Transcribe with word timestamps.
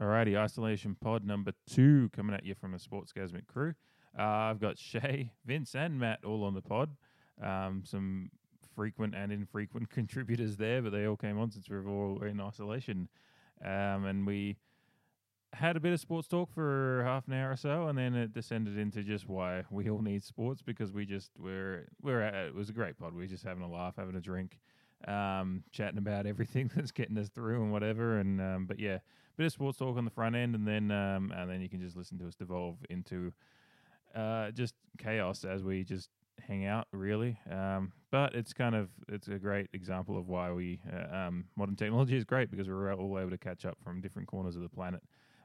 Alrighty, 0.00 0.36
isolation 0.36 0.94
pod 1.00 1.24
number 1.24 1.52
two 1.66 2.10
coming 2.14 2.34
at 2.34 2.44
you 2.44 2.54
from 2.54 2.72
the 2.72 2.78
Sportsgasmic 2.78 3.46
crew. 3.46 3.72
Uh, 4.18 4.22
I've 4.22 4.60
got 4.60 4.78
Shay, 4.78 5.32
Vince, 5.46 5.74
and 5.74 5.98
Matt 5.98 6.22
all 6.22 6.44
on 6.44 6.52
the 6.52 6.60
pod. 6.60 6.90
Um, 7.42 7.82
some 7.86 8.30
frequent 8.74 9.14
and 9.14 9.32
infrequent 9.32 9.88
contributors 9.90 10.58
there, 10.58 10.82
but 10.82 10.92
they 10.92 11.06
all 11.06 11.16
came 11.16 11.38
on 11.38 11.50
since 11.50 11.70
we 11.70 11.76
were 11.76 11.88
all 11.88 12.22
in 12.22 12.40
isolation. 12.40 13.08
Um, 13.64 14.04
and 14.04 14.26
we 14.26 14.58
had 15.54 15.78
a 15.78 15.80
bit 15.80 15.94
of 15.94 16.00
sports 16.00 16.28
talk 16.28 16.52
for 16.52 17.02
half 17.02 17.26
an 17.26 17.32
hour 17.32 17.52
or 17.52 17.56
so, 17.56 17.88
and 17.88 17.96
then 17.96 18.14
it 18.14 18.34
descended 18.34 18.76
into 18.76 19.02
just 19.02 19.26
why 19.26 19.64
we 19.70 19.88
all 19.88 20.02
need 20.02 20.22
sports 20.22 20.60
because 20.60 20.92
we 20.92 21.06
just 21.06 21.30
we're 21.38 21.88
we're 22.02 22.20
at, 22.20 22.34
it 22.34 22.54
was 22.54 22.68
a 22.68 22.74
great 22.74 22.98
pod. 22.98 23.14
We 23.14 23.20
were 23.22 23.26
just 23.26 23.44
having 23.44 23.62
a 23.62 23.70
laugh, 23.70 23.94
having 23.96 24.16
a 24.16 24.20
drink, 24.20 24.58
um, 25.06 25.64
chatting 25.72 25.98
about 25.98 26.26
everything 26.26 26.70
that's 26.76 26.92
getting 26.92 27.18
us 27.18 27.28
through 27.28 27.62
and 27.62 27.72
whatever. 27.72 28.18
And 28.18 28.40
um, 28.40 28.66
but 28.66 28.78
yeah, 28.78 28.98
bit 29.36 29.46
of 29.46 29.52
sports 29.52 29.78
talk 29.78 29.96
on 29.96 30.04
the 30.04 30.10
front 30.10 30.36
end, 30.36 30.54
and 30.54 30.66
then 30.66 30.90
um, 30.90 31.32
and 31.36 31.50
then 31.50 31.60
you 31.60 31.68
can 31.68 31.80
just 31.80 31.96
listen 31.96 32.18
to 32.18 32.26
us 32.26 32.34
devolve 32.34 32.76
into 32.90 33.32
uh, 34.14 34.50
just 34.50 34.74
chaos 34.98 35.44
as 35.44 35.62
we 35.62 35.84
just 35.84 36.10
hang 36.46 36.66
out 36.66 36.86
really. 36.92 37.38
Um, 37.50 37.92
but 38.10 38.34
it's 38.34 38.52
kind 38.52 38.74
of 38.74 38.88
it's 39.08 39.28
a 39.28 39.38
great 39.38 39.68
example 39.72 40.18
of 40.18 40.28
why 40.28 40.52
we 40.52 40.80
uh, 40.92 41.14
um, 41.14 41.44
modern 41.56 41.76
technology 41.76 42.16
is 42.16 42.24
great 42.24 42.50
because 42.50 42.68
we're 42.68 42.92
all 42.94 43.18
able 43.18 43.30
to 43.30 43.38
catch 43.38 43.64
up 43.64 43.78
from 43.82 44.00
different 44.00 44.28
corners 44.28 44.56
of 44.56 44.62
the 44.62 44.68
planet 44.68 45.02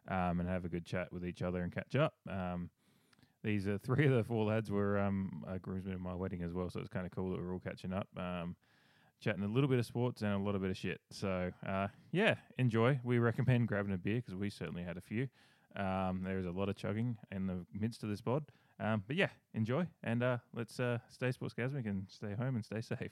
um, 0.08 0.40
and 0.40 0.50
have 0.50 0.66
a 0.66 0.70
good 0.70 0.86
chat 0.86 1.12
with 1.12 1.26
each 1.26 1.42
other 1.42 1.62
and 1.62 1.74
catch 1.74 1.96
up. 1.96 2.14
Um, 2.30 2.70
these 3.44 3.68
are 3.68 3.78
three 3.84 4.06
of 4.06 4.14
the 4.14 4.24
four 4.24 4.46
lads 4.46 4.72
were 4.72 5.00
um, 5.00 5.44
a 5.48 5.60
groomsmen 5.60 5.94
at 5.94 6.00
my 6.00 6.14
wedding 6.14 6.44
as 6.44 6.54
well 6.54 6.70
so 6.70 6.80
it's 6.80 6.90
kind 6.90 7.06
of 7.06 7.12
cool 7.12 7.32
that 7.32 7.40
we're 7.40 7.54
all 7.54 7.60
catching 7.60 7.94
up. 7.94 8.08
Um, 8.18 8.56
chatting 9.22 9.44
a 9.44 9.48
little 9.48 9.70
bit 9.70 9.80
of 9.80 9.86
sports 9.86 10.22
and 10.22 10.34
a 10.34 10.38
lot 10.38 10.56
of 10.56 10.62
bit 10.62 10.72
of 10.72 10.78
shit. 10.78 11.00
So 11.12 11.52
uh, 11.66 11.88
yeah 12.12 12.36
enjoy. 12.58 13.00
We 13.04 13.20
recommend 13.20 13.68
grabbing 13.68 13.94
a 13.94 13.98
beer 13.98 14.18
because 14.18 14.36
we 14.36 14.50
certainly 14.50 14.84
had 14.84 14.98
a 14.98 15.02
few. 15.02 15.30
There's 15.76 16.46
a 16.46 16.52
lot 16.52 16.68
of 16.68 16.76
chugging 16.76 17.18
in 17.32 17.48
the 17.48 17.66
midst 17.74 18.04
of 18.04 18.10
this 18.10 18.20
pod 18.22 18.44
um, 18.82 19.04
but 19.06 19.16
yeah, 19.16 19.30
enjoy 19.54 19.86
and 20.04 20.24
uh, 20.24 20.38
let's 20.54 20.80
uh, 20.80 20.98
stay 21.10 21.30
sportsgasmic 21.30 21.86
and 21.86 22.08
stay 22.10 22.34
home 22.34 22.56
and 22.56 22.66
stay 22.66 22.82
safe. 22.82 23.12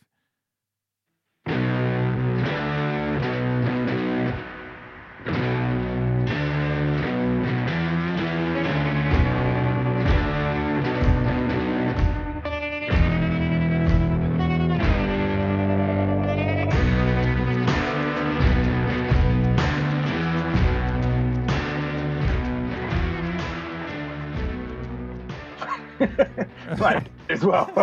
As 27.39 27.45
well. 27.45 27.71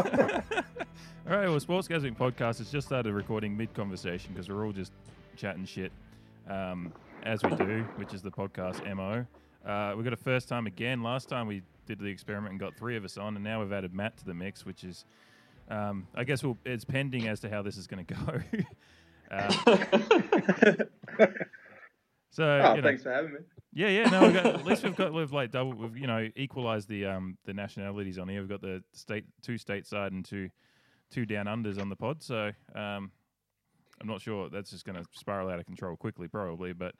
All 1.29 1.37
right, 1.37 1.49
well, 1.49 1.59
Sports 1.59 1.89
Sportsgasmic 1.89 2.17
Podcast 2.17 2.59
has 2.59 2.71
just 2.71 2.87
started 2.87 3.13
recording 3.15 3.57
mid 3.57 3.73
conversation 3.75 4.33
because 4.33 4.49
we're 4.49 4.65
all 4.65 4.73
just 4.73 4.93
chatting 5.37 5.65
shit 5.65 5.91
um, 6.49 6.93
as 7.25 7.43
we 7.43 7.51
do, 7.57 7.83
which 7.97 8.15
is 8.15 8.23
the 8.23 8.31
podcast 8.31 8.85
MO. 8.95 9.27
Uh, 9.69 9.95
we 9.97 10.05
got 10.05 10.13
a 10.13 10.17
first 10.17 10.49
time 10.49 10.67
again. 10.67 11.03
Last 11.03 11.29
time 11.29 11.47
we 11.49 11.63
did 11.87 11.99
the 11.99 12.07
experiment 12.07 12.53
and 12.53 12.61
got 12.61 12.77
three 12.77 12.97
of 12.97 13.05
us 13.05 13.17
on, 13.17 13.35
and 13.35 13.43
now 13.43 13.61
we've 13.61 13.73
added 13.73 13.93
Matt 13.95 14.17
to 14.19 14.25
the 14.25 14.35
mix, 14.35 14.65
which 14.65 14.85
is, 14.85 15.05
um, 15.69 16.07
I 16.15 16.23
guess, 16.23 16.45
we'll, 16.45 16.59
it's 16.65 16.85
pending 16.85 17.27
as 17.27 17.41
to 17.41 17.49
how 17.49 17.63
this 17.63 17.77
is 17.77 17.87
going 17.89 18.05
to 18.05 18.15
go. 18.15 18.41
uh, 19.33 19.51
so, 22.31 22.45
Oh, 22.45 22.75
you 22.75 22.83
know, 22.83 22.89
thanks 22.89 23.03
for 23.03 23.11
having 23.11 23.33
me. 23.33 23.41
Yeah, 23.77 23.89
yeah. 23.89 24.09
No, 24.09 24.23
we've 24.23 24.33
got, 24.35 24.47
at 24.47 24.65
least 24.65 24.83
we've 24.83 24.97
got 24.97 25.13
we've 25.13 25.33
like 25.33 25.51
double. 25.51 25.75
We've 25.75 25.97
you 25.97 26.07
know 26.07 26.27
equalized 26.35 26.89
the 26.89 27.05
um 27.07 27.37
the 27.45 27.53
nationalities 27.53 28.19
on 28.19 28.29
here. 28.29 28.41
We've 28.41 28.49
got 28.49 28.63
the 28.63 28.83
state 28.95 29.25
two 29.43 29.55
stateside 29.55 30.09
and 30.09 30.25
two 30.25 30.49
two 31.11 31.27
down 31.27 31.45
unders 31.47 31.79
on 31.81 31.89
the 31.91 31.97
pod. 31.97 32.23
So 32.23 32.51
um, 32.75 33.11
I'm 34.01 34.07
not 34.07 34.21
sure 34.23 34.49
that's 34.49 34.71
just 34.71 34.85
going 34.87 34.97
to 34.99 35.05
spiral 35.13 35.49
out 35.51 35.59
of 35.61 35.67
control 35.67 35.95
quickly, 35.97 36.27
probably. 36.29 36.73
But 36.73 36.95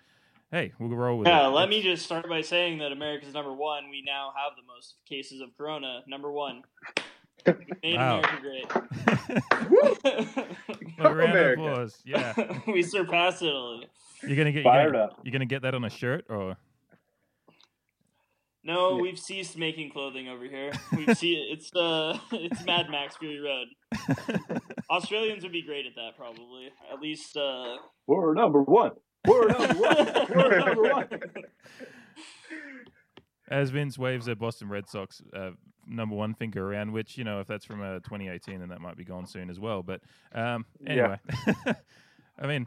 hey, 0.53 0.73
we'll 0.79 0.91
go 0.91 0.97
roll 0.97 1.19
with 1.19 1.27
it. 1.29 1.31
Yeah, 1.31 1.47
let 1.47 1.69
me 1.71 1.77
Let's- 1.77 1.87
just 1.87 2.05
start 2.05 2.29
by 2.29 2.43
saying 2.43 2.79
that 2.79 2.93
America's 2.93 3.33
number 3.35 3.53
one. 3.55 3.89
We 3.91 4.03
now 4.07 4.33
have 4.37 4.53
the 4.57 4.63
most 4.67 4.97
cases 5.09 5.41
of 5.41 5.57
corona. 5.57 6.03
Number 6.07 6.31
one. 6.31 6.63
We 7.47 7.55
made 7.83 7.97
Wow. 7.97 8.21
America 8.21 8.41
great. 8.43 9.71
Look, 9.71 10.05
round 10.99 10.99
of 10.99 11.31
America. 11.31 11.63
applause. 11.63 11.99
Yeah, 12.05 12.59
we 12.67 12.83
surpassed 12.83 13.43
Italy. 13.43 13.87
You're 14.27 14.37
gonna 14.37 14.53
get 14.53 14.65
you're 14.65 14.73
Fired 14.73 14.93
gonna, 14.93 15.05
up. 15.05 15.21
You're 15.25 15.33
gonna 15.33 15.47
get 15.47 15.63
that 15.63 15.75
on 15.75 15.85
a 15.85 15.91
shirt 15.91 16.25
or 16.29 16.57
No, 18.65 18.97
Yeah. 18.97 19.03
we've 19.03 19.19
ceased 19.19 19.57
making 19.57 19.91
clothing 19.91 20.29
over 20.29 20.45
here. 20.45 20.73
We've 20.97 21.17
seen 21.17 21.47
it's 21.53 21.75
uh 21.75 22.19
it's 22.33 22.65
Mad 22.65 22.91
Max 22.91 23.17
Fury 23.17 23.41
Road. 23.41 23.69
Australians 24.91 25.43
would 25.43 25.53
be 25.53 25.63
great 25.63 25.87
at 25.87 25.95
that 25.97 26.17
probably. 26.17 26.71
At 26.93 27.01
least 27.01 27.37
uh 27.37 27.77
We're 28.07 28.35
number 28.35 28.63
one. 28.63 28.93
We're 29.27 29.49
number 29.49 29.75
one. 29.75 30.27
We're 30.35 30.59
number 30.59 30.83
one. 30.83 31.09
as 33.49 33.71
Vince 33.71 33.99
waves 33.99 34.29
a 34.29 34.35
Boston 34.37 34.69
Red 34.69 34.89
Sox 34.89 35.23
uh, 35.35 35.51
number 35.87 36.15
one 36.17 36.35
finger 36.35 36.69
around, 36.69 36.93
which 36.93 37.17
you 37.19 37.25
know 37.25 37.41
if 37.41 37.47
that's 37.47 37.65
from 37.65 37.81
uh, 37.81 37.95
2018, 38.01 38.61
then 38.61 38.69
that 38.71 38.81
might 38.81 38.97
be 38.97 39.05
gone 39.05 39.27
soon 39.27 39.51
as 39.51 39.59
well. 39.61 39.83
But 39.83 40.01
um, 40.33 40.65
anyway, 40.87 41.19
I 42.39 42.47
mean, 42.47 42.67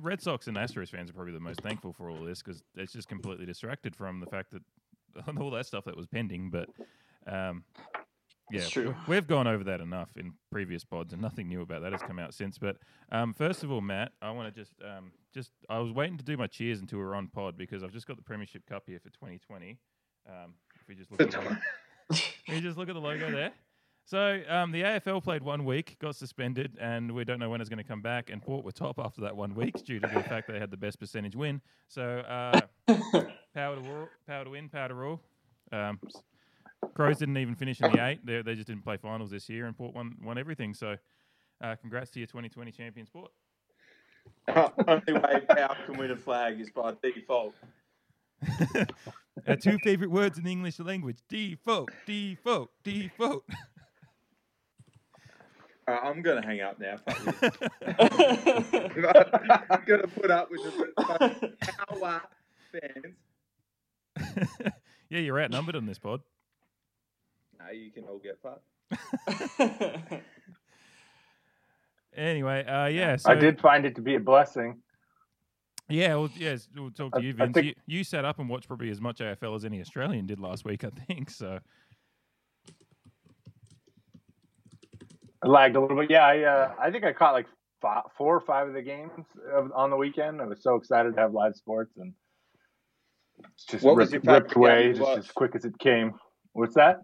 Red 0.00 0.20
Sox 0.20 0.46
and 0.46 0.56
Astros 0.56 0.90
fans 0.90 1.10
are 1.10 1.12
probably 1.14 1.32
the 1.32 1.40
most 1.40 1.60
thankful 1.60 1.92
for 1.92 2.08
all 2.10 2.22
this 2.24 2.42
because 2.42 2.62
it's 2.76 2.92
just 2.92 3.08
completely 3.08 3.46
distracted 3.46 3.94
from 3.96 4.20
the 4.20 4.26
fact 4.26 4.52
that 4.52 4.62
all 5.40 5.50
that 5.50 5.66
stuff 5.66 5.84
that 5.84 5.96
was 5.96 6.06
pending. 6.06 6.50
But 6.50 6.68
um, 7.26 7.64
yeah, 8.50 8.60
It's 8.60 8.70
true. 8.70 8.94
we- 9.06 9.16
we've 9.16 9.26
gone 9.26 9.46
over 9.46 9.64
that 9.64 9.80
enough 9.80 10.16
in 10.16 10.32
previous 10.52 10.84
pods, 10.84 11.12
and 11.12 11.20
nothing 11.20 11.48
new 11.48 11.62
about 11.62 11.82
that 11.82 11.92
has 11.92 12.02
come 12.02 12.18
out 12.18 12.32
since. 12.34 12.58
But 12.58 12.76
um, 13.10 13.34
first 13.34 13.64
of 13.64 13.70
all, 13.72 13.80
Matt, 13.80 14.12
I 14.22 14.30
want 14.30 14.54
to 14.54 14.60
just 14.60 14.72
um, 14.82 15.12
just 15.34 15.50
I 15.68 15.78
was 15.78 15.92
waiting 15.92 16.16
to 16.18 16.24
do 16.24 16.36
my 16.36 16.46
cheers 16.46 16.80
until 16.80 16.98
we 16.98 17.04
are 17.04 17.14
on 17.14 17.28
pod 17.28 17.56
because 17.58 17.82
I've 17.82 17.92
just 17.92 18.06
got 18.06 18.16
the 18.16 18.22
Premiership 18.22 18.64
Cup 18.66 18.84
here 18.86 18.98
for 19.00 19.10
2020. 19.10 19.78
Um, 20.28 20.54
if 20.80 20.88
we 20.88 20.94
just 20.94 21.10
look, 21.10 21.20
at 21.22 21.30
the, 21.30 22.22
you 22.46 22.60
just 22.60 22.76
look 22.78 22.88
at 22.88 22.94
the 22.94 23.00
logo 23.00 23.30
there. 23.30 23.52
So 24.06 24.40
um, 24.48 24.70
the 24.70 24.82
AFL 24.82 25.20
played 25.24 25.42
one 25.42 25.64
week, 25.64 25.96
got 25.98 26.14
suspended, 26.14 26.78
and 26.80 27.10
we 27.10 27.24
don't 27.24 27.40
know 27.40 27.50
when 27.50 27.60
it's 27.60 27.68
going 27.68 27.82
to 27.82 27.88
come 27.88 28.02
back. 28.02 28.30
And 28.30 28.40
Port 28.40 28.64
were 28.64 28.70
top 28.70 28.98
after 29.04 29.20
that 29.22 29.36
one 29.36 29.52
week 29.52 29.84
due 29.84 29.98
to 29.98 30.06
the 30.06 30.22
fact 30.22 30.46
they 30.46 30.60
had 30.60 30.70
the 30.70 30.76
best 30.76 31.00
percentage 31.00 31.34
win. 31.34 31.60
So 31.88 32.20
uh, 32.20 32.60
power 33.52 33.74
to 33.74 33.82
war, 33.82 34.10
power 34.28 34.44
to 34.44 34.50
win, 34.50 34.68
power 34.68 34.88
to 34.88 34.94
rule. 34.94 35.20
Um, 35.72 35.98
Crows 36.94 37.18
didn't 37.18 37.36
even 37.36 37.56
finish 37.56 37.80
in 37.80 37.90
the 37.90 38.06
eight. 38.06 38.24
They, 38.24 38.42
they 38.42 38.54
just 38.54 38.68
didn't 38.68 38.84
play 38.84 38.96
finals 38.96 39.30
this 39.30 39.48
year, 39.48 39.66
and 39.66 39.76
Port 39.76 39.92
won 39.92 40.14
won 40.22 40.38
everything. 40.38 40.72
So 40.72 40.94
uh, 41.60 41.74
congrats 41.74 42.12
to 42.12 42.20
your 42.20 42.28
2020 42.28 42.70
champion 42.70 43.06
sport. 43.06 43.32
Only 44.48 45.14
way 45.14 45.40
Power 45.48 45.76
can 45.84 45.98
win 45.98 46.12
a 46.12 46.16
flag 46.16 46.60
is 46.60 46.70
by 46.70 46.92
default. 47.02 47.54
Our 49.48 49.56
two 49.56 49.78
favorite 49.82 50.12
words 50.12 50.38
in 50.38 50.44
the 50.44 50.52
English 50.52 50.78
language: 50.78 51.18
default, 51.28 51.90
default, 52.06 52.70
default. 52.84 53.42
Uh, 55.88 55.98
I'm 56.02 56.20
gonna 56.20 56.44
hang 56.44 56.60
up 56.62 56.80
now. 56.80 56.96
I'm 57.86 59.84
gonna 59.86 60.08
put 60.08 60.30
up 60.32 60.50
with 60.50 60.62
the 60.64 61.52
Power 61.88 62.22
fans. 62.72 63.14
yeah, 65.08 65.20
you're 65.20 65.40
outnumbered 65.40 65.76
on 65.76 65.86
this 65.86 65.98
pod. 65.98 66.22
No, 67.60 67.70
you 67.70 67.90
can 67.92 68.04
all 68.04 68.18
get 68.18 68.38
fucked. 68.42 68.64
Anyway, 72.16 72.64
uh, 72.64 72.86
yeah. 72.86 73.16
So 73.16 73.30
I 73.30 73.34
did 73.34 73.60
find 73.60 73.84
it 73.84 73.94
to 73.96 74.00
be 74.00 74.14
a 74.14 74.20
blessing. 74.20 74.78
Yeah, 75.86 76.14
well, 76.14 76.30
yes, 76.34 76.66
we'll 76.74 76.90
talk 76.90 77.12
to 77.12 77.18
I- 77.18 77.22
you, 77.22 77.34
Vince. 77.34 77.52
think- 77.52 77.66
you, 77.66 77.74
you 77.86 78.04
sat 78.04 78.24
up 78.24 78.38
and 78.38 78.48
watched 78.48 78.66
probably 78.68 78.88
as 78.88 79.02
much 79.02 79.18
AFL 79.18 79.54
as 79.54 79.66
any 79.66 79.82
Australian 79.82 80.26
did 80.26 80.40
last 80.40 80.64
week, 80.64 80.82
I 80.82 80.88
think. 81.06 81.28
So 81.28 81.58
I 85.42 85.48
lagged 85.48 85.76
a 85.76 85.80
little 85.80 85.96
bit. 85.96 86.10
Yeah, 86.10 86.24
I 86.24 86.42
uh, 86.42 86.74
I 86.80 86.90
think 86.90 87.04
I 87.04 87.12
caught 87.12 87.32
like 87.34 87.46
five, 87.80 88.04
four 88.16 88.36
or 88.36 88.40
five 88.40 88.68
of 88.68 88.74
the 88.74 88.82
games 88.82 89.12
of, 89.52 89.70
on 89.74 89.90
the 89.90 89.96
weekend. 89.96 90.40
I 90.40 90.46
was 90.46 90.62
so 90.62 90.76
excited 90.76 91.14
to 91.14 91.20
have 91.20 91.32
live 91.32 91.54
sports 91.54 91.92
and 91.96 92.12
it's 93.52 93.66
just 93.66 93.84
What 93.84 93.96
ripped, 93.96 94.26
ripped 94.26 94.56
away 94.56 94.92
just 94.94 95.18
as 95.18 95.30
quick 95.30 95.54
as 95.54 95.64
it 95.64 95.78
came. 95.78 96.14
What's 96.52 96.74
that? 96.74 97.02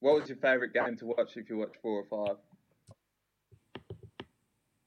What 0.00 0.20
was 0.20 0.28
your 0.28 0.38
favourite 0.38 0.72
game 0.72 0.96
to 0.98 1.06
watch 1.06 1.36
if 1.36 1.48
you 1.50 1.58
watched 1.58 1.78
four 1.82 2.04
or 2.04 2.26
five? 2.26 2.36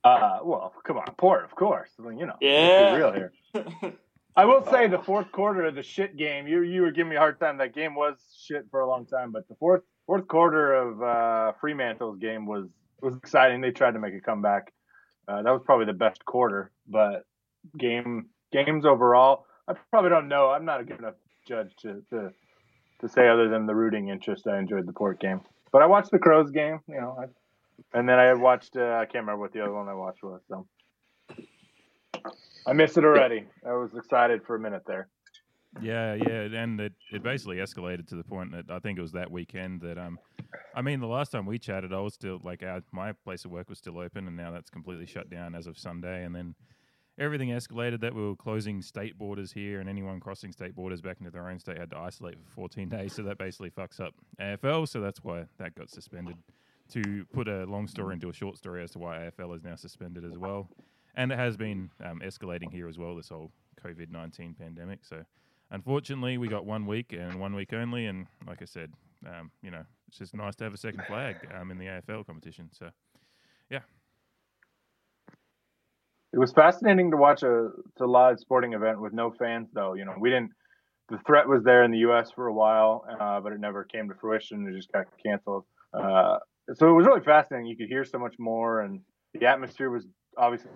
Uh, 0.04 0.40
well, 0.44 0.74
come 0.86 0.98
on, 0.98 1.06
Port, 1.18 1.44
of 1.44 1.54
course. 1.56 1.90
I 2.00 2.04
mean, 2.04 2.20
you 2.20 2.26
know, 2.28 2.34
let's 2.34 2.42
be 2.42 2.48
Yeah. 2.48 2.96
real 2.96 3.12
here. 3.12 3.34
I 4.38 4.46
will 4.46 4.64
say 4.66 4.88
the 4.88 5.00
fourth 5.00 5.32
quarter 5.32 5.66
of 5.66 5.76
the 5.76 5.82
shit 5.84 6.16
game. 6.16 6.48
You 6.48 6.62
you 6.62 6.84
were 6.84 6.92
giving 6.92 7.10
me 7.10 7.16
a 7.16 7.20
hard 7.20 7.40
time. 7.40 7.58
That 7.58 7.74
game 7.74 7.96
was 7.96 8.16
shit 8.46 8.66
for 8.70 8.82
a 8.82 8.88
long 8.88 9.08
time, 9.08 9.32
but 9.32 9.48
the 9.50 9.56
fourth 9.56 9.82
fourth 10.08 10.28
quarter 10.28 10.74
of 10.74 11.04
uh, 11.04 11.52
Fremantle's 11.62 12.18
game 12.18 12.48
was 12.48 12.68
was 13.02 13.16
exciting. 13.16 13.62
They 13.62 13.72
tried 13.72 13.92
to 13.92 14.00
make 14.00 14.16
a 14.16 14.22
comeback. 14.22 14.74
Uh, 15.28 15.44
that 15.44 15.52
was 15.52 15.62
probably 15.64 15.86
the 15.86 15.94
best 15.94 16.26
quarter, 16.26 16.72
but 16.88 17.26
game 17.78 18.28
games 18.52 18.86
overall. 18.86 19.46
I 19.68 19.74
probably 19.92 20.10
don't 20.10 20.30
know. 20.30 20.50
I'm 20.50 20.66
not 20.66 20.80
a 20.80 20.84
good 20.84 21.00
enough 21.00 21.16
judge 21.48 21.76
to 21.82 22.02
to, 22.10 22.32
to 23.02 23.10
say 23.10 23.28
other 23.28 23.50
than 23.50 23.68
the 23.68 23.76
rooting 23.76 24.08
interest. 24.10 24.48
I 24.48 24.58
enjoyed 24.58 24.88
the 24.88 24.94
port 24.94 25.20
game, 25.20 25.42
but 25.72 25.84
I 25.84 25.86
watched 25.86 26.12
the 26.12 26.20
Crows 26.20 26.50
game. 26.50 26.80
You 26.88 27.02
know, 27.02 27.18
I, 27.20 27.98
and 28.00 28.10
then 28.10 28.18
I 28.18 28.34
watched. 28.34 28.78
Uh, 28.78 28.96
I 28.96 29.06
can't 29.06 29.26
remember 29.26 29.42
what 29.42 29.54
the 29.54 29.62
other 29.62 29.74
one 29.74 29.90
I 29.90 29.94
watched 29.94 30.24
was. 30.24 30.42
So 30.48 30.66
I 32.66 32.74
missed 32.74 32.98
it 32.98 33.04
already. 33.04 33.46
I 33.66 33.74
was 33.74 33.94
excited 33.96 34.42
for 34.48 34.56
a 34.56 34.60
minute 34.60 34.84
there. 34.88 35.10
Yeah, 35.82 36.16
yeah, 36.16 36.62
and 36.62 36.80
it, 36.80 36.94
it 37.12 37.24
basically 37.24 37.58
escalated 37.58 38.08
to 38.08 38.16
the 38.16 38.24
point 38.24 38.52
that 38.52 38.66
I 38.70 38.80
think 38.80 38.98
it 38.98 39.02
was 39.02 39.12
that 39.12 39.30
weekend 39.30 39.82
that 39.82 39.98
um, 39.98 40.18
I 40.76 40.82
mean, 40.82 41.00
the 41.00 41.08
last 41.08 41.32
time 41.32 41.46
we 41.46 41.60
chatted, 41.60 41.94
I 41.94 42.00
was 42.00 42.14
still 42.14 42.40
like 42.44 42.64
our, 42.64 42.82
my 42.92 43.12
place 43.12 43.46
of 43.46 43.52
work 43.52 43.70
was 43.70 43.78
still 43.78 44.00
open, 44.00 44.28
and 44.28 44.36
now 44.36 44.52
that's 44.52 44.70
completely 44.70 45.06
shut 45.06 45.30
down 45.30 45.56
as 45.56 45.68
of 45.68 45.78
Sunday, 45.78 46.24
and 46.24 46.36
then 46.36 46.56
everything 47.20 47.50
escalated 47.50 48.00
that 48.02 48.14
we 48.14 48.22
were 48.22 48.36
closing 48.36 48.82
state 48.82 49.18
borders 49.18 49.52
here, 49.52 49.80
and 49.80 49.90
anyone 49.90 50.20
crossing 50.20 50.52
state 50.52 50.76
borders 50.76 51.02
back 51.02 51.18
into 51.20 51.32
their 51.32 51.48
own 51.48 51.60
state 51.60 51.78
had 51.78 51.90
to 51.92 51.98
isolate 51.98 52.36
for 52.40 52.50
14 52.52 52.90
days. 52.98 53.14
So 53.14 53.24
that 53.24 53.38
basically 53.38 53.72
fucks 53.72 54.00
up 54.00 54.14
AFL. 54.40 54.88
So 54.88 55.02
that's 55.02 55.24
why 55.24 55.46
that 55.58 55.76
got 55.76 55.90
suspended. 55.90 56.38
To 56.92 57.26
put 57.34 57.50
a 57.50 57.66
long 57.66 57.86
story 57.86 58.14
into 58.14 58.30
a 58.30 58.34
short 58.34 58.58
story 58.58 58.82
as 58.82 58.92
to 58.92 59.00
why 59.00 59.30
AFL 59.30 59.58
is 59.58 59.64
now 59.64 59.76
suspended 59.76 60.24
as 60.24 60.38
well, 60.38 60.70
and 61.16 61.34
it 61.34 61.38
has 61.38 61.58
been 61.58 61.90
um, 62.06 62.22
escalating 62.24 62.72
here 62.72 62.88
as 62.88 62.98
well. 62.98 63.16
This 63.16 63.28
whole 63.28 63.52
COVID 63.84 64.10
19 64.10 64.56
pandemic. 64.58 65.00
So 65.04 65.24
unfortunately, 65.72 66.38
we 66.38 66.48
got 66.48 66.66
one 66.66 66.86
week 66.86 67.14
and 67.14 67.40
one 67.40 67.56
week 67.56 67.74
only. 67.74 68.06
And 68.06 68.28
like 68.48 68.62
I 68.62 68.66
said, 68.66 68.92
um, 69.26 69.52
you 69.62 69.72
know, 69.72 69.84
it's 70.08 70.18
just 70.18 70.36
nice 70.36 70.56
to 70.58 70.64
have 70.64 70.74
a 70.74 70.78
second 70.78 71.04
flag 71.08 71.36
um, 71.60 71.72
in 71.72 71.78
the 71.78 71.86
AFL 71.86 72.26
competition. 72.26 72.70
So, 72.72 72.90
yeah. 73.70 73.82
It 76.34 76.40
was 76.40 76.52
fascinating 76.52 77.12
to 77.12 77.18
watch 77.18 77.44
a, 77.44 77.70
live 78.00 78.40
sporting 78.40 78.74
event 78.74 79.02
with 79.02 79.14
no 79.14 79.32
fans, 79.32 79.70
though. 79.74 79.94
You 79.94 80.06
know, 80.06 80.14
we 80.20 80.30
didn't. 80.30 80.52
The 81.10 81.18
threat 81.26 81.48
was 81.48 81.64
there 81.64 81.84
in 81.84 81.92
the 81.92 82.00
U.S. 82.00 82.32
for 82.36 82.48
a 82.48 82.54
while, 82.54 83.06
uh, 83.20 83.40
but 83.40 83.54
it 83.54 83.62
never 83.62 83.86
came 83.86 84.10
to 84.10 84.16
fruition. 84.16 84.68
It 84.68 84.76
just 84.76 84.92
got 84.92 85.06
canceled. 85.26 85.64
Uh, 85.94 86.38
so 86.74 86.90
it 86.90 86.92
was 86.92 87.08
really 87.08 87.22
fascinating. 87.22 87.66
You 87.68 87.78
could 87.78 87.88
hear 87.88 88.04
so 88.04 88.20
much 88.20 88.36
more, 88.38 88.82
and 88.82 89.00
the 89.34 89.46
atmosphere 89.46 89.90
was 89.90 90.06
obviously 90.38 90.70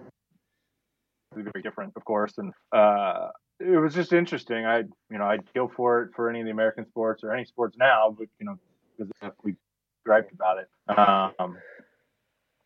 very 1.33 1.61
different, 1.61 1.93
of 1.97 2.05
course. 2.05 2.37
And 2.37 2.53
uh, 2.71 3.27
it 3.61 3.79
was 3.79 3.93
just 3.93 4.13
interesting. 4.13 4.65
I, 4.65 4.79
you 5.09 5.17
know, 5.17 5.25
I'd 5.25 5.51
kill 5.53 5.67
for 5.67 6.03
it 6.03 6.11
for 6.15 6.29
any 6.29 6.39
of 6.39 6.45
the 6.45 6.51
American 6.51 6.85
sports 6.87 7.23
or 7.23 7.33
any 7.33 7.45
sports 7.45 7.77
now, 7.77 8.15
but 8.17 8.27
you 8.39 8.45
know, 8.45 8.57
because 8.97 9.33
we 9.43 9.55
griped 10.05 10.33
about 10.33 10.57
it. 10.59 10.69
Um, 10.97 11.57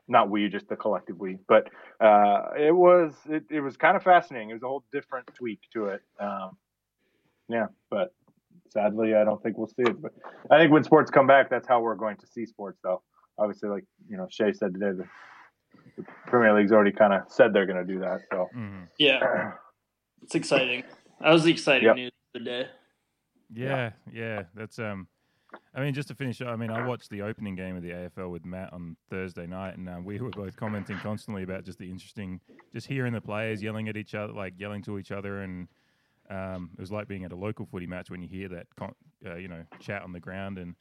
not 0.08 0.30
we, 0.30 0.48
just 0.50 0.68
the 0.70 0.76
collective 0.76 1.20
we. 1.20 1.38
But 1.48 1.70
uh, 2.00 2.50
it 2.58 2.76
was 2.76 3.14
it, 3.28 3.44
it 3.50 3.62
was 3.62 3.78
kind 3.78 3.98
of 3.98 4.04
fascinating. 4.04 4.50
It 4.50 4.54
was 4.54 4.64
a 4.64 4.68
whole 4.68 4.84
different 4.92 5.28
tweak 5.34 5.60
to 5.74 5.88
it. 5.88 6.02
Um, 6.20 6.58
yeah, 7.50 7.68
but 7.90 8.14
sadly, 8.70 9.16
I 9.16 9.24
don't 9.24 9.42
think 9.42 9.58
we'll 9.58 9.68
see 9.68 9.84
it. 9.84 10.02
But 10.02 10.14
I 10.52 10.58
think 10.58 10.72
when 10.72 10.84
sports 10.84 11.12
come 11.12 11.28
back, 11.28 11.50
that's 11.50 11.68
how 11.68 11.82
we're 11.82 11.96
going 11.96 12.18
to 12.18 12.28
see 12.28 12.46
sports, 12.46 12.80
though. 12.84 13.02
Obviously, 13.38 13.70
like 13.70 13.86
you 14.08 14.18
know, 14.18 14.28
Shay 14.30 14.54
said 14.54 14.74
today, 14.74 14.92
the, 14.98 15.06
the 15.98 16.06
Premier 16.28 16.56
League's 16.56 16.72
already 16.72 16.92
kind 16.92 17.14
of 17.14 17.24
said 17.28 17.54
they're 17.54 17.66
going 17.66 17.86
to 17.86 17.94
do 17.94 18.00
that. 18.00 18.22
So 18.32 18.48
mm-hmm. 18.56 18.84
yeah, 18.98 19.54
it's 20.26 20.34
exciting. 20.34 20.84
That 21.22 21.32
was 21.32 21.44
the 21.44 21.52
exciting 21.52 21.88
yep. 21.88 21.96
news 21.96 22.12
of 22.34 22.42
the 22.42 22.46
day. 22.46 22.68
Yeah, 23.54 23.92
yeah, 24.12 24.44
that's 24.56 24.80
um. 24.80 25.08
I 25.74 25.82
mean, 25.82 25.94
just 25.94 26.10
to 26.10 26.16
finish, 26.16 26.42
I 26.42 26.56
mean, 26.56 26.72
I 26.72 26.86
watched 26.86 27.10
the 27.10 27.22
opening 27.22 27.56
game 27.56 27.78
of 27.78 27.84
the 27.84 27.92
AFL 27.92 28.30
with 28.30 28.44
Matt 28.44 28.74
on 28.74 28.98
Thursday 29.10 29.46
night, 29.46 29.78
and 29.78 29.88
uh, 29.88 30.00
we 30.04 30.20
were 30.20 30.32
both 30.32 30.58
commenting 30.58 30.98
constantly 30.98 31.44
about 31.44 31.64
just 31.64 31.78
the 31.78 31.90
interesting, 31.90 32.42
just 32.74 32.88
hearing 32.88 33.14
the 33.14 33.22
players 33.22 33.64
yelling 33.64 33.88
at 33.88 33.96
each 33.96 34.16
other, 34.16 34.34
like 34.34 34.54
yelling 34.58 34.82
to 34.84 34.98
each 34.98 35.12
other, 35.12 35.42
and 35.44 35.68
um, 36.30 36.72
it 36.74 36.82
was 36.82 36.92
like 36.92 37.08
being 37.08 37.24
at 37.24 37.32
a 37.32 37.36
local 37.36 37.66
footy 37.68 37.88
match 37.88 38.10
when 38.10 38.22
you 38.22 38.28
hear 38.28 38.50
that, 38.50 38.66
con- 38.76 38.96
uh, 39.26 39.36
you 39.36 39.48
know, 39.48 39.64
chat 39.80 40.02
on 40.02 40.12
the 40.12 40.20
ground, 40.20 40.58
and 40.58 40.76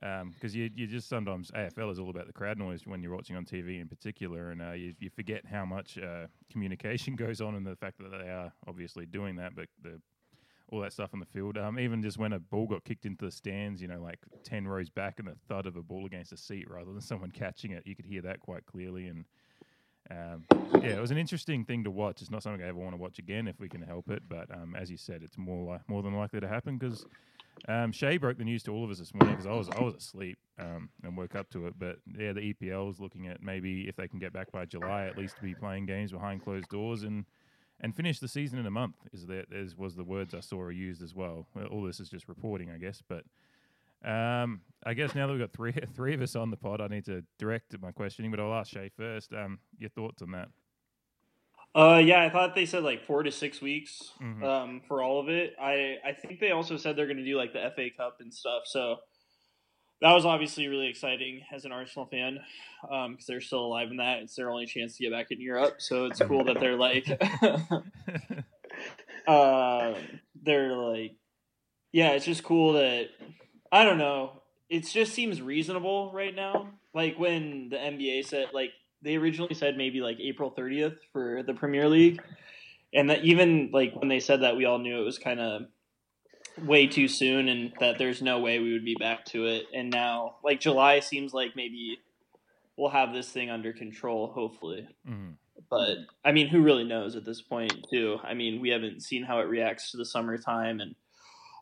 because 0.00 0.54
um, 0.54 0.60
you 0.60 0.70
you 0.74 0.86
just 0.86 1.08
sometimes 1.08 1.50
AFL 1.50 1.90
is 1.90 1.98
all 1.98 2.10
about 2.10 2.26
the 2.26 2.32
crowd 2.32 2.58
noise 2.58 2.86
when 2.86 3.02
you're 3.02 3.14
watching 3.14 3.36
on 3.36 3.44
TV 3.44 3.80
in 3.80 3.88
particular, 3.88 4.50
and 4.50 4.62
uh, 4.62 4.72
you 4.72 4.94
you 5.00 5.10
forget 5.10 5.44
how 5.46 5.64
much 5.64 5.98
uh, 5.98 6.26
communication 6.50 7.16
goes 7.16 7.40
on, 7.40 7.54
and 7.54 7.66
the 7.66 7.76
fact 7.76 7.98
that 7.98 8.10
they 8.10 8.30
are 8.30 8.52
obviously 8.66 9.06
doing 9.06 9.36
that, 9.36 9.54
but 9.56 9.66
the 9.82 10.00
all 10.70 10.80
that 10.80 10.92
stuff 10.92 11.10
on 11.14 11.20
the 11.20 11.26
field. 11.26 11.56
Um, 11.56 11.78
even 11.78 12.02
just 12.02 12.18
when 12.18 12.32
a 12.32 12.38
ball 12.38 12.66
got 12.66 12.84
kicked 12.84 13.06
into 13.06 13.24
the 13.24 13.30
stands, 13.30 13.80
you 13.80 13.88
know, 13.88 14.00
like 14.00 14.18
ten 14.44 14.68
rows 14.68 14.90
back, 14.90 15.18
and 15.18 15.26
the 15.26 15.36
thud 15.48 15.66
of 15.66 15.76
a 15.76 15.82
ball 15.82 16.06
against 16.06 16.32
a 16.32 16.36
seat 16.36 16.70
rather 16.70 16.92
than 16.92 17.00
someone 17.00 17.30
catching 17.30 17.72
it, 17.72 17.86
you 17.86 17.96
could 17.96 18.06
hear 18.06 18.22
that 18.22 18.40
quite 18.40 18.66
clearly. 18.66 19.08
And 19.08 19.24
um, 20.10 20.44
yeah, 20.82 20.96
it 20.96 21.00
was 21.00 21.10
an 21.10 21.18
interesting 21.18 21.64
thing 21.64 21.84
to 21.84 21.90
watch. 21.90 22.22
It's 22.22 22.30
not 22.30 22.42
something 22.42 22.62
I 22.62 22.68
ever 22.68 22.78
want 22.78 22.92
to 22.92 23.00
watch 23.00 23.18
again 23.18 23.48
if 23.48 23.58
we 23.58 23.68
can 23.68 23.82
help 23.82 24.10
it. 24.10 24.22
But 24.28 24.50
um, 24.54 24.76
as 24.76 24.90
you 24.90 24.96
said, 24.96 25.22
it's 25.22 25.36
more 25.36 25.72
li- 25.72 25.82
more 25.88 26.02
than 26.02 26.14
likely 26.14 26.40
to 26.40 26.48
happen 26.48 26.78
because 26.78 27.04
um, 27.66 27.92
Shay 27.92 28.16
broke 28.16 28.38
the 28.38 28.44
news 28.44 28.62
to 28.64 28.72
all 28.72 28.84
of 28.84 28.90
us 28.90 28.98
this 28.98 29.14
morning 29.14 29.34
because 29.34 29.46
I 29.46 29.52
was 29.52 29.68
I 29.70 29.80
was 29.80 29.94
asleep 29.94 30.38
um, 30.58 30.90
and 31.02 31.16
woke 31.16 31.34
up 31.34 31.50
to 31.50 31.66
it. 31.66 31.74
But 31.78 31.96
yeah, 32.18 32.32
the 32.32 32.52
EPL 32.54 32.90
is 32.90 33.00
looking 33.00 33.26
at 33.26 33.42
maybe 33.42 33.88
if 33.88 33.96
they 33.96 34.08
can 34.08 34.18
get 34.18 34.32
back 34.32 34.52
by 34.52 34.64
July, 34.64 35.06
at 35.06 35.16
least 35.16 35.36
to 35.36 35.42
be 35.42 35.54
playing 35.54 35.86
games 35.86 36.12
behind 36.12 36.42
closed 36.42 36.68
doors 36.68 37.02
and 37.02 37.24
and 37.80 37.94
finish 37.94 38.18
the 38.18 38.28
season 38.28 38.58
in 38.58 38.66
a 38.66 38.70
month. 38.70 38.96
Is 39.12 39.26
that 39.26 39.52
as 39.52 39.76
was 39.76 39.96
the 39.96 40.04
words 40.04 40.34
I 40.34 40.40
saw 40.40 40.68
used 40.68 41.02
as 41.02 41.14
well. 41.14 41.46
well. 41.54 41.66
All 41.66 41.82
this 41.82 42.00
is 42.00 42.08
just 42.08 42.28
reporting, 42.28 42.70
I 42.70 42.78
guess. 42.78 43.02
But 43.06 43.24
um, 44.08 44.60
I 44.84 44.94
guess 44.94 45.14
now 45.14 45.26
that 45.26 45.32
we've 45.32 45.40
got 45.40 45.52
three 45.52 45.72
three 45.94 46.14
of 46.14 46.22
us 46.22 46.36
on 46.36 46.50
the 46.50 46.56
pod, 46.56 46.80
I 46.80 46.88
need 46.88 47.04
to 47.06 47.24
direct 47.38 47.78
my 47.80 47.92
questioning. 47.92 48.30
But 48.30 48.40
I'll 48.40 48.54
ask 48.54 48.72
Shay 48.72 48.90
first. 48.96 49.32
Um, 49.32 49.58
your 49.78 49.90
thoughts 49.90 50.22
on 50.22 50.30
that? 50.32 50.48
Uh, 51.74 52.00
yeah, 52.04 52.24
I 52.24 52.30
thought 52.30 52.54
they 52.54 52.66
said 52.66 52.82
like 52.82 53.04
four 53.04 53.22
to 53.22 53.30
six 53.30 53.60
weeks 53.60 54.10
mm-hmm. 54.22 54.42
um, 54.42 54.80
for 54.88 55.02
all 55.02 55.20
of 55.20 55.28
it. 55.28 55.54
I 55.60 55.96
I 56.04 56.12
think 56.12 56.40
they 56.40 56.50
also 56.50 56.76
said 56.76 56.96
they're 56.96 57.06
going 57.06 57.18
to 57.18 57.24
do 57.24 57.36
like 57.36 57.52
the 57.52 57.70
FA 57.74 57.88
Cup 57.96 58.16
and 58.20 58.32
stuff. 58.32 58.62
So 58.64 58.96
that 60.00 60.12
was 60.12 60.24
obviously 60.24 60.68
really 60.68 60.88
exciting 60.88 61.42
as 61.52 61.64
an 61.64 61.72
Arsenal 61.72 62.06
fan 62.06 62.38
because 62.82 63.06
um, 63.06 63.18
they're 63.26 63.40
still 63.40 63.64
alive 63.64 63.90
in 63.90 63.96
that. 63.96 64.20
It's 64.20 64.36
their 64.36 64.50
only 64.50 64.66
chance 64.66 64.96
to 64.96 65.02
get 65.02 65.12
back 65.12 65.30
in 65.30 65.40
Europe. 65.40 65.76
So 65.78 66.06
it's 66.06 66.20
cool 66.20 66.44
that 66.44 66.60
they're 66.60 66.76
like, 66.76 67.08
uh, 69.26 69.94
they're 70.42 70.76
like, 70.76 71.16
yeah, 71.92 72.10
it's 72.10 72.24
just 72.24 72.44
cool 72.44 72.74
that 72.74 73.08
I 73.72 73.84
don't 73.84 73.98
know. 73.98 74.42
It 74.70 74.86
just 74.86 75.14
seems 75.14 75.42
reasonable 75.42 76.12
right 76.12 76.34
now. 76.34 76.70
Like 76.94 77.18
when 77.18 77.68
the 77.70 77.76
NBA 77.76 78.26
said 78.26 78.48
like 78.52 78.70
they 79.02 79.16
originally 79.16 79.54
said 79.54 79.76
maybe 79.76 80.00
like 80.00 80.18
April 80.20 80.52
30th 80.56 80.96
for 81.12 81.42
the 81.42 81.54
Premier 81.54 81.88
League. 81.88 82.20
And 82.92 83.10
that 83.10 83.24
even 83.24 83.70
like 83.72 83.94
when 83.94 84.08
they 84.08 84.20
said 84.20 84.42
that, 84.42 84.56
we 84.56 84.64
all 84.64 84.78
knew 84.78 85.00
it 85.00 85.04
was 85.04 85.18
kind 85.18 85.40
of 85.40 85.62
way 86.64 86.86
too 86.86 87.08
soon 87.08 87.48
and 87.48 87.72
that 87.80 87.98
there's 87.98 88.22
no 88.22 88.40
way 88.40 88.58
we 88.58 88.72
would 88.72 88.84
be 88.84 88.96
back 88.96 89.24
to 89.26 89.46
it. 89.46 89.66
And 89.74 89.90
now, 89.90 90.36
like 90.42 90.60
July 90.60 91.00
seems 91.00 91.32
like 91.32 91.50
maybe 91.54 91.98
we'll 92.76 92.90
have 92.90 93.12
this 93.12 93.30
thing 93.30 93.50
under 93.50 93.72
control, 93.72 94.28
hopefully. 94.28 94.88
Mm-hmm. 95.08 95.32
But 95.70 95.98
I 96.24 96.32
mean, 96.32 96.48
who 96.48 96.62
really 96.62 96.84
knows 96.84 97.16
at 97.16 97.24
this 97.24 97.42
point, 97.42 97.86
too? 97.90 98.18
I 98.22 98.34
mean, 98.34 98.60
we 98.60 98.70
haven't 98.70 99.02
seen 99.02 99.24
how 99.24 99.40
it 99.40 99.48
reacts 99.48 99.90
to 99.90 99.96
the 99.96 100.06
summertime 100.06 100.80
and 100.80 100.94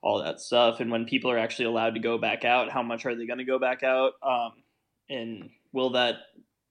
all 0.02 0.22
that 0.22 0.40
stuff. 0.40 0.80
And 0.80 0.90
when 0.90 1.06
people 1.06 1.30
are 1.30 1.38
actually 1.38 1.64
allowed 1.64 1.94
to 1.94 2.00
go 2.00 2.18
back 2.18 2.44
out, 2.44 2.70
how 2.70 2.82
much 2.82 3.06
are 3.06 3.16
they 3.16 3.26
going 3.26 3.38
to 3.38 3.44
go 3.44 3.58
back 3.58 3.82
out? 3.82 4.12
Um, 4.22 4.52
and 5.08 5.50
will 5.72 5.90
that 5.90 6.16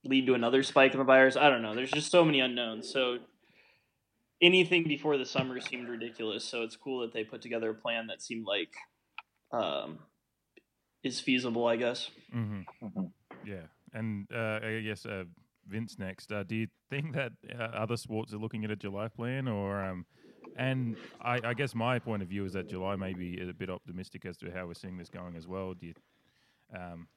lead 0.05 0.27
to 0.27 0.33
another 0.33 0.63
spike 0.63 0.93
in 0.93 1.00
the 1.00 1.05
virus. 1.05 1.35
I 1.35 1.50
don't 1.50 1.62
know. 1.62 1.75
There's 1.75 1.91
just 1.91 2.12
so 2.12 2.24
many 2.24 2.39
unknowns. 2.39 2.91
So 2.91 3.19
anything 4.41 4.83
before 4.88 5.17
the 5.17 5.25
summer 5.25 5.59
seemed 5.59 5.89
ridiculous. 5.89 6.43
So 6.43 6.63
it's 6.63 6.75
cool 6.75 7.01
that 7.01 7.13
they 7.13 7.24
put 7.24 7.41
together 7.41 7.71
a 7.71 7.75
plan 7.75 8.07
that 8.07 8.21
seemed 8.21 8.45
like 8.45 8.74
um, 9.51 10.00
is 11.03 11.19
feasible. 11.19 11.67
I 11.67 11.75
guess. 11.75 12.09
Mm-hmm. 12.33 12.85
Mm-hmm. 12.85 13.05
Yeah, 13.45 13.67
and 13.93 14.27
uh, 14.33 14.59
I 14.63 14.81
guess 14.81 15.05
uh, 15.05 15.25
Vince 15.67 15.97
next. 16.00 16.31
Uh, 16.31 16.43
do 16.43 16.55
you 16.55 16.67
think 16.89 17.13
that 17.13 17.31
uh, 17.57 17.63
other 17.63 17.97
sports 17.97 18.33
are 18.33 18.38
looking 18.38 18.63
at 18.65 18.71
a 18.71 18.75
July 18.75 19.07
plan, 19.07 19.47
or 19.47 19.83
um, 19.83 20.05
and 20.55 20.95
I, 21.21 21.39
I, 21.43 21.53
guess 21.53 21.75
my 21.75 22.00
point 22.00 22.21
of 22.21 22.29
view 22.29 22.45
is 22.45 22.53
that 22.53 22.69
July 22.69 22.95
may 22.95 23.13
be 23.13 23.39
a 23.41 23.53
bit 23.53 23.69
optimistic 23.69 24.25
as 24.25 24.38
to 24.38 24.51
how 24.51 24.67
we're 24.67 24.74
seeing 24.74 24.97
this 24.97 25.09
going 25.09 25.35
as 25.35 25.47
well. 25.47 25.74
Do 25.74 25.88
you, 25.88 25.93
um, 26.75 27.07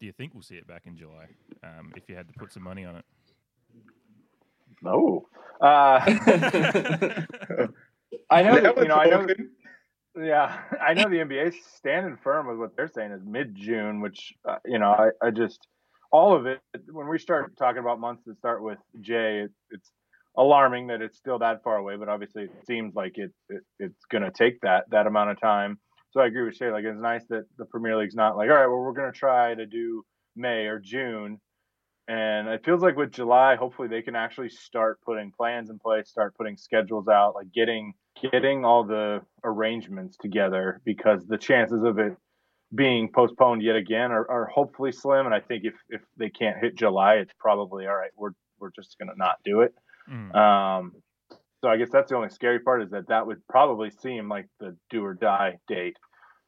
do 0.00 0.06
you 0.06 0.12
think 0.12 0.34
we'll 0.34 0.42
see 0.42 0.56
it 0.56 0.66
back 0.66 0.86
in 0.86 0.96
July? 0.96 1.26
Um, 1.62 1.92
if 1.94 2.08
you 2.08 2.16
had 2.16 2.26
to 2.28 2.34
put 2.34 2.52
some 2.52 2.62
money 2.62 2.84
on 2.84 2.96
it. 2.96 3.04
No. 4.82 5.26
Uh, 5.60 6.00
I 8.30 8.42
know. 8.42 8.56
you 8.56 8.88
know. 8.88 8.94
I 8.94 9.06
know. 9.10 9.26
Yeah, 10.16 10.58
I 10.80 10.94
know 10.94 11.04
the 11.04 11.18
NBA 11.18 11.52
standing 11.76 12.16
firm 12.22 12.48
with 12.48 12.58
what 12.58 12.76
they're 12.76 12.88
saying 12.88 13.12
is 13.12 13.20
mid 13.24 13.54
June, 13.54 14.00
which 14.00 14.32
uh, 14.48 14.56
you 14.64 14.78
know 14.78 14.90
I, 14.90 15.10
I 15.24 15.30
just 15.30 15.60
all 16.10 16.34
of 16.34 16.46
it. 16.46 16.60
When 16.90 17.08
we 17.08 17.18
start 17.18 17.56
talking 17.58 17.80
about 17.80 18.00
months 18.00 18.22
that 18.26 18.38
start 18.38 18.62
with 18.62 18.78
J, 19.00 19.42
it, 19.44 19.52
it's 19.70 19.90
alarming 20.36 20.86
that 20.88 21.02
it's 21.02 21.18
still 21.18 21.38
that 21.40 21.62
far 21.62 21.76
away. 21.76 21.96
But 21.96 22.08
obviously, 22.08 22.44
it 22.44 22.52
seems 22.66 22.94
like 22.94 23.18
it, 23.18 23.32
it 23.50 23.62
it's 23.78 24.04
going 24.10 24.24
to 24.24 24.30
take 24.30 24.60
that 24.62 24.84
that 24.90 25.06
amount 25.06 25.30
of 25.30 25.40
time. 25.40 25.78
So 26.12 26.20
I 26.20 26.26
agree 26.26 26.44
with 26.44 26.56
Shay. 26.56 26.70
Like 26.70 26.84
it's 26.84 27.00
nice 27.00 27.24
that 27.30 27.44
the 27.56 27.64
Premier 27.64 27.96
League's 27.96 28.14
not 28.14 28.36
like, 28.36 28.50
all 28.50 28.56
right, 28.56 28.66
well, 28.66 28.80
we're 28.80 28.92
going 28.92 29.12
to 29.12 29.18
try 29.18 29.54
to 29.54 29.66
do 29.66 30.04
May 30.36 30.66
or 30.66 30.78
June. 30.78 31.40
And 32.08 32.48
it 32.48 32.64
feels 32.64 32.82
like 32.82 32.96
with 32.96 33.12
July, 33.12 33.54
hopefully 33.54 33.86
they 33.86 34.02
can 34.02 34.16
actually 34.16 34.48
start 34.48 35.00
putting 35.06 35.30
plans 35.30 35.70
in 35.70 35.78
place, 35.78 36.08
start 36.08 36.34
putting 36.36 36.56
schedules 36.56 37.06
out, 37.06 37.34
like 37.36 37.52
getting 37.52 37.94
getting 38.20 38.64
all 38.64 38.84
the 38.84 39.20
arrangements 39.44 40.16
together 40.20 40.80
because 40.84 41.24
the 41.26 41.38
chances 41.38 41.84
of 41.84 41.98
it 42.00 42.16
being 42.74 43.10
postponed 43.12 43.62
yet 43.62 43.76
again 43.76 44.10
are, 44.10 44.28
are 44.28 44.46
hopefully 44.46 44.90
slim. 44.90 45.26
And 45.26 45.34
I 45.34 45.40
think 45.40 45.64
if, 45.64 45.74
if 45.88 46.00
they 46.16 46.30
can't 46.30 46.58
hit 46.60 46.76
July, 46.76 47.14
it's 47.14 47.32
probably 47.38 47.86
all 47.86 47.94
right. 47.94 48.10
We're 48.16 48.32
we're 48.58 48.72
just 48.72 48.96
gonna 48.98 49.16
not 49.16 49.36
do 49.44 49.60
it. 49.60 49.74
Mm. 50.10 50.34
Um, 50.34 50.92
so 51.60 51.68
I 51.68 51.76
guess 51.76 51.88
that's 51.92 52.10
the 52.10 52.16
only 52.16 52.30
scary 52.30 52.60
part 52.60 52.82
is 52.82 52.90
that 52.90 53.08
that 53.08 53.26
would 53.26 53.46
probably 53.48 53.90
seem 53.90 54.28
like 54.28 54.46
the 54.60 54.76
do 54.88 55.04
or 55.04 55.14
die 55.14 55.58
date. 55.68 55.96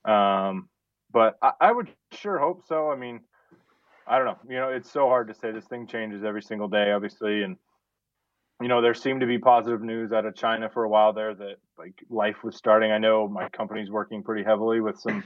Um, 0.04 0.68
but 1.12 1.36
I, 1.42 1.52
I 1.60 1.72
would 1.72 1.90
sure 2.12 2.38
hope 2.38 2.62
so. 2.66 2.90
I 2.90 2.96
mean, 2.96 3.20
I 4.06 4.18
don't 4.18 4.26
know. 4.26 4.38
You 4.48 4.56
know, 4.56 4.68
it's 4.68 4.90
so 4.90 5.06
hard 5.06 5.28
to 5.28 5.34
say. 5.34 5.52
This 5.52 5.66
thing 5.66 5.86
changes 5.86 6.24
every 6.24 6.42
single 6.42 6.68
day, 6.68 6.90
obviously, 6.92 7.42
and 7.42 7.56
you 8.60 8.68
know, 8.68 8.80
there 8.80 8.94
seemed 8.94 9.20
to 9.20 9.26
be 9.26 9.38
positive 9.38 9.82
news 9.82 10.12
out 10.12 10.24
of 10.24 10.34
China 10.34 10.70
for 10.72 10.84
a 10.84 10.88
while 10.88 11.12
there 11.12 11.34
that 11.34 11.56
like 11.78 11.94
life 12.08 12.36
was 12.42 12.56
starting. 12.56 12.90
I 12.90 12.98
know 12.98 13.28
my 13.28 13.48
company's 13.50 13.90
working 13.90 14.22
pretty 14.22 14.44
heavily 14.44 14.80
with 14.80 14.98
some 14.98 15.24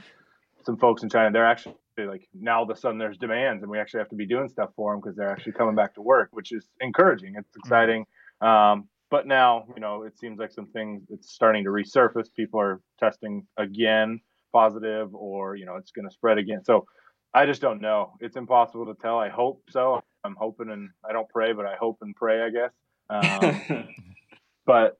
some 0.63 0.77
folks 0.77 1.03
in 1.03 1.09
China. 1.09 1.31
They're 1.31 1.47
actually 1.47 1.75
like 1.97 2.27
now 2.33 2.57
all 2.57 2.63
of 2.63 2.69
a 2.69 2.79
sudden 2.79 2.97
there's 2.97 3.17
demands 3.17 3.63
and 3.63 3.71
we 3.71 3.79
actually 3.79 3.99
have 3.99 4.09
to 4.09 4.15
be 4.15 4.27
doing 4.27 4.49
stuff 4.49 4.71
for 4.75 4.91
them 4.91 5.01
because 5.01 5.15
they're 5.15 5.31
actually 5.31 5.53
coming 5.53 5.75
back 5.75 5.95
to 5.95 6.01
work, 6.01 6.29
which 6.31 6.51
is 6.51 6.67
encouraging. 6.81 7.35
It's 7.37 7.55
exciting. 7.55 8.05
Um, 8.41 8.89
but 9.09 9.27
now, 9.27 9.65
you 9.73 9.81
know, 9.81 10.03
it 10.03 10.17
seems 10.17 10.39
like 10.39 10.51
some 10.51 10.67
things 10.67 11.03
it's 11.09 11.31
starting 11.31 11.63
to 11.63 11.69
resurface. 11.69 12.27
People 12.35 12.59
are 12.59 12.81
testing 12.99 13.45
again 13.57 14.19
positive 14.51 15.13
or, 15.13 15.55
you 15.55 15.65
know, 15.65 15.75
it's 15.75 15.91
going 15.91 16.07
to 16.07 16.13
spread 16.13 16.37
again. 16.37 16.63
So 16.63 16.85
I 17.33 17.45
just 17.45 17.61
don't 17.61 17.81
know. 17.81 18.13
It's 18.19 18.35
impossible 18.35 18.85
to 18.87 18.95
tell. 19.01 19.17
I 19.19 19.29
hope 19.29 19.63
so. 19.69 20.01
I'm 20.23 20.35
hoping 20.37 20.69
and 20.71 20.89
I 21.07 21.13
don't 21.13 21.29
pray, 21.29 21.53
but 21.53 21.65
I 21.65 21.75
hope 21.75 21.97
and 22.01 22.15
pray, 22.15 22.41
I 22.41 22.49
guess. 22.49 22.71
Um, 23.09 23.87
but 24.65 24.99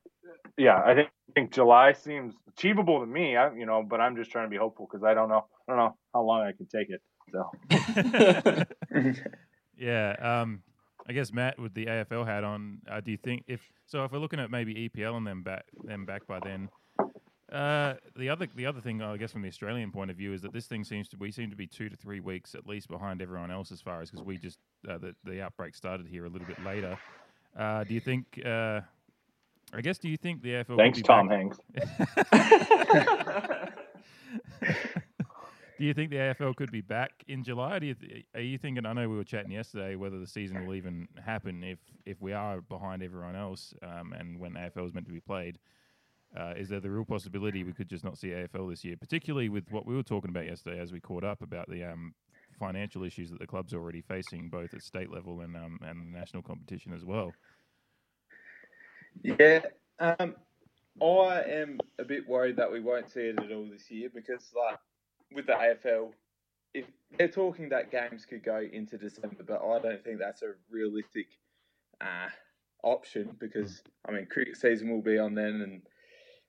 yeah, 0.58 0.82
I 0.86 0.96
think, 0.96 1.10
I 1.30 1.32
think 1.34 1.52
July 1.52 1.94
seems 1.94 2.36
achievable 2.48 3.02
to 3.02 3.06
me. 3.06 3.36
I, 3.36 3.54
you 3.54 3.66
know, 3.66 3.84
but 3.88 4.00
I'm 4.00 4.16
just 4.16 4.32
trying 4.32 4.46
to 4.46 4.50
be 4.50 4.58
hopeful 4.58 4.88
because 4.90 5.04
I 5.04 5.14
don't 5.14 5.30
know. 5.30 5.46
I 5.68 5.72
don't 5.72 5.78
know 5.78 5.98
how 6.14 6.22
long 6.22 6.42
I 6.42 6.54
can 6.54 6.68
take 6.68 6.90
it. 6.90 7.02
So 7.32 7.52
yeah. 9.78 10.12
Um, 10.42 10.62
I 11.08 11.14
guess 11.14 11.32
Matt 11.32 11.58
with 11.58 11.74
the 11.74 11.86
AFL 11.86 12.26
hat 12.26 12.44
on. 12.44 12.80
Uh, 12.90 13.00
do 13.00 13.12
you 13.12 13.18
think 13.18 13.44
if 13.48 13.62
so? 13.86 14.04
If 14.04 14.12
we're 14.12 14.20
looking 14.20 14.40
at 14.40 14.52
maybe 14.52 14.90
EPL 14.90 15.16
and 15.16 15.26
them 15.26 15.42
back, 15.42 15.66
them 15.84 16.06
back 16.06 16.28
by 16.28 16.40
then. 16.40 16.70
Uh, 17.52 17.94
the 18.18 18.28
other 18.28 18.48
the 18.56 18.66
other 18.66 18.82
thing, 18.82 19.02
I 19.02 19.16
guess, 19.16 19.32
from 19.32 19.42
the 19.42 19.48
Australian 19.48 19.92
point 19.92 20.12
of 20.12 20.18
view, 20.18 20.34
is 20.34 20.42
that 20.42 20.52
this 20.52 20.68
thing 20.68 20.84
seems 20.84 21.08
to 21.10 21.18
we 21.18 21.32
seem 21.32 21.50
to 21.50 21.56
be 21.56 21.66
two 21.66 21.88
to 21.88 21.96
three 21.96 22.20
weeks 22.20 22.56
at 22.56 22.68
least 22.68 22.90
behind 22.90 23.22
everyone 23.22 23.52
else 23.52 23.72
as 23.72 23.80
far 23.80 24.02
as 24.02 24.12
because 24.12 24.26
we 24.26 24.38
just 24.38 24.60
uh, 24.90 24.98
the 24.98 25.16
the 25.24 25.42
outbreak 25.42 25.76
started 25.76 26.08
here 26.08 26.26
a 26.26 26.30
little 26.30 26.48
bit 26.48 26.62
later. 26.66 26.98
Uh, 27.58 27.86
do 27.86 27.94
you 27.94 28.02
think? 28.02 28.26
Uh, 28.46 28.82
I 29.74 29.82
guess. 29.82 29.98
Do 29.98 30.10
you 30.10 30.18
think 30.18 30.42
the 30.42 30.50
AFL? 30.50 30.78
Thanks, 30.78 31.02
Tom 31.02 31.30
back? 31.30 31.38
Hanks. 31.38 31.60
do 35.78 35.86
you 35.86 35.94
think 35.94 36.10
the 36.10 36.18
AFL 36.18 36.56
could 36.56 36.72
be 36.72 36.82
back 36.82 37.12
in 37.28 37.44
July? 37.44 37.78
You 37.78 37.94
th- 37.94 38.26
are 38.36 38.42
you 38.42 38.58
thinking? 38.58 38.86
I 38.86 38.94
know 38.94 39.08
we 39.08 39.16
were 39.16 39.24
chatting 39.24 39.52
yesterday 39.52 39.96
whether 39.96 40.20
the 40.20 40.28
season 40.28 40.66
will 40.66 40.76
even 40.76 41.08
happen 41.24 41.64
if 41.64 41.80
if 42.06 42.22
we 42.22 42.34
are 42.34 42.62
behind 42.62 43.04
everyone 43.04 43.36
else, 43.36 43.74
um, 43.84 44.14
and 44.14 44.40
when 44.40 44.54
AFL 44.54 44.88
is 44.88 44.94
meant 44.94 45.06
to 45.08 45.14
be 45.14 45.20
played. 45.20 45.60
Uh, 46.38 46.54
is 46.58 46.68
there 46.68 46.82
the 46.82 46.90
real 46.90 47.06
possibility 47.06 47.64
we 47.64 47.72
could 47.72 47.88
just 47.88 48.04
not 48.04 48.18
see 48.18 48.30
AFL 48.30 48.70
this 48.70 48.84
year, 48.84 48.98
particularly 48.98 49.48
with 49.48 49.64
what 49.72 49.86
we 49.86 49.96
were 49.96 50.04
talking 50.04 50.30
about 50.30 50.46
yesterday 50.46 50.78
as 50.80 50.92
we 50.92 51.00
caught 51.00 51.24
up 51.24 51.42
about 51.42 51.70
the 51.70 51.84
um, 51.86 52.14
financial 52.60 53.04
issues 53.04 53.30
that 53.30 53.40
the 53.40 53.48
club's 53.48 53.74
already 53.74 54.02
facing, 54.02 54.50
both 54.50 54.74
at 54.74 54.82
state 54.82 55.12
level 55.12 55.42
and 55.42 55.56
um, 55.56 55.80
and 55.84 56.12
national 56.12 56.44
competition 56.44 56.94
as 56.94 57.06
well? 57.06 57.32
Yeah, 59.24 59.62
um, 60.00 60.36
I 61.02 61.44
am 61.48 61.80
a 62.00 62.04
bit 62.04 62.28
worried 62.28 62.58
that 62.58 62.72
we 62.72 62.82
won't 62.82 63.10
see 63.10 63.22
it 63.22 63.40
at 63.40 63.52
all 63.52 63.68
this 63.72 63.90
year 63.90 64.10
because, 64.14 64.52
like, 64.56 64.80
with 65.34 65.48
the 65.48 65.54
AFL, 65.54 66.12
if 66.74 66.86
they're 67.18 67.28
talking 67.28 67.70
that 67.70 67.92
games 67.92 68.26
could 68.26 68.44
go 68.44 68.62
into 68.72 68.98
December, 68.98 69.44
but 69.46 69.62
I 69.64 69.80
don't 69.80 70.04
think 70.04 70.20
that's 70.20 70.42
a 70.42 70.54
realistic 70.70 71.28
uh, 72.02 72.30
option 72.84 73.36
because 73.40 73.82
I 74.08 74.12
mean 74.12 74.28
cricket 74.28 74.58
season 74.58 74.90
will 74.90 75.02
be 75.02 75.18
on 75.18 75.36
then, 75.36 75.62
and 75.62 75.82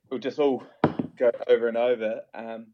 we'll 0.09 0.19
just 0.19 0.39
all 0.39 0.63
go 1.17 1.31
over 1.47 1.67
and 1.67 1.77
over. 1.77 2.21
Um, 2.33 2.67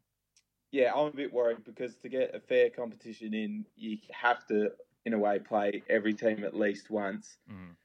yeah, 0.71 0.91
I'm 0.93 1.07
a 1.07 1.11
bit 1.11 1.33
worried 1.33 1.63
because 1.63 1.95
to 1.97 2.09
get 2.09 2.35
a 2.35 2.39
fair 2.39 2.69
competition 2.69 3.33
in, 3.33 3.65
you 3.75 3.97
have 4.11 4.45
to, 4.47 4.71
in 5.05 5.13
a 5.13 5.17
way, 5.17 5.39
play 5.39 5.83
every 5.89 6.13
team 6.13 6.43
at 6.43 6.55
least 6.55 6.89
once. 6.89 7.37
Mm. 7.49 7.75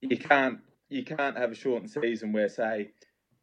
You 0.00 0.16
can't 0.16 0.60
you 0.88 1.04
can't 1.04 1.36
have 1.36 1.50
a 1.50 1.54
shortened 1.54 1.90
season 1.90 2.32
where, 2.32 2.48
say, 2.48 2.90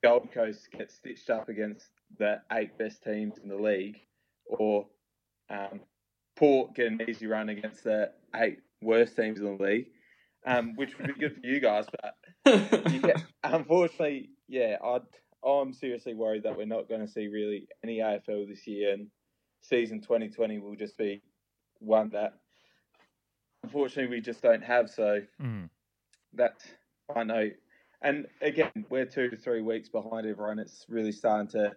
Gold 0.02 0.32
Coast 0.34 0.70
gets 0.72 0.96
stitched 0.96 1.30
up 1.30 1.50
against 1.50 1.90
the 2.18 2.42
eight 2.52 2.78
best 2.78 3.04
teams 3.04 3.38
in 3.38 3.50
the 3.50 3.56
league, 3.56 4.00
or 4.46 4.88
um, 5.50 5.82
Port 6.36 6.76
get 6.76 6.88
an 6.88 7.02
easy 7.08 7.28
run 7.28 7.50
against 7.50 7.84
the 7.84 8.12
eight 8.36 8.60
worst 8.82 9.16
teams 9.16 9.40
in 9.40 9.58
the 9.58 9.64
league, 9.64 9.88
um, 10.46 10.76
which 10.76 10.98
would 10.98 11.08
be 11.08 11.14
good 11.14 11.36
for 11.36 11.46
you 11.46 11.60
guys. 11.60 11.86
But 12.02 13.02
get, 13.02 13.24
unfortunately, 13.44 14.30
yeah, 14.48 14.78
I'd, 14.84 15.02
I'm 15.48 15.74
seriously 15.74 16.14
worried 16.14 16.44
that 16.44 16.58
we're 16.58 16.66
not 16.66 16.90
going 16.90 17.02
to 17.02 17.08
see 17.08 17.28
really 17.28 17.68
any 17.84 18.00
AFL 18.00 18.48
this 18.48 18.66
year, 18.68 18.94
and 18.94 19.08
season 19.62 20.02
2020 20.02 20.60
will 20.60 20.76
just 20.76 20.98
be 20.98 21.22
one 21.80 22.10
that 22.10 22.34
unfortunately 23.64 24.16
we 24.16 24.22
just 24.22 24.42
don't 24.42 24.64
have. 24.64 24.90
So 24.90 25.22
mm. 25.42 25.70
that's 26.34 26.64
I 27.14 27.24
know. 27.24 27.50
And 28.02 28.28
again, 28.42 28.86
we're 28.90 29.06
two 29.06 29.30
to 29.30 29.38
three 29.38 29.62
weeks 29.62 29.90
behind 29.90 30.28
everyone. 30.28 30.60
It's 30.60 30.86
really 30.90 31.12
starting 31.12 31.48
to 31.52 31.72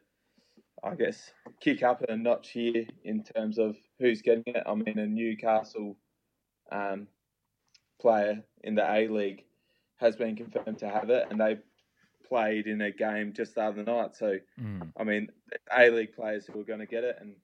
I 0.83 0.95
guess, 0.95 1.33
kick 1.61 1.83
up 1.83 2.03
a 2.09 2.17
notch 2.17 2.51
here 2.51 2.87
in 3.05 3.25
terms 3.25 3.59
of 3.59 3.77
who's 3.99 4.23
getting 4.23 4.45
it. 4.47 4.63
I 4.67 4.75
mean, 4.75 4.99
a 4.99 5.07
Newcastle 5.07 5.97
um, 6.71 7.09
player 8.01 8.43
in 8.63 8.75
the 8.75 8.91
A 8.91 9.09
League 9.09 9.45
has 9.97 10.17
been 10.17 10.37
confirmed 10.37 10.79
to 10.79 10.89
have 10.89 11.11
it, 11.11 11.27
and 11.31 11.41
they 11.41 11.59
played 12.29 12.67
in 12.67 12.81
a 12.83 12.91
game 12.91 13.33
just 13.33 13.55
the 13.55 13.63
other 13.63 13.83
night. 13.83 14.17
So, 14.17 14.39
mm. 14.61 14.93
I 14.97 15.05
mean, 15.05 15.29
A 15.77 15.91
League 15.91 16.15
players 16.15 16.47
who 16.47 16.61
are 16.61 16.65
going 16.65 16.81
to 16.81 16.87
get 16.87 17.05
it, 17.05 17.17
and 17.21 17.35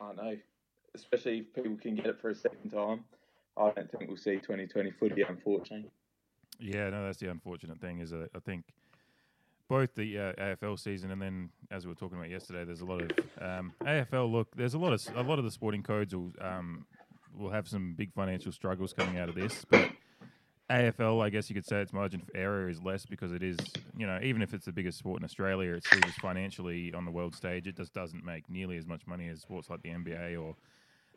I 0.00 0.06
don't 0.06 0.16
know, 0.16 0.36
especially 0.94 1.38
if 1.38 1.54
people 1.54 1.76
can 1.76 1.94
get 1.94 2.06
it 2.06 2.20
for 2.20 2.30
a 2.30 2.34
second 2.34 2.70
time. 2.70 3.04
I 3.56 3.70
don't 3.70 3.90
think 3.90 4.08
we'll 4.08 4.16
see 4.16 4.36
2020 4.36 4.90
footy, 4.92 5.22
unfortunately. 5.22 5.90
Yeah, 6.58 6.90
no, 6.90 7.04
that's 7.04 7.18
the 7.18 7.30
unfortunate 7.30 7.80
thing. 7.80 8.00
Is 8.00 8.10
that 8.10 8.30
I 8.34 8.40
think 8.40 8.64
both 9.74 9.92
the 9.96 10.16
uh, 10.16 10.32
AFL 10.34 10.78
season 10.78 11.10
and 11.10 11.20
then, 11.20 11.50
as 11.72 11.84
we 11.84 11.88
were 11.88 11.96
talking 11.96 12.16
about 12.16 12.30
yesterday, 12.30 12.64
there's 12.64 12.80
a 12.80 12.84
lot 12.84 13.02
of 13.02 13.10
um, 13.40 13.72
AFL. 13.82 14.30
Look, 14.30 14.54
there's 14.54 14.74
a 14.74 14.78
lot 14.78 14.92
of 14.92 15.16
a 15.16 15.22
lot 15.22 15.40
of 15.40 15.44
the 15.44 15.50
sporting 15.50 15.82
codes 15.82 16.14
will 16.14 16.30
um, 16.40 16.86
will 17.36 17.50
have 17.50 17.66
some 17.66 17.94
big 17.94 18.12
financial 18.12 18.52
struggles 18.52 18.92
coming 18.92 19.18
out 19.18 19.28
of 19.28 19.34
this, 19.34 19.64
but 19.68 19.90
AFL, 20.70 21.20
I 21.24 21.28
guess 21.28 21.50
you 21.50 21.54
could 21.54 21.66
say 21.66 21.80
its 21.80 21.92
margin 21.92 22.20
for 22.20 22.36
error 22.36 22.68
is 22.68 22.80
less 22.84 23.04
because 23.04 23.32
it 23.32 23.42
is, 23.42 23.56
you 23.96 24.06
know, 24.06 24.20
even 24.22 24.42
if 24.42 24.54
it's 24.54 24.64
the 24.64 24.72
biggest 24.72 24.96
sport 24.96 25.20
in 25.20 25.24
Australia, 25.24 25.72
it's 25.72 25.88
still 25.88 26.02
just 26.02 26.20
financially 26.20 26.94
on 26.94 27.04
the 27.04 27.10
world 27.10 27.34
stage. 27.34 27.66
It 27.66 27.76
just 27.76 27.92
doesn't 27.92 28.24
make 28.24 28.48
nearly 28.48 28.76
as 28.76 28.86
much 28.86 29.08
money 29.08 29.28
as 29.28 29.40
sports 29.40 29.68
like 29.68 29.82
the 29.82 29.90
NBA 29.90 30.40
or 30.40 30.54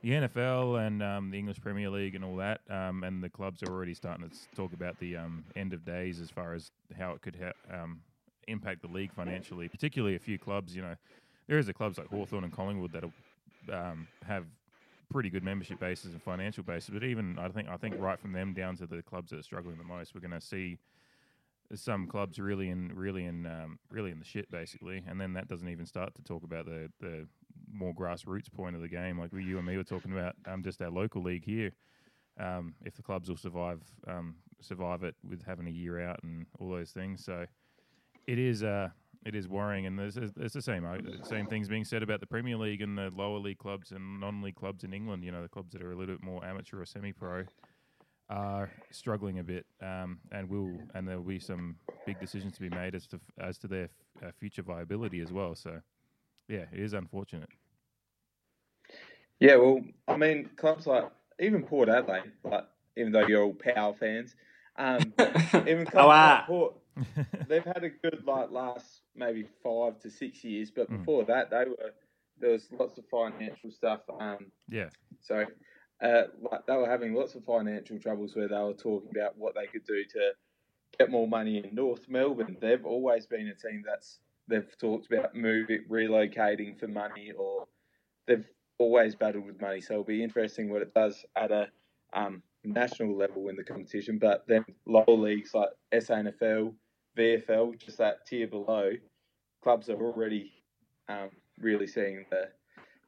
the 0.02 0.10
NFL 0.10 0.84
and 0.84 1.04
um, 1.04 1.30
the 1.30 1.38
English 1.38 1.62
Premier 1.62 1.92
League 1.92 2.16
and 2.16 2.26
all 2.26 2.38
that. 2.38 2.62
Um, 2.72 3.04
and 3.04 3.24
the 3.24 3.30
clubs 3.30 3.62
are 3.62 3.72
already 3.72 3.94
starting 3.94 4.28
to 4.28 4.36
talk 4.56 4.74
about 4.74 4.98
the 4.98 5.16
um, 5.18 5.44
end 5.56 5.74
of 5.74 5.86
days 5.86 6.20
as 6.20 6.32
far 6.32 6.56
as 6.56 6.72
how 6.98 7.12
it 7.12 7.22
could 7.22 7.38
ha- 7.40 7.84
um, 7.84 8.02
impact 8.48 8.82
the 8.82 8.88
league 8.88 9.12
financially, 9.14 9.68
particularly 9.68 10.16
a 10.16 10.20
few 10.20 10.38
clubs. 10.38 10.76
You 10.76 10.82
know, 10.82 10.96
there 11.48 11.58
is 11.58 11.68
a 11.70 11.74
clubs 11.74 11.98
like 11.98 12.08
Hawthorn 12.08 12.44
and 12.44 12.54
Collingwood 12.54 12.92
that 12.94 13.04
um, 13.74 14.08
have 14.26 14.46
pretty 15.10 15.30
good 15.30 15.44
membership 15.44 15.80
bases 15.80 16.14
and 16.14 16.22
financial 16.22 16.64
bases. 16.64 16.90
But 16.92 17.04
even 17.04 17.38
I 17.40 17.50
think 17.50 17.70
I 17.70 17.78
think 17.78 17.96
right 18.00 18.20
from 18.20 18.34
them 18.34 18.54
down 18.54 18.76
to 18.78 18.88
the 18.88 19.02
clubs 19.02 19.32
that 19.32 19.40
are 19.40 19.44
struggling 19.44 19.78
the 19.78 19.84
most, 19.84 20.14
we're 20.14 20.22
going 20.22 20.32
to 20.32 20.42
see 20.42 20.78
some 21.76 22.08
clubs 22.08 22.40
really 22.40 22.70
in 22.70 22.92
really 22.96 23.26
in 23.26 23.46
um, 23.46 23.80
really 23.92 24.12
in 24.12 24.20
the 24.20 24.26
shit 24.26 24.50
basically, 24.50 25.04
and 25.08 25.20
then 25.20 25.34
that 25.34 25.48
doesn't 25.48 25.70
even 25.70 25.86
start 25.86 26.16
to 26.16 26.24
talk 26.24 26.44
about 26.44 26.66
the 26.66 26.90
the 27.00 27.28
more 27.72 27.94
grassroots 27.94 28.52
point 28.52 28.76
of 28.76 28.82
the 28.82 28.88
game, 28.88 29.20
like 29.20 29.32
you 29.34 29.58
and 29.58 29.68
me 29.68 29.76
were 29.76 29.84
talking 29.84 30.14
about, 30.14 30.36
um, 30.46 30.64
just 30.64 30.82
our 30.82 30.90
local 30.90 31.22
league 31.22 31.44
here. 31.44 31.72
Um, 32.40 32.76
if 32.86 32.96
the 32.96 33.02
clubs 33.02 33.30
will 33.30 33.38
survive 33.38 33.82
um, 34.08 34.36
survive 34.62 35.04
it 35.04 35.16
with 35.28 35.44
having 35.46 35.68
a 35.68 35.72
year 35.72 36.00
out 36.00 36.20
and 36.24 36.46
all 36.60 36.70
those 36.70 36.92
things, 36.92 37.24
so 37.24 37.46
it 38.28 38.38
is 38.38 38.64
uh, 38.64 38.90
it 39.26 39.36
is 39.36 39.48
worrying, 39.48 39.86
and 39.86 39.98
there's, 39.98 40.16
there's 40.16 40.54
the 40.54 40.62
same 40.62 40.86
same 41.24 41.48
things 41.48 41.68
being 41.68 41.84
said 41.84 42.04
about 42.04 42.20
the 42.20 42.28
Premier 42.28 42.56
League 42.58 42.82
and 42.82 42.98
the 42.98 43.12
lower 43.16 43.40
league 43.40 43.58
clubs 43.58 43.92
and 43.92 44.20
non-league 44.20 44.56
clubs 44.56 44.84
in 44.84 44.94
England. 44.94 45.24
You 45.24 45.32
know, 45.32 45.42
the 45.42 45.50
clubs 45.50 45.74
that 45.74 45.82
are 45.82 45.92
a 45.92 45.96
little 45.96 46.16
bit 46.16 46.24
more 46.24 46.46
amateur 46.46 46.82
or 46.82 46.86
semi-pro 46.86 47.44
are 48.30 48.70
struggling 48.92 49.40
a 49.40 49.44
bit, 49.44 49.66
um, 49.82 50.20
and 50.32 50.50
will 50.50 50.78
and 50.94 51.08
there 51.08 51.18
will 51.18 51.26
be 51.26 51.40
some 51.40 51.76
big 52.06 52.20
decisions 52.20 52.54
to 52.54 52.62
be 52.62 52.70
made 52.70 52.96
as 52.96 53.08
to 53.08 53.20
as 53.40 53.58
to 53.60 53.68
their 53.68 53.86
f- 53.86 54.28
uh, 54.28 54.32
future 54.40 54.62
viability 54.62 55.20
as 55.20 55.32
well. 55.32 55.56
So, 55.56 55.82
yeah, 56.48 56.66
it 56.72 56.80
is 56.80 56.94
unfortunate. 56.94 57.50
Yeah, 59.40 59.58
well, 59.58 59.82
I 60.08 60.18
mean, 60.18 60.50
clubs 60.56 60.88
like 60.88 61.10
even 61.40 61.64
Port 61.64 61.90
Adelaide, 61.90 62.32
like 62.44 62.66
even 62.96 63.12
though 63.12 63.28
you're 63.28 63.44
all 63.44 63.54
Power 63.54 63.94
fans, 63.94 64.36
um, 64.78 65.14
even 65.68 65.86
clubs 65.86 65.96
oh, 65.96 66.10
ah. 66.10 66.38
like 66.40 66.48
Port, 66.48 66.76
they've 67.48 67.64
had 67.64 67.84
a 67.84 67.90
good 67.90 68.24
like 68.26 68.52
last 68.52 69.02
maybe 69.16 69.46
five 69.64 70.00
to 70.00 70.10
six 70.10 70.44
years, 70.44 70.72
but 70.72 70.90
Mm. 70.90 71.00
before 71.00 71.26
that, 71.26 71.50
they 71.50 71.66
were 71.66 71.94
there 72.40 72.52
was 72.52 72.72
lots 72.72 72.98
of 72.98 73.06
financial 73.10 73.72
stuff. 73.72 74.02
Um, 74.20 74.52
Yeah. 74.70 74.90
so 75.22 75.46
uh, 76.02 76.24
like 76.40 76.66
they 76.68 76.76
were 76.76 76.88
having 76.90 77.14
lots 77.16 77.34
of 77.36 77.44
financial 77.44 77.98
troubles 78.00 78.36
where 78.36 78.48
they 78.48 78.56
were 78.60 78.74
talking 78.74 79.10
about 79.10 79.38
what 79.38 79.56
they 79.56 79.66
could 79.68 79.86
do 79.86 80.04
to 80.06 80.32
get 81.00 81.10
more 81.10 81.28
money 81.28 81.58
in 81.58 81.74
North 81.74 82.08
Melbourne. 82.08 82.58
They've 82.62 82.86
always 82.86 83.26
been 83.26 83.48
a 83.48 83.56
team 83.56 83.84
that's 83.86 84.20
they've 84.48 84.78
talked 84.78 85.12
about 85.12 85.36
moving, 85.36 85.84
relocating 85.90 86.80
for 86.80 86.88
money, 86.88 87.32
or 87.38 87.68
they've 88.28 88.48
always 88.78 89.16
battled 89.16 89.46
with 89.46 89.60
money. 89.60 89.82
So 89.82 89.94
it'll 89.96 90.04
be 90.06 90.24
interesting 90.24 90.70
what 90.70 90.82
it 90.84 90.94
does 90.94 91.26
at 91.36 91.52
a 91.52 91.68
um, 92.14 92.44
national 92.64 93.18
level 93.18 93.50
in 93.50 93.56
the 93.56 93.64
competition. 93.64 94.20
But 94.20 94.46
then 94.48 94.64
lower 94.86 95.06
leagues 95.10 95.54
like 95.54 95.70
SANFL, 95.94 96.74
VFL, 97.18 97.80
just 97.80 97.98
that 97.98 98.26
tier 98.26 98.48
below, 98.48 98.92
clubs 99.62 99.90
are 99.90 100.02
already 100.02 100.52
um, 101.10 101.30
really 101.60 101.88
seeing 101.88 102.26
the 102.30 102.50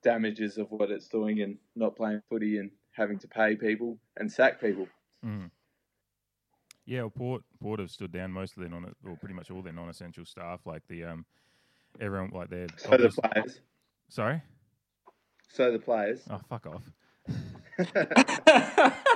damages 0.03 0.57
of 0.57 0.71
what 0.71 0.89
it's 0.91 1.07
doing 1.07 1.41
and 1.41 1.57
not 1.75 1.95
playing 1.95 2.21
footy 2.29 2.57
and 2.57 2.71
having 2.91 3.19
to 3.19 3.27
pay 3.27 3.55
people 3.55 3.97
and 4.17 4.31
sack 4.31 4.59
people. 4.59 4.87
Mm. 5.25 5.51
Yeah, 6.85 7.01
well, 7.01 7.11
Port 7.11 7.43
Port 7.61 7.79
have 7.79 7.91
stood 7.91 8.11
down 8.11 8.31
most 8.31 8.57
of 8.57 8.61
their 8.61 8.69
non, 8.69 8.91
or 9.05 9.15
pretty 9.17 9.35
much 9.35 9.51
all 9.51 9.61
their 9.61 9.73
non-essential 9.73 10.25
staff, 10.25 10.61
like 10.65 10.81
the 10.87 11.03
um, 11.03 11.25
everyone 12.01 12.31
like 12.33 12.49
their. 12.49 12.67
So 12.77 12.97
the 12.97 13.09
players. 13.09 13.59
Sorry. 14.07 14.41
So 15.51 15.71
the 15.71 15.79
players. 15.79 16.21
Oh, 16.29 16.39
fuck 16.49 16.65
off. 16.65 16.83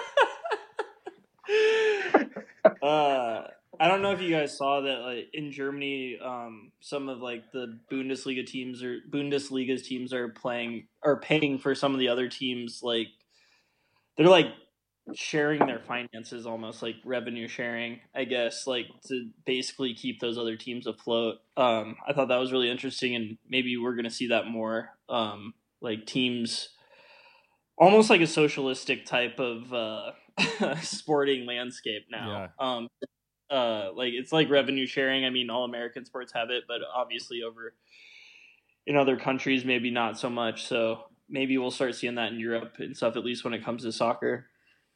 uh, 2.81 3.47
I 3.79 3.87
don't 3.87 4.01
know 4.01 4.11
if 4.11 4.21
you 4.21 4.29
guys 4.29 4.55
saw 4.57 4.81
that 4.81 4.99
like 4.99 5.29
in 5.33 5.51
Germany, 5.51 6.19
um, 6.23 6.71
some 6.79 7.09
of 7.09 7.19
like 7.19 7.51
the 7.51 7.79
Bundesliga 7.91 8.45
teams 8.45 8.83
or 8.83 8.99
Bundesliga's 9.09 9.87
teams 9.87 10.13
are 10.13 10.29
playing 10.29 10.87
are 11.03 11.19
paying 11.19 11.57
for 11.57 11.73
some 11.73 11.93
of 11.93 11.99
the 11.99 12.09
other 12.09 12.29
teams. 12.29 12.81
Like 12.83 13.07
they're 14.15 14.27
like 14.27 14.47
sharing 15.15 15.65
their 15.65 15.79
finances, 15.79 16.45
almost 16.45 16.81
like 16.81 16.95
revenue 17.03 17.47
sharing, 17.47 17.99
I 18.15 18.25
guess, 18.25 18.67
like 18.67 18.87
to 19.07 19.29
basically 19.45 19.93
keep 19.93 20.19
those 20.19 20.37
other 20.37 20.55
teams 20.55 20.87
afloat. 20.87 21.37
Um, 21.57 21.97
I 22.07 22.13
thought 22.13 22.29
that 22.29 22.37
was 22.39 22.51
really 22.51 22.69
interesting, 22.69 23.15
and 23.15 23.37
maybe 23.49 23.75
we're 23.77 23.95
gonna 23.95 24.09
see 24.11 24.27
that 24.27 24.47
more. 24.47 24.91
Um, 25.09 25.53
like 25.81 26.05
teams, 26.05 26.69
almost 27.77 28.09
like 28.09 28.21
a 28.21 28.27
socialistic 28.27 29.05
type 29.05 29.39
of 29.39 29.73
uh, 29.73 30.11
sporting 30.81 31.45
landscape 31.45 32.03
now. 32.09 32.49
Um, 32.59 32.87
uh, 33.53 33.91
like 33.95 34.13
it's 34.13 34.31
like 34.31 34.49
revenue 34.49 34.87
sharing. 34.87 35.25
I 35.25 35.29
mean, 35.29 35.49
all 35.49 35.63
American 35.63 36.05
sports 36.05 36.33
have 36.33 36.49
it, 36.49 36.63
but 36.67 36.81
obviously 36.93 37.43
over 37.43 37.73
in 38.87 38.97
other 38.97 39.15
countries, 39.15 39.63
maybe 39.63 39.91
not 39.91 40.17
so 40.17 40.29
much. 40.29 40.65
So 40.65 41.05
maybe 41.29 41.57
we'll 41.57 41.71
start 41.71 41.95
seeing 41.95 42.15
that 42.15 42.31
in 42.31 42.39
Europe 42.39 42.75
and 42.79 42.97
stuff. 42.97 43.15
At 43.15 43.23
least 43.23 43.43
when 43.43 43.53
it 43.53 43.63
comes 43.63 43.83
to 43.83 43.91
soccer. 43.91 44.47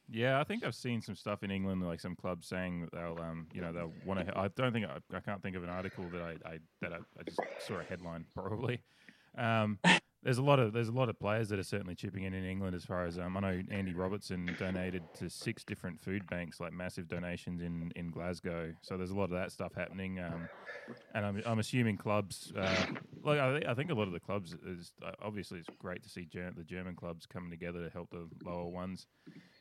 Yeah, 0.09 0.39
I 0.39 0.45
think 0.45 0.63
I've 0.63 0.75
seen 0.75 1.01
some 1.01 1.15
stuff 1.15 1.43
in 1.43 1.51
England, 1.51 1.85
like 1.85 1.99
some 1.99 2.15
clubs 2.15 2.47
saying 2.47 2.81
that 2.81 2.91
they'll, 2.93 3.19
um, 3.21 3.47
you 3.53 3.59
know, 3.59 3.73
they'll 3.73 3.91
want 4.05 4.25
to. 4.25 4.37
I 4.37 4.47
don't 4.47 4.71
think 4.71 4.85
I, 4.85 4.99
I 5.15 5.19
can't 5.19 5.43
think 5.43 5.57
of 5.57 5.63
an 5.63 5.69
article 5.69 6.05
that 6.13 6.21
I, 6.21 6.49
I 6.49 6.59
that 6.81 6.93
I, 6.93 6.97
I 7.19 7.23
just 7.23 7.39
saw 7.59 7.79
a 7.79 7.83
headline 7.83 8.25
probably. 8.33 8.81
Um, 9.37 9.79
there's 10.23 10.39
a 10.39 10.43
lot 10.43 10.59
of 10.59 10.73
there's 10.73 10.89
a 10.89 10.93
lot 10.93 11.09
of 11.09 11.19
players 11.19 11.49
that 11.49 11.59
are 11.59 11.63
certainly 11.63 11.95
chipping 11.95 12.23
in 12.23 12.33
in 12.33 12.43
England 12.43 12.75
as 12.75 12.83
far 12.83 13.05
as 13.05 13.17
um, 13.17 13.37
I 13.37 13.39
know. 13.39 13.61
Andy 13.69 13.93
Robertson 13.93 14.55
donated 14.59 15.03
to 15.19 15.29
six 15.29 15.63
different 15.63 15.99
food 15.99 16.27
banks, 16.27 16.59
like 16.59 16.73
massive 16.73 17.07
donations 17.07 17.61
in, 17.61 17.91
in 17.95 18.09
Glasgow. 18.09 18.73
So 18.81 18.97
there's 18.97 19.11
a 19.11 19.15
lot 19.15 19.25
of 19.25 19.37
that 19.37 19.51
stuff 19.51 19.73
happening. 19.75 20.19
Um, 20.19 20.49
and 21.13 21.25
I'm, 21.25 21.41
I'm 21.45 21.59
assuming 21.59 21.97
clubs, 21.97 22.51
uh, 22.57 22.85
like 23.23 23.39
I, 23.39 23.61
I 23.67 23.73
think 23.73 23.91
a 23.91 23.93
lot 23.93 24.07
of 24.07 24.13
the 24.13 24.19
clubs 24.19 24.55
is 24.65 24.91
uh, 25.05 25.11
obviously 25.21 25.59
it's 25.59 25.69
great 25.79 26.03
to 26.03 26.09
see 26.09 26.25
ger- 26.25 26.53
the 26.55 26.63
German 26.63 26.95
clubs 26.95 27.25
coming 27.25 27.51
together 27.51 27.83
to 27.83 27.89
help 27.89 28.09
the 28.09 28.27
lower 28.43 28.67
ones. 28.67 29.05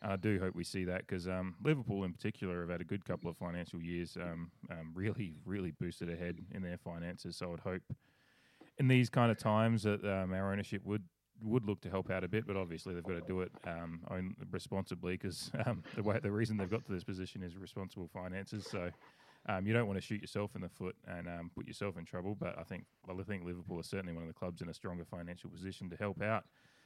And 0.03 0.13
I 0.13 0.17
do 0.17 0.39
hope 0.41 0.55
we 0.55 0.65
see 0.65 0.85
that 0.85 1.07
because 1.07 1.29
um, 1.29 1.55
Liverpool 1.63 2.05
in 2.05 2.13
particular 2.13 2.61
have 2.61 2.71
had 2.71 2.81
a 2.81 2.85
good 2.85 3.05
couple 3.05 3.29
of 3.29 3.37
financial 3.37 3.81
years, 3.81 4.17
um, 4.17 4.51
um, 4.71 4.93
really, 4.95 5.35
really 5.45 5.73
boosted 5.73 6.11
ahead 6.11 6.39
in 6.53 6.63
their 6.63 6.79
finances. 6.79 7.37
So 7.37 7.53
I'd 7.53 7.61
hope 7.61 7.83
in 8.79 8.89
these 8.89 9.09
kind 9.09 9.31
of 9.31 9.39
times 9.39 9.83
that 9.85 10.05
um, 10.05 10.33
our 10.33 10.53
ownership 10.53 10.83
would 10.85 11.03
would 11.43 11.67
look 11.67 11.81
to 11.83 11.91
help 11.91 12.11
out 12.11 12.25
a 12.25 12.29
bit, 12.29 12.47
but 12.47 12.57
obviously 12.57 12.95
they've 12.95 13.05
got 13.05 13.15
to 13.15 13.21
do 13.21 13.43
it 13.43 13.53
um, 13.67 14.35
responsibly 14.51 15.13
because 15.13 15.51
um, 15.67 15.83
the 15.95 16.03
way 16.03 16.19
the 16.23 16.31
reason 16.31 16.57
they've 16.57 16.71
got 16.71 16.85
to 16.87 16.93
this 16.93 17.05
position 17.05 17.43
is 17.43 17.57
responsible 17.57 18.09
finances. 18.09 18.67
So 18.71 18.91
um, 19.49 19.67
you 19.67 19.75
don't 19.75 19.87
want 19.87 19.99
to 19.99 20.05
shoot 20.05 20.21
yourself 20.21 20.53
in 20.55 20.63
the 20.63 20.69
foot 20.69 20.97
and 21.07 21.29
um, 21.29 21.51
put 21.55 21.67
yourself 21.67 21.99
in 21.99 22.05
trouble. 22.05 22.37
But 22.39 22.59
I 22.59 22.63
think 22.63 22.85
well, 23.07 23.19
I 23.21 23.25
think 23.25 23.45
Liverpool 23.45 23.81
is 23.81 23.87
certainly 23.87 24.15
one 24.15 24.23
of 24.23 24.29
the 24.29 24.35
clubs 24.35 24.63
in 24.63 24.69
a 24.69 24.75
stronger 24.75 25.05
financial 25.05 25.51
position 25.51 25.91
to 25.91 25.97
help 25.97 26.23
out 26.23 26.45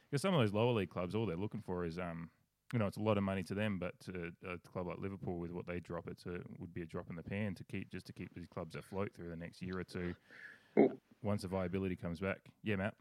because 0.09 0.21
some 0.21 0.33
of 0.33 0.41
those 0.41 0.53
lower 0.53 0.73
league 0.73 0.89
clubs, 0.89 1.15
all 1.15 1.25
they're 1.25 1.37
looking 1.37 1.61
for 1.61 1.85
is 1.85 1.97
um, 1.97 2.29
you 2.73 2.79
know, 2.79 2.87
it's 2.87 2.97
a 2.97 3.01
lot 3.01 3.17
of 3.17 3.23
money 3.23 3.43
to 3.43 3.53
them, 3.53 3.79
but 3.79 3.93
to 4.05 4.31
a 4.49 4.57
club 4.69 4.87
like 4.87 4.97
Liverpool, 4.97 5.39
with 5.39 5.51
what 5.51 5.67
they 5.67 5.79
drop, 5.79 6.07
it 6.07 6.17
would 6.57 6.73
be 6.73 6.81
a 6.81 6.85
drop 6.85 7.09
in 7.09 7.15
the 7.15 7.23
pan 7.23 7.53
to 7.55 7.63
keep 7.65 7.91
just 7.91 8.05
to 8.05 8.13
keep 8.13 8.33
these 8.33 8.47
clubs 8.47 8.75
afloat 8.75 9.11
through 9.15 9.29
the 9.29 9.35
next 9.35 9.61
year 9.61 9.79
or 9.79 9.83
two. 9.83 10.15
Cool. 10.75 10.93
Once 11.23 11.43
the 11.43 11.47
viability 11.47 11.95
comes 11.95 12.19
back, 12.19 12.39
yeah, 12.63 12.75
Matt. 12.75 12.95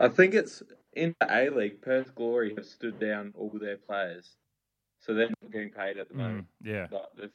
I 0.00 0.08
think 0.08 0.34
it's 0.34 0.62
in 0.94 1.14
the 1.20 1.26
A 1.30 1.50
League. 1.50 1.82
Perth 1.82 2.14
Glory 2.14 2.54
have 2.56 2.66
stood 2.66 2.98
down 2.98 3.32
all 3.36 3.50
their 3.60 3.76
players, 3.76 4.36
so 5.00 5.14
they're 5.14 5.28
not 5.42 5.52
getting 5.52 5.70
paid 5.70 5.98
at 5.98 6.08
the 6.08 6.14
moment. 6.14 6.46
Mm, 6.64 6.72
yeah, 6.72 6.86
But 6.90 7.10
they've 7.16 7.30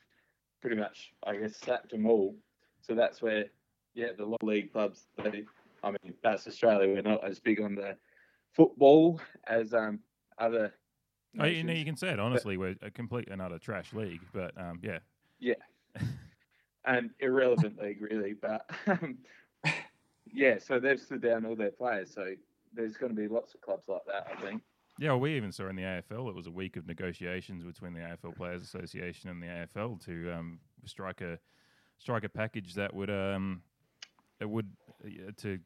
pretty 0.61 0.77
much, 0.77 1.11
I 1.25 1.35
guess, 1.35 1.55
sacked 1.57 1.91
them 1.91 2.05
all. 2.05 2.35
So 2.81 2.95
that's 2.95 3.21
where, 3.21 3.45
yeah, 3.93 4.07
the 4.17 4.25
lower 4.25 4.37
league 4.41 4.71
clubs. 4.71 5.05
They, 5.23 5.43
I 5.83 5.91
mean, 5.91 6.13
that's 6.23 6.47
Australia. 6.47 6.93
We're 6.93 7.01
not 7.01 7.23
as 7.23 7.39
big 7.39 7.61
on 7.61 7.75
the 7.75 7.95
football 8.53 9.21
as 9.47 9.73
um 9.73 9.99
other. 10.37 10.73
oh, 11.39 11.45
you 11.45 11.63
know, 11.63 11.73
you 11.73 11.85
can 11.85 11.95
say 11.95 12.09
it 12.09 12.19
honestly. 12.19 12.57
We're 12.57 12.75
a 12.81 12.91
complete 12.91 13.29
and 13.29 13.41
utter 13.41 13.59
trash 13.59 13.93
league, 13.93 14.21
but 14.33 14.51
um, 14.59 14.79
yeah. 14.83 14.99
yeah, 15.39 15.53
an 16.85 17.11
irrelevant 17.19 17.81
league, 17.81 18.01
really. 18.01 18.33
But 18.33 18.69
um, 18.87 19.19
yeah, 20.33 20.57
so 20.59 20.79
they've 20.79 20.99
stood 20.99 21.21
down 21.21 21.45
all 21.45 21.55
their 21.55 21.71
players. 21.71 22.13
So 22.13 22.33
there's 22.73 22.97
going 22.97 23.15
to 23.15 23.19
be 23.19 23.27
lots 23.27 23.53
of 23.53 23.61
clubs 23.61 23.87
like 23.87 24.05
that, 24.07 24.27
I 24.35 24.41
think. 24.41 24.61
Yeah, 24.99 25.11
well, 25.11 25.19
we 25.19 25.35
even 25.37 25.51
saw 25.51 25.69
in 25.69 25.75
the 25.75 25.83
AFL 25.83 26.29
it 26.29 26.35
was 26.35 26.47
a 26.47 26.51
week 26.51 26.75
of 26.75 26.87
negotiations 26.87 27.63
between 27.63 27.93
the 27.93 27.99
AFL 27.99 28.35
Players 28.35 28.63
Association 28.63 29.29
and 29.29 29.41
the 29.41 29.47
AFL 29.47 30.03
to 30.05 30.31
um, 30.33 30.59
strike 30.85 31.21
a 31.21 31.37
strike 31.99 32.23
a 32.23 32.29
package 32.29 32.73
that 32.75 32.93
would 32.93 33.09
um, 33.09 33.61
it 34.39 34.49
would 34.49 34.69
uh, 35.05 35.31
to 35.37 35.59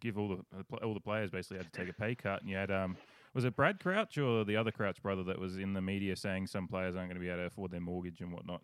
give 0.00 0.18
all 0.18 0.28
the 0.28 0.76
all 0.82 0.92
the 0.92 1.00
players 1.00 1.30
basically 1.30 1.58
had 1.58 1.72
to 1.72 1.78
take 1.78 1.88
a 1.88 1.92
pay 1.94 2.14
cut, 2.14 2.42
and 2.42 2.50
you 2.50 2.56
had 2.56 2.70
um, 2.70 2.98
was 3.32 3.44
it 3.44 3.56
Brad 3.56 3.80
Crouch 3.80 4.18
or 4.18 4.44
the 4.44 4.56
other 4.56 4.70
Crouch 4.70 5.02
brother 5.02 5.22
that 5.24 5.38
was 5.38 5.56
in 5.56 5.72
the 5.72 5.80
media 5.80 6.14
saying 6.14 6.46
some 6.46 6.68
players 6.68 6.96
aren't 6.96 7.08
going 7.08 7.20
to 7.20 7.24
be 7.24 7.28
able 7.28 7.38
to 7.38 7.46
afford 7.46 7.70
their 7.70 7.80
mortgage 7.80 8.20
and 8.20 8.30
whatnot, 8.32 8.60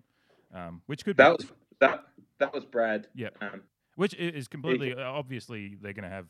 um, 0.54 0.82
which 0.86 1.04
could 1.04 1.16
That 1.16 1.38
be, 1.38 1.44
was 1.44 1.52
that 1.80 2.04
that 2.38 2.52
was 2.52 2.64
Brad. 2.66 3.06
Yep. 3.14 3.36
Um, 3.40 3.62
which 3.96 4.14
is 4.14 4.48
completely 4.48 4.94
uh, 4.94 5.02
obviously 5.02 5.76
they're 5.80 5.92
going 5.92 6.08
to 6.08 6.14
have 6.14 6.26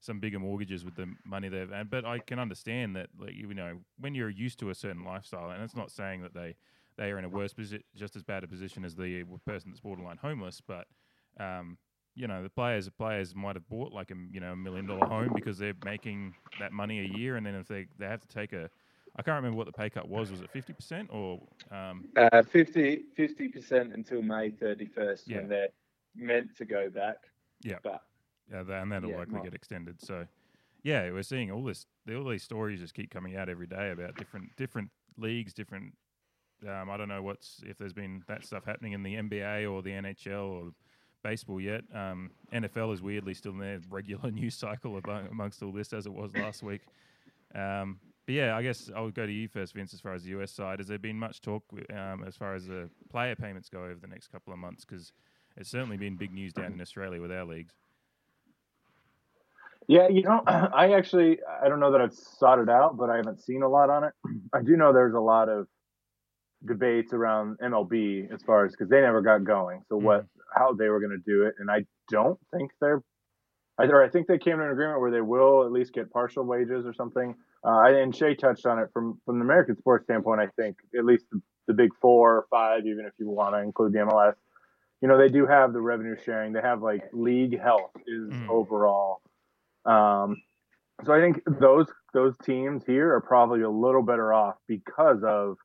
some 0.00 0.18
bigger 0.18 0.38
mortgages 0.38 0.84
with 0.84 0.94
the 0.94 1.06
money 1.24 1.48
they've 1.48 1.70
and 1.70 1.90
but 1.90 2.04
I 2.04 2.18
can 2.20 2.38
understand 2.38 2.96
that 2.96 3.08
like 3.18 3.34
you 3.34 3.52
know 3.54 3.80
when 3.98 4.14
you're 4.14 4.30
used 4.30 4.58
to 4.60 4.70
a 4.70 4.74
certain 4.74 5.04
lifestyle 5.04 5.50
and 5.50 5.62
it's 5.62 5.76
not 5.76 5.90
saying 5.90 6.22
that 6.22 6.34
they 6.34 6.54
they 6.96 7.10
are 7.10 7.18
in 7.18 7.24
a 7.24 7.28
worse 7.28 7.52
position 7.52 7.84
just 7.94 8.16
as 8.16 8.22
bad 8.22 8.42
a 8.44 8.48
position 8.48 8.84
as 8.84 8.94
the 8.96 9.24
person 9.46 9.70
that's 9.70 9.80
borderline 9.80 10.16
homeless 10.16 10.60
but 10.66 10.86
um 11.38 11.76
you 12.14 12.26
know 12.26 12.42
the 12.42 12.50
players 12.50 12.86
the 12.86 12.90
players 12.92 13.34
might 13.34 13.56
have 13.56 13.68
bought 13.68 13.92
like 13.92 14.10
a 14.10 14.14
you 14.32 14.40
know 14.40 14.52
a 14.52 14.56
million 14.56 14.86
dollar 14.86 15.04
home 15.04 15.34
because 15.34 15.58
they're 15.58 15.74
making 15.82 16.34
that 16.58 16.72
money 16.72 17.00
a 17.00 17.04
year 17.04 17.36
and 17.36 17.44
then 17.46 17.54
if 17.54 17.68
they 17.68 17.86
they 17.98 18.06
have 18.06 18.20
to 18.20 18.28
take 18.28 18.52
a 18.52 18.70
I 19.16 19.22
can't 19.22 19.36
remember 19.36 19.56
what 19.56 19.66
the 19.66 19.72
pay 19.72 19.90
cut 19.90 20.08
was 20.08 20.30
was 20.30 20.40
it 20.40 20.50
50% 20.52 21.08
or 21.10 21.40
um 21.70 22.04
uh, 22.16 22.42
50 22.42 23.48
percent 23.48 23.92
until 23.92 24.22
May 24.22 24.50
thirty 24.50 24.86
first 24.86 25.28
Yeah. 25.28 25.38
when 25.38 25.48
they're 25.48 25.68
meant 26.14 26.56
to 26.56 26.64
go 26.64 26.90
back. 26.90 27.16
Yeah. 27.62 27.78
but 27.82 28.02
Yeah, 28.50 28.60
and 28.60 28.90
that'll 28.92 29.10
Yeah, 29.10 29.18
likely 29.18 29.34
not- 29.34 29.44
get 29.44 29.54
extended. 29.54 30.00
So, 30.00 30.26
yeah, 30.82 31.10
we're 31.10 31.22
seeing 31.22 31.50
all 31.50 31.62
this. 31.62 31.86
All 32.12 32.28
these 32.28 32.42
stories 32.42 32.80
just 32.80 32.94
keep 32.94 33.10
coming 33.10 33.36
out 33.36 33.48
every 33.48 33.66
day 33.66 33.90
about 33.90 34.16
different 34.16 34.54
different 34.56 34.90
leagues, 35.16 35.52
different. 35.54 35.94
Um, 36.66 36.90
I 36.90 36.96
don't 36.96 37.08
know 37.08 37.22
what's 37.22 37.62
if 37.66 37.78
there's 37.78 37.92
been 37.92 38.22
that 38.26 38.44
stuff 38.44 38.64
happening 38.64 38.92
in 38.92 39.02
the 39.02 39.14
NBA 39.14 39.70
or 39.70 39.82
the 39.82 39.90
NHL 39.92 40.48
or 40.50 40.70
baseball 41.22 41.60
yet. 41.60 41.84
Um, 41.94 42.30
NFL 42.52 42.92
is 42.92 43.02
weirdly 43.02 43.34
still 43.34 43.52
in 43.52 43.58
their 43.58 43.80
regular 43.88 44.30
news 44.32 44.54
cycle 44.56 44.96
among, 44.98 45.26
amongst 45.28 45.62
all 45.62 45.72
this 45.72 45.92
as 45.92 46.06
it 46.06 46.12
was 46.12 46.34
last 46.34 46.62
week. 46.62 46.82
Um, 47.54 48.00
but 48.26 48.34
yeah, 48.34 48.56
I 48.56 48.62
guess 48.62 48.90
I'll 48.94 49.10
go 49.10 49.26
to 49.26 49.32
you 49.32 49.48
first, 49.48 49.74
Vince. 49.74 49.94
As 49.94 50.00
far 50.00 50.14
as 50.14 50.24
the 50.24 50.30
US 50.40 50.50
side, 50.52 50.78
has 50.78 50.88
there 50.88 50.98
been 50.98 51.18
much 51.18 51.40
talk 51.40 51.62
um, 51.94 52.24
as 52.26 52.36
far 52.36 52.54
as 52.54 52.66
the 52.66 52.90
player 53.10 53.34
payments 53.36 53.68
go 53.68 53.84
over 53.84 53.98
the 54.00 54.06
next 54.06 54.28
couple 54.28 54.52
of 54.52 54.58
months? 54.58 54.84
Because 54.84 55.12
it's 55.56 55.70
certainly 55.70 55.96
been 55.96 56.16
big 56.16 56.32
news 56.32 56.52
down 56.52 56.72
in 56.72 56.80
Australia 56.80 57.20
with 57.20 57.32
our 57.32 57.44
leagues. 57.44 57.74
Yeah, 59.88 60.08
you 60.08 60.22
know, 60.22 60.42
I 60.46 60.92
actually 60.92 61.38
I 61.62 61.68
don't 61.68 61.80
know 61.80 61.92
that 61.92 62.00
I've 62.00 62.14
sought 62.14 62.60
it 62.60 62.68
out, 62.68 62.96
but 62.96 63.10
I 63.10 63.16
haven't 63.16 63.40
seen 63.40 63.62
a 63.62 63.68
lot 63.68 63.90
on 63.90 64.04
it. 64.04 64.12
I 64.54 64.62
do 64.62 64.76
know 64.76 64.92
there's 64.92 65.14
a 65.14 65.20
lot 65.20 65.48
of 65.48 65.66
debates 66.64 67.12
around 67.12 67.58
MLB 67.58 68.32
as 68.32 68.42
far 68.42 68.64
as 68.64 68.72
because 68.72 68.88
they 68.88 69.00
never 69.00 69.20
got 69.20 69.44
going. 69.44 69.82
So 69.88 69.96
what, 69.96 70.26
how 70.54 70.74
they 70.74 70.88
were 70.88 71.00
going 71.00 71.18
to 71.18 71.30
do 71.30 71.44
it, 71.44 71.54
and 71.58 71.70
I 71.70 71.86
don't 72.10 72.38
think 72.52 72.70
they're, 72.80 73.02
either 73.78 74.02
I 74.02 74.08
think 74.08 74.26
they 74.26 74.38
came 74.38 74.58
to 74.58 74.64
an 74.64 74.70
agreement 74.70 75.00
where 75.00 75.10
they 75.10 75.22
will 75.22 75.64
at 75.64 75.72
least 75.72 75.92
get 75.92 76.12
partial 76.12 76.44
wages 76.44 76.86
or 76.86 76.92
something. 76.92 77.34
Uh, 77.64 77.86
and 77.86 78.14
Shay 78.14 78.34
touched 78.34 78.66
on 78.66 78.78
it 78.78 78.90
from 78.92 79.20
from 79.26 79.38
the 79.38 79.44
American 79.44 79.76
sports 79.76 80.04
standpoint. 80.04 80.40
I 80.40 80.48
think 80.56 80.76
at 80.96 81.04
least 81.04 81.24
the, 81.32 81.42
the 81.66 81.74
big 81.74 81.90
four 82.00 82.36
or 82.36 82.46
five, 82.48 82.86
even 82.86 83.06
if 83.06 83.12
you 83.18 83.28
want 83.28 83.54
to 83.54 83.58
include 83.58 83.92
the 83.92 83.98
MLS, 83.98 84.34
you 85.00 85.08
know, 85.08 85.16
they 85.18 85.28
do 85.28 85.46
have 85.46 85.72
the 85.72 85.80
revenue 85.80 86.16
sharing. 86.24 86.52
They 86.52 86.60
have 86.60 86.82
like 86.82 87.02
league 87.12 87.58
health 87.60 87.92
is 88.06 88.32
Mm. 88.32 88.48
overall. 88.48 89.22
Um, 89.84 90.36
so 91.04 91.12
I 91.14 91.20
think 91.20 91.40
those 91.60 91.86
those 92.12 92.36
teams 92.44 92.84
here 92.84 93.14
are 93.14 93.20
probably 93.20 93.62
a 93.62 93.70
little 93.70 94.02
better 94.02 94.32
off 94.32 94.56
because 94.68 95.22
of 95.24 95.56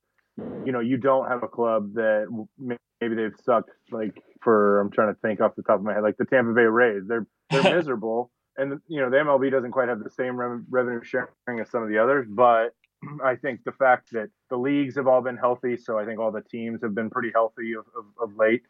you 0.66 0.72
know 0.72 0.80
you 0.80 0.98
don't 0.98 1.28
have 1.28 1.44
a 1.44 1.48
club 1.48 1.94
that 1.96 2.28
maybe 2.58 3.16
they've 3.16 3.36
sucked 3.44 3.72
like 3.92 4.14
for 4.42 4.80
I'm 4.80 4.92
trying 4.92 5.14
to 5.14 5.20
think 5.20 5.42
off 5.42 5.56
the 5.56 5.64
top 5.64 5.80
of 5.80 5.84
my 5.84 5.94
head 5.94 6.04
like 6.04 6.18
the 6.18 6.26
Tampa 6.26 6.54
Bay 6.54 6.62
Rays 6.62 7.04
they're 7.08 7.28
they're 7.50 7.64
miserable 7.76 8.32
and 8.58 8.80
you 8.88 9.02
know 9.02 9.10
the 9.10 9.18
MLB 9.18 9.52
doesn't 9.52 9.72
quite 9.72 9.90
have 9.90 10.02
the 10.04 10.10
same 10.10 10.38
rev- 10.38 10.64
revenue 10.70 11.02
sharing 11.04 11.60
as 11.60 11.70
some 11.70 11.84
of 11.84 11.90
the 11.90 11.98
others 11.98 12.26
but 12.30 12.74
I 13.24 13.36
think 13.36 13.64
the 13.66 13.72
fact 13.74 14.12
that 14.14 14.30
the 14.50 14.58
leagues 14.58 14.96
have 14.96 15.08
all 15.08 15.22
been 15.22 15.38
healthy 15.38 15.76
so 15.76 16.00
I 16.00 16.06
think 16.06 16.20
all 16.20 16.32
the 16.32 16.42
teams 16.42 16.82
have 16.82 16.96
been 16.96 17.10
pretty 17.10 17.32
healthy 17.34 17.74
of, 17.74 17.86
of, 17.98 18.06
of 18.30 18.38
late 18.38 18.62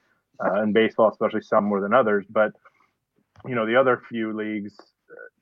uh, 0.44 0.62
in 0.62 0.74
baseball 0.74 1.10
especially 1.10 1.42
some 1.42 1.66
more 1.66 1.82
than 1.82 1.94
others 1.94 2.26
but 2.30 2.52
you 3.48 3.56
know 3.56 3.66
the 3.66 3.76
other 3.76 4.02
few 4.10 4.34
leagues 4.36 4.76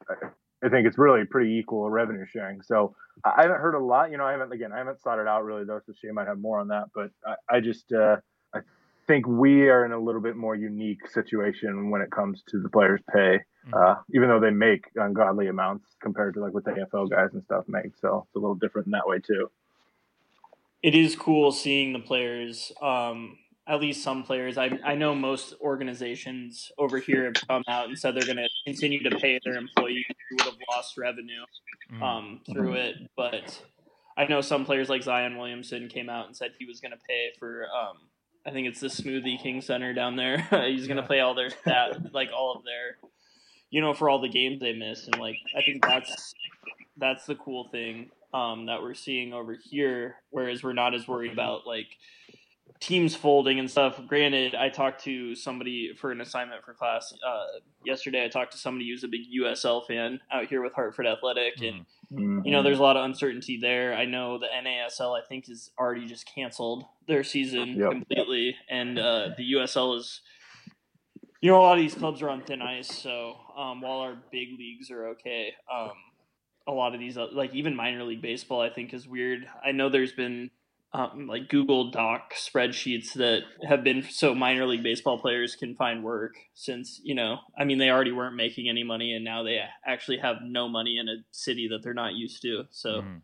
uh, 0.09 0.27
I 0.63 0.69
think 0.69 0.87
it's 0.87 0.97
really 0.97 1.25
pretty 1.25 1.57
equal 1.57 1.89
revenue 1.89 2.25
sharing. 2.25 2.61
So 2.61 2.95
I 3.25 3.33
I 3.37 3.41
haven't 3.43 3.59
heard 3.59 3.75
a 3.75 3.79
lot. 3.83 4.11
You 4.11 4.17
know, 4.17 4.25
I 4.25 4.31
haven't 4.31 4.51
again, 4.53 4.71
I 4.71 4.77
haven't 4.77 5.01
sought 5.01 5.19
it 5.19 5.27
out 5.27 5.43
really 5.43 5.65
though. 5.65 5.81
So 5.85 5.93
she 5.99 6.09
might 6.11 6.27
have 6.27 6.39
more 6.39 6.59
on 6.59 6.69
that. 6.69 6.85
But 6.95 7.11
I, 7.25 7.57
I 7.57 7.59
just 7.59 7.91
uh, 7.91 8.17
I 8.55 8.59
think 9.07 9.27
we 9.27 9.67
are 9.69 9.85
in 9.85 9.91
a 9.91 9.99
little 9.99 10.21
bit 10.21 10.37
more 10.37 10.55
unique 10.55 11.09
situation 11.09 11.91
when 11.91 12.01
it 12.01 12.11
comes 12.11 12.43
to 12.49 12.61
the 12.61 12.69
players' 12.69 13.01
pay. 13.13 13.39
Uh, 13.71 13.95
even 14.13 14.27
though 14.27 14.41
they 14.41 14.51
make 14.51 14.85
ungodly 14.95 15.47
amounts 15.47 15.85
compared 16.01 16.33
to 16.33 16.41
like 16.41 16.53
what 16.53 16.65
the 16.65 16.71
AFL 16.71 17.09
guys 17.09 17.29
and 17.33 17.43
stuff 17.43 17.63
make. 17.67 17.95
So 18.01 18.25
it's 18.27 18.35
a 18.35 18.39
little 18.39 18.55
different 18.55 18.87
in 18.87 18.91
that 18.91 19.07
way 19.07 19.19
too. 19.19 19.49
it 20.81 20.95
is 20.95 21.15
cool 21.15 21.51
seeing 21.53 21.93
the 21.93 21.99
players. 21.99 22.73
Um, 22.81 23.37
at 23.67 23.79
least 23.79 24.03
some 24.03 24.23
players. 24.23 24.57
I 24.57 24.77
I 24.83 24.95
know 24.95 25.15
most 25.15 25.53
organizations 25.61 26.71
over 26.77 26.97
here 26.99 27.25
have 27.25 27.47
come 27.47 27.63
out 27.67 27.87
and 27.87 27.97
said 27.97 28.15
they're 28.15 28.23
going 28.25 28.37
to 28.37 28.49
continue 28.65 29.01
to 29.09 29.15
pay 29.17 29.39
their 29.43 29.55
employees 29.55 30.05
who 30.29 30.35
would 30.37 30.45
have 30.45 30.59
lost 30.69 30.97
revenue 30.97 31.43
Mm. 31.91 32.01
um, 32.01 32.41
through 32.51 32.73
it. 32.73 32.95
But 33.17 33.61
I 34.17 34.25
know 34.25 34.41
some 34.41 34.63
players 34.65 34.89
like 34.89 35.03
Zion 35.03 35.37
Williamson 35.37 35.89
came 35.89 36.09
out 36.09 36.27
and 36.27 36.35
said 36.35 36.51
he 36.57 36.65
was 36.65 36.79
going 36.79 36.91
to 36.91 36.97
pay 37.07 37.31
for. 37.37 37.65
Um, 37.75 37.97
I 38.45 38.51
think 38.51 38.67
it's 38.67 38.79
the 38.79 38.87
Smoothie 38.87 39.41
King 39.41 39.61
Center 39.61 39.93
down 39.93 40.15
there. 40.15 40.37
He's 40.67 40.87
going 40.87 40.97
to 40.97 41.03
Yeah. 41.03 41.07
pay 41.07 41.19
all 41.19 41.35
their 41.35 41.49
stat, 41.49 42.13
like 42.13 42.29
all 42.35 42.55
of 42.55 42.63
their, 42.63 42.97
you 43.69 43.81
know, 43.81 43.93
for 43.93 44.09
all 44.09 44.19
the 44.21 44.29
games 44.29 44.59
they 44.61 44.73
miss. 44.73 45.05
And 45.07 45.19
like 45.19 45.35
I 45.57 45.61
think 45.61 45.85
that's 45.85 46.33
that's 46.97 47.25
the 47.25 47.35
cool 47.35 47.67
thing 47.69 48.11
um, 48.33 48.65
that 48.67 48.81
we're 48.81 48.93
seeing 48.93 49.33
over 49.33 49.57
here. 49.61 50.15
Whereas 50.29 50.63
we're 50.63 50.73
not 50.73 50.93
as 50.95 51.07
worried 51.07 51.33
about 51.33 51.67
like 51.67 51.87
teams 52.83 53.15
folding 53.15 53.59
and 53.59 53.71
stuff. 53.71 53.97
Granted, 54.07 54.55
I 54.55 54.67
talked 54.67 55.03
to 55.05 55.35
somebody 55.35 55.93
for 55.95 56.11
an 56.11 56.19
assignment 56.19 56.65
for 56.65 56.73
class 56.73 57.13
uh, 57.25 57.45
yesterday. 57.85 58.25
I 58.25 58.27
talked 58.27 58.51
to 58.51 58.57
somebody 58.57 58.89
who's 58.89 59.05
a 59.05 59.07
big 59.07 59.21
USL 59.41 59.87
fan 59.87 60.19
out 60.31 60.47
here 60.47 60.61
with 60.61 60.73
Hartford 60.73 61.07
Athletic, 61.07 61.61
and 61.61 61.85
Mm. 62.11 62.45
you 62.45 62.51
know, 62.51 62.61
there's 62.61 62.77
a 62.77 62.81
lot 62.83 62.95
of 62.95 63.05
uncertainty 63.05 63.57
there. 63.59 63.95
I 63.95 64.05
know 64.05 64.37
the 64.37 64.45
NASL, 64.47 65.17
I 65.19 65.25
think, 65.25 65.49
is 65.49 65.71
already 65.79 66.05
just 66.05 66.27
canceled 66.27 66.83
their 67.07 67.23
season 67.23 67.69
Yep. 67.79 67.89
completely, 67.91 68.55
and 68.69 68.99
uh, 68.99 69.29
the 69.35 69.53
USL 69.53 69.97
is. 69.97 70.21
You 71.41 71.49
know, 71.51 71.59
a 71.59 71.63
lot 71.63 71.73
of 71.77 71.79
these 71.81 71.95
clubs 71.95 72.21
are 72.21 72.29
on 72.29 72.41
thin 72.43 72.61
ice, 72.61 72.87
so 72.93 73.35
um, 73.57 73.81
while 73.81 73.99
our 73.99 74.15
big 74.31 74.49
leagues 74.59 74.91
are 74.91 75.07
okay, 75.07 75.53
um, 75.73 75.91
a 76.67 76.71
lot 76.71 76.93
of 76.93 76.99
these, 76.99 77.17
like 77.17 77.53
even 77.55 77.75
minor 77.75 78.03
league 78.03 78.21
baseball, 78.21 78.61
I 78.61 78.69
think 78.69 78.93
is 78.93 79.07
weird. 79.07 79.47
I 79.65 79.71
know 79.71 79.89
there's 79.89 80.13
been 80.13 80.51
um, 80.93 81.27
like 81.27 81.49
Google 81.49 81.89
Doc 81.89 82.33
spreadsheets 82.35 83.13
that 83.13 83.41
have 83.67 83.83
been 83.83 84.03
so 84.03 84.35
minor 84.35 84.67
league 84.67 84.83
baseball 84.83 85.17
players 85.17 85.55
can 85.55 85.75
find 85.75 86.03
work 86.03 86.35
since, 86.53 87.01
you 87.03 87.15
know, 87.15 87.39
I 87.57 87.63
mean, 87.63 87.79
they 87.79 87.89
already 87.89 88.11
weren't 88.11 88.35
making 88.35 88.69
any 88.69 88.83
money 88.83 89.13
and 89.15 89.25
now 89.25 89.41
they 89.41 89.59
actually 89.85 90.19
have 90.19 90.37
no 90.43 90.69
money 90.69 90.99
in 90.99 91.09
a 91.09 91.23
city 91.31 91.67
that 91.69 91.81
they're 91.83 91.95
not 91.95 92.13
used 92.13 92.41
to. 92.43 92.65
So, 92.69 93.01
Mm. 93.01 93.21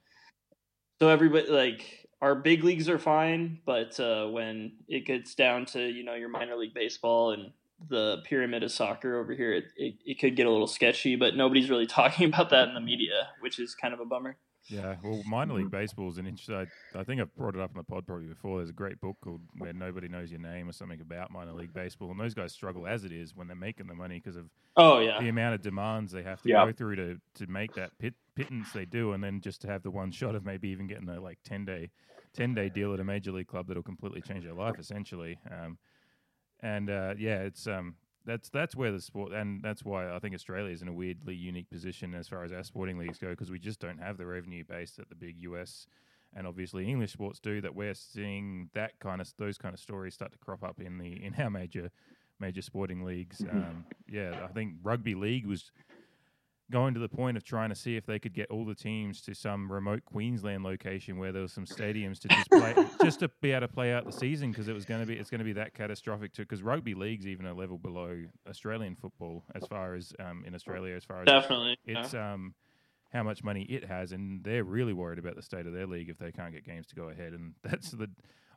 so 1.00 1.10
everybody, 1.10 1.48
like, 1.48 2.08
our 2.22 2.34
big 2.36 2.64
leagues 2.64 2.90
are 2.90 2.98
fine, 2.98 3.60
but 3.66 4.00
uh, 4.00 4.28
when 4.28 4.74
it 4.88 5.06
gets 5.06 5.36
down 5.36 5.66
to, 5.68 5.82
you 5.82 6.04
know, 6.04 6.16
your 6.16 6.30
minor 6.30 6.56
league 6.56 6.74
baseball 6.74 7.32
and 7.32 7.52
the 7.88 8.18
pyramid 8.26 8.64
of 8.64 8.72
soccer 8.72 9.20
over 9.20 9.34
here, 9.34 9.54
it, 9.54 9.66
it, 9.78 9.94
it 10.06 10.20
could 10.20 10.36
get 10.36 10.48
a 10.48 10.52
little 10.52 10.68
sketchy, 10.68 11.16
but 11.16 11.36
nobody's 11.36 11.70
really 11.70 11.88
talking 12.00 12.28
about 12.28 12.50
that 12.50 12.68
in 12.68 12.74
the 12.74 12.82
media, 12.82 13.30
which 13.42 13.60
is 13.60 13.76
kind 13.76 13.94
of 13.94 14.00
a 14.00 14.06
bummer. 14.06 14.38
Yeah, 14.68 14.98
well, 15.04 15.24
minor 15.26 15.56
league 15.56 15.72
baseball 15.72 16.10
is 16.10 16.18
an 16.20 16.28
interesting. 16.28 16.56
I, 16.56 17.00
I 17.00 17.04
think 17.04 17.20
I've 17.22 17.36
brought 17.36 17.56
it 17.56 17.62
up 17.62 17.72
in 17.72 17.78
the 17.78 17.84
pod 17.84 18.06
probably 18.06 18.28
before. 18.28 18.58
There's 18.58 18.70
a 18.70 18.74
great 18.74 19.00
book 19.02 19.18
called 19.22 19.42
"Where 19.58 19.74
Nobody 19.74 20.08
Knows 20.08 20.30
Your 20.30 20.42
Name" 20.42 20.70
or 20.70 20.74
something 20.74 21.02
about 21.02 21.32
minor 21.32 21.54
league 21.54 21.74
baseball, 21.74 22.12
and 22.12 22.20
those 22.20 22.36
guys 22.36 22.54
struggle 22.54 22.86
as 22.86 23.04
it 23.04 23.12
is 23.12 23.36
when 23.36 23.48
they're 23.48 23.56
making 23.56 23.88
the 23.88 23.96
money 23.96 24.16
because 24.24 24.36
of 24.36 24.50
Oh, 24.78 25.00
yeah. 25.00 25.20
the 25.20 25.30
amount 25.30 25.56
of 25.56 25.62
demands 25.62 26.12
they 26.12 26.22
have 26.24 26.42
to 26.44 26.50
Yeah. 26.50 26.66
go 26.66 26.72
through 26.72 26.98
to 26.98 27.20
to 27.36 27.48
make 27.48 27.74
that 27.76 27.98
pit, 27.98 28.14
pittance 28.36 28.72
they 28.72 28.86
do, 28.86 29.14
and 29.14 29.24
then 29.24 29.42
just 29.42 29.62
to 29.62 29.68
have 29.68 29.82
the 29.82 29.92
one 29.92 30.12
shot 30.12 30.36
of 30.36 30.46
maybe 30.46 30.70
even 30.70 30.86
getting 30.88 31.10
a 31.10 31.20
like 31.20 31.40
ten 31.44 31.66
day 31.66 31.90
ten 32.34 32.54
day 32.54 32.70
deal 32.70 32.94
at 32.94 33.00
a 33.00 33.04
major 33.04 33.32
league 33.32 33.48
club 33.48 33.68
that'll 33.68 33.82
completely 33.82 34.22
change 34.22 34.44
their 34.44 34.54
life 34.54 34.78
essentially. 34.78 35.40
Um, 35.50 35.80
and 36.62 36.90
uh, 36.90 37.16
yeah, 37.18 37.40
it's 37.40 37.66
um 37.66 37.96
that's 38.30 38.50
that's 38.50 38.76
where 38.76 38.92
the 38.92 39.02
sport 39.02 39.32
and 39.34 39.62
that's 39.64 39.84
why 39.84 40.14
I 40.14 40.20
think 40.20 40.36
Australia 40.36 40.72
is 40.72 40.82
in 40.82 40.88
a 40.88 40.94
weirdly 40.94 41.36
unique 41.36 41.70
position 41.70 42.14
as 42.14 42.28
far 42.28 42.44
as 42.44 42.52
our 42.52 42.64
sporting 42.64 42.98
leagues 42.98 43.18
go 43.18 43.30
because 43.30 43.52
we 43.52 43.60
just 43.60 43.80
don't 43.80 44.00
have 44.00 44.18
the 44.18 44.26
revenue 44.26 44.64
base 44.64 44.92
that 44.94 45.10
the 45.10 45.16
big 45.16 45.38
US 45.40 45.88
and 46.36 46.46
obviously 46.46 46.88
English 46.88 47.12
sports 47.12 47.40
do 47.40 47.60
that 47.62 47.76
we're 47.76 47.96
seeing 47.96 48.70
that 48.74 49.00
kind 49.00 49.20
of 49.20 49.34
those 49.38 49.58
kind 49.58 49.74
of 49.74 49.80
stories 49.80 50.14
start 50.14 50.32
to 50.32 50.38
crop 50.38 50.64
up 50.64 50.80
in 50.80 50.98
the 50.98 51.24
in 51.24 51.34
our 51.40 51.50
major 51.50 51.90
major 52.40 52.62
sporting 52.62 53.04
leagues. 53.04 53.42
Um, 53.52 53.86
yeah, 54.08 54.42
I 54.44 54.48
think 54.54 54.76
rugby 54.82 55.16
league 55.16 55.46
was 55.46 55.72
going 56.72 56.94
to 56.94 57.00
the 57.00 57.10
point 57.10 57.38
of 57.38 57.44
trying 57.44 57.70
to 57.70 57.76
see 57.76 57.96
if 57.96 58.06
they 58.06 58.20
could 58.20 58.34
get 58.34 58.50
all 58.50 58.66
the 58.66 58.76
teams 58.76 59.22
to 59.22 59.34
some 59.34 59.72
remote 59.72 60.04
Queensland 60.06 60.64
location 60.64 61.18
where 61.18 61.32
there 61.32 61.42
was 61.42 61.54
some 61.54 61.66
stadiums 61.66 62.20
to 62.20 62.28
just 62.28 62.50
play, 62.50 62.76
just 63.04 63.20
to 63.20 63.30
be 63.42 63.52
able 63.52 63.68
to 63.68 63.74
play 63.74 63.94
out 63.94 64.06
the 64.06 64.12
season 64.12 64.52
because 64.52 64.68
it 64.68 64.74
was 64.74 64.86
going 64.86 65.02
to 65.02 65.08
be 65.08 65.16
it's 65.16 65.30
going 65.30 65.40
to 65.40 65.46
be 65.46 65.54
that 65.54 65.74
catastrophic 65.74 66.34
too. 66.34 66.44
Because 66.44 66.62
rugby 66.62 66.94
league's 66.94 67.28
even 67.28 67.46
a 67.46 67.54
level 67.54 67.78
below 67.78 68.24
Australian 68.48 68.96
football 68.96 69.44
as 69.56 69.66
far 69.68 69.96
as 69.96 70.14
um, 70.20 70.44
in 70.46 70.54
Australia 70.54 70.96
as 70.96 71.04
far 71.04 71.22
as 71.22 71.26
Definitely. 71.26 71.78
yeah. 71.86 72.02
it's 72.02 72.14
um 72.14 72.54
how 73.12 73.24
much 73.24 73.44
money 73.44 73.64
it 73.64 73.86
has, 73.86 74.12
and 74.12 74.44
they're 74.44 74.64
really 74.64 74.94
worried 74.94 75.20
about 75.20 75.36
the 75.36 75.42
state 75.42 75.66
of 75.66 75.74
their 75.74 75.88
league 75.88 76.10
if 76.10 76.18
they 76.18 76.32
can't 76.32 76.54
get 76.54 76.64
games 76.64 76.88
to 76.88 76.96
go 76.96 77.10
ahead. 77.10 77.34
And 77.34 77.54
that's 77.64 77.92
the 77.92 78.10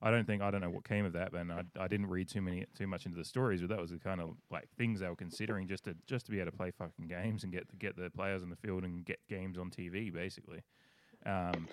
I 0.04 0.10
don't 0.10 0.26
think 0.26 0.42
I 0.42 0.50
don't 0.50 0.60
know 0.60 0.70
what 0.70 0.84
came 0.84 1.04
of 1.04 1.12
that, 1.12 1.32
and 1.32 1.52
I, 1.52 1.62
I 1.78 1.86
didn't 1.86 2.06
read 2.06 2.28
too 2.28 2.42
many 2.42 2.66
too 2.76 2.88
much 2.88 3.06
into 3.06 3.16
the 3.16 3.24
stories, 3.24 3.60
but 3.60 3.70
that 3.70 3.80
was 3.80 3.90
the 3.90 3.98
kind 3.98 4.20
of 4.20 4.30
like 4.50 4.68
things 4.76 5.00
they 5.00 5.08
were 5.08 5.14
considering 5.14 5.68
just 5.68 5.84
to 5.84 5.94
just 6.06 6.26
to 6.26 6.32
be 6.32 6.40
able 6.40 6.50
to 6.50 6.56
play 6.56 6.72
fucking 6.72 7.06
games 7.06 7.44
and 7.44 7.52
get 7.52 7.78
get 7.78 7.96
the 7.96 8.10
players 8.10 8.42
on 8.42 8.50
the 8.50 8.56
field 8.56 8.82
and 8.82 9.04
get 9.04 9.20
games 9.28 9.58
on 9.58 9.70
TV, 9.70 10.12
basically. 10.12 10.62
Um, 11.24 11.68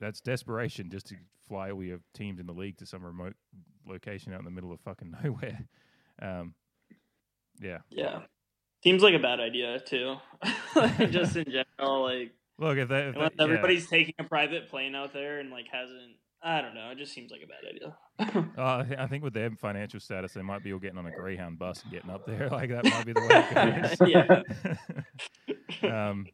that's 0.00 0.20
desperation 0.20 0.88
just 0.88 1.06
to 1.06 1.16
fly 1.48 1.70
all 1.70 1.82
your 1.82 1.98
teams 2.14 2.38
in 2.38 2.46
the 2.46 2.52
league 2.52 2.78
to 2.78 2.86
some 2.86 3.04
remote 3.04 3.34
location 3.86 4.32
out 4.32 4.38
in 4.38 4.44
the 4.44 4.50
middle 4.50 4.72
of 4.72 4.80
fucking 4.80 5.14
nowhere. 5.24 5.66
Um, 6.20 6.54
yeah. 7.60 7.78
Yeah. 7.90 8.20
Seems 8.82 9.02
like 9.02 9.14
a 9.14 9.18
bad 9.18 9.40
idea 9.40 9.78
too. 9.80 10.16
Just 11.10 11.36
in 11.36 11.44
general, 11.44 12.02
like 12.02 12.32
Look, 12.58 12.78
if 12.78 12.88
they, 12.88 13.08
if 13.08 13.14
unless 13.14 13.30
they 13.30 13.44
yeah. 13.44 13.44
everybody's 13.44 13.88
taking 13.88 14.14
a 14.18 14.24
private 14.24 14.68
plane 14.68 14.94
out 14.94 15.12
there 15.12 15.38
and 15.38 15.50
like 15.50 15.66
hasn't 15.70 16.16
I 16.44 16.60
don't 16.60 16.74
know, 16.74 16.90
it 16.90 16.98
just 16.98 17.12
seems 17.12 17.30
like 17.30 17.42
a 17.42 17.46
bad 17.46 17.64
idea. 17.68 17.96
Oh, 18.58 18.84
I 18.98 19.06
think 19.06 19.22
with 19.22 19.32
their 19.32 19.50
financial 19.50 20.00
status, 20.00 20.32
they 20.32 20.42
might 20.42 20.62
be 20.62 20.72
all 20.72 20.78
getting 20.78 20.98
on 20.98 21.06
a 21.06 21.10
Greyhound 21.10 21.58
bus 21.58 21.82
and 21.82 21.92
getting 21.92 22.10
up 22.10 22.26
there. 22.26 22.48
Like 22.52 22.70
that 22.70 22.84
might 22.84 23.06
be 23.06 23.12
the 23.12 23.20
way 23.20 23.96
it 24.00 24.78
goes. 25.82 25.82
um, 25.92 26.26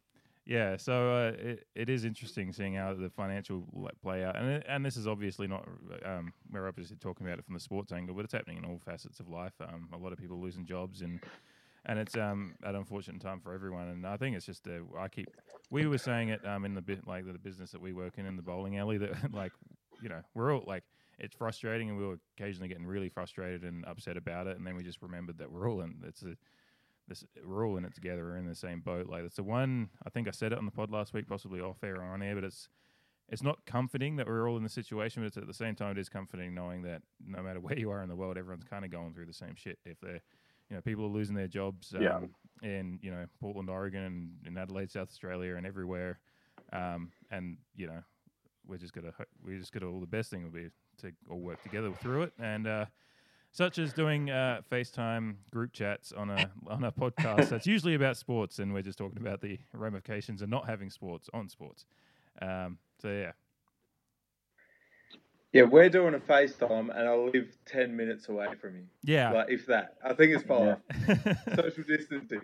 yeah. 0.47 0.77
So 0.77 1.13
uh, 1.13 1.33
it, 1.39 1.67
it 1.75 1.89
is 1.91 2.05
interesting 2.05 2.53
seeing 2.53 2.75
how 2.75 2.95
the 2.95 3.11
financial 3.11 3.67
play 4.03 4.25
out, 4.25 4.37
and 4.37 4.49
it, 4.49 4.67
and 4.69 4.85
this 4.85 4.97
is 4.97 5.07
obviously 5.07 5.47
not. 5.47 5.67
Um, 6.05 6.33
we're 6.51 6.67
obviously 6.67 6.97
talking 6.97 7.27
about 7.27 7.39
it 7.39 7.45
from 7.45 7.55
the 7.55 7.61
sports 7.61 7.93
angle, 7.93 8.15
but 8.15 8.25
it's 8.25 8.33
happening 8.33 8.59
in 8.59 8.65
all 8.65 8.81
facets 8.85 9.21
of 9.21 9.29
life. 9.29 9.55
Um, 9.61 9.89
a 9.93 9.99
lot 9.99 10.13
of 10.13 10.19
people 10.19 10.41
losing 10.41 10.67
jobs 10.67 11.03
and. 11.03 11.21
And 11.87 11.99
it's 11.99 12.17
um 12.17 12.55
an 12.65 12.75
unfortunate 12.75 13.23
time 13.23 13.41
for 13.41 13.55
everyone, 13.55 13.89
and 13.89 14.07
I 14.07 14.19
think 14.19 14.37
it's 14.37 14.45
just 14.45 14.67
uh, 14.67 14.81
I 14.99 15.09
keep. 15.09 15.29
We 15.71 15.87
were 15.87 15.97
saying 15.97 16.29
it 16.29 16.45
um 16.47 16.67
in 16.67 16.75
the 16.75 16.83
bit 16.83 17.07
like 17.07 17.25
the 17.25 17.39
business 17.39 17.71
that 17.71 17.81
we 17.81 17.95
work 17.95 18.19
in 18.19 18.27
in 18.27 18.37
the 18.37 18.43
bowling 18.43 18.77
alley 18.77 18.99
that 18.99 19.33
like 19.33 19.53
you 20.03 20.09
know 20.09 20.23
we're 20.35 20.55
all 20.55 20.65
like 20.67 20.85
it's 21.19 21.35
frustrating 21.35 21.89
and 21.89 21.99
we 21.99 22.07
were 22.07 22.19
occasionally 22.39 22.69
getting 22.69 22.87
really 22.87 23.09
frustrated 23.09 23.63
and 23.65 23.85
upset 23.87 24.17
about 24.17 24.47
it 24.47 24.57
and 24.57 24.67
then 24.67 24.77
we 24.77 24.83
just 24.83 25.03
remembered 25.03 25.39
that 25.39 25.51
we're 25.51 25.69
all 25.71 25.81
in 25.81 25.97
it's 26.07 26.23
a 26.23 26.37
this 27.09 27.25
we're 27.45 27.67
all 27.67 27.77
in 27.77 27.85
it 27.85 27.95
together 27.95 28.25
we're 28.25 28.37
in 28.37 28.47
the 28.47 28.55
same 28.55 28.81
boat 28.81 29.09
like 29.09 29.25
it's 29.25 29.37
the 29.37 29.43
one 29.43 29.89
i 30.07 30.11
think 30.11 30.29
i 30.29 30.31
said 30.31 30.53
it 30.53 30.59
on 30.59 30.65
the 30.67 30.71
pod 30.71 30.91
last 30.91 31.13
week 31.15 31.27
possibly 31.27 31.61
off 31.61 31.83
air 31.83 31.97
or 31.97 32.03
on 32.03 32.23
air 32.23 32.35
but 32.35 32.45
it's 32.45 32.69
it's 33.31 33.43
not 33.43 33.65
comforting 33.67 34.17
that 34.17 34.27
we're 34.27 34.49
all 34.49 34.57
in 34.57 34.63
the 34.63 34.71
situation, 34.71 35.23
but 35.23 35.27
it's 35.27 35.37
at 35.37 35.47
the 35.47 35.53
same 35.53 35.75
time 35.75 35.91
it 35.91 35.99
is 36.01 36.09
comforting 36.09 36.55
knowing 36.55 36.81
that 36.85 37.03
no 37.23 37.43
matter 37.43 37.61
where 37.61 37.79
you 37.79 37.91
are 37.91 38.03
in 38.03 38.09
the 38.09 38.17
world, 38.17 38.39
everyone's 38.39 38.65
kind 38.65 38.87
of 38.87 38.91
going 38.91 39.13
through 39.13 39.27
the 39.27 39.35
same 39.35 39.55
shit. 39.55 39.79
If 39.85 40.01
they're, 40.01 40.23
you 40.71 40.77
know, 40.77 40.81
people 40.81 41.05
are 41.05 41.09
losing 41.09 41.35
their 41.35 41.47
jobs 41.47 41.93
um, 41.95 42.03
Yeah. 42.03 42.21
in 42.63 42.99
you 43.03 43.11
know 43.11 43.27
Portland, 43.39 43.69
Oregon, 43.69 44.03
and 44.03 44.31
in 44.47 44.57
Adelaide, 44.57 44.91
South 44.91 45.11
Australia, 45.11 45.57
and 45.57 45.67
everywhere, 45.67 46.21
um, 46.73 47.13
and 47.31 47.59
you 47.77 47.87
know, 47.87 48.01
we're 48.69 48.77
just 48.79 48.93
gonna 48.93 49.13
ho- 49.17 49.25
we 49.45 49.59
just 49.59 49.73
gonna 49.73 49.91
all 49.91 50.01
the 50.01 50.07
best 50.07 50.31
thing 50.31 50.43
will 50.45 50.51
be 50.51 50.69
to 50.99 51.13
all 51.31 51.41
work 51.41 51.63
together 51.63 51.91
through 52.01 52.23
it, 52.23 52.33
and 52.39 52.67
uh, 52.67 52.85
such 53.51 53.79
as 53.79 53.93
doing 53.93 54.31
uh, 54.31 54.61
FaceTime 54.71 55.37
group 55.51 55.73
chats 55.73 56.13
on 56.13 56.31
a 56.31 56.51
on 56.69 56.85
a 56.85 56.93
podcast 56.93 57.49
that's 57.49 57.67
usually 57.67 57.95
about 57.95 58.17
sports, 58.17 58.59
and 58.59 58.73
we're 58.75 58.83
just 58.83 58.99
talking 58.99 59.19
about 59.21 59.41
the 59.41 59.59
ramifications 59.73 60.43
of 60.43 60.49
not 60.49 60.67
having 60.67 60.91
sports 60.91 61.29
on 61.33 61.49
sports. 61.49 61.87
Um, 62.43 62.79
so 63.01 63.09
yeah, 63.09 63.33
Yeah, 65.53 65.63
we're 65.63 65.89
doing 65.89 66.15
a 66.15 66.19
FaceTime, 66.19 66.91
and 66.95 67.09
I 67.09 67.15
live 67.15 67.57
ten 67.65 67.97
minutes 67.97 68.29
away 68.29 68.49
from 68.61 68.77
you. 68.77 68.85
yeah, 69.03 69.31
Like 69.33 69.51
if 69.51 69.67
that, 69.67 69.95
I 70.05 70.13
think 70.13 70.35
it's 70.35 70.45
fine. 70.45 70.77
Yeah. 71.09 71.35
Social 71.57 71.85
distancing. 71.85 72.43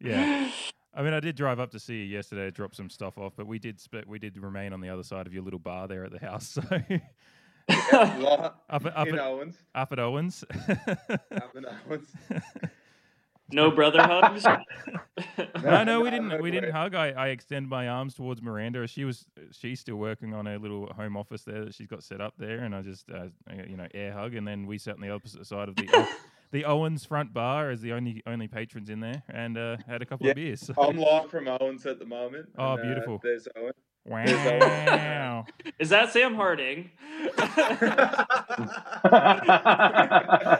yeah. 0.00 0.50
I 0.94 1.02
mean, 1.02 1.12
I 1.14 1.20
did 1.20 1.36
drive 1.36 1.60
up 1.60 1.70
to 1.70 1.78
see 1.78 1.98
you 1.98 2.04
yesterday, 2.04 2.50
drop 2.50 2.74
some 2.74 2.90
stuff 2.90 3.16
off, 3.16 3.32
but 3.36 3.46
we 3.46 3.58
did 3.58 3.78
split. 3.80 4.08
We 4.08 4.18
did 4.18 4.36
remain 4.38 4.72
on 4.72 4.80
the 4.80 4.88
other 4.88 5.04
side 5.04 5.26
of 5.26 5.32
your 5.32 5.42
little 5.42 5.60
bar 5.60 5.86
there 5.86 6.04
at 6.04 6.10
the 6.12 6.18
house. 6.18 6.48
So 6.48 6.62
Like, 6.70 7.02
up 7.92 8.86
at, 8.86 8.96
up, 8.96 9.08
in 9.08 9.14
at, 9.14 9.20
Owens, 9.20 9.56
up 9.74 9.92
at 9.92 9.98
Owens. 10.00 10.44
up 10.50 11.54
in 11.54 11.64
Owens. 11.66 12.08
no 13.52 13.70
brother 13.70 14.02
hugs. 14.02 14.44
no, 15.62 15.84
no, 15.84 16.00
we 16.00 16.10
didn't. 16.10 16.28
no 16.28 16.38
We 16.38 16.50
didn't 16.50 16.72
hug. 16.72 16.96
I, 16.96 17.10
I 17.10 17.28
extend 17.28 17.68
my 17.68 17.86
arms 17.88 18.14
towards 18.14 18.42
Miranda. 18.42 18.86
She 18.88 19.04
was. 19.04 19.26
She's 19.52 19.78
still 19.78 19.96
working 19.96 20.34
on 20.34 20.46
her 20.46 20.58
little 20.58 20.92
home 20.94 21.16
office 21.16 21.42
there 21.42 21.64
that 21.64 21.74
she's 21.74 21.86
got 21.86 22.02
set 22.02 22.20
up 22.20 22.34
there, 22.38 22.60
and 22.60 22.74
I 22.74 22.82
just, 22.82 23.08
uh, 23.10 23.26
you 23.68 23.76
know, 23.76 23.86
air 23.94 24.12
hug, 24.12 24.34
and 24.34 24.46
then 24.48 24.66
we 24.66 24.78
sat 24.78 24.94
on 24.94 25.00
the 25.00 25.10
opposite 25.10 25.46
side 25.46 25.68
of 25.68 25.76
the 25.76 25.88
O- 25.92 26.08
the 26.52 26.64
Owens 26.64 27.04
front 27.04 27.32
bar 27.32 27.70
as 27.70 27.80
the 27.80 27.92
only 27.92 28.22
only 28.26 28.48
patrons 28.48 28.90
in 28.90 29.00
there, 29.00 29.22
and 29.28 29.56
uh, 29.56 29.76
had 29.86 30.02
a 30.02 30.06
couple 30.06 30.26
Yeah. 30.26 30.30
of 30.32 30.36
beers. 30.36 30.60
So- 30.60 30.74
I'm 30.80 30.96
live 30.96 31.30
from 31.30 31.48
Owens 31.48 31.86
at 31.86 31.98
the 31.98 32.06
moment. 32.06 32.48
Oh, 32.58 32.72
and, 32.72 32.80
uh, 32.80 32.82
beautiful. 32.84 33.20
there's 33.22 33.46
Owen. 33.56 33.72
wow. 34.06 35.44
Is 35.78 35.90
that 35.90 36.10
Sam 36.12 36.34
Harding? 36.34 36.90
A 39.02 40.58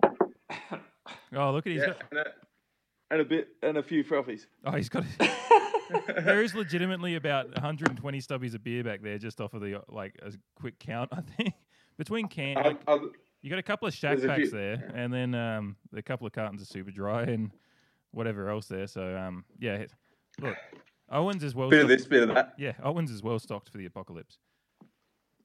oh, 1.36 1.52
look 1.52 1.66
at 1.66 1.72
he's 1.72 1.80
yeah, 1.80 1.86
got. 1.88 2.02
and, 2.10 2.20
a, 2.20 2.24
and 3.10 3.20
a 3.20 3.24
bit 3.24 3.48
and 3.62 3.76
a 3.78 3.82
few 3.82 4.04
frothies. 4.04 4.42
Oh, 4.64 4.72
he's 4.72 4.88
got. 4.88 5.04
there 6.24 6.42
is 6.42 6.54
legitimately 6.54 7.14
about 7.16 7.46
120 7.54 8.18
stubbies 8.20 8.54
of 8.54 8.62
beer 8.62 8.84
back 8.84 9.02
there, 9.02 9.18
just 9.18 9.40
off 9.40 9.54
of 9.54 9.60
the 9.62 9.76
uh, 9.78 9.80
like 9.88 10.14
a 10.22 10.32
quick 10.58 10.78
count. 10.78 11.10
I 11.12 11.20
think 11.22 11.54
between 11.98 12.28
can, 12.28 12.56
Um, 12.56 12.62
like, 12.64 12.80
um, 12.86 13.12
you 13.42 13.50
got 13.50 13.58
a 13.58 13.62
couple 13.62 13.86
of 13.88 13.94
shack 13.94 14.20
packs 14.22 14.42
few- 14.48 14.50
there, 14.50 14.90
and 14.94 15.12
then 15.12 15.34
um, 15.34 15.76
a 15.94 16.02
couple 16.02 16.26
of 16.26 16.32
cartons 16.32 16.62
of 16.62 16.68
super 16.68 16.90
dry 16.90 17.22
and 17.24 17.50
whatever 18.12 18.48
else 18.48 18.66
there. 18.66 18.86
So 18.86 19.16
um, 19.16 19.44
yeah, 19.58 19.84
look, 20.40 20.56
Owens 21.10 21.44
is 21.44 21.54
well. 21.54 21.68
bit 21.70 21.82
of 21.82 21.88
this, 21.88 22.06
bit 22.06 22.22
of 22.22 22.34
that. 22.34 22.54
Yeah, 22.58 22.72
Owens 22.82 23.10
is 23.10 23.22
well 23.22 23.38
stocked 23.38 23.68
for 23.70 23.78
the 23.78 23.86
apocalypse. 23.86 24.38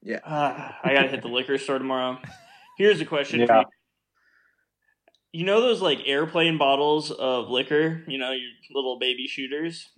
Yeah. 0.02 0.20
Ah, 0.26 0.78
I 0.84 0.94
gotta 0.94 1.08
hit 1.10 1.22
the 1.22 1.28
liquor 1.30 1.58
store 1.58 1.78
tomorrow. 1.80 2.20
Here's 2.78 3.00
a 3.02 3.06
question 3.06 3.46
for 3.46 3.54
Yeah. 3.54 3.60
you. 3.60 3.66
You 5.40 5.46
know 5.46 5.62
those 5.62 5.82
like 5.82 6.00
airplane 6.06 6.58
bottles 6.58 7.10
of 7.10 7.50
liquor? 7.50 8.04
You 8.08 8.18
know 8.18 8.32
your 8.32 8.50
little 8.72 8.98
baby 9.00 9.28
shooters. 9.28 9.90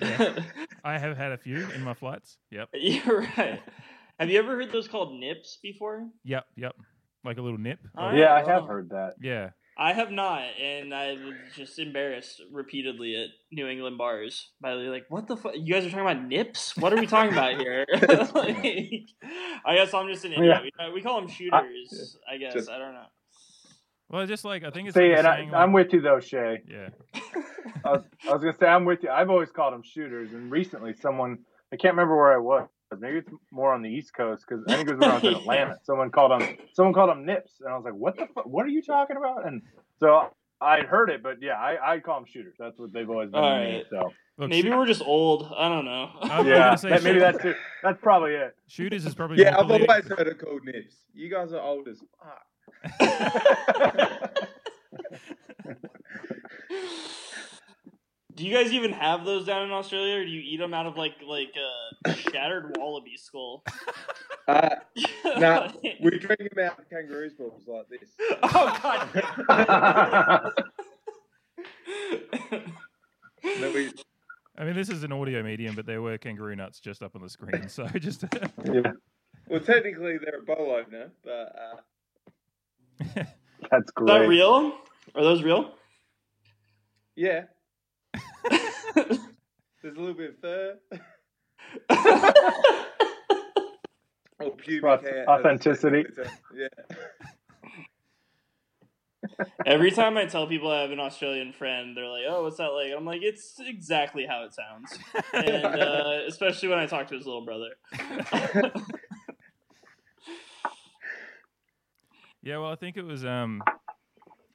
Yeah. 0.00 0.40
I 0.84 0.98
have 0.98 1.16
had 1.16 1.30
a 1.30 1.36
few 1.38 1.70
in 1.70 1.84
my 1.84 1.94
flights. 1.94 2.36
Yep, 2.50 2.70
You're 2.74 3.20
right. 3.36 3.62
Have 4.18 4.30
you 4.30 4.38
ever 4.38 4.56
heard 4.56 4.70
those 4.72 4.88
called 4.88 5.18
nips 5.18 5.58
before? 5.62 6.08
yep, 6.24 6.44
yep. 6.56 6.74
Like 7.24 7.38
a 7.38 7.42
little 7.42 7.58
nip. 7.58 7.78
Oh, 7.96 8.10
yeah, 8.12 8.34
I 8.34 8.44
have 8.44 8.66
heard 8.66 8.90
that. 8.90 9.14
Yeah, 9.20 9.50
I 9.78 9.92
have 9.94 10.10
not, 10.10 10.42
and 10.62 10.94
I 10.94 11.14
was 11.14 11.34
just 11.56 11.78
embarrassed 11.78 12.40
repeatedly 12.52 13.16
at 13.16 13.28
New 13.50 13.66
England 13.66 13.96
bars 13.96 14.50
by 14.60 14.72
like, 14.74 15.06
what 15.08 15.26
the 15.26 15.36
fuck? 15.36 15.52
You 15.56 15.72
guys 15.72 15.86
are 15.86 15.90
talking 15.90 16.06
about 16.06 16.22
nips? 16.28 16.76
What 16.76 16.92
are 16.92 16.96
we 17.00 17.06
talking 17.06 17.32
about 17.32 17.58
here? 17.60 17.86
like, 18.34 19.06
I 19.64 19.74
guess 19.74 19.94
I'm 19.94 20.06
just 20.08 20.24
an 20.26 20.32
idiot. 20.34 20.64
Yeah. 20.78 20.88
We, 20.88 20.94
we 20.96 21.02
call 21.02 21.20
them 21.20 21.30
shooters. 21.30 22.16
I 22.30 22.36
guess 22.36 22.52
Just- 22.52 22.68
I 22.70 22.78
don't 22.78 22.92
know. 22.92 23.06
well, 24.10 24.26
just 24.26 24.44
like 24.44 24.62
I 24.64 24.70
think 24.70 24.88
it's 24.88 24.96
See, 24.96 25.08
like 25.08 25.18
and 25.18 25.26
I, 25.26 25.36
I'm 25.62 25.72
like- 25.72 25.86
with 25.86 25.92
you 25.94 26.02
though, 26.02 26.20
Shay. 26.20 26.58
Yeah, 26.70 26.90
I 27.86 27.90
was, 27.92 28.04
I 28.28 28.32
was 28.34 28.42
gonna 28.42 28.52
say 28.56 28.66
I'm 28.66 28.84
with 28.84 29.02
you. 29.02 29.08
I've 29.08 29.30
always 29.30 29.50
called 29.50 29.72
them 29.72 29.82
shooters, 29.82 30.34
and 30.34 30.50
recently 30.50 30.92
someone 30.92 31.38
I 31.72 31.76
can't 31.76 31.94
remember 31.94 32.16
where 32.16 32.34
I 32.34 32.38
was. 32.38 32.68
Maybe 33.00 33.18
it's 33.18 33.30
more 33.50 33.72
on 33.72 33.82
the 33.82 33.88
East 33.90 34.14
Coast 34.14 34.44
because 34.48 34.64
I 34.68 34.76
think 34.76 34.88
it 34.88 34.94
was 34.96 35.00
when 35.00 35.10
I 35.10 35.14
was 35.14 35.24
in 35.24 35.34
Atlanta. 35.40 35.78
Someone 35.84 36.10
called 36.10 36.30
them 36.32 36.56
someone 36.72 36.92
called 36.94 37.10
them 37.10 37.24
nips, 37.26 37.52
and 37.60 37.68
I 37.72 37.76
was 37.76 37.84
like, 37.84 37.94
"What 37.94 38.16
the? 38.16 38.26
Fu- 38.34 38.48
what 38.48 38.64
are 38.66 38.70
you 38.70 38.82
talking 38.82 39.16
about?" 39.16 39.46
And 39.46 39.62
so 40.00 40.28
I'd 40.60 40.84
heard 40.86 41.10
it, 41.10 41.22
but 41.22 41.42
yeah, 41.42 41.54
I 41.54 41.94
I 41.94 41.98
call 42.00 42.20
them 42.20 42.26
shooters. 42.28 42.54
That's 42.58 42.78
what 42.78 42.92
they've 42.92 43.08
always 43.08 43.30
been 43.30 43.40
All 43.40 43.58
me. 43.58 43.84
So 43.90 44.12
look, 44.38 44.50
Maybe 44.50 44.68
shoot- 44.68 44.76
we're 44.76 44.86
just 44.86 45.02
old. 45.02 45.52
I 45.56 45.68
don't 45.68 45.84
know. 45.84 46.10
I'm 46.22 46.46
yeah, 46.46 46.58
gonna 46.58 46.78
say 46.78 46.88
that, 46.90 47.02
maybe 47.02 47.18
that's 47.18 47.44
it. 47.44 47.56
That's 47.82 48.00
probably 48.00 48.32
it. 48.34 48.56
shooters 48.68 49.04
is 49.06 49.14
probably 49.14 49.42
Yeah, 49.42 49.58
I've 49.58 49.70
always 49.70 49.88
heard 50.06 50.26
it 50.28 50.38
called 50.38 50.64
nips. 50.64 50.96
You 51.12 51.30
guys 51.30 51.52
are 51.52 51.60
old 51.60 51.88
as 51.88 52.00
fuck. 52.20 52.40
Do 58.36 58.44
you 58.44 58.52
guys 58.52 58.72
even 58.72 58.92
have 58.92 59.24
those 59.24 59.46
down 59.46 59.62
in 59.62 59.70
Australia, 59.70 60.16
or 60.16 60.24
do 60.24 60.30
you 60.30 60.40
eat 60.44 60.56
them 60.58 60.74
out 60.74 60.86
of 60.86 60.96
like 60.96 61.14
like 61.26 61.54
a 62.04 62.14
shattered 62.14 62.76
wallaby 62.78 63.16
skull? 63.16 63.64
Uh, 64.46 64.68
nah, 65.38 65.72
we 66.02 66.18
drink 66.18 66.38
them 66.38 66.66
out 66.66 66.78
of 66.78 66.90
kangaroos 66.90 67.32
balls 67.32 67.62
like 67.66 67.88
this. 67.88 68.10
oh 68.42 68.78
god. 68.82 70.52
Then 73.42 73.72
we, 73.72 73.90
I 74.58 74.64
mean, 74.64 74.74
this 74.76 74.90
is 74.90 75.02
an 75.02 75.12
audio 75.12 75.42
medium, 75.42 75.74
but 75.74 75.86
there 75.86 76.02
were 76.02 76.18
kangaroo 76.18 76.54
nuts 76.56 76.78
just 76.78 77.02
up 77.02 77.16
on 77.16 77.22
the 77.22 77.30
screen. 77.30 77.70
So 77.70 77.86
just 77.98 78.24
yeah, 78.64 78.92
well, 79.48 79.60
technically 79.60 80.18
they're 80.18 80.40
a 80.40 80.42
bowl 80.42 80.72
opener, 80.78 81.10
but 81.24 81.30
uh, 81.56 81.76
that's 83.70 83.86
Is 83.86 83.90
great. 83.94 84.08
that 84.08 84.28
real? 84.28 84.74
Are 85.14 85.22
those 85.22 85.42
real? 85.42 85.72
yeah, 87.16 87.44
there's 88.50 89.96
a 89.96 90.00
little 90.00 90.14
bit 90.14 90.30
of 90.30 90.40
fur 90.40 90.78
or 94.40 94.50
pubic 94.56 94.82
Auth- 94.84 95.02
hair. 95.02 95.28
authenticity. 95.28 96.04
Yeah. 96.54 96.68
Every 99.66 99.90
time 99.90 100.18
I 100.18 100.26
tell 100.26 100.46
people 100.46 100.70
I 100.70 100.82
have 100.82 100.90
an 100.90 101.00
Australian 101.00 101.52
friend, 101.54 101.96
they're 101.96 102.06
like, 102.06 102.24
"Oh, 102.28 102.42
what's 102.42 102.58
that 102.58 102.68
like?" 102.68 102.92
I'm 102.94 103.06
like, 103.06 103.22
"It's 103.22 103.58
exactly 103.58 104.26
how 104.26 104.44
it 104.44 104.52
sounds," 104.54 104.98
and 105.32 105.64
uh, 105.64 106.18
especially 106.28 106.68
when 106.68 106.78
I 106.78 106.84
talk 106.86 107.06
to 107.08 107.14
his 107.14 107.24
little 107.26 107.44
brother. 107.44 107.70
yeah, 112.42 112.58
well, 112.58 112.70
I 112.70 112.76
think 112.76 112.98
it 112.98 113.02
was 113.04 113.24
um, 113.24 113.62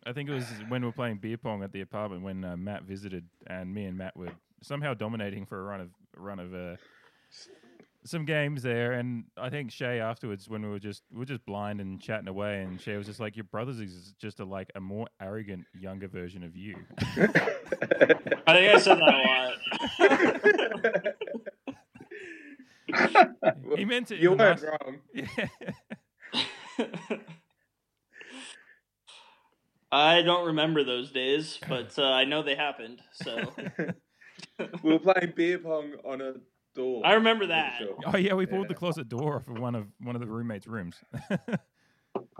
I 0.09 0.13
think 0.13 0.27
it 0.27 0.33
was 0.33 0.47
when 0.69 0.81
we 0.81 0.87
were 0.87 0.91
playing 0.91 1.17
beer 1.17 1.37
pong 1.37 1.61
at 1.61 1.71
the 1.71 1.81
apartment 1.81 2.23
when 2.23 2.43
uh, 2.43 2.57
Matt 2.57 2.81
visited, 2.83 3.25
and 3.45 3.71
me 3.71 3.85
and 3.85 3.95
Matt 3.95 4.17
were 4.17 4.31
somehow 4.63 4.95
dominating 4.95 5.45
for 5.45 5.59
a 5.59 5.63
run 5.63 5.81
of 5.81 5.89
run 6.17 6.39
of 6.39 6.51
uh, 6.55 6.77
some 8.03 8.25
games 8.25 8.63
there. 8.63 8.93
And 8.93 9.25
I 9.37 9.51
think 9.51 9.69
Shay 9.71 9.99
afterwards, 9.99 10.49
when 10.49 10.63
we 10.63 10.69
were 10.69 10.79
just 10.79 11.03
we 11.11 11.19
were 11.19 11.25
just 11.25 11.45
blind 11.45 11.79
and 11.79 12.01
chatting 12.01 12.27
away, 12.27 12.63
and 12.63 12.81
Shay 12.81 12.97
was 12.97 13.05
just 13.05 13.19
like, 13.19 13.35
"Your 13.35 13.43
brother's 13.43 13.79
is 13.79 14.15
just 14.19 14.39
a 14.39 14.45
like 14.45 14.71
a 14.73 14.81
more 14.81 15.05
arrogant 15.21 15.65
younger 15.79 16.07
version 16.07 16.43
of 16.43 16.55
you." 16.55 16.75
I 16.99 17.03
think 17.15 17.35
I 18.47 18.79
said 18.79 18.97
that 18.97 19.13
a 19.13 19.53
lot. 23.69 23.77
he 23.77 23.85
meant 23.85 24.09
it. 24.09 24.19
you 24.19 24.31
in 24.31 24.39
weren't 24.39 24.59
nice- 24.59 24.71
wrong. 24.71 25.01
Yeah. 25.23 25.27
I 29.91 30.21
don't 30.21 30.47
remember 30.47 30.84
those 30.84 31.12
days, 31.12 31.58
but 31.69 31.97
uh, 31.97 32.04
I 32.12 32.25
know 32.25 32.43
they 32.43 32.56
happened. 32.56 33.02
So 33.13 33.52
we 34.84 34.91
were 34.93 34.99
playing 34.99 35.34
beer 35.36 35.60
pong 35.60 35.93
on 36.06 36.21
a 36.21 36.34
door. 36.75 37.02
I 37.06 37.13
remember 37.13 37.47
that. 37.47 37.78
sure. 37.80 37.95
Oh 38.06 38.17
yeah, 38.17 38.34
we 38.34 38.45
pulled 38.45 38.63
Yeah. 38.63 38.67
the 38.69 38.75
closet 38.75 39.10
door 39.10 39.38
off 39.38 39.47
of 39.47 39.60
one 39.60 39.75
of 39.75 39.88
one 40.02 40.15
of 40.15 40.21
the 40.21 40.28
roommates' 40.28 40.67
rooms. 40.67 40.97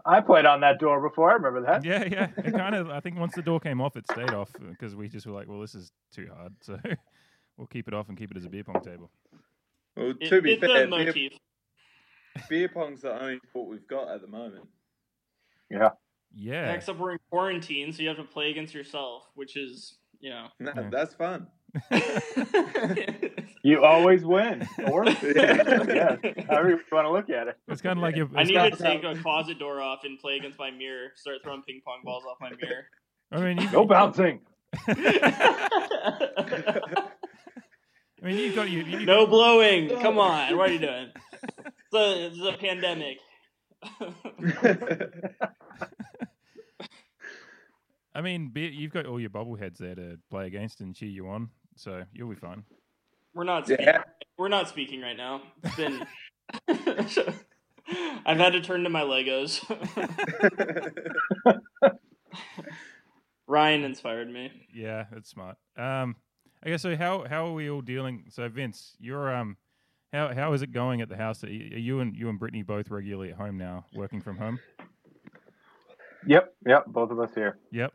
I 0.06 0.22
played 0.22 0.46
on 0.46 0.62
that 0.62 0.80
door 0.80 1.02
before. 1.08 1.30
I 1.32 1.34
remember 1.36 1.62
that. 1.62 1.84
yeah, 1.86 2.04
yeah. 2.10 2.28
It 2.38 2.54
kind 2.54 2.74
of. 2.76 2.90
I 2.90 3.00
think 3.00 3.18
once 3.18 3.36
the 3.36 3.42
door 3.42 3.60
came 3.60 3.82
off, 3.82 3.96
it 3.98 4.06
stayed 4.12 4.32
off 4.34 4.50
because 4.70 4.96
we 4.96 5.08
just 5.10 5.26
were 5.28 5.34
like, 5.34 5.48
well, 5.48 5.60
this 5.60 5.76
is 5.76 5.92
too 6.14 6.28
hard, 6.36 6.54
so 6.62 6.78
we'll 7.58 7.68
keep 7.68 7.88
it 7.88 7.94
off 7.94 8.10
and 8.10 8.18
keep 8.18 8.32
it 8.32 8.38
as 8.38 8.46
a 8.46 8.50
beer 8.50 8.64
pong 8.64 8.82
table. 8.82 9.12
Well, 9.96 10.14
It- 10.20 10.30
to 10.30 10.42
be 10.42 10.54
it's 10.54 10.62
fair, 10.62 10.88
beer, 10.88 11.06
motif. 11.06 11.34
beer 12.50 12.70
pong's 12.70 13.02
the 13.02 13.22
only 13.22 13.40
sport 13.50 13.70
we've 13.70 13.88
got 13.88 14.10
at 14.10 14.22
the 14.22 14.28
moment. 14.28 14.68
Yeah. 15.70 15.90
Yeah, 16.36 16.65
Next 16.68 16.89
up, 16.89 16.98
we're 16.98 17.13
in 17.13 17.20
quarantine, 17.30 17.92
so 17.92 18.02
you 18.02 18.08
have 18.10 18.18
to 18.18 18.24
play 18.24 18.52
against 18.52 18.74
yourself, 18.74 19.24
which 19.36 19.58
is, 19.58 19.98
you 20.20 20.30
know, 20.30 20.48
No, 20.60 20.72
Yeah. 20.76 20.89
That's 20.92 21.13
fun. 21.15 21.48
You 23.62 23.84
always 23.84 24.24
win, 24.24 24.65
or 24.88 25.06
Yeah. 25.06 25.15
yeah, 25.24 26.15
however 26.48 26.70
you 26.70 26.80
want 26.92 27.06
to 27.06 27.12
look 27.12 27.30
at 27.30 27.50
it. 27.50 27.58
It's 27.68 27.82
kind 27.82 28.00
of 28.00 28.04
like 28.04 28.15
your. 28.15 28.30
I 28.36 28.44
need 28.44 28.54
to 28.54 28.72
take 28.78 29.04
a 29.04 29.15
closet 29.15 29.60
door 29.60 29.82
off 29.82 30.00
and 30.06 30.18
play 30.18 30.38
against 30.38 30.58
my 30.58 30.72
mirror. 30.72 31.10
Start 31.15 31.38
throwing 31.44 31.62
ping 31.63 31.82
pong 31.86 32.00
balls 32.04 32.24
off 32.30 32.38
my 32.39 32.52
mirror. 32.52 32.86
I 33.32 33.42
mean, 33.42 33.58
you, 33.62 33.70
No 33.72 33.86
bouncing. 33.86 34.39
I 34.88 34.94
mean, 38.22 38.38
you've 38.38 38.56
got 38.56 38.70
you. 38.70 38.84
you 38.84 39.06
no 39.06 39.28
blowing. 39.28 39.89
Come 40.02 40.20
on. 40.20 40.56
What 40.56 40.70
are 40.70 40.74
you 40.74 40.80
doing? 40.80 41.10
It's 41.44 41.94
a, 41.94 42.26
it's 42.28 42.39
a 42.56 42.58
pandemic. 42.58 43.18
I 48.13 48.22
mean, 48.22 48.50
be, 48.50 48.62
you've 48.68 48.92
got 48.92 49.06
all 49.06 49.20
your 49.20 49.30
bobbleheads 49.30 49.78
there 49.78 49.96
to 49.96 50.18
play 50.30 50.48
against 50.48 50.82
and 50.82 50.96
cheer 50.96 51.10
you 51.10 51.30
on, 51.30 51.50
so 51.76 52.04
you'll 52.13 52.30
be 52.30 52.36
fine. 52.36 52.63
We're 53.34 53.44
not. 53.44 53.65
Speaking, 53.65 53.86
yeah. 53.86 54.04
We're 54.38 54.50
not 54.50 54.68
speaking 54.68 55.02
right 55.02 55.15
now. 55.15 55.42
It's 55.63 55.76
been. 55.76 56.06
I've 58.26 58.38
had 58.38 58.54
to 58.54 58.62
turn 58.62 58.84
to 58.84 58.89
my 58.89 59.02
Legos. 59.02 59.63
Ryan 63.48 63.84
inspired 63.84 64.30
me. 64.30 64.52
Yeah, 64.74 65.06
that's 65.12 65.30
smart. 65.30 65.58
Um, 65.78 66.15
I 66.63 66.70
guess 66.70 66.82
so. 66.82 66.96
How 66.96 67.26
how 67.30 67.48
are 67.48 67.54
we 67.54 67.70
all 67.70 67.82
dealing? 67.82 68.26
So 68.30 68.48
Vince, 68.50 68.96
you're 69.00 69.34
um, 69.34 69.58
how 70.13 70.34
how 70.34 70.54
is 70.54 70.62
it 70.62 70.72
going 70.72 71.02
at 71.02 71.10
the 71.10 71.17
house? 71.17 71.43
Are 71.43 71.50
you 71.50 72.00
and 72.00 72.15
you 72.15 72.30
and 72.30 72.39
Brittany 72.39 72.63
both 72.63 72.89
regularly 72.89 73.32
at 73.32 73.38
home 73.38 73.58
now, 73.58 73.86
working 73.93 74.22
from 74.22 74.38
home? 74.38 74.60
Yep, 76.28 76.54
yep, 76.67 76.86
both 76.88 77.12
of 77.12 77.19
us 77.19 77.32
here. 77.34 77.58
Yep. 77.72 77.93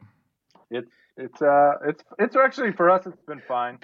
It's 1.16 1.40
uh, 1.40 1.74
it's 1.86 2.02
it's 2.18 2.36
actually 2.36 2.72
for 2.72 2.90
us. 2.90 3.06
It's 3.06 3.22
been 3.26 3.42
fine. 3.46 3.78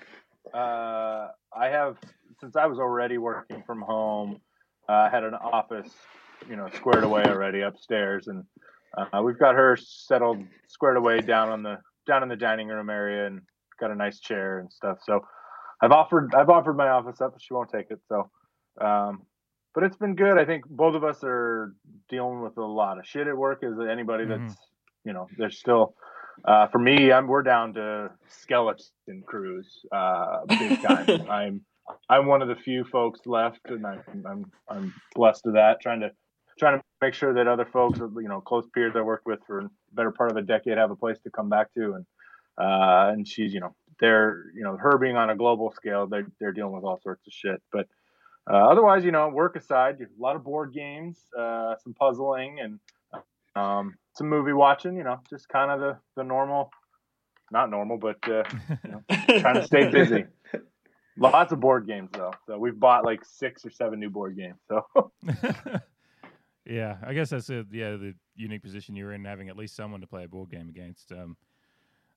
Uh, 0.53 1.29
I 1.57 1.69
have 1.69 1.97
since 2.41 2.57
I 2.57 2.67
was 2.67 2.79
already 2.79 3.19
working 3.19 3.63
from 3.65 3.83
home. 3.83 4.41
uh, 4.89 4.93
I 4.93 5.11
had 5.11 5.23
an 5.23 5.35
office, 5.35 5.95
you 6.49 6.57
know, 6.57 6.69
squared 6.75 7.05
away 7.05 7.23
already 7.25 7.61
upstairs, 7.61 8.27
and 8.27 8.45
uh, 8.99 9.23
we've 9.23 9.39
got 9.39 9.55
her 9.55 9.77
settled, 9.77 10.43
squared 10.67 10.97
away 10.97 11.21
down 11.21 11.51
on 11.51 11.63
the 11.63 11.79
down 12.07 12.25
in 12.25 12.29
the 12.29 12.37
dining 12.37 12.67
room 12.67 12.91
area, 12.91 13.27
and 13.27 13.43
got 13.79 13.93
a 13.93 13.95
nice 13.95 14.19
chair 14.19 14.59
and 14.59 14.73
stuff. 14.73 14.99
So 15.05 15.21
I've 15.83 15.93
offered 15.93 16.35
I've 16.35 16.51
offered 16.51 16.77
my 16.77 16.89
office 16.89 17.21
up, 17.21 17.33
but 17.33 17.43
she 17.43 17.55
won't 17.55 17.71
take 17.71 17.91
it. 17.91 18.01
So, 18.09 18.31
um, 18.81 19.23
but 19.75 19.85
it's 19.85 19.97
been 19.97 20.15
good. 20.15 20.39
I 20.39 20.45
think 20.45 20.65
both 20.69 20.95
of 20.95 21.05
us 21.05 21.21
are 21.23 21.75
dealing 22.09 22.43
with 22.43 22.57
a 22.59 22.65
lot 22.65 22.99
of 22.99 23.07
shit 23.07 23.27
at 23.27 23.37
work. 23.37 23.63
As 23.63 23.73
anybody 23.91 24.25
Mhm. 24.25 24.41
that's 24.41 24.57
you 25.05 25.13
know, 25.13 25.29
there's 25.37 25.59
still. 25.59 25.95
Uh, 26.45 26.67
for 26.69 26.79
me, 26.79 27.13
I'm 27.13 27.27
we're 27.27 27.43
down 27.43 27.75
to 27.75 28.11
skeleton 28.29 29.23
crews, 29.27 29.85
uh, 29.93 30.41
big 30.59 30.81
time. 30.81 31.07
I'm 31.31 31.65
I'm 32.09 32.27
one 32.27 32.43
of 32.43 32.49
the 32.49 32.55
few 32.57 32.85
folks 32.85 33.21
left, 33.27 33.61
and 33.67 33.87
I'm 33.87 34.03
I'm 34.25 34.45
I'm 34.69 34.95
blessed 35.15 35.45
to 35.45 35.51
that. 35.53 35.81
Trying 35.81 36.01
to 36.01 36.11
trying 36.59 36.79
to 36.79 36.85
make 37.01 37.15
sure 37.15 37.35
that 37.35 37.47
other 37.47 37.65
folks, 37.67 37.99
you 37.99 38.29
know, 38.29 38.41
close 38.41 38.67
peers 38.75 38.95
I 38.97 39.01
worked 39.01 39.27
with 39.27 39.41
for 39.47 39.63
the 39.65 39.71
better 39.93 40.11
part 40.11 40.31
of 40.31 40.37
a 40.37 40.43
decade, 40.43 40.77
have 40.79 40.91
a 40.91 40.97
place 40.97 41.19
to 41.25 41.31
come 41.31 41.49
back 41.49 41.73
to, 41.75 41.95
and 41.95 42.07
uh, 42.59 43.11
and 43.13 43.27
she's 43.27 43.53
you 43.53 43.61
know 43.61 43.75
they're 44.01 44.45
you 44.55 44.63
know 44.63 44.77
her 44.77 44.99
being 44.99 45.17
on 45.17 45.31
a 45.31 45.37
global 45.37 45.73
scale, 45.73 46.07
they're 46.07 46.27
they're 46.41 46.53
dealing 46.53 46.73
with 46.73 46.85
all 46.85 47.01
sorts 47.03 47.27
of 47.27 47.33
shit, 47.33 47.63
but. 47.73 47.87
Uh, 48.51 48.69
otherwise, 48.69 49.05
you 49.05 49.13
know, 49.13 49.29
work 49.29 49.55
aside, 49.55 50.01
a 50.01 50.07
lot 50.21 50.35
of 50.35 50.43
board 50.43 50.73
games, 50.73 51.21
uh, 51.39 51.75
some 51.85 51.95
puzzling, 51.95 52.59
and 52.59 52.81
um, 53.55 53.95
some 54.15 54.29
movie 54.29 54.53
watching. 54.53 54.97
You 54.97 55.05
know, 55.05 55.21
just 55.29 55.49
kind 55.49 55.71
of 55.71 55.81
the 55.81 55.99
the 56.17 56.25
normal, 56.25 56.71
not 57.53 57.71
normal, 57.71 57.99
but 57.99 58.17
uh, 58.29 58.43
trying 59.39 59.55
to 59.55 59.65
stay 59.65 59.89
busy. 59.91 60.25
Lots 61.17 61.53
of 61.53 61.61
board 61.61 61.87
games 61.87 62.11
though. 62.13 62.33
So 62.47 62.59
we've 62.59 62.79
bought 62.79 63.05
like 63.05 63.25
six 63.25 63.65
or 63.65 63.71
seven 63.71 64.01
new 64.01 64.11
board 64.11 64.37
games. 64.37 64.59
So 64.69 65.13
yeah, 66.65 66.97
I 67.05 67.13
guess 67.13 67.31
that's 67.31 67.51
a, 67.51 67.67
yeah 67.71 67.97
the 67.97 68.15
unique 68.37 68.63
position 68.63 68.97
you're 68.97 69.13
in, 69.13 69.25
having 69.25 69.49
at 69.49 69.57
least 69.57 69.77
someone 69.77 70.01
to 70.01 70.07
play 70.07 70.25
a 70.25 70.29
board 70.29 70.51
game 70.51 70.69
against. 70.69 71.13
Um, 71.13 71.37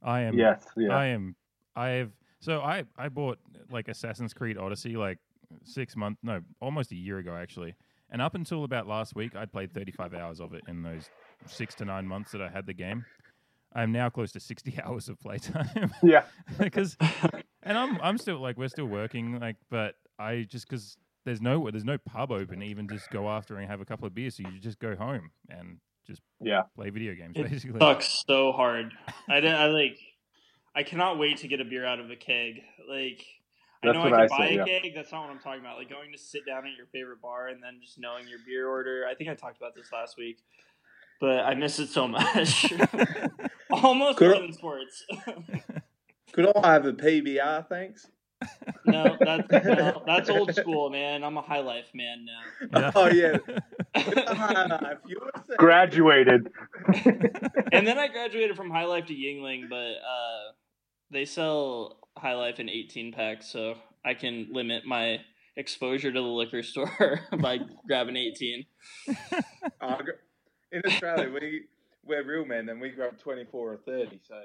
I 0.01 0.21
am. 0.21 0.37
yes, 0.37 0.63
yeah. 0.77 0.95
I 0.95 1.07
am. 1.07 1.35
I 1.75 1.89
have. 1.89 2.11
So 2.39 2.61
I 2.61 2.83
I 2.97 3.09
bought 3.09 3.39
like 3.71 3.87
Assassin's 3.87 4.33
Creed 4.33 4.57
Odyssey 4.57 4.95
like 4.95 5.19
six 5.63 5.95
months, 5.95 6.19
no, 6.23 6.41
almost 6.61 6.91
a 6.91 6.95
year 6.95 7.19
ago 7.19 7.35
actually. 7.35 7.75
And 8.09 8.21
up 8.21 8.35
until 8.35 8.63
about 8.63 8.87
last 8.87 9.15
week, 9.15 9.35
I'd 9.35 9.51
played 9.51 9.73
35 9.73 10.13
hours 10.13 10.39
of 10.39 10.53
it 10.53 10.61
in 10.67 10.83
those 10.83 11.09
six 11.47 11.73
to 11.75 11.85
nine 11.85 12.07
months 12.07 12.31
that 12.31 12.41
I 12.41 12.49
had 12.49 12.67
the 12.67 12.73
game. 12.73 13.05
I'm 13.75 13.91
now 13.91 14.09
close 14.09 14.31
to 14.33 14.39
60 14.39 14.77
hours 14.83 15.09
of 15.09 15.19
playtime 15.19 15.91
yeah, 16.03 16.23
because, 16.59 16.95
and 17.63 17.77
I'm 17.77 17.99
I'm 18.01 18.17
still 18.17 18.39
like 18.39 18.57
we're 18.57 18.67
still 18.67 18.85
working 18.85 19.39
like, 19.39 19.55
but 19.69 19.95
I 20.19 20.45
just 20.47 20.67
because 20.69 20.97
there's 21.25 21.41
no 21.41 21.69
there's 21.71 21.85
no 21.85 21.97
pub 21.97 22.31
open 22.31 22.61
even 22.61 22.87
just 22.87 23.09
go 23.09 23.29
after 23.29 23.57
and 23.57 23.69
have 23.69 23.81
a 23.81 23.85
couple 23.85 24.05
of 24.05 24.13
beers, 24.13 24.37
so 24.37 24.43
you 24.43 24.59
just 24.59 24.79
go 24.79 24.95
home 24.95 25.31
and 25.49 25.77
just 26.05 26.21
yeah. 26.41 26.63
play 26.75 26.89
video 26.89 27.15
games 27.15 27.33
It 27.35 27.49
basically. 27.49 27.79
Sucks 27.79 28.23
so 28.27 28.51
hard. 28.51 28.93
I, 29.29 29.39
did- 29.39 29.53
I 29.53 29.67
like. 29.67 29.97
I 30.75 30.83
cannot 30.83 31.19
wait 31.19 31.37
to 31.37 31.47
get 31.47 31.61
a 31.61 31.65
beer 31.65 31.85
out 31.85 31.99
of 31.99 32.09
a 32.09 32.15
keg. 32.15 32.61
Like 32.89 33.25
I 33.83 33.87
That's 33.87 33.95
know 33.95 34.03
what 34.03 34.13
I 34.13 34.23
I 34.23 34.27
can 34.27 34.37
buy 34.37 34.47
say, 34.47 34.53
a 34.57 34.65
yeah. 34.65 34.79
keg. 34.81 34.95
That's 34.95 35.11
not 35.11 35.21
what 35.21 35.29
I'm 35.31 35.39
talking 35.39 35.59
about. 35.61 35.77
Like 35.77 35.89
going 35.89 36.11
to 36.11 36.17
sit 36.17 36.45
down 36.45 36.65
at 36.65 36.75
your 36.77 36.87
favorite 36.87 37.21
bar 37.21 37.47
and 37.49 37.61
then 37.61 37.79
just 37.81 37.99
knowing 37.99 38.27
your 38.27 38.39
beer 38.45 38.67
order. 38.69 39.05
I 39.09 39.13
think 39.15 39.29
I 39.29 39.35
talked 39.35 39.57
about 39.57 39.75
this 39.75 39.91
last 39.91 40.17
week, 40.17 40.37
but 41.19 41.39
I 41.41 41.53
miss 41.55 41.79
it 41.79 41.89
so 41.89 42.07
much. 42.07 42.71
Almost 43.71 44.17
Could- 44.17 44.31
more 44.31 44.41
than 44.41 44.53
sports. 44.53 45.05
Could 46.31 46.51
I 46.57 46.71
have 46.73 46.85
a 46.87 46.93
PBR, 46.93 47.67
thanks? 47.69 48.07
no, 48.85 49.15
that's 49.21 49.49
no, 49.51 50.03
that's 50.05 50.29
old 50.29 50.53
school, 50.53 50.89
man. 50.89 51.23
I'm 51.23 51.37
a 51.37 51.41
high 51.41 51.61
life 51.61 51.85
man 51.93 52.25
now. 52.25 52.79
Yeah. 52.79 52.91
Oh, 52.95 53.07
yeah. 53.07 53.37
if 53.95 54.97
you 55.05 55.21
Graduated. 55.57 56.51
And 57.71 57.87
then 57.87 57.97
I 57.99 58.07
graduated 58.07 58.57
from 58.57 58.69
High 58.69 58.85
Life 58.85 59.05
to 59.05 59.13
Yuengling, 59.13 59.69
but 59.69 59.75
uh, 59.75 60.51
they 61.13 61.25
sell 61.25 61.97
High 62.17 62.33
Life 62.35 62.59
in 62.59 62.69
18 62.69 63.13
packs, 63.13 63.47
so 63.49 63.75
I 64.03 64.13
can 64.13 64.47
limit 64.51 64.85
my 64.85 65.19
exposure 65.55 66.11
to 66.11 66.19
the 66.19 66.25
liquor 66.27 66.63
store 66.71 67.21
by 67.39 67.59
grabbing 67.87 68.17
18. 68.17 68.65
Oh, 69.81 69.97
gr- 69.97 70.11
in 70.71 70.81
Australia, 70.85 71.29
we 71.31 71.63
we're 72.05 72.23
real 72.23 72.45
men, 72.45 72.67
and 72.69 72.79
we 72.81 72.89
grab 72.89 73.17
twenty 73.19 73.45
four 73.45 73.73
or 73.73 73.77
thirty. 73.77 74.19
So 74.27 74.41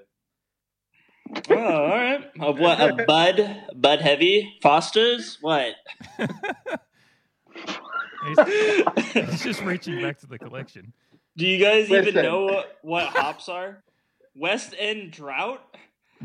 Oh, 1.51 1.57
all 1.85 1.89
right. 1.89 2.31
Of 2.41 2.59
what? 2.59 2.81
A 2.81 3.05
Bud? 3.07 3.63
Bud 3.75 4.01
Heavy? 4.01 4.55
Foster's? 4.63 5.39
What? 5.41 5.75
he's, 8.27 8.39
he's 9.13 9.43
just 9.43 9.63
reaching 9.63 10.01
back 10.01 10.19
to 10.21 10.27
the 10.27 10.39
collection. 10.39 10.93
Do 11.37 11.47
you 11.47 11.63
guys 11.63 11.91
even 11.91 12.05
Listen. 12.07 12.23
know 12.23 12.45
what, 12.45 12.79
what 12.83 13.07
hops 13.07 13.49
are? 13.49 13.83
West 14.35 14.75
End 14.79 15.11
Drought? 15.13 15.63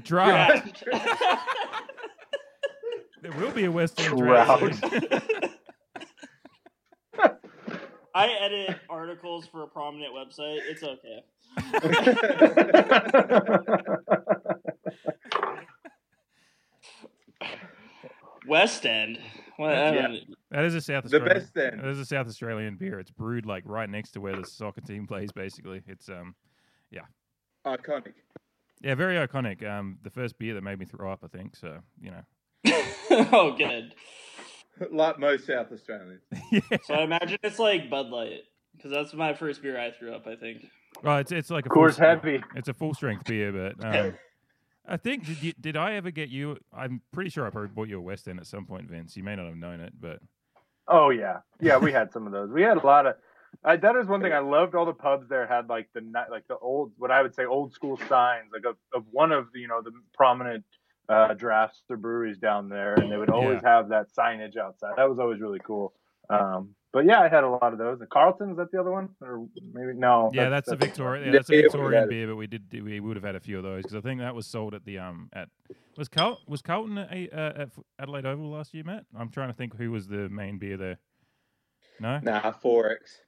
Drought. 0.01 0.63
Drought. 0.83 1.39
There 3.21 3.31
will 3.39 3.51
be 3.51 3.63
a 3.63 3.71
Western 3.71 4.17
Drought. 4.17 4.59
drought. 4.59 5.49
I 8.13 8.27
edit 8.41 8.79
articles 8.89 9.47
for 9.47 9.63
a 9.63 9.67
prominent 9.67 10.13
website. 10.13 10.59
It's 10.67 10.83
okay. 10.83 11.23
West 18.47 18.85
End. 18.85 19.19
What, 19.57 19.69
I 19.73 19.93
Yeah. 19.95 20.17
that 20.51 20.65
is 20.65 20.75
a 20.75 20.81
South 20.81 21.03
the 21.05 21.17
Australian. 21.17 21.39
best 21.39 21.53
then. 21.53 21.77
That 21.77 21.87
is 21.87 21.99
a 21.99 22.05
South 22.05 22.27
Australian 22.27 22.75
beer. 22.75 22.99
It's 22.99 23.11
brewed 23.11 23.45
like 23.45 23.63
right 23.65 23.89
next 23.89 24.11
to 24.11 24.21
where 24.21 24.35
the 24.35 24.45
soccer 24.45 24.81
team 24.81 25.07
plays. 25.07 25.31
Basically, 25.31 25.81
it's 25.87 26.09
um 26.09 26.35
yeah. 26.91 27.01
Iconic. 27.65 28.13
Yeah 28.83 28.95
very 28.95 29.15
iconic. 29.15 29.67
Um, 29.67 29.97
the 30.03 30.09
first 30.09 30.37
beer 30.37 30.53
that 30.53 30.61
made 30.63 30.77
me 30.77 30.85
throw 30.85 31.11
up. 31.11 31.23
I 31.23 31.27
think 31.27 31.55
so. 31.55 31.79
You 31.99 32.11
know. 32.11 32.23
oh, 33.31 33.55
good. 33.57 33.95
Like 34.91 35.19
most 35.19 35.45
South 35.45 35.71
Australians. 35.71 36.23
yeah. 36.51 36.59
So 36.85 36.95
I 36.95 37.03
imagine 37.03 37.37
it's 37.43 37.59
like 37.59 37.91
Bud 37.91 38.07
Light 38.07 38.41
because 38.75 38.89
that's 38.89 39.13
my 39.13 39.35
first 39.35 39.61
beer 39.61 39.79
I 39.79 39.91
threw 39.91 40.11
up. 40.11 40.25
I 40.25 40.35
think. 40.35 40.65
Well, 41.03 41.19
it's 41.19 41.31
it's 41.31 41.51
like 41.51 41.67
a 41.67 41.69
full 41.69 41.83
Coors 41.83 41.89
s- 41.91 41.97
Heavy. 41.97 42.43
It's 42.55 42.69
a 42.69 42.73
full 42.73 42.95
strength 42.95 43.25
beer, 43.25 43.51
but 43.51 43.85
um, 43.85 44.15
I 44.87 44.97
think 44.97 45.27
did 45.27 45.43
you, 45.43 45.53
did 45.61 45.77
I 45.77 45.93
ever 45.93 46.09
get 46.09 46.29
you? 46.29 46.57
I'm 46.75 47.01
pretty 47.11 47.29
sure 47.29 47.45
I 47.45 47.51
probably 47.51 47.69
bought 47.69 47.87
you 47.87 47.99
a 47.99 48.01
West 48.01 48.27
End 48.27 48.39
at 48.39 48.47
some 48.47 48.65
point, 48.65 48.89
Vince. 48.89 49.15
You 49.15 49.23
may 49.23 49.35
not 49.35 49.45
have 49.45 49.55
known 49.55 49.79
it, 49.79 49.93
but 50.01 50.19
Oh 50.87 51.11
yeah, 51.11 51.37
yeah. 51.61 51.77
We 51.77 51.91
had 51.91 52.11
some 52.11 52.25
of 52.25 52.33
those. 52.33 52.49
We 52.49 52.63
had 52.63 52.77
a 52.77 52.85
lot 52.85 53.05
of. 53.05 53.15
I, 53.63 53.77
that 53.77 53.95
is 53.95 54.07
one 54.07 54.21
thing 54.21 54.33
I 54.33 54.39
loved. 54.39 54.75
All 54.75 54.85
the 54.85 54.93
pubs 54.93 55.27
there 55.29 55.47
had 55.47 55.69
like 55.69 55.89
the 55.93 56.01
like 56.29 56.47
the 56.47 56.57
old 56.57 56.91
what 56.97 57.11
I 57.11 57.21
would 57.21 57.35
say 57.35 57.45
old 57.45 57.73
school 57.73 57.97
signs 58.09 58.49
like 58.53 58.65
of, 58.65 58.77
of 58.93 59.05
one 59.11 59.31
of 59.31 59.47
the 59.53 59.59
you 59.59 59.67
know 59.67 59.81
the 59.81 59.91
prominent 60.13 60.65
uh, 61.09 61.33
drafts 61.33 61.81
or 61.89 61.97
breweries 61.97 62.37
down 62.37 62.69
there, 62.69 62.95
and 62.95 63.11
they 63.11 63.17
would 63.17 63.29
always 63.29 63.61
have 63.63 63.89
that 63.89 64.07
signage 64.17 64.57
outside. 64.57 64.93
That 64.97 65.09
was 65.09 65.19
always 65.19 65.39
really 65.41 65.59
cool. 65.65 65.93
Um, 66.29 66.75
but 66.93 67.05
yeah, 67.05 67.19
I 67.19 67.27
had 67.27 67.43
a 67.43 67.49
lot 67.49 67.73
of 67.73 67.79
those. 67.79 67.99
The 67.99 68.05
Carlton 68.05 68.51
is 68.51 68.57
that 68.57 68.71
the 68.71 68.79
other 68.79 68.91
one, 68.91 69.09
or 69.19 69.47
maybe 69.73 69.93
no? 69.97 70.29
Yeah, 70.31 70.49
that's, 70.49 70.69
a 70.69 70.75
Victoria. 70.75 71.21
Yeah, 71.21 71.27
Yeah, 71.27 71.31
that's 71.33 71.49
a 71.49 71.61
Victorian 71.61 72.07
beer, 72.07 72.27
but 72.27 72.35
we 72.35 72.47
did 72.47 72.71
we 72.71 72.99
would 72.99 73.15
have 73.15 73.23
had 73.23 73.35
a 73.35 73.39
few 73.39 73.57
of 73.57 73.63
those 73.63 73.81
because 73.81 73.95
I 73.95 74.01
think 74.01 74.21
that 74.21 74.35
was 74.35 74.45
sold 74.45 74.75
at 74.75 74.85
the 74.85 74.99
um 74.99 75.29
at 75.33 75.49
was 75.97 76.07
Carl 76.07 76.39
was 76.47 76.61
Carlton 76.61 76.97
at, 76.99 77.33
uh, 77.33 77.53
at 77.55 77.69
Adelaide 77.99 78.25
Oval 78.25 78.51
last 78.51 78.73
year, 78.73 78.83
Matt. 78.83 79.05
I'm 79.17 79.29
trying 79.29 79.49
to 79.49 79.53
think 79.53 79.75
who 79.75 79.91
was 79.91 80.07
the 80.07 80.29
main 80.29 80.59
beer 80.59 80.77
there. 80.77 80.99
No, 81.99 82.19
Nah, 82.19 82.51
four 82.51 82.91
X. 82.91 83.21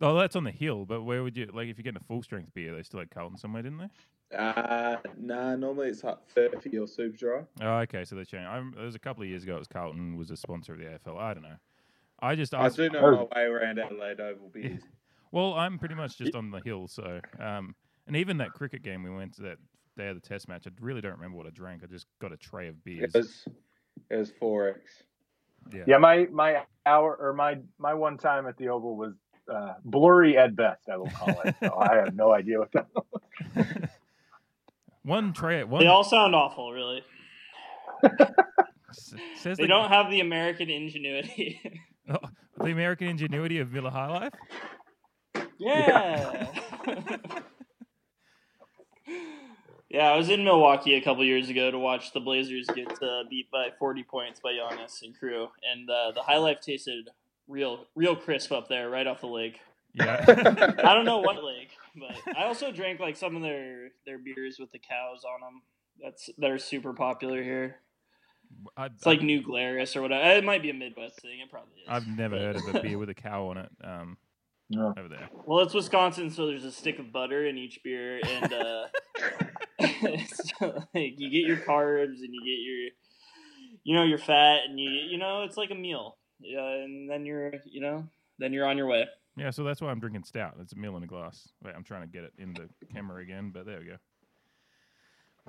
oh, 0.00 0.16
that's 0.18 0.36
on 0.36 0.44
the 0.44 0.50
hill. 0.50 0.84
But 0.84 1.02
where 1.02 1.22
would 1.22 1.36
you 1.36 1.46
like 1.52 1.68
if 1.68 1.76
you're 1.78 1.84
getting 1.84 2.00
a 2.00 2.04
full 2.06 2.22
strength 2.22 2.52
beer? 2.54 2.74
They 2.74 2.82
still 2.82 3.00
had 3.00 3.10
Carlton 3.10 3.38
somewhere, 3.38 3.62
didn't 3.62 3.78
they? 3.78 3.88
Uh, 4.36 4.96
nah, 5.18 5.56
normally 5.56 5.88
it's 5.88 6.04
like 6.04 6.18
thirty 6.28 6.78
or 6.78 6.86
super 6.86 7.16
dry. 7.16 7.42
Oh, 7.60 7.78
okay, 7.80 8.04
so 8.04 8.14
they 8.16 8.24
changed. 8.24 8.46
I'm, 8.46 8.72
there 8.76 8.84
was 8.84 8.94
a 8.94 9.00
couple 9.00 9.22
of 9.22 9.28
years 9.28 9.42
ago. 9.42 9.56
It 9.56 9.58
was 9.58 9.68
Carlton 9.68 10.16
was 10.16 10.30
a 10.30 10.36
sponsor 10.36 10.74
of 10.74 10.78
the 10.78 10.84
AFL. 10.84 11.18
I 11.18 11.34
don't 11.34 11.42
know. 11.42 11.56
I 12.20 12.34
just 12.36 12.54
I 12.54 12.66
asked. 12.66 12.76
do 12.76 12.88
know 12.90 13.00
Oh. 13.00 13.28
my 13.34 13.40
way 13.42 13.46
around 13.46 13.78
Adelaide 13.78 14.20
Oval 14.20 14.50
beers. 14.52 14.82
Well, 15.32 15.54
I'm 15.54 15.78
pretty 15.78 15.94
much 15.94 16.18
just 16.18 16.34
on 16.34 16.50
the 16.50 16.60
hill, 16.64 16.88
so 16.88 17.20
um, 17.38 17.76
and 18.08 18.16
even 18.16 18.38
that 18.38 18.52
cricket 18.52 18.82
game 18.82 19.04
we 19.04 19.10
went 19.10 19.32
to 19.36 19.42
that 19.42 19.58
day 19.96 20.08
of 20.08 20.20
the 20.20 20.28
test 20.28 20.48
match, 20.48 20.66
I 20.66 20.70
really 20.80 21.00
don't 21.00 21.12
remember 21.12 21.36
what 21.36 21.46
I 21.46 21.50
drank. 21.50 21.84
I 21.84 21.86
just 21.86 22.06
got 22.20 22.32
a 22.32 22.36
tray 22.36 22.66
of 22.66 22.82
beers. 22.82 23.14
It 23.14 23.16
was 23.16 23.44
it 24.10 24.16
was 24.16 24.32
four 24.40 24.70
X. 24.70 25.04
Yeah. 25.72 25.84
Yeah, 25.86 25.98
my 25.98 26.26
my 26.32 26.64
hour 26.84 27.14
or 27.14 27.32
my 27.32 27.58
my 27.78 27.94
one 27.94 28.18
time 28.18 28.48
at 28.48 28.56
the 28.56 28.70
Oval 28.70 28.96
was 28.96 29.14
uh, 29.52 29.74
blurry 29.84 30.36
at 30.38 30.56
best. 30.56 30.88
I 30.88 30.96
will 30.96 31.10
call 31.10 31.40
it. 31.44 31.54
So 31.60 31.76
I 31.78 31.96
have 31.96 32.14
no 32.14 32.32
idea 32.32 32.58
what 32.58 32.72
that. 32.72 32.86
Was. 32.94 33.66
one 35.02 35.32
tray. 35.32 35.64
One 35.64 35.80
They 35.80 35.86
all 35.88 36.04
sound 36.04 36.34
awful, 36.34 36.72
really. 36.72 37.02
s- 38.04 39.14
says 39.36 39.56
They 39.58 39.64
the, 39.64 39.68
don't 39.68 39.88
have 39.88 40.10
the 40.10 40.20
American 40.20 40.68
ingenuity. 40.70 41.60
oh, 42.10 42.16
the 42.58 42.70
American 42.70 43.08
ingenuity 43.08 43.58
of 43.58 43.72
Miller 43.72 43.90
High 43.90 44.08
Life. 44.08 44.32
yeah. 45.58 46.46
yeah, 49.88 50.06
I 50.12 50.16
was 50.16 50.28
in 50.30 50.44
Milwaukee 50.44 50.94
a 50.94 51.00
couple 51.00 51.24
years 51.24 51.48
ago 51.48 51.70
to 51.70 51.78
watch 51.78 52.12
the 52.12 52.20
Blazers 52.20 52.66
get 52.74 52.90
uh, 53.02 53.24
beat 53.28 53.50
by 53.50 53.68
40 53.78 54.02
points 54.04 54.40
by 54.40 54.52
Giannis 54.52 55.02
and 55.02 55.18
crew, 55.18 55.48
and 55.70 55.88
uh, 55.90 56.12
the 56.12 56.22
High 56.22 56.38
Life 56.38 56.60
tasted 56.60 57.08
real, 57.50 57.86
real 57.94 58.16
crisp 58.16 58.52
up 58.52 58.68
there, 58.68 58.88
right 58.88 59.06
off 59.06 59.20
the 59.20 59.26
lake. 59.26 59.58
Yeah. 59.92 60.24
I 60.84 60.94
don't 60.94 61.04
know 61.04 61.18
what 61.18 61.42
lake, 61.44 61.70
but 61.96 62.36
I 62.36 62.44
also 62.44 62.70
drank 62.70 63.00
like 63.00 63.16
some 63.16 63.34
of 63.36 63.42
their 63.42 63.88
their 64.06 64.18
beers 64.18 64.58
with 64.58 64.70
the 64.70 64.78
cows 64.78 65.24
on 65.24 65.40
them. 65.40 65.62
That's 66.02 66.30
that 66.38 66.50
are 66.50 66.58
super 66.58 66.92
popular 66.92 67.42
here. 67.42 67.76
I, 68.76 68.86
It's 68.86 69.06
like 69.06 69.20
New 69.22 69.42
Glarus 69.42 69.96
or 69.96 70.02
whatever. 70.02 70.24
It 70.30 70.44
might 70.44 70.62
be 70.62 70.70
a 70.70 70.74
Midwest 70.74 71.20
thing. 71.20 71.40
It 71.40 71.50
probably 71.50 71.80
is. 71.82 71.88
I've 71.88 72.06
never 72.06 72.36
heard 72.38 72.56
of 72.56 72.74
a 72.74 72.80
beer 72.82 72.98
with 72.98 73.08
a 73.10 73.14
cow 73.14 73.48
on 73.48 73.58
it. 73.58 73.70
Um, 73.82 74.16
No. 74.70 74.94
over 74.96 75.08
there. 75.08 75.28
Well, 75.44 75.60
it's 75.60 75.74
Wisconsin, 75.74 76.30
so 76.30 76.46
there's 76.46 76.64
a 76.64 76.72
stick 76.72 76.98
of 77.00 77.12
butter 77.12 77.46
in 77.46 77.58
each 77.58 77.80
beer, 77.84 78.20
and 78.24 78.52
uh, 78.52 78.86
so, 79.80 80.84
like 80.94 81.14
you 81.18 81.30
get 81.30 81.46
your 81.46 81.56
carbs 81.58 82.20
and 82.22 82.32
you 82.32 82.40
get 82.40 82.60
your, 82.62 82.90
you 83.84 83.94
know, 83.96 84.04
your 84.04 84.18
fat, 84.18 84.60
and 84.68 84.78
you 84.78 84.90
you 84.90 85.18
know 85.18 85.42
it's 85.42 85.56
like 85.56 85.70
a 85.70 85.74
meal. 85.74 86.16
Yeah, 86.40 86.64
and 86.66 87.08
then 87.08 87.24
you're 87.26 87.52
you 87.64 87.80
know 87.80 88.06
then 88.38 88.52
you're 88.52 88.66
on 88.66 88.76
your 88.76 88.86
way. 88.86 89.06
Yeah, 89.36 89.50
so 89.50 89.62
that's 89.64 89.80
why 89.80 89.90
I'm 89.90 90.00
drinking 90.00 90.24
stout. 90.24 90.56
It's 90.60 90.72
a 90.72 90.76
meal 90.76 90.96
in 90.96 91.02
a 91.02 91.06
glass. 91.06 91.48
Wait, 91.62 91.74
I'm 91.74 91.84
trying 91.84 92.02
to 92.02 92.08
get 92.08 92.24
it 92.24 92.32
in 92.38 92.52
the 92.52 92.68
camera 92.92 93.22
again, 93.22 93.50
but 93.54 93.64
there 93.66 93.78
we 93.78 93.86
go. 93.86 93.96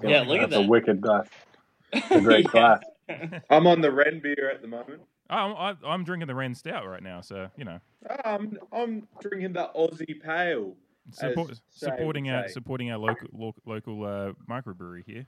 Yeah, 0.07 0.21
look 0.21 0.39
at 0.39 0.49
That's 0.49 0.63
a 0.63 0.67
wicked 0.67 1.01
glass. 1.01 1.27
It's 1.93 2.09
a 2.11 2.21
great 2.21 2.45
Yeah. 2.53 2.77
glass. 3.09 3.41
I'm 3.49 3.67
on 3.67 3.81
the 3.81 3.91
Ren 3.91 4.21
beer 4.23 4.49
at 4.53 4.61
the 4.61 4.67
moment. 4.67 5.01
I'm, 5.29 5.51
I, 5.55 5.75
I'm 5.85 6.03
drinking 6.05 6.27
the 6.27 6.35
Ren 6.35 6.55
Stout 6.55 6.87
right 6.87 7.03
now, 7.03 7.19
so 7.21 7.49
you 7.57 7.65
know, 7.65 7.79
Um, 8.23 8.57
I'm 8.71 9.07
drinking 9.19 9.53
the 9.53 9.69
Aussie 9.75 10.21
Pale. 10.21 10.75
support, 11.11 11.59
supporting 11.69 12.29
our 12.29 12.47
say. 12.47 12.53
supporting 12.53 12.91
our 12.91 12.97
local 12.97 13.27
lo- 13.33 13.55
local 13.65 14.05
uh, 14.05 14.31
microbrewery 14.49 15.03
here. 15.05 15.25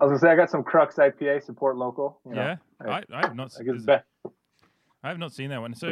I 0.00 0.04
was 0.04 0.10
gonna 0.10 0.18
say 0.18 0.30
I 0.30 0.36
got 0.36 0.50
some 0.50 0.62
Crux 0.62 0.96
IPA 0.96 1.42
support 1.44 1.76
local. 1.76 2.20
You 2.26 2.34
know, 2.34 2.42
yeah, 2.42 2.56
I- 2.80 2.90
I, 2.98 3.02
I 3.14 3.20
have 3.26 3.34
not. 3.34 3.52
I 3.58 3.62
guess 3.64 3.76
s- 3.76 3.84
be- 3.86 4.30
I 5.02 5.08
have 5.08 5.18
not 5.18 5.32
seen 5.32 5.50
that 5.50 5.60
one. 5.60 5.74
So, 5.74 5.88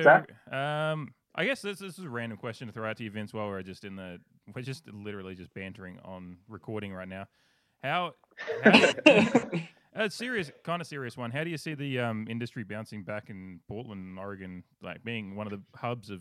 um, 0.50 1.14
I 1.34 1.44
guess 1.44 1.62
this, 1.62 1.78
this 1.78 1.98
is 1.98 2.04
a 2.04 2.08
random 2.08 2.38
question 2.38 2.66
to 2.68 2.72
throw 2.72 2.88
out 2.88 2.96
to 2.98 3.04
you, 3.04 3.10
Vince. 3.10 3.32
While 3.32 3.48
we're 3.48 3.62
just 3.62 3.84
in 3.84 3.96
the, 3.96 4.18
we're 4.54 4.62
just 4.62 4.84
literally 4.92 5.34
just 5.34 5.52
bantering 5.54 5.98
on 6.04 6.38
recording 6.48 6.92
right 6.92 7.08
now. 7.08 7.26
How, 7.82 8.12
how 8.62 8.72
a 9.94 10.10
serious, 10.10 10.50
kind 10.64 10.80
of 10.80 10.86
serious 10.86 11.16
one. 11.16 11.30
How 11.30 11.44
do 11.44 11.50
you 11.50 11.58
see 11.58 11.74
the 11.74 12.00
um, 12.00 12.26
industry 12.28 12.64
bouncing 12.64 13.02
back 13.02 13.30
in 13.30 13.60
Portland, 13.68 14.18
Oregon, 14.18 14.64
like 14.82 15.04
being 15.04 15.36
one 15.36 15.46
of 15.46 15.52
the 15.52 15.62
hubs 15.76 16.10
of 16.10 16.20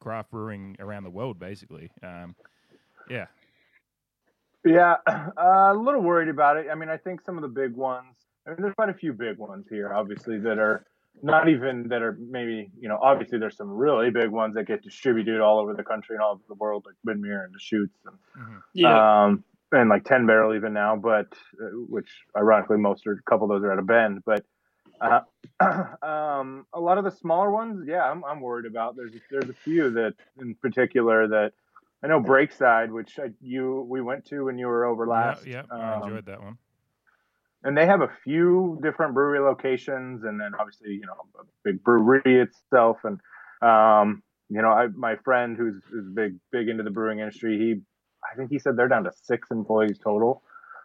craft 0.00 0.30
brewing 0.30 0.76
around 0.78 1.04
the 1.04 1.10
world, 1.10 1.38
basically? 1.38 1.90
Um, 2.02 2.36
yeah, 3.08 3.26
Yeah, 4.64 4.96
uh, 5.06 5.30
a 5.36 5.74
little 5.74 6.02
worried 6.02 6.28
about 6.28 6.56
it. 6.56 6.66
I 6.70 6.74
mean, 6.74 6.88
I 6.88 6.96
think 6.96 7.22
some 7.22 7.36
of 7.36 7.42
the 7.42 7.48
big 7.48 7.74
ones. 7.74 8.14
I 8.46 8.50
mean, 8.50 8.58
there's 8.60 8.74
quite 8.74 8.88
a 8.88 8.94
few 8.94 9.12
big 9.12 9.38
ones 9.38 9.66
here, 9.68 9.92
obviously, 9.92 10.38
that 10.38 10.58
are 10.58 10.86
not 11.22 11.48
even 11.48 11.88
that 11.88 12.02
are 12.02 12.16
maybe 12.18 12.70
you 12.78 12.88
know. 12.88 12.98
Obviously, 13.00 13.38
there's 13.38 13.56
some 13.56 13.70
really 13.70 14.10
big 14.10 14.30
ones 14.30 14.54
that 14.54 14.66
get 14.66 14.82
distributed 14.82 15.40
all 15.40 15.58
over 15.58 15.74
the 15.74 15.84
country 15.84 16.16
and 16.16 16.22
all 16.22 16.32
over 16.32 16.42
the 16.48 16.54
world, 16.54 16.86
like 16.86 16.96
Widmer 17.06 17.44
and 17.44 17.52
Deschutes 17.52 17.94
and 18.06 18.16
hmm 18.34 18.58
yeah, 18.72 19.24
um, 19.24 19.44
and 19.72 19.90
like 19.90 20.04
Ten 20.04 20.26
Barrel 20.26 20.54
even 20.54 20.72
now, 20.72 20.96
but 20.96 21.26
uh, 21.60 21.66
which 21.88 22.08
ironically 22.36 22.78
most 22.78 23.06
are 23.06 23.12
a 23.12 23.22
couple 23.22 23.50
of 23.50 23.60
those 23.60 23.66
are 23.66 23.72
out 23.72 23.78
of 23.78 23.86
Bend, 23.86 24.22
but 24.24 24.44
uh, 25.00 25.20
um, 26.04 26.66
a 26.72 26.80
lot 26.80 26.98
of 26.98 27.04
the 27.04 27.10
smaller 27.10 27.50
ones, 27.50 27.84
yeah, 27.88 28.02
I'm, 28.02 28.24
I'm 28.24 28.40
worried 28.40 28.66
about. 28.66 28.96
There's 28.96 29.12
there's 29.30 29.48
a 29.48 29.54
few 29.64 29.90
that 29.90 30.14
in 30.40 30.54
particular 30.54 31.28
that 31.28 31.52
I 32.02 32.06
know 32.06 32.20
Breakside, 32.20 32.90
which 32.90 33.18
I, 33.18 33.30
you 33.40 33.86
we 33.88 34.00
went 34.00 34.26
to 34.26 34.44
when 34.44 34.58
you 34.58 34.66
were 34.66 34.84
over 34.84 35.06
last. 35.06 35.46
yeah, 35.46 35.62
yeah, 35.70 35.76
I 35.76 35.96
um, 35.96 36.02
enjoyed 36.04 36.26
that 36.26 36.42
one. 36.42 36.58
And 37.64 37.76
they 37.76 37.86
have 37.86 38.00
a 38.00 38.10
few 38.24 38.78
different 38.82 39.14
brewery 39.14 39.40
locations, 39.40 40.24
and 40.24 40.40
then 40.40 40.52
obviously 40.58 40.90
you 40.90 41.06
know 41.06 41.40
a 41.40 41.44
big 41.64 41.82
brewery 41.82 42.40
itself, 42.40 42.98
and 43.04 43.20
um, 43.62 44.22
you 44.48 44.62
know 44.62 44.70
I, 44.70 44.86
my 44.88 45.16
friend 45.16 45.56
who's 45.56 45.82
who's 45.90 46.06
big 46.14 46.36
big 46.52 46.68
into 46.68 46.82
the 46.82 46.90
brewing 46.90 47.20
industry, 47.20 47.58
he 47.58 47.80
I 48.30 48.36
think 48.36 48.50
he 48.50 48.58
said 48.58 48.76
they're 48.76 48.88
down 48.88 49.04
to 49.04 49.12
six 49.22 49.50
employees 49.50 49.98
total. 49.98 50.42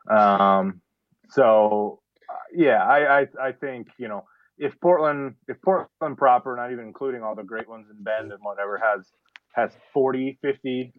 Um, 0.10 0.82
so 1.30 2.02
uh, 2.30 2.34
yeah, 2.54 2.84
I, 2.84 3.22
I 3.22 3.28
I 3.42 3.52
think 3.54 3.88
you 3.98 4.08
know 4.08 4.26
if 4.58 4.80
Portland 4.82 5.36
if 5.48 5.62
Portland 5.62 6.18
proper, 6.18 6.56
not 6.56 6.72
even 6.72 6.86
including 6.86 7.24
all 7.24 7.36
the 7.36 7.44
great 7.44 7.68
ones 7.68 7.88
in 7.90 8.04
Bend 8.04 8.32
and 8.32 8.42
whatever, 8.42 8.78
has 8.78 9.12
has 9.54 9.72
40, 9.94 10.38
50 10.42 10.94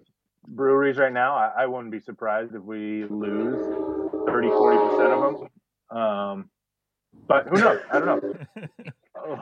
breweries 0.48 0.96
right 0.96 1.12
now, 1.12 1.34
I, 1.34 1.52
I 1.58 1.66
wouldn't 1.66 1.92
be 1.92 2.00
surprised 2.00 2.54
if 2.54 2.62
we 2.62 3.04
lose 3.04 3.60
30, 4.26 4.48
40 4.48 4.78
percent 4.78 5.12
of 5.12 5.20
them. 5.20 5.48
Um, 5.90 6.50
but 7.26 7.48
who 7.48 7.56
knows? 7.56 7.80
I 7.90 7.98
don't 7.98 8.06
know. 8.06 8.64
Oh, 9.18 9.40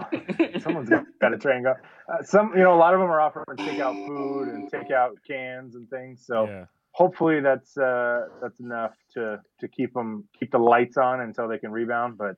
someone's 0.60 0.88
got, 0.88 1.34
a 1.34 1.36
train 1.36 1.64
go. 1.64 1.74
Uh, 2.08 2.22
some, 2.22 2.52
you 2.54 2.62
know, 2.62 2.74
a 2.74 2.78
lot 2.78 2.94
of 2.94 3.00
them 3.00 3.10
are 3.10 3.20
offering 3.20 3.44
takeout 3.58 4.06
food 4.06 4.48
and 4.48 4.70
takeout 4.70 5.14
cans 5.26 5.74
and 5.74 5.90
things. 5.90 6.24
So 6.24 6.46
yeah, 6.46 6.64
hopefully 6.92 7.40
that's 7.40 7.76
uh, 7.76 8.28
that's 8.40 8.60
enough 8.60 8.92
to 9.14 9.40
to 9.60 9.68
keep 9.68 9.92
them 9.92 10.28
keep 10.38 10.52
the 10.52 10.58
lights 10.58 10.96
on 10.96 11.20
until 11.20 11.48
they 11.48 11.58
can 11.58 11.72
rebound. 11.72 12.16
But 12.16 12.36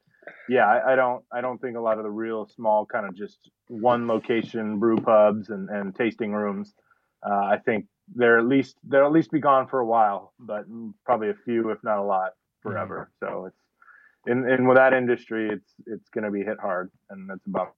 yeah, 0.48 0.66
I, 0.66 0.92
I 0.92 0.96
don't 0.96 1.24
I 1.30 1.40
don't 1.40 1.60
think 1.60 1.76
a 1.76 1.80
lot 1.80 1.98
of 1.98 2.04
the 2.04 2.10
real 2.10 2.48
small 2.56 2.86
kind 2.86 3.06
of 3.06 3.14
just 3.14 3.38
one 3.68 4.08
location 4.08 4.78
brew 4.78 4.96
pubs 4.96 5.50
and, 5.50 5.68
and 5.68 5.94
tasting 5.94 6.32
rooms. 6.32 6.72
Uh, 7.24 7.34
I 7.34 7.58
think 7.64 7.86
they're 8.14 8.38
at 8.38 8.46
least 8.46 8.76
they'll 8.82 9.06
at 9.06 9.12
least 9.12 9.30
be 9.30 9.40
gone 9.40 9.68
for 9.68 9.78
a 9.78 9.86
while, 9.86 10.32
but 10.38 10.64
probably 11.04 11.28
a 11.30 11.36
few, 11.44 11.70
if 11.70 11.78
not 11.84 11.98
a 11.98 12.02
lot, 12.02 12.32
forever. 12.62 13.10
So 13.20 13.46
it's 13.46 13.58
in 14.26 14.48
in 14.48 14.66
with 14.68 14.76
that 14.76 14.92
industry, 14.94 15.50
it's 15.50 15.74
it's 15.86 16.08
going 16.10 16.24
to 16.24 16.30
be 16.30 16.42
hit 16.42 16.58
hard, 16.60 16.90
and 17.10 17.28
that's 17.28 17.46
about 17.46 17.74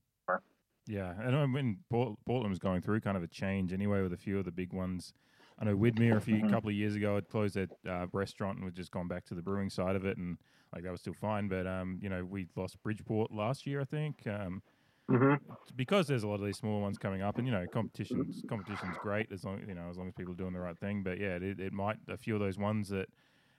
Yeah, 0.87 1.15
and 1.21 1.37
I 1.37 1.45
mean, 1.47 1.85
Port- 1.91 2.19
Portland 2.25 2.51
was 2.51 2.59
going 2.59 2.81
through 2.81 3.01
kind 3.03 3.17
of 3.17 3.23
a 3.23 3.29
change 3.29 3.73
anyway 3.73 4.01
with 4.03 4.13
a 4.13 4.17
few 4.17 4.39
of 4.39 4.47
the 4.47 4.53
big 4.53 4.73
ones. 4.73 5.13
I 5.59 5.65
know 5.65 5.77
Widmer 5.77 6.17
a 6.17 6.21
few 6.21 6.43
Mhm. 6.43 6.47
couple 6.47 6.71
of 6.71 6.75
years 6.77 6.95
ago 6.95 7.17
had 7.17 7.29
closed 7.29 7.57
their 7.57 7.69
uh, 7.87 8.07
restaurant 8.13 8.57
and 8.59 8.65
had 8.65 8.75
just 8.75 8.91
gone 8.93 9.09
back 9.09 9.25
to 9.27 9.35
the 9.35 9.43
brewing 9.43 9.71
side 9.71 9.97
of 9.97 10.07
it, 10.07 10.17
and 10.17 10.39
like 10.73 10.85
that 10.85 10.91
was 10.93 11.01
still 11.01 11.15
fine. 11.15 11.49
But 11.49 11.67
um, 11.67 11.99
you 12.01 12.09
know, 12.09 12.25
we 12.25 12.49
lost 12.57 12.83
Bridgeport 12.83 13.33
last 13.33 13.67
year, 13.67 13.81
I 13.81 13.85
think. 13.85 14.27
Um, 14.27 14.63
hmm 15.09 15.59
because 15.77 16.07
there's 16.07 16.23
a 16.23 16.29
lot 16.29 16.41
of 16.41 16.47
these 16.47 16.59
smaller 16.59 16.81
ones 16.81 16.99
coming 16.99 17.23
up, 17.23 17.39
and 17.39 17.47
you 17.47 17.53
know, 17.53 17.67
competition's 17.69 18.43
competition's 18.49 18.97
great 18.99 19.31
as 19.33 19.45
long 19.45 19.61
you 19.69 19.75
know 19.75 19.89
as 19.91 19.99
long 19.99 20.09
as 20.09 20.15
people 20.15 20.33
are 20.33 20.37
doing 20.37 20.53
the 20.53 20.61
right 20.61 20.79
thing. 20.79 21.03
But 21.03 21.19
yeah, 21.19 21.37
it, 21.37 21.61
it 21.61 21.73
might 21.73 21.99
a 22.09 22.17
few 22.17 22.35
of 22.35 22.41
those 22.41 22.59
ones 22.59 22.89
that 22.89 23.09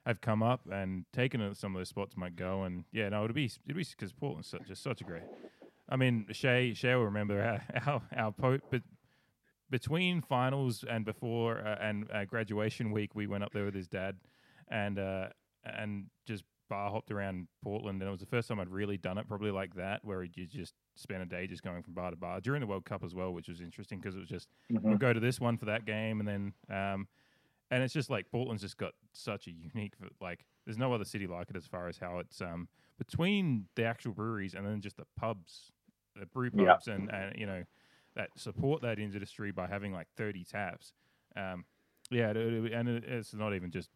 have 0.10 0.22
come 0.22 0.43
up 0.43 0.62
and 0.72 1.05
taken 1.14 1.53
some 1.55 1.76
of 1.76 1.80
those 1.80 1.89
spots 1.89 2.18
might 2.18 2.36
go, 2.36 2.64
and 2.64 2.84
yeah, 2.91 3.07
no, 3.10 3.24
it'll 3.24 3.34
be 3.34 3.45
it'll 3.68 3.78
be 3.78 3.86
because 3.89 4.12
Portland's 4.12 4.49
such, 4.49 4.68
just 4.68 4.84
such 4.84 5.01
a 5.01 5.03
great. 5.03 5.24
I 5.88 5.95
mean, 5.95 6.26
Shay 6.32 6.74
Shay 6.74 6.95
will 6.95 7.05
remember 7.05 7.41
our 7.76 7.82
our, 7.93 8.01
our 8.16 8.32
po- 8.32 8.60
but 8.70 8.82
between 9.70 10.22
finals 10.22 10.84
and 10.89 11.05
before 11.05 11.60
uh, 11.60 11.78
and 11.80 12.10
uh, 12.12 12.26
graduation 12.26 12.91
week, 12.91 13.14
we 13.16 13.28
went 13.28 13.43
up 13.43 13.53
there 13.53 13.66
with 13.66 13.76
his 13.76 13.88
dad, 13.88 14.18
and 14.70 14.97
uh, 14.99 15.28
and 15.64 16.07
just 16.26 16.43
bar 16.70 16.91
hopped 16.91 17.12
around 17.12 17.47
Portland, 17.64 18.01
and 18.01 18.07
it 18.07 18.12
was 18.12 18.20
the 18.20 18.26
first 18.28 18.47
time 18.47 18.60
I'd 18.60 18.70
really 18.70 18.97
done 18.97 19.18
it, 19.18 19.28
probably 19.28 19.49
like 19.51 19.74
that, 19.76 20.03
where 20.03 20.24
you 20.24 20.45
just 20.45 20.74
spent 20.95 21.22
a 21.22 21.26
day 21.26 21.47
just 21.47 21.64
going 21.64 21.82
from 21.82 21.93
bar 21.93 22.12
to 22.12 22.16
bar 22.18 22.39
during 22.41 22.62
the 22.62 22.68
World 22.68 22.86
Cup 22.86 23.03
as 23.03 23.16
well, 23.16 23.32
which 23.34 23.47
was 23.47 23.60
interesting 23.62 23.99
because 23.99 24.16
it 24.16 24.20
was 24.20 24.28
just 24.30 24.47
Mhm. 24.72 24.82
we'll 24.84 24.97
go 24.97 25.12
to 25.14 25.20
this 25.20 25.39
one 25.39 25.57
for 25.57 25.66
that 25.66 25.86
game, 25.86 26.20
and 26.20 26.28
then 26.28 26.53
um, 26.70 27.07
and 27.72 27.84
it's 27.84 27.93
just 27.93 28.09
like 28.09 28.30
Portland's 28.32 28.61
just 28.63 28.78
got 28.78 28.93
such 29.13 29.47
a 29.47 29.51
unique 29.51 29.93
like. 30.22 30.45
There's 30.65 30.78
no 30.78 30.93
other 30.93 31.05
city 31.05 31.26
like 31.26 31.49
it 31.49 31.55
as 31.55 31.65
far 31.65 31.88
as 31.88 31.97
how 31.97 32.20
it's 32.20 32.41
um 32.41 32.67
between 32.97 33.67
the 33.76 33.84
actual 33.86 34.13
breweries 34.13 34.53
and 34.53 34.65
then 34.65 34.82
just 34.82 34.97
the 34.97 35.05
pubs, 35.17 35.72
the 36.15 36.26
brew 36.28 36.51
Yeah. 36.53 36.80
pubs, 36.80 36.88
and, 36.88 37.09
and 37.11 37.36
you 37.38 37.45
know 37.45 37.63
that 38.15 38.30
support 38.38 38.82
that 38.82 38.99
industry 38.99 39.51
by 39.51 39.67
having 39.67 39.91
like 39.93 40.07
30 40.17 40.43
taps. 40.45 40.93
Um, 41.36 41.65
yeah, 42.11 42.32
it, 42.32 42.38
it- 42.38 42.74
and 42.74 42.89
it, 42.89 43.03
it's 43.05 43.34
not 43.34 43.53
even 43.53 43.72
just 43.72 43.89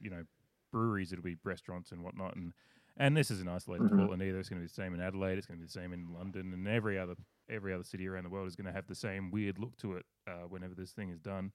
you 0.00 0.10
know 0.10 0.24
breweries; 0.70 1.12
it'll 1.12 1.22
be 1.24 1.36
restaurants 1.44 1.92
and 1.92 2.02
whatnot. 2.02 2.36
And 2.36 2.52
and 2.96 3.16
this 3.16 3.30
isn't 3.30 3.48
isolated 3.48 3.84
to 3.84 3.90
Mhm. 3.90 3.90
Portland 3.90 4.22
either. 4.22 4.38
It's 4.38 4.48
going 4.48 4.60
to 4.60 4.64
be 4.64 4.68
the 4.68 4.74
same 4.74 4.92
in 4.94 5.00
Adelaide. 5.00 5.38
It's 5.38 5.46
going 5.46 5.58
to 5.58 5.62
be 5.62 5.66
the 5.66 5.72
same 5.72 5.92
in 5.92 6.12
London, 6.12 6.52
and 6.52 6.66
every 6.68 6.98
other 6.98 7.14
every 7.48 7.72
other 7.72 7.84
city 7.84 8.06
around 8.08 8.24
the 8.24 8.30
world 8.30 8.48
is 8.48 8.56
going 8.56 8.66
to 8.66 8.72
have 8.72 8.86
the 8.86 8.94
same 8.94 9.30
weird 9.30 9.58
look 9.58 9.76
to 9.78 9.94
it 9.96 10.06
uh, 10.26 10.46
whenever 10.48 10.74
this 10.74 10.92
thing 10.92 11.10
is 11.10 11.20
done. 11.20 11.52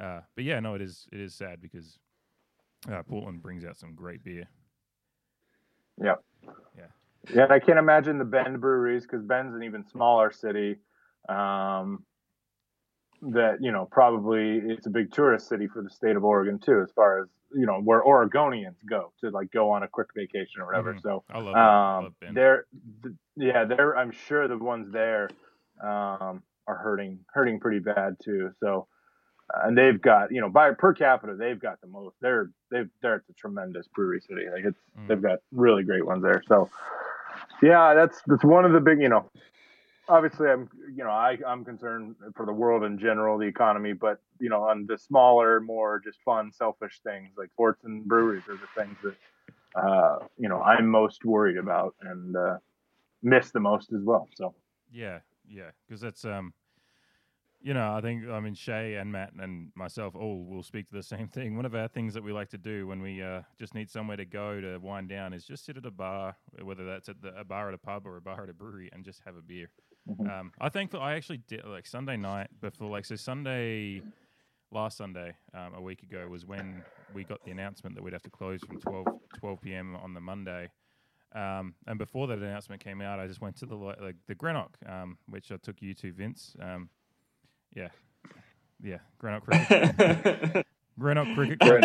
Uh, 0.00 0.20
but 0.34 0.44
yeah, 0.44 0.60
no, 0.60 0.74
it 0.74 0.82
is 0.82 1.06
it 1.12 1.20
is 1.20 1.34
sad 1.34 1.60
because 1.60 1.98
uh, 2.90 3.02
Portland 3.02 3.42
brings 3.42 3.64
out 3.64 3.76
some 3.76 3.94
great 3.94 4.24
beer. 4.24 4.48
Yeah, 6.02 6.14
Yeah, 7.34 7.42
and 7.44 7.52
I 7.52 7.58
can't 7.58 7.78
imagine 7.78 8.18
the 8.18 8.24
Bend 8.24 8.60
breweries 8.60 9.02
because 9.02 9.22
Bend's 9.22 9.54
an 9.54 9.62
even 9.62 9.86
smaller 9.86 10.30
city. 10.30 10.76
Um, 11.28 12.04
that 13.22 13.58
you 13.60 13.70
know 13.70 13.86
probably 13.90 14.62
it's 14.64 14.86
a 14.86 14.90
big 14.90 15.12
tourist 15.12 15.48
city 15.48 15.66
for 15.66 15.82
the 15.82 15.90
state 15.90 16.16
of 16.16 16.24
Oregon 16.24 16.58
too, 16.58 16.80
as 16.82 16.90
far 16.92 17.22
as 17.22 17.28
you 17.54 17.66
know 17.66 17.80
where 17.80 18.02
Oregonians 18.02 18.76
go 18.88 19.12
to 19.20 19.30
like 19.30 19.50
go 19.50 19.70
on 19.70 19.82
a 19.82 19.88
quick 19.88 20.08
vacation 20.14 20.62
or 20.62 20.66
whatever. 20.66 20.94
Mhm. 20.94 21.02
So 21.02 21.24
I 21.30 21.38
love, 21.38 21.54
it. 21.54 21.58
I 21.58 21.96
um, 21.98 22.04
love 22.04 22.14
Bend. 22.20 22.36
they're 22.36 22.66
th- 23.02 23.14
yeah 23.36 23.64
they're 23.64 23.96
I'm 23.96 24.12
sure 24.12 24.48
the 24.48 24.56
ones 24.56 24.90
there 24.90 25.28
um, 25.82 26.42
are 26.66 26.76
hurting 26.82 27.18
hurting 27.34 27.60
pretty 27.60 27.80
bad 27.80 28.16
too. 28.22 28.52
So 28.60 28.86
and 29.64 29.76
they've 29.76 30.00
got 30.00 30.32
you 30.32 30.40
know 30.40 30.48
by 30.48 30.72
per 30.72 30.92
capita 30.92 31.34
they've 31.34 31.60
got 31.60 31.80
the 31.80 31.86
most. 31.86 32.16
They're 32.20 32.50
they've 32.70 32.88
they're 33.02 33.16
it's 33.16 33.28
a 33.30 33.34
tremendous 33.34 33.86
brewery 33.88 34.20
city. 34.20 34.42
Like 34.52 34.64
it's 34.64 34.80
Mm. 34.98 35.06
they've 35.08 35.22
got 35.22 35.38
really 35.52 35.82
great 35.82 36.04
ones 36.04 36.22
there. 36.22 36.42
So 36.48 36.70
yeah, 37.62 37.94
that's 37.94 38.20
that's 38.26 38.44
one 38.44 38.64
of 38.64 38.72
the 38.72 38.80
big 38.80 39.00
you 39.00 39.08
know. 39.08 39.30
Obviously, 40.08 40.48
I'm 40.48 40.68
you 40.92 41.04
know 41.04 41.10
I 41.10 41.38
I'm 41.46 41.64
concerned 41.64 42.16
for 42.34 42.44
the 42.44 42.52
world 42.52 42.82
in 42.84 42.98
general, 42.98 43.38
the 43.38 43.46
economy, 43.46 43.92
but 43.92 44.20
you 44.40 44.48
know 44.48 44.62
on 44.64 44.86
the 44.86 44.98
smaller, 44.98 45.60
more 45.60 46.00
just 46.00 46.18
fun, 46.24 46.50
selfish 46.52 47.00
things 47.04 47.30
like 47.36 47.50
sports 47.50 47.84
and 47.84 48.04
breweries 48.04 48.44
are 48.48 48.56
the 48.56 48.82
things 48.82 48.96
that 49.02 49.80
uh, 49.80 50.18
you 50.36 50.48
know 50.48 50.60
I'm 50.62 50.88
most 50.88 51.24
worried 51.24 51.58
about 51.58 51.94
and 52.02 52.36
uh, 52.36 52.58
miss 53.22 53.50
the 53.52 53.60
most 53.60 53.92
as 53.92 54.02
well. 54.02 54.28
So 54.34 54.54
Yeah, 54.90 55.20
yeah, 55.48 55.70
because 55.86 56.00
that's 56.00 56.24
um, 56.24 56.52
you 57.62 57.74
know, 57.74 57.92
I 57.94 58.00
think 58.00 58.26
I 58.28 58.40
mean 58.40 58.54
Shay 58.54 58.94
and 58.96 59.12
Matt 59.12 59.32
and 59.38 59.70
myself 59.74 60.14
all 60.14 60.44
will 60.44 60.62
speak 60.62 60.88
to 60.88 60.94
the 60.94 61.02
same 61.02 61.28
thing. 61.28 61.56
One 61.56 61.66
of 61.66 61.74
our 61.74 61.88
things 61.88 62.14
that 62.14 62.22
we 62.22 62.32
like 62.32 62.48
to 62.50 62.58
do 62.58 62.86
when 62.86 63.02
we 63.02 63.22
uh, 63.22 63.42
just 63.58 63.74
need 63.74 63.90
somewhere 63.90 64.16
to 64.16 64.24
go 64.24 64.60
to 64.60 64.78
wind 64.78 65.08
down 65.08 65.32
is 65.32 65.44
just 65.44 65.64
sit 65.64 65.76
at 65.76 65.84
a 65.86 65.90
bar, 65.90 66.36
whether 66.62 66.84
that's 66.84 67.08
at 67.08 67.20
the, 67.20 67.38
a 67.38 67.44
bar 67.44 67.68
at 67.68 67.74
a 67.74 67.78
pub 67.78 68.06
or 68.06 68.16
a 68.16 68.20
bar 68.20 68.42
at 68.44 68.48
a 68.48 68.54
brewery, 68.54 68.88
and 68.92 69.04
just 69.04 69.20
have 69.24 69.36
a 69.36 69.42
beer. 69.42 69.68
Mhm. 70.08 70.30
Um, 70.30 70.52
I 70.60 70.68
think 70.70 70.90
that 70.92 71.00
I 71.00 71.14
actually 71.14 71.38
did 71.48 71.64
like 71.66 71.86
Sunday 71.86 72.16
night 72.16 72.48
before, 72.60 72.88
like 72.90 73.04
so 73.04 73.16
Sunday. 73.16 74.02
Last 74.72 74.98
Sunday, 74.98 75.34
um, 75.52 75.74
a 75.74 75.80
week 75.80 76.04
ago, 76.04 76.28
was 76.28 76.46
when 76.46 76.84
we 77.12 77.24
got 77.24 77.44
the 77.44 77.50
announcement 77.50 77.96
that 77.96 78.04
we'd 78.04 78.12
have 78.12 78.22
to 78.22 78.30
close 78.30 78.60
from 78.62 78.78
12, 78.78 79.04
12 79.40 79.60
p.m. 79.62 79.96
on 79.96 80.14
the 80.14 80.20
Monday. 80.20 80.70
Um, 81.34 81.74
and 81.88 81.98
before 81.98 82.28
that 82.28 82.38
announcement 82.38 82.80
came 82.80 83.00
out, 83.00 83.18
I 83.18 83.26
just 83.26 83.40
went 83.40 83.56
to 83.56 83.66
the 83.66 83.74
li- 83.74 83.96
like 84.00 84.14
the 84.28 84.36
Greenock, 84.36 84.76
um, 84.86 85.18
which 85.28 85.50
I 85.50 85.56
took 85.56 85.82
you 85.82 85.92
to, 85.94 86.12
Vince. 86.12 86.54
Um, 86.62 86.88
yeah, 87.74 87.88
yeah, 88.82 88.98
Greenock 89.18 89.44
Cricket, 89.44 90.66
Greenock 90.98 91.28
Cricket 91.34 91.60
Club. 91.60 91.84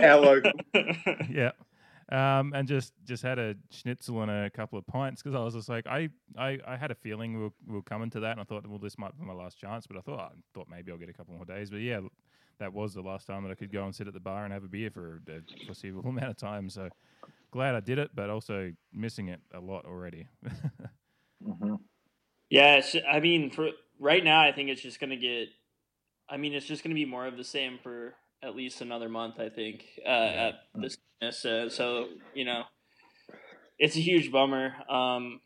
Our 0.00 0.20
local. 0.20 0.52
yeah, 1.30 1.52
um, 2.10 2.52
and 2.54 2.66
just 2.68 2.92
just 3.04 3.22
had 3.22 3.38
a 3.38 3.54
schnitzel 3.70 4.22
and 4.22 4.30
a 4.30 4.50
couple 4.50 4.78
of 4.78 4.86
pints 4.86 5.22
because 5.22 5.34
I 5.34 5.42
was 5.42 5.54
just 5.54 5.68
like, 5.68 5.86
I, 5.86 6.08
I 6.36 6.58
I 6.66 6.76
had 6.76 6.90
a 6.90 6.94
feeling 6.94 7.38
we'll 7.38 7.54
we 7.66 7.74
were 7.74 7.82
coming 7.82 8.10
to 8.10 8.20
that, 8.20 8.32
and 8.32 8.40
I 8.40 8.44
thought, 8.44 8.66
well, 8.66 8.78
this 8.78 8.98
might 8.98 9.18
be 9.18 9.24
my 9.24 9.32
last 9.32 9.58
chance. 9.58 9.86
But 9.86 9.96
I 9.96 10.00
thought, 10.00 10.20
I 10.20 10.28
thought 10.54 10.68
maybe 10.70 10.92
I'll 10.92 10.98
get 10.98 11.08
a 11.08 11.12
couple 11.12 11.34
more 11.34 11.44
days. 11.44 11.70
But 11.70 11.78
yeah, 11.78 12.00
that 12.58 12.72
was 12.72 12.94
the 12.94 13.02
last 13.02 13.26
time 13.26 13.42
that 13.44 13.50
I 13.50 13.54
could 13.54 13.72
go 13.72 13.84
and 13.84 13.94
sit 13.94 14.08
at 14.08 14.14
the 14.14 14.20
bar 14.20 14.44
and 14.44 14.52
have 14.52 14.64
a 14.64 14.68
beer 14.68 14.90
for 14.90 15.22
a 15.28 15.66
foreseeable 15.66 16.02
amount 16.08 16.30
of 16.30 16.36
time. 16.36 16.68
So 16.68 16.88
glad 17.50 17.74
I 17.74 17.80
did 17.80 17.98
it, 17.98 18.10
but 18.14 18.30
also 18.30 18.72
missing 18.92 19.28
it 19.28 19.40
a 19.54 19.60
lot 19.60 19.84
already. 19.84 20.28
mhm. 21.46 21.78
Yeah, 22.52 22.82
I 23.10 23.20
mean, 23.20 23.48
for 23.48 23.70
right 23.98 24.22
now, 24.22 24.42
I 24.42 24.52
think 24.52 24.68
it's 24.68 24.82
just 24.82 25.00
gonna 25.00 25.16
get. 25.16 25.48
I 26.28 26.36
mean, 26.36 26.52
it's 26.52 26.66
just 26.66 26.82
gonna 26.84 26.94
be 26.94 27.06
more 27.06 27.26
of 27.26 27.38
the 27.38 27.44
same 27.44 27.78
for 27.82 28.14
at 28.42 28.54
least 28.54 28.82
another 28.82 29.08
month. 29.08 29.40
I 29.40 29.48
think 29.48 29.84
uh, 30.04 30.10
at 30.10 30.54
this. 30.74 30.98
Uh, 31.46 31.70
so 31.70 32.08
you 32.34 32.44
know, 32.44 32.64
it's 33.78 33.96
a 33.96 34.00
huge 34.00 34.30
bummer. 34.30 34.74
Um, 34.90 35.40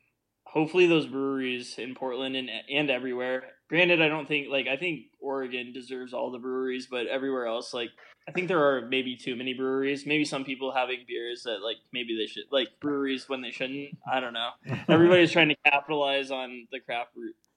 hopefully, 0.46 0.86
those 0.86 1.06
breweries 1.06 1.78
in 1.78 1.94
Portland 1.94 2.36
and 2.36 2.48
and 2.70 2.90
everywhere. 2.90 3.44
Granted, 3.68 4.00
I 4.00 4.08
don't 4.08 4.28
think 4.28 4.48
like 4.48 4.66
I 4.68 4.76
think 4.76 5.06
Oregon 5.20 5.72
deserves 5.72 6.14
all 6.14 6.30
the 6.30 6.38
breweries, 6.38 6.86
but 6.90 7.06
everywhere 7.08 7.46
else, 7.46 7.74
like 7.74 7.90
I 8.28 8.32
think 8.32 8.48
there 8.48 8.64
are 8.64 8.86
maybe 8.88 9.16
too 9.16 9.36
many 9.36 9.54
breweries. 9.54 10.06
Maybe 10.06 10.24
some 10.24 10.44
people 10.44 10.72
having 10.72 11.00
beers 11.06 11.42
that 11.44 11.62
like 11.62 11.76
maybe 11.92 12.16
they 12.16 12.26
should 12.26 12.44
like 12.50 12.68
breweries 12.80 13.28
when 13.28 13.42
they 13.42 13.50
shouldn't. 13.50 13.90
I 14.10 14.20
don't 14.20 14.32
know. 14.34 14.50
Everybody's 14.88 15.32
trying 15.32 15.48
to 15.48 15.56
capitalize 15.64 16.30
on 16.30 16.66
the 16.70 16.80
craft 16.80 17.10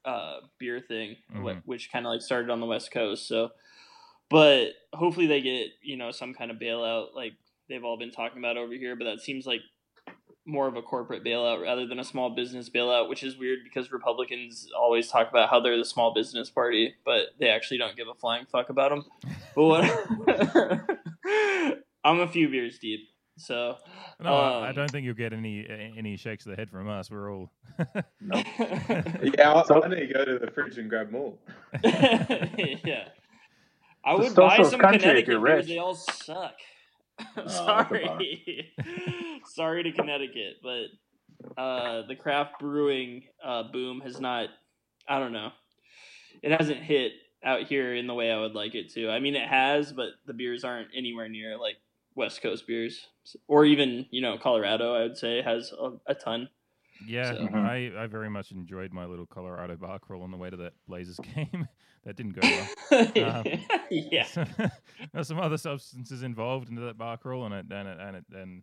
uh, 0.04 0.38
beer 0.58 0.80
thing, 0.80 1.16
Mhm. 1.34 1.62
which 1.64 1.90
kind 1.92 2.06
of 2.06 2.12
like 2.12 2.22
started 2.22 2.50
on 2.50 2.60
the 2.60 2.66
West 2.66 2.90
Coast. 2.90 3.26
So, 3.28 3.50
but 4.28 4.70
hopefully 4.92 5.26
they 5.26 5.40
get 5.40 5.68
you 5.82 5.96
know 5.96 6.10
some 6.10 6.34
kind 6.34 6.50
of 6.50 6.56
bailout 6.58 7.14
like 7.14 7.32
they've 7.68 7.84
all 7.84 7.96
been 7.98 8.10
talking 8.10 8.38
about 8.38 8.56
over 8.56 8.72
here. 8.74 8.96
But 8.96 9.04
that 9.04 9.20
seems 9.20 9.46
like 9.46 9.60
more 10.50 10.66
of 10.66 10.76
a 10.76 10.82
corporate 10.82 11.24
bailout 11.24 11.62
rather 11.62 11.86
than 11.86 11.98
a 11.98 12.04
small 12.04 12.30
business 12.30 12.68
bailout, 12.68 13.08
which 13.08 13.22
is 13.22 13.36
weird 13.38 13.60
because 13.64 13.90
Republicans 13.92 14.68
always 14.76 15.08
talk 15.08 15.30
about 15.30 15.48
how 15.48 15.60
they're 15.60 15.76
the 15.78 15.84
small 15.84 16.12
business 16.12 16.50
party, 16.50 16.94
but 17.04 17.28
they 17.38 17.48
actually 17.48 17.78
don't 17.78 17.96
give 17.96 18.08
a 18.08 18.14
flying 18.14 18.46
fuck 18.46 18.68
about 18.70 18.90
them. 18.90 19.04
But 19.54 19.64
what? 19.64 20.98
I'm 22.04 22.20
a 22.20 22.28
few 22.28 22.48
beers 22.48 22.78
deep, 22.78 23.08
so 23.36 23.76
no, 24.20 24.34
I- 24.34 24.66
I 24.66 24.68
Um, 24.70 24.74
don't 24.74 24.90
think 24.90 25.04
you'll 25.04 25.14
get 25.14 25.32
any 25.32 25.66
any 25.96 26.16
shakes 26.16 26.46
of 26.46 26.50
the 26.50 26.56
head 26.56 26.70
from 26.70 26.88
us. 26.88 27.10
We're 27.10 27.32
all 27.32 27.50
Nope. 28.20 28.46
Yeah, 28.58 29.54
I, 29.54 29.62
So- 29.64 29.82
I 29.82 29.88
need 29.88 30.06
to 30.08 30.12
go 30.14 30.24
to 30.24 30.38
the 30.38 30.50
fridge 30.50 30.78
and 30.78 30.88
grab 30.88 31.10
more. 31.10 31.34
yeah. 31.84 33.08
I 34.02 34.14
It's 34.14 34.28
would 34.30 34.34
buy 34.34 34.62
some 34.62 34.80
Connecticut 34.80 35.26
you're 35.26 35.40
beers. 35.44 35.66
They 35.66 35.76
all 35.78 35.94
suck. 35.94 36.54
a 37.36 37.48
Sorry. 37.48 38.72
Sorry 39.46 39.82
to 39.82 39.92
Connecticut, 39.92 40.56
but 40.62 41.60
uh, 41.60 42.06
the 42.06 42.16
craft 42.16 42.58
brewing 42.60 43.24
uh, 43.44 43.64
boom 43.64 44.00
has 44.00 44.20
not, 44.20 44.48
I 45.08 45.18
don't 45.18 45.32
know, 45.32 45.50
it 46.42 46.52
hasn't 46.52 46.78
hit 46.78 47.12
out 47.44 47.62
here 47.66 47.94
in 47.94 48.06
the 48.06 48.14
way 48.14 48.30
I 48.30 48.38
would 48.38 48.54
like 48.54 48.74
it 48.74 48.92
to. 48.94 49.10
I 49.10 49.18
mean, 49.18 49.34
it 49.34 49.48
has, 49.48 49.92
but 49.92 50.10
the 50.26 50.34
beers 50.34 50.64
aren't 50.64 50.88
anywhere 50.96 51.28
near 51.28 51.56
like 51.56 51.76
West 52.14 52.42
Coast 52.42 52.66
beers. 52.66 53.06
Or 53.48 53.64
even, 53.64 54.06
you 54.10 54.20
know, 54.20 54.38
Colorado, 54.38 54.94
I 54.94 55.02
would 55.02 55.16
say, 55.16 55.42
has 55.42 55.72
a, 55.72 56.12
a 56.12 56.14
ton. 56.14 56.48
Yeah, 57.06 57.32
So- 57.32 57.38
Mhm. 57.48 57.54
I, 57.96 58.02
I 58.02 58.06
very 58.06 58.28
much 58.30 58.52
enjoyed 58.52 58.92
my 58.92 59.04
little 59.06 59.26
Colorado 59.26 59.76
bar 59.76 59.98
crawl 59.98 60.22
on 60.22 60.30
the 60.30 60.36
way 60.36 60.50
to 60.50 60.56
that 60.58 60.72
Blazers 60.86 61.18
game. 61.34 61.66
that 62.04 62.16
didn't 62.16 62.32
go 62.32 62.40
well. 62.42 63.36
Um, 63.36 63.46
yeah. 63.90 64.26
There's 65.12 65.28
some 65.28 65.38
other 65.40 65.58
substances 65.58 66.22
involved 66.22 66.68
into 66.68 66.82
that 66.82 66.96
bar 66.98 67.16
crawl, 67.16 67.44
and 67.46 67.54
it 67.54 67.66
and 67.70 67.88
it 67.88 67.98
and 68.00 68.16
it 68.16 68.24
and 68.32 68.62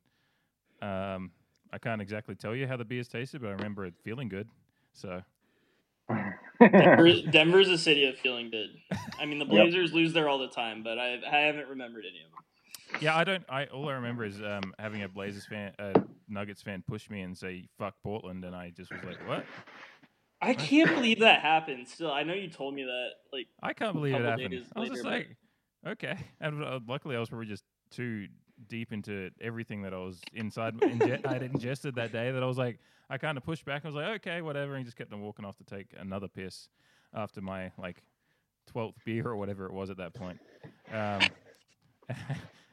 um, 0.81 1.31
I 1.73 1.77
can't 1.79 2.01
exactly 2.01 2.35
tell 2.35 2.55
you 2.55 2.67
how 2.67 2.77
the 2.77 2.85
beers 2.85 3.07
tasted, 3.07 3.41
but 3.41 3.47
I 3.49 3.51
remember 3.51 3.85
it 3.85 3.93
feeling 4.03 4.27
good. 4.29 4.47
So 4.93 5.21
Denver, 6.59 7.21
Denver's 7.29 7.69
a 7.69 7.77
city 7.77 8.05
of 8.05 8.17
feeling 8.17 8.49
good. 8.49 8.69
I 9.19 9.25
mean, 9.25 9.39
the 9.39 9.45
Yep. 9.45 9.51
Blazers 9.51 9.93
lose 9.93 10.13
there 10.13 10.27
all 10.29 10.39
the 10.39 10.47
time, 10.47 10.81
but 10.83 10.97
I, 10.97 11.19
I 11.29 11.37
haven't 11.39 11.67
remembered 11.69 12.05
any 12.09 12.23
of 12.23 12.31
them. 12.31 12.43
Yeah, 13.01 13.15
I 13.15 13.23
don't. 13.23 13.43
I 13.49 13.65
all 13.65 13.89
I 13.89 13.93
remember 13.93 14.25
is 14.25 14.41
um, 14.41 14.73
having 14.79 15.03
a 15.03 15.09
Blazers 15.09 15.45
fan, 15.45 15.73
a 15.79 16.01
Nuggets 16.27 16.61
fan, 16.61 16.83
push 16.87 17.09
me 17.09 17.21
and 17.21 17.37
say 17.37 17.67
"fuck 17.77 17.95
Portland," 18.03 18.43
and 18.45 18.55
I 18.55 18.71
just 18.75 18.91
was 18.91 19.03
like, 19.03 19.27
"What?" 19.27 19.45
I 20.41 20.53
can't 20.53 20.93
believe 20.93 21.19
that 21.19 21.41
happened. 21.41 21.87
Still, 21.87 22.11
I 22.11 22.23
know 22.23 22.33
you 22.33 22.49
told 22.49 22.75
me 22.75 22.83
that. 22.83 23.09
Like, 23.33 23.47
I 23.61 23.73
can't 23.73 23.93
believe 23.93 24.15
it 24.15 24.25
happened. 24.25 24.65
I 24.75 24.79
was 24.81 24.89
just 24.89 25.03
like, 25.03 25.35
okay. 25.85 26.17
And 26.39 26.63
uh, 26.63 26.79
luckily, 26.87 27.15
I 27.15 27.19
was 27.19 27.29
probably 27.29 27.47
just 27.47 27.63
too 27.89 28.27
deep 28.67 28.91
into 28.91 29.31
everything 29.41 29.81
that 29.83 29.93
I 29.93 29.97
was 29.97 30.19
inside. 30.33 30.75
Inge- 30.83 31.21
I 31.25 31.33
had 31.33 31.43
ingested 31.43 31.95
that 31.95 32.11
day 32.11 32.31
that 32.31 32.43
I 32.43 32.45
was 32.45 32.57
like, 32.57 32.79
I 33.09 33.17
kind 33.17 33.37
of 33.37 33.43
pushed 33.43 33.65
back. 33.65 33.83
I 33.83 33.87
was 33.87 33.95
like, 33.95 34.21
okay, 34.21 34.41
whatever, 34.41 34.75
and 34.75 34.85
just 34.85 34.97
kept 34.97 35.11
on 35.11 35.21
walking 35.21 35.45
off 35.45 35.57
to 35.57 35.63
take 35.63 35.87
another 35.97 36.27
piss 36.27 36.69
after 37.13 37.41
my 37.41 37.71
like 37.77 38.03
twelfth 38.67 38.97
beer 39.05 39.25
or 39.27 39.37
whatever 39.37 39.65
it 39.65 39.73
was 39.73 39.89
at 39.89 39.97
that 39.97 40.13
point. 40.13 40.39
Um, 40.93 41.21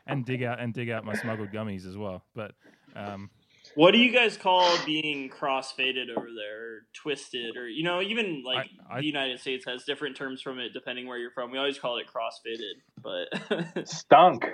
and 0.06 0.24
dig 0.24 0.42
out 0.42 0.60
and 0.60 0.74
dig 0.74 0.90
out 0.90 1.04
my 1.04 1.14
smuggled 1.14 1.50
gummies 1.50 1.86
as 1.86 1.96
well. 1.96 2.24
But 2.34 2.52
um, 2.94 3.30
What 3.74 3.92
do 3.92 3.98
you 3.98 4.12
guys 4.12 4.36
call 4.36 4.76
being 4.84 5.28
cross-faded 5.28 6.10
over 6.10 6.28
there, 6.36 6.62
or 6.62 6.86
twisted, 6.92 7.56
or 7.56 7.68
you 7.68 7.84
know, 7.84 8.02
even 8.02 8.42
like 8.44 8.68
I- 8.90 9.00
the 9.00 9.06
United 9.06 9.40
States 9.40 9.64
has 9.66 9.84
different 9.84 10.16
terms 10.16 10.42
from 10.42 10.58
it 10.58 10.72
depending 10.72 11.06
where 11.06 11.18
you're 11.18 11.30
from. 11.30 11.50
We 11.50 11.58
always 11.58 11.78
call 11.78 11.98
it 11.98 12.06
cross-faded, 12.06 12.76
but 13.02 13.86
Stunk. 13.88 14.46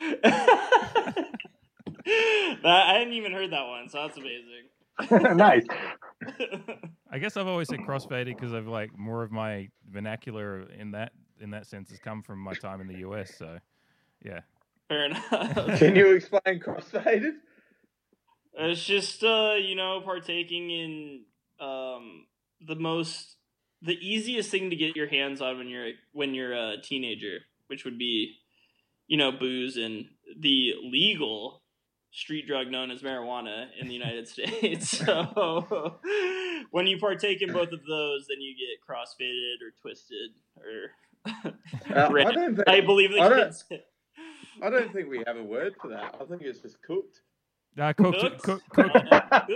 that 0.00 1.26
I 2.64 2.94
hadn't 2.98 3.12
even 3.14 3.32
heard 3.32 3.52
that 3.52 3.66
one, 3.66 3.88
so 3.88 4.02
that's 4.06 4.18
amazing. 4.18 4.68
nice. 5.36 5.64
I 7.10 7.18
guess 7.18 7.36
I've 7.36 7.46
always 7.46 7.68
said 7.68 7.80
crossfaded 7.80 8.26
because 8.36 8.52
I've 8.52 8.66
like 8.66 8.96
more 8.98 9.22
of 9.22 9.30
my 9.30 9.68
vernacular 9.88 10.62
in 10.78 10.90
that 10.92 11.12
in 11.40 11.50
that 11.50 11.66
sense 11.66 11.90
has 11.90 11.98
come 12.00 12.22
from 12.22 12.40
my 12.40 12.54
time 12.54 12.80
in 12.80 12.88
the 12.88 12.98
US. 13.08 13.36
So 13.36 13.58
yeah, 14.24 14.40
Fair 14.88 15.04
enough. 15.06 15.78
Can 15.78 15.96
you 15.96 16.12
explain 16.12 16.60
crossfaded? 16.60 17.34
It's 18.54 18.84
just 18.84 19.22
uh, 19.22 19.54
you 19.58 19.74
know, 19.74 20.00
partaking 20.04 20.70
in 20.70 21.24
um 21.60 22.26
the 22.66 22.76
most 22.76 23.36
the 23.82 23.94
easiest 23.94 24.50
thing 24.50 24.70
to 24.70 24.76
get 24.76 24.96
your 24.96 25.06
hands 25.08 25.40
on 25.40 25.58
when 25.58 25.68
you're 25.68 25.90
when 26.12 26.34
you're 26.34 26.52
a 26.52 26.76
teenager, 26.82 27.38
which 27.68 27.84
would 27.84 27.98
be 27.98 28.36
you 29.06 29.16
know, 29.16 29.32
booze 29.32 29.76
and 29.76 30.06
the 30.38 30.74
legal 30.84 31.62
street 32.10 32.46
drug 32.46 32.68
known 32.68 32.90
as 32.90 33.02
marijuana 33.02 33.66
in 33.80 33.88
the 33.88 33.94
United 33.94 34.28
States. 34.34 34.98
So 34.98 35.98
when 36.70 36.86
you 36.86 36.98
partake 36.98 37.42
in 37.42 37.52
both 37.52 37.72
of 37.72 37.84
those, 37.86 38.26
then 38.28 38.40
you 38.40 38.54
get 38.54 38.84
crossfaded 38.86 39.62
or 39.66 39.72
twisted 39.80 40.30
or 40.56 40.92
Uh, 41.94 42.10
I 42.14 42.54
I 42.76 42.80
believe 42.80 43.12
the 43.12 43.20
I 43.20 43.28
kids. 43.28 43.64
I 44.62 44.70
don't 44.70 44.92
think 44.92 45.08
we 45.08 45.22
have 45.26 45.36
a 45.36 45.42
word 45.42 45.74
for 45.80 45.88
that. 45.88 46.14
I 46.20 46.24
think 46.24 46.42
it's 46.42 46.60
just 46.60 46.80
cooked. 46.82 47.20
uh, 47.78 47.92
cooked, 47.92 48.42
Cooked? 48.42 48.68
cooked, 48.70 48.92
Cooked? 48.92 49.52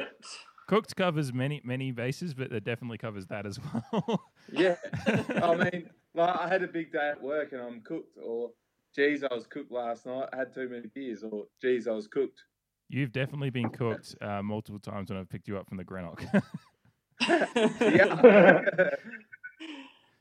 cooked 0.68 0.96
covers 0.96 1.32
many 1.32 1.60
many 1.64 1.90
bases, 1.92 2.34
but 2.34 2.52
it 2.52 2.64
definitely 2.64 2.98
covers 2.98 3.26
that 3.26 3.46
as 3.46 3.58
well. 3.60 4.22
Yeah, 4.52 4.74
I 5.06 5.54
mean, 5.54 5.88
like 6.14 6.36
I 6.36 6.48
had 6.48 6.62
a 6.62 6.66
big 6.68 6.92
day 6.92 7.10
at 7.10 7.22
work 7.22 7.52
and 7.52 7.60
I'm 7.62 7.80
cooked, 7.82 8.18
or 8.22 8.50
geez, 8.94 9.22
I 9.22 9.32
was 9.32 9.46
cooked 9.46 9.70
last 9.72 10.04
night. 10.04 10.28
I 10.32 10.36
had 10.36 10.52
too 10.52 10.68
many 10.68 10.88
beers, 10.94 11.22
or 11.22 11.46
geez, 11.62 11.86
I 11.86 11.92
was 11.92 12.08
cooked. 12.08 12.42
You've 12.88 13.12
definitely 13.12 13.50
been 13.50 13.70
cooked 13.70 14.14
uh, 14.20 14.42
multiple 14.42 14.80
times 14.80 15.10
when 15.10 15.18
I've 15.18 15.30
picked 15.30 15.48
you 15.48 15.56
up 15.56 15.68
from 15.68 15.78
the 15.78 15.84
Greenock. 15.84 16.22
Yeah, 17.80 18.90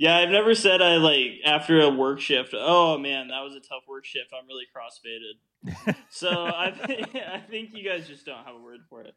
Yeah, 0.02 0.18
I've 0.18 0.30
never 0.30 0.56
said 0.56 0.82
I 0.82 0.96
like 0.98 1.42
after 1.46 1.80
a 1.80 1.90
work 1.92 2.20
shift. 2.20 2.56
Oh 2.58 2.98
man, 2.98 3.28
that 3.28 3.42
was 3.42 3.54
a 3.54 3.60
tough 3.60 3.84
work 3.88 4.04
shift. 4.04 4.34
I'm 4.34 4.48
really 4.48 4.66
crossfaded. 4.76 5.96
So 6.10 6.28
I 6.28 6.72
think 6.72 7.16
I 7.16 7.40
think 7.40 7.70
you 7.76 7.88
guys 7.88 8.08
just 8.08 8.26
don't 8.26 8.44
have 8.44 8.56
a 8.56 8.60
word 8.60 8.80
for 8.90 9.02
it. 9.02 9.14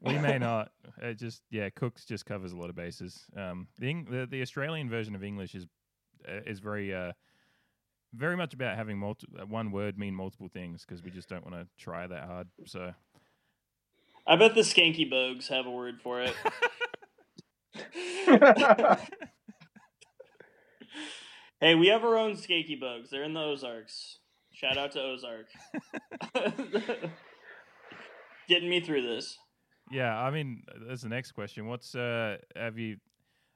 we 0.00 0.16
may 0.18 0.38
not. 0.38 0.70
It 1.02 1.14
just 1.14 1.42
yeah, 1.50 1.68
cooks 1.70 2.04
just 2.04 2.26
covers 2.26 2.52
a 2.52 2.56
lot 2.56 2.70
of 2.70 2.76
bases. 2.76 3.24
Um, 3.36 3.66
the, 3.80 3.88
Eng- 3.88 4.06
the 4.08 4.24
the 4.24 4.40
Australian 4.40 4.88
version 4.88 5.16
of 5.16 5.24
English 5.24 5.56
is 5.56 5.66
uh, 6.28 6.42
is 6.46 6.60
very 6.60 6.94
uh 6.94 7.10
very 8.14 8.36
much 8.36 8.54
about 8.54 8.76
having 8.76 8.98
multi- 8.98 9.26
uh, 9.36 9.46
one 9.46 9.72
word 9.72 9.98
mean 9.98 10.14
multiple 10.14 10.48
things 10.48 10.84
because 10.86 11.02
we 11.02 11.10
just 11.10 11.28
don't 11.28 11.44
want 11.44 11.56
to 11.56 11.66
try 11.76 12.06
that 12.06 12.26
hard. 12.26 12.46
So 12.66 12.92
I 14.28 14.36
bet 14.36 14.54
the 14.54 14.60
skanky 14.60 15.10
bogues 15.10 15.48
have 15.48 15.66
a 15.66 15.70
word 15.72 16.00
for 16.00 16.22
it. 16.22 16.36
hey, 21.60 21.74
we 21.74 21.88
have 21.88 22.04
our 22.04 22.16
own 22.16 22.32
skanky 22.32 22.78
bugs. 22.78 23.10
They're 23.10 23.24
in 23.24 23.34
the 23.34 23.40
Ozarks. 23.40 24.18
Shout 24.52 24.76
out 24.76 24.92
to 24.92 25.00
Ozark. 25.02 25.46
Getting 28.48 28.68
me 28.68 28.80
through 28.80 29.02
this. 29.02 29.38
yeah, 29.90 30.18
I 30.18 30.30
mean 30.30 30.62
that's 30.88 31.02
the 31.02 31.08
next 31.08 31.32
question. 31.32 31.66
What's 31.66 31.94
uh 31.94 32.36
have 32.56 32.78
you? 32.78 32.96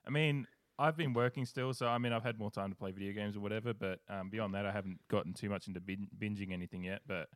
I 0.06 0.10
mean. 0.10 0.46
I've 0.76 0.96
been 0.96 1.12
working 1.12 1.46
still, 1.46 1.72
so 1.72 1.86
I 1.86 1.98
mean, 1.98 2.12
I've 2.12 2.24
had 2.24 2.36
more 2.36 2.50
time 2.50 2.68
to 2.68 2.74
play 2.74 2.90
video 2.90 3.12
games 3.12 3.36
or 3.36 3.40
whatever. 3.40 3.72
But 3.72 4.00
um, 4.10 4.28
beyond 4.28 4.54
that, 4.54 4.66
I 4.66 4.72
haven't 4.72 4.98
gotten 5.08 5.32
too 5.32 5.48
much 5.48 5.68
into 5.68 5.78
bin- 5.78 6.08
binging 6.20 6.52
anything 6.52 6.82
yet. 6.82 7.02
But 7.06 7.28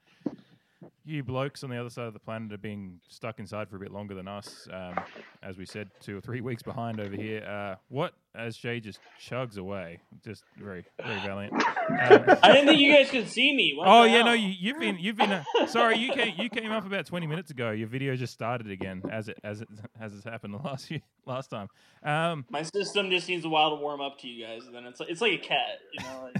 you 1.04 1.22
blokes 1.22 1.62
on 1.62 1.70
the 1.70 1.76
other 1.76 1.88
side 1.88 2.06
of 2.08 2.14
the 2.14 2.18
planet 2.18 2.52
are 2.52 2.58
being 2.58 2.98
stuck 3.08 3.38
inside 3.38 3.68
for 3.70 3.76
a 3.76 3.78
bit 3.78 3.92
longer 3.92 4.16
than 4.16 4.26
us. 4.26 4.66
Um, 4.72 4.98
as 5.40 5.56
we 5.56 5.66
said, 5.66 5.88
two 6.00 6.18
or 6.18 6.20
three 6.20 6.40
weeks 6.40 6.64
behind 6.64 6.98
over 6.98 7.14
here. 7.14 7.44
Uh, 7.44 7.76
what 7.90 8.14
as 8.38 8.56
Shay 8.56 8.80
just 8.80 9.00
chugs 9.20 9.58
away, 9.58 10.00
just 10.24 10.44
very, 10.56 10.84
very 11.04 11.20
valiant. 11.20 11.52
Um, 11.52 11.62
I 12.42 12.52
didn't 12.52 12.68
think 12.68 12.80
you 12.80 12.94
guys 12.94 13.10
could 13.10 13.28
see 13.28 13.54
me. 13.54 13.74
What 13.76 13.88
oh 13.88 14.04
yeah, 14.04 14.18
hell? 14.18 14.26
no, 14.26 14.32
you, 14.32 14.48
you've 14.48 14.78
been, 14.78 14.96
you've 14.98 15.16
been. 15.16 15.32
Uh, 15.32 15.44
sorry, 15.66 15.98
you 15.98 16.12
came, 16.12 16.34
you 16.38 16.48
came 16.48 16.70
up 16.70 16.86
about 16.86 17.06
twenty 17.06 17.26
minutes 17.26 17.50
ago. 17.50 17.72
Your 17.72 17.88
video 17.88 18.14
just 18.16 18.32
started 18.32 18.70
again, 18.70 19.02
as 19.10 19.28
it, 19.28 19.38
as 19.42 19.60
it, 19.60 19.68
as 20.00 20.14
it's 20.14 20.24
happened 20.24 20.54
the 20.54 20.58
last 20.58 20.86
few, 20.86 21.00
last 21.26 21.48
time. 21.48 21.68
Um, 22.02 22.44
My 22.48 22.62
system 22.62 23.10
just 23.10 23.28
needs 23.28 23.44
a 23.44 23.48
while 23.48 23.70
to 23.70 23.76
warm 23.76 24.00
up 24.00 24.18
to 24.20 24.28
you 24.28 24.46
guys, 24.46 24.64
and 24.66 24.74
then 24.74 24.84
it's 24.84 25.00
like, 25.00 25.10
it's 25.10 25.20
like 25.20 25.32
a 25.32 25.38
cat, 25.38 25.78
you 25.92 26.04
know. 26.04 26.30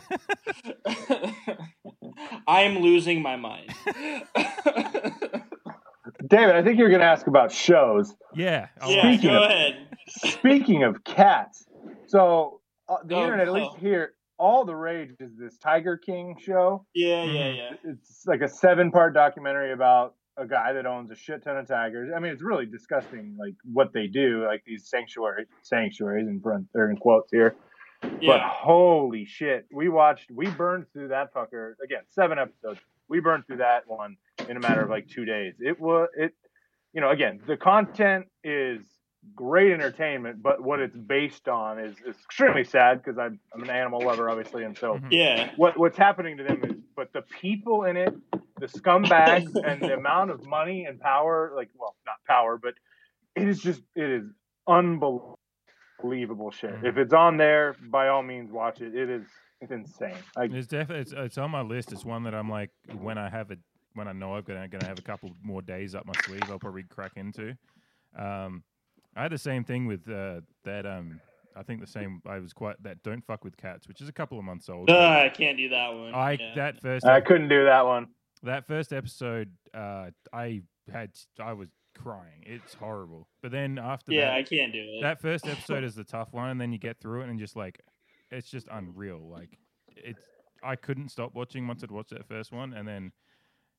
Like... 0.87 1.35
I 2.47 2.63
am 2.63 2.79
losing 2.79 3.23
my 3.23 3.37
mind. 3.37 3.71
David, 6.27 6.57
I 6.57 6.63
think 6.63 6.79
you're 6.79 6.89
going 6.89 7.01
to 7.01 7.07
ask 7.07 7.27
about 7.27 7.53
shows. 7.53 8.15
yeah, 8.35 8.69
I 8.81 8.91
yeah, 8.91 9.17
go 9.17 9.45
of- 9.45 9.51
ahead. 9.51 9.87
Speaking 10.09 10.83
of 10.85 11.05
cats, 11.05 11.67
so 12.09 12.61
uh, 12.89 12.97
the 13.05 13.15
Oh, 13.15 13.23
internet, 13.23 13.47
at 13.49 13.53
least 13.55 13.71
oh. 13.75 13.79
here, 13.81 14.15
all 14.39 14.65
the 14.65 14.75
rage 14.75 15.11
is 15.21 15.37
this 15.37 15.59
Tiger 15.59 15.97
King 15.97 16.37
show. 16.41 16.87
Yeah, 16.95 17.25
yeah, 17.25 17.43
Mhm. 17.51 17.57
yeah. 17.57 17.71
It's 17.93 18.25
like 18.27 18.41
a 18.41 18.49
seven 18.49 18.91
part 18.91 19.15
documentary 19.15 19.73
about 19.73 20.15
a 20.37 20.47
guy 20.47 20.73
that 20.73 20.87
owns 20.87 21.11
a 21.11 21.17
shit 21.17 21.43
ton 21.43 21.57
of 21.57 21.67
tigers. 21.67 22.11
I 22.15 22.21
mean, 22.21 22.33
it's 22.33 22.43
really 22.43 22.67
disgusting, 22.67 23.37
like 23.39 23.55
what 23.65 23.93
they 23.93 24.07
do, 24.07 24.45
like 24.47 24.63
these 24.65 24.89
sanctuary 24.89 25.47
sanctuaries 25.63 26.29
in 26.29 26.41
front 26.41 26.69
or 26.75 26.91
in 26.91 26.97
quotes 26.97 27.31
here. 27.33 27.57
Yeah. 28.21 28.35
But 28.35 28.41
holy 28.43 29.25
shit, 29.25 29.67
we 29.73 29.89
watched, 29.89 30.31
we 30.31 30.47
burned 30.49 30.87
through 30.93 31.09
that 31.09 31.35
fucker 31.35 31.73
again. 31.85 32.03
Seven 32.11 32.39
episodes. 32.39 32.79
We 33.09 33.19
burned 33.19 33.47
through 33.49 33.57
that 33.57 33.89
one 33.89 34.17
in 34.49 34.57
a 34.57 34.61
matter 34.61 34.83
of 34.83 34.91
like 34.91 35.09
two 35.09 35.25
days. 35.25 35.55
It 35.59 35.81
was 35.81 36.09
it, 36.17 36.33
you 36.93 37.01
know, 37.01 37.11
again, 37.11 37.41
the 37.47 37.57
content 37.57 38.27
is 38.45 38.81
great 39.35 39.73
entertainment, 39.73 40.43
but 40.43 40.63
what 40.63 40.81
it's 40.81 40.97
based 40.97 41.49
on 41.49 41.79
is, 41.79 41.95
is 42.07 42.17
extremely 42.25 42.65
sad 42.65 43.03
because 43.03 43.19
I'm, 43.19 43.41
I'm 43.55 43.63
an 43.63 43.71
animal 43.71 44.05
lover, 44.05 44.29
obviously, 44.31 44.65
and 44.65 44.77
so 44.77 44.99
Mhm. 44.99 45.13
Yeah. 45.13 45.51
what 45.57 45.79
what's 45.79 45.99
happening 45.99 46.37
to 46.39 46.45
them 46.45 46.65
is, 46.65 46.77
but 46.97 47.13
the 47.13 47.23
people 47.41 47.85
in 47.85 47.97
it, 47.97 48.15
the 48.59 48.67
scumbags, 48.67 49.55
and 49.65 49.81
the 49.83 49.95
amount 49.95 50.31
of 50.31 50.45
money 50.45 50.85
and 50.87 51.01
power, 51.01 51.53
like, 51.55 51.71
well, 51.75 51.97
not 52.07 52.17
power, 52.27 52.59
but 52.59 52.75
it 53.37 53.49
is 53.49 53.61
just, 53.61 53.83
it 53.95 54.09
is 54.11 54.25
unbelievable 54.67 56.51
shit. 56.51 56.71
Mhm. 56.73 56.85
If 56.85 56.97
it's 56.99 57.15
on 57.15 57.37
there, 57.37 57.77
by 57.91 58.09
all 58.09 58.23
means, 58.23 58.51
watch 58.51 58.81
it. 58.81 58.95
It 58.95 59.09
is, 59.09 59.27
it's 59.61 59.73
insane. 59.73 60.17
Like, 60.37 60.53
It's 60.53 60.67
definitely 60.67 61.03
it's, 61.03 61.13
it's 61.13 61.39
on 61.39 61.51
my 61.51 61.63
list. 61.63 61.93
It's 61.93 62.05
one 62.05 62.25
that 62.25 62.35
I'm 62.35 62.49
like 62.51 62.71
when 63.01 63.19
I 63.19 63.29
have 63.29 63.51
it 63.51 63.59
when 63.95 64.07
I 64.07 64.13
know 64.13 64.35
i've 64.35 64.45
got 64.45 64.63
to 64.63 64.69
gonna 64.69 64.87
have 64.87 64.99
a 64.99 65.03
couple 65.03 65.35
more 65.43 65.61
days 65.61 65.95
up 65.97 66.07
my 66.07 66.13
sleeve, 66.25 66.43
I'll 66.51 66.59
probably 66.59 66.85
crack 66.85 67.13
into. 67.17 67.57
Um, 68.17 68.63
I 69.19 69.23
had 69.23 69.33
the 69.33 69.39
same 69.39 69.65
thing 69.65 69.87
with 69.87 70.09
uh, 70.09 70.41
that. 70.65 70.87
Um, 70.87 71.21
I 71.57 71.65
think 71.65 71.81
the 71.81 71.89
same. 71.89 72.23
I 72.25 72.39
was 72.39 72.53
quite 72.53 72.81
that. 72.85 73.03
Don't 73.03 73.25
fuck 73.27 73.43
with 73.43 73.57
cats, 73.57 73.89
which 73.89 74.01
is 74.01 74.09
a 74.09 74.13
couple 74.13 74.39
of 74.39 74.45
months 74.45 74.69
old. 74.69 74.89
Uh, 74.89 75.23
I 75.25 75.29
can't 75.29 75.57
do 75.57 75.69
that 75.71 75.89
one. 75.89 76.15
I 76.15 76.39
yeah. 76.41 76.55
that 76.55 76.81
first 76.81 77.05
I 77.05 77.21
couldn't 77.21 77.49
do 77.49 77.65
that 77.65 77.85
one. 77.85 78.07
that 78.45 78.69
first 78.69 78.93
episode, 78.93 79.51
uh, 79.75 80.11
I 80.33 80.63
had 80.93 81.11
I 81.41 81.53
was 81.53 81.69
crying. 82.01 82.45
It's 82.47 82.75
horrible. 82.75 83.27
But 83.43 83.51
then 83.51 83.77
after 83.77 84.13
yeah, 84.13 84.27
that, 84.27 84.35
I 84.35 84.43
can't 84.45 84.73
do 84.73 84.79
it. 84.79 85.03
that 85.03 85.21
first 85.21 85.49
episode 85.49 85.83
is 85.85 85.97
the 85.97 86.05
tough 86.05 86.33
one, 86.33 86.51
and 86.51 86.61
then 86.61 86.71
you 86.71 86.79
get 86.79 87.01
through 87.01 87.23
it 87.23 87.29
and 87.29 87.41
just 87.41 87.57
like 87.57 87.81
it's 88.31 88.49
just 88.49 88.69
unreal. 88.71 89.29
Like 89.29 89.59
it's 89.97 90.23
I 90.63 90.77
couldn't 90.77 91.09
stop 91.09 91.35
watching 91.35 91.67
once 91.67 91.83
I'd 91.83 91.91
watched 91.91 92.11
that 92.11 92.29
first 92.29 92.53
one, 92.53 92.73
and 92.73 92.87
then 92.87 93.11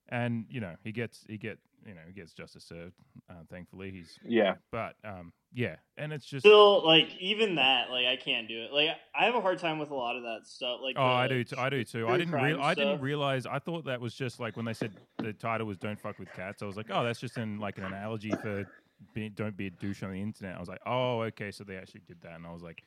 and 0.09 0.45
you 0.49 0.59
know 0.59 0.75
he 0.83 0.91
gets 0.91 1.25
he 1.27 1.37
get 1.37 1.57
you 1.85 1.93
know 1.93 2.01
he 2.05 2.13
gets 2.13 2.33
justice 2.33 2.63
served. 2.63 2.93
Uh, 3.29 3.35
thankfully, 3.49 3.91
he's 3.91 4.17
Yeah. 4.25 4.55
but 4.71 4.95
um 5.03 5.33
yeah, 5.51 5.77
and 5.97 6.13
it's 6.13 6.25
just 6.25 6.43
Still, 6.43 6.85
like 6.85 7.07
even 7.19 7.55
that, 7.55 7.89
like 7.89 8.05
I 8.05 8.17
can't 8.17 8.47
do 8.47 8.63
it. 8.65 8.71
Like 8.71 8.89
I 9.19 9.25
have 9.25 9.35
a 9.35 9.41
hard 9.41 9.57
time 9.57 9.79
with 9.79 9.89
a 9.89 9.95
lot 9.95 10.15
of 10.15 10.23
that 10.23 10.41
stuff. 10.45 10.79
Like 10.83 10.95
Oh, 10.97 11.03
I 11.03 11.27
do. 11.27 11.43
Too, 11.43 11.55
I 11.57 11.69
do 11.69 11.83
too. 11.83 12.07
I 12.07 12.17
didn't. 12.17 12.33
Real, 12.33 12.61
I 12.61 12.73
didn't 12.75 13.01
realize. 13.01 13.45
I 13.45 13.59
thought 13.59 13.85
that 13.85 13.99
was 13.99 14.13
just 14.13 14.39
like 14.39 14.55
when 14.57 14.65
they 14.65 14.73
said 14.73 14.91
the 15.17 15.33
title 15.33 15.65
was 15.65 15.77
"Don't 15.77 15.99
fuck 15.99 16.19
with 16.19 16.31
cats." 16.33 16.61
I 16.61 16.65
was 16.65 16.77
like, 16.77 16.87
oh, 16.91 17.03
that's 17.03 17.19
just 17.19 17.37
in 17.37 17.59
like 17.59 17.77
an 17.77 17.85
analogy 17.85 18.31
for 18.41 18.65
be, 19.13 19.29
don't 19.29 19.55
be 19.55 19.67
a 19.67 19.71
douche 19.71 20.03
on 20.03 20.11
the 20.11 20.21
internet. 20.21 20.55
I 20.55 20.59
was 20.59 20.69
like, 20.69 20.81
oh, 20.85 21.21
okay, 21.21 21.51
so 21.51 21.63
they 21.63 21.77
actually 21.77 22.01
did 22.07 22.21
that, 22.21 22.33
and 22.33 22.45
I 22.45 22.51
was 22.51 22.61
like, 22.61 22.83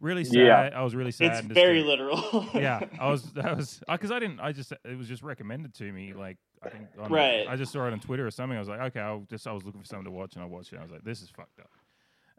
really 0.00 0.24
sad. 0.24 0.36
Yeah. 0.36 0.70
I 0.74 0.82
was 0.82 0.94
really 0.94 1.10
sad. 1.10 1.32
It's 1.32 1.40
just 1.40 1.54
very 1.54 1.82
literal. 1.82 2.48
yeah, 2.54 2.80
I 3.00 3.10
was. 3.10 3.24
That 3.32 3.56
was 3.56 3.82
because 3.88 4.10
I 4.10 4.18
didn't. 4.18 4.40
I 4.40 4.52
just 4.52 4.72
it 4.72 4.96
was 4.96 5.08
just 5.08 5.22
recommended 5.22 5.74
to 5.74 5.92
me. 5.92 6.12
Like 6.12 6.38
I 6.66 6.70
think 6.70 6.88
on, 6.98 7.10
Right. 7.12 7.46
I 7.48 7.56
just 7.56 7.72
saw 7.72 7.86
it 7.86 7.92
on 7.92 8.00
Twitter 8.00 8.26
or 8.26 8.30
something. 8.30 8.56
I 8.56 8.60
was 8.60 8.68
like, 8.68 8.80
okay, 8.80 9.00
I'll 9.00 9.26
just. 9.28 9.46
I 9.46 9.52
was 9.52 9.64
looking 9.64 9.80
for 9.80 9.86
something 9.86 10.06
to 10.06 10.10
watch, 10.10 10.34
and 10.34 10.42
I 10.42 10.46
watched 10.46 10.72
it. 10.72 10.78
I 10.78 10.82
was 10.82 10.90
like, 10.90 11.04
this 11.04 11.22
is 11.22 11.30
fucked 11.30 11.60
up. 11.60 11.70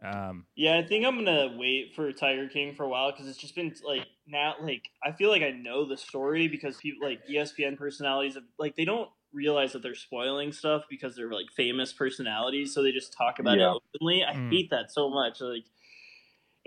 Um, 0.02 0.46
Yeah, 0.56 0.76
I 0.78 0.86
think 0.86 1.06
I'm 1.06 1.14
gonna 1.16 1.56
wait 1.56 1.94
for 1.94 2.12
Tiger 2.12 2.48
King 2.48 2.74
for 2.74 2.84
a 2.84 2.88
while 2.88 3.10
because 3.12 3.26
it's 3.28 3.38
just 3.38 3.54
been 3.54 3.74
like 3.82 4.06
now, 4.26 4.54
like 4.60 4.90
I 5.02 5.12
feel 5.12 5.30
like 5.30 5.42
I 5.42 5.50
know 5.52 5.86
the 5.86 5.96
story 5.96 6.48
because 6.48 6.76
people 6.76 7.08
like 7.08 7.26
ESPN 7.26 7.78
personalities 7.78 8.34
have 8.34 8.44
like 8.58 8.76
they 8.76 8.84
don't 8.84 9.08
realize 9.32 9.72
that 9.72 9.82
they're 9.82 9.94
spoiling 9.94 10.52
stuff 10.52 10.84
because 10.90 11.16
they're 11.16 11.32
like 11.32 11.46
famous 11.56 11.92
personalities, 11.94 12.74
so 12.74 12.82
they 12.82 12.92
just 12.92 13.12
talk 13.14 13.38
about 13.38 13.58
Yeah. 13.58 13.72
it 13.72 13.80
openly. 13.94 14.22
I 14.22 14.34
Mm. 14.34 14.50
hate 14.50 14.70
that 14.70 14.90
so 14.92 15.08
much. 15.08 15.40
Like, 15.40 15.64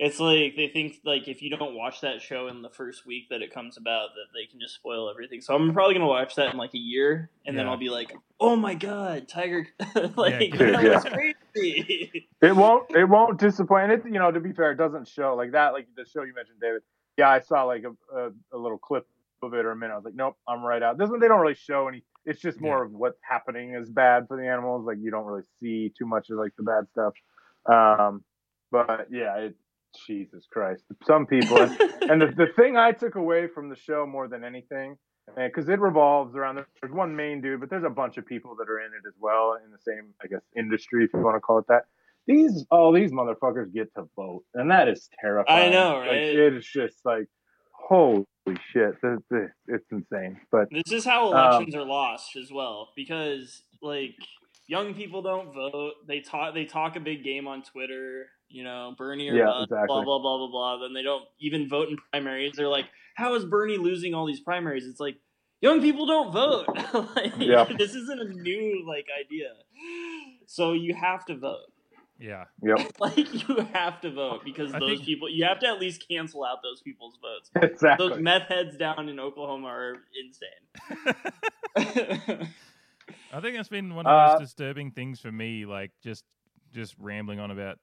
it's 0.01 0.17
like 0.17 0.55
they 0.55 0.69
think 0.71 0.95
like 1.03 1.27
if 1.27 1.41
you 1.41 1.49
don't 1.49 1.75
watch 1.75 1.99
that 2.01 2.21
show 2.21 2.47
in 2.47 2.61
the 2.61 2.69
first 2.69 3.05
week 3.05 3.27
that 3.29 3.41
it 3.41 3.53
comes 3.53 3.75
about, 3.75 4.11
that 4.15 4.27
they 4.33 4.45
can 4.49 4.57
just 4.57 4.73
spoil 4.75 5.09
everything. 5.09 5.41
So 5.41 5.53
I'm 5.53 5.73
probably 5.73 5.93
gonna 5.93 6.07
watch 6.07 6.35
that 6.35 6.53
in 6.53 6.57
like 6.57 6.73
a 6.73 6.79
year, 6.79 7.29
and 7.45 7.57
then 7.59 7.67
I'll 7.67 7.75
be 7.77 7.89
like, 7.89 8.13
oh 8.39 8.55
my 8.55 8.75
god, 8.75 9.27
Tiger, 9.27 9.67
like 10.15 10.53
Yeah, 10.53 10.71
that 10.71 10.83
yeah. 10.83 10.95
was 10.95 11.03
crazy. 11.03 12.27
It 12.41 12.55
won't. 12.55 12.89
It 12.95 13.03
won't 13.03 13.37
disappoint. 13.37 13.91
It 13.91 14.03
you 14.05 14.19
know 14.19 14.31
to 14.31 14.39
be 14.39 14.53
fair, 14.53 14.71
it 14.71 14.77
doesn't 14.77 15.09
show 15.09 15.35
like 15.35 15.51
that. 15.51 15.73
Like 15.73 15.87
the 15.97 16.05
show 16.05 16.23
you 16.23 16.33
mentioned, 16.33 16.61
David. 16.61 16.81
Yeah, 17.17 17.29
I 17.29 17.41
saw 17.41 17.63
like 17.63 17.83
a, 17.83 18.17
a, 18.17 18.29
a 18.53 18.57
little 18.57 18.77
clip 18.77 19.05
of 19.43 19.53
it 19.53 19.65
or 19.65 19.71
a 19.71 19.75
minute. 19.75 19.91
I 19.91 19.97
was 19.97 20.05
like, 20.05 20.15
nope, 20.15 20.37
I'm 20.47 20.63
right 20.63 20.81
out. 20.81 20.97
This 20.97 21.09
one 21.09 21.19
they 21.19 21.27
don't 21.27 21.41
really 21.41 21.55
show 21.55 21.89
any. 21.89 22.05
It's 22.25 22.39
just 22.39 22.61
more 22.61 22.85
of 22.85 22.93
what's 22.93 23.19
happening 23.29 23.73
is 23.75 23.89
bad 23.89 24.29
for 24.29 24.37
the 24.37 24.47
animals. 24.47 24.85
Like 24.85 24.99
you 25.01 25.11
don't 25.11 25.25
really 25.25 25.43
see 25.59 25.91
too 25.97 26.05
much 26.05 26.29
of 26.29 26.37
like 26.37 26.53
the 26.57 26.63
bad 26.63 26.87
stuff. 26.91 27.13
Um, 27.69 28.23
but 28.71 29.07
yeah, 29.11 29.35
it, 29.37 29.55
Jesus 30.07 30.45
Christ, 30.51 30.83
some 31.05 31.25
people. 31.25 31.57
and 32.01 32.21
the, 32.21 32.33
the 32.35 32.47
thing 32.55 32.77
I 32.77 32.91
took 32.91 33.15
away 33.15 33.47
from 33.47 33.69
the 33.69 33.75
show 33.75 34.05
more 34.05 34.27
than 34.27 34.43
anything, 34.43 34.97
because 35.35 35.69
it 35.69 35.79
revolves 35.79 36.35
around 36.35 36.55
there's 36.55 36.93
one 36.93 37.15
main 37.15 37.41
dude, 37.41 37.59
but 37.59 37.69
there's 37.69 37.83
a 37.83 37.89
bunch 37.89 38.17
of 38.17 38.25
people 38.25 38.55
that 38.57 38.69
are 38.69 38.79
in 38.79 38.87
it 38.87 39.07
as 39.07 39.13
well 39.19 39.57
in 39.63 39.71
the 39.71 39.77
same, 39.77 40.13
I 40.23 40.27
guess, 40.27 40.41
industry 40.57 41.03
if 41.03 41.11
you 41.13 41.19
want 41.19 41.35
to 41.35 41.41
call 41.41 41.59
it 41.59 41.65
that. 41.67 41.83
These 42.27 42.65
all 42.69 42.91
these 42.91 43.11
motherfuckers 43.11 43.73
get 43.73 43.93
to 43.95 44.07
vote, 44.15 44.43
and 44.53 44.69
that 44.69 44.87
is 44.87 45.09
terrifying. 45.19 45.69
I 45.69 45.71
know, 45.71 45.99
Like, 45.99 46.11
it 46.11 46.53
is 46.53 46.65
just 46.65 46.97
like, 47.03 47.27
holy 47.71 48.25
shit, 48.71 49.01
this, 49.01 49.19
this, 49.31 49.49
it's 49.67 49.91
insane. 49.91 50.39
But 50.51 50.67
This 50.69 50.91
is 50.91 51.05
how 51.05 51.33
Um, 51.33 51.53
elections 51.53 51.75
are 51.75 51.85
lost 51.85 52.35
as 52.35 52.51
well, 52.51 52.89
because 52.95 53.63
like 53.81 54.15
young 54.67 54.93
people 54.93 55.21
don't 55.21 55.53
vote. 55.53 55.93
They 56.07 56.19
talk 56.21 56.53
they 56.53 56.65
talk 56.65 56.95
a 56.95 56.99
big 56.99 57.23
game 57.23 57.47
on 57.47 57.63
Twitter, 57.63 58.27
you 58.49 58.63
know, 58.63 58.93
Bernie 58.97 59.29
or 59.29 59.33
Yeah, 59.35 59.45
bust, 59.45 59.63
exactly. 59.71 59.87
blah 59.87 60.03
blah 60.03 60.19
blah 60.19 60.37
blah 60.37 60.47
blah. 60.49 60.77
Then 60.77 60.93
they 60.93 61.03
don't 61.03 61.25
even 61.39 61.69
vote 61.69 61.89
in 61.89 61.97
primaries. 62.11 62.53
They're 62.55 62.67
like, 62.67 62.85
how 63.15 63.35
is 63.35 63.45
Bernie 63.45 63.77
losing 63.77 64.13
all 64.13 64.25
these 64.25 64.39
primaries? 64.39 64.85
It's 64.85 64.99
like 64.99 65.17
young 65.61 65.81
people 65.81 66.05
don't 66.05 66.31
vote. 66.31 66.67
like, 67.15 67.33
Yeah. 67.37 67.65
this 67.77 67.95
isn't 67.95 68.19
a 68.19 68.33
new 68.33 68.85
like 68.87 69.07
idea. 69.19 69.49
So 70.47 70.73
you 70.73 70.93
have 70.95 71.25
to 71.25 71.37
vote. 71.37 71.71
yeah, 72.19 72.45
yep, 72.63 72.91
Like 72.99 73.17
you 73.47 73.57
have 73.73 74.01
to 74.01 74.11
vote 74.11 74.41
because 74.43 74.73
I 74.73 74.79
those 74.79 74.97
think- 74.97 75.05
people 75.05 75.29
you 75.29 75.45
have 75.45 75.59
to 75.59 75.67
at 75.67 75.79
least 75.79 76.05
cancel 76.09 76.43
out 76.43 76.57
those 76.63 76.81
people's 76.81 77.17
votes. 77.21 77.51
exactly. 77.55 78.09
Those 78.09 78.19
meth 78.19 78.47
heads 78.47 78.77
down 78.77 79.09
in 79.09 79.19
Oklahoma 79.19 79.67
are 79.67 79.95
insane. 80.21 82.47
I 83.31 83.41
think 83.41 83.55
that's 83.55 83.69
been 83.69 83.93
one 83.95 84.05
of 84.05 84.09
the 84.09 84.15
Uh, 84.15 84.27
most 84.33 84.41
disturbing 84.41 84.91
things 84.91 85.19
for 85.19 85.31
me. 85.31 85.65
Like 85.65 85.91
just 86.03 86.23
just 86.73 86.95
rambling 86.99 87.39
on 87.39 87.51
about 87.51 87.79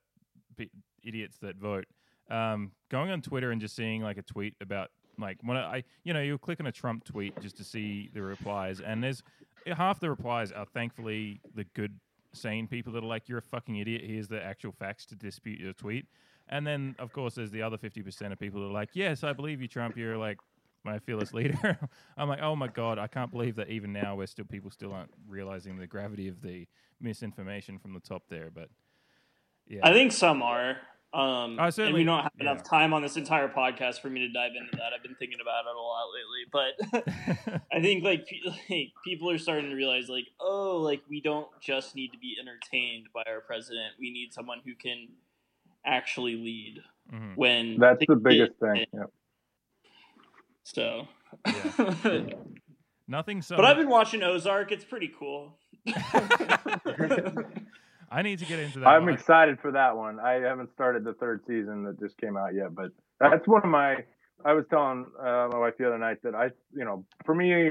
p- 0.56 0.70
idiots 1.02 1.38
that 1.38 1.56
vote. 1.56 1.86
Um, 2.30 2.72
going 2.90 3.10
on 3.10 3.22
Twitter 3.22 3.52
and 3.52 3.60
just 3.60 3.76
seeing 3.76 4.02
like 4.02 4.18
a 4.18 4.22
tweet 4.22 4.54
about 4.60 4.90
like 5.18 5.38
when 5.42 5.56
I 5.56 5.84
you 6.04 6.12
know 6.12 6.20
you'll 6.20 6.38
click 6.38 6.60
on 6.60 6.66
a 6.66 6.72
Trump 6.72 7.04
tweet 7.04 7.40
just 7.40 7.56
to 7.58 7.64
see 7.64 8.10
the 8.12 8.22
replies, 8.22 8.80
and 8.80 9.02
there's 9.02 9.22
half 9.66 10.00
the 10.00 10.10
replies 10.10 10.52
are 10.52 10.66
thankfully 10.66 11.40
the 11.54 11.64
good 11.74 11.98
sane 12.32 12.66
people 12.66 12.92
that 12.92 13.02
are 13.02 13.06
like 13.06 13.28
you're 13.28 13.38
a 13.38 13.42
fucking 13.42 13.76
idiot. 13.76 14.02
Here's 14.04 14.28
the 14.28 14.42
actual 14.42 14.72
facts 14.72 15.06
to 15.06 15.16
dispute 15.16 15.60
your 15.60 15.72
tweet. 15.72 16.06
And 16.48 16.66
then, 16.66 16.94
of 16.98 17.12
course, 17.12 17.34
there's 17.34 17.50
the 17.50 17.62
other 17.62 17.76
50% 17.76 18.30
of 18.30 18.38
people 18.38 18.60
that 18.60 18.66
are 18.68 18.72
like, 18.72 18.90
yes, 18.92 19.24
I 19.24 19.32
believe 19.32 19.60
you, 19.60 19.66
Trump. 19.66 19.96
You're 19.96 20.16
like 20.16 20.38
my 20.84 20.98
fearless 21.00 21.34
leader. 21.34 21.78
I'm 22.16 22.28
like, 22.28 22.40
oh 22.40 22.54
my 22.54 22.68
god, 22.68 22.98
I 22.98 23.08
can't 23.08 23.30
believe 23.30 23.56
that 23.56 23.68
even 23.68 23.92
now 23.92 24.14
we're 24.14 24.26
still 24.26 24.44
people 24.44 24.70
still 24.70 24.92
aren't 24.92 25.10
realizing 25.28 25.76
the 25.76 25.86
gravity 25.86 26.28
of 26.28 26.40
the 26.42 26.66
misinformation 27.00 27.78
from 27.78 27.94
the 27.94 28.00
top 28.00 28.22
there. 28.28 28.50
But 28.54 28.68
yeah, 29.68 29.80
I 29.82 29.92
think 29.92 30.12
some 30.12 30.42
are. 30.42 30.76
Um, 31.14 31.58
I 31.58 31.70
and 31.78 31.94
we 31.94 32.04
don't 32.04 32.22
have 32.24 32.32
yeah. 32.36 32.50
enough 32.50 32.62
time 32.62 32.92
on 32.92 33.00
this 33.00 33.16
entire 33.16 33.48
podcast 33.48 34.00
for 34.02 34.10
me 34.10 34.20
to 34.20 34.28
dive 34.28 34.50
into 34.54 34.76
that. 34.76 34.92
I've 34.94 35.02
been 35.02 35.14
thinking 35.14 35.38
about 35.40 35.64
it 35.64 35.74
a 35.74 35.80
lot 35.80 36.08
lately, 36.12 36.44
but 37.48 37.62
I 37.72 37.80
think 37.80 38.04
like, 38.04 38.26
pe- 38.26 38.40
like 38.68 38.92
people 39.02 39.30
are 39.30 39.38
starting 39.38 39.70
to 39.70 39.76
realize 39.76 40.10
like, 40.10 40.26
oh, 40.40 40.76
like 40.78 41.00
we 41.08 41.22
don't 41.22 41.48
just 41.60 41.94
need 41.94 42.12
to 42.12 42.18
be 42.18 42.36
entertained 42.38 43.06
by 43.14 43.22
our 43.26 43.40
president. 43.40 43.94
We 43.98 44.10
need 44.10 44.34
someone 44.34 44.60
who 44.66 44.74
can 44.74 45.08
actually 45.86 46.34
lead 46.34 46.80
Mhm. 47.14 47.36
when 47.36 47.78
That's 47.78 48.04
the 48.06 48.16
biggest 48.16 48.52
get- 48.60 48.68
thing. 48.72 48.86
Yep. 48.92 49.10
So, 50.64 51.08
Yeah. 51.46 52.20
Nothing 53.08 53.40
so. 53.40 53.56
but 53.56 53.64
I've 53.64 53.76
been 53.76 53.88
watching 53.88 54.22
Ozark. 54.22 54.70
It's 54.72 54.84
pretty 54.84 55.12
cool. 55.18 55.56
I 58.10 58.22
need 58.22 58.38
to 58.40 58.44
get 58.44 58.58
into 58.58 58.80
that. 58.80 58.86
I'm 58.88 59.04
one. 59.06 59.14
excited 59.14 59.58
for 59.60 59.72
that 59.72 59.96
one. 59.96 60.20
I 60.20 60.34
haven't 60.34 60.72
started 60.72 61.04
the 61.04 61.14
third 61.14 61.42
season 61.46 61.84
that 61.84 61.98
just 62.00 62.16
came 62.18 62.36
out 62.36 62.54
yet, 62.54 62.74
but 62.74 62.90
that's 63.20 63.46
one 63.46 63.62
of 63.64 63.70
my. 63.70 64.04
I 64.44 64.52
was 64.52 64.64
telling 64.68 65.06
uh, 65.18 65.48
my 65.50 65.58
wife 65.58 65.74
the 65.78 65.86
other 65.86 65.98
night 65.98 66.18
that 66.22 66.34
I, 66.34 66.50
you 66.72 66.84
know, 66.84 67.04
for 67.24 67.34
me, 67.34 67.70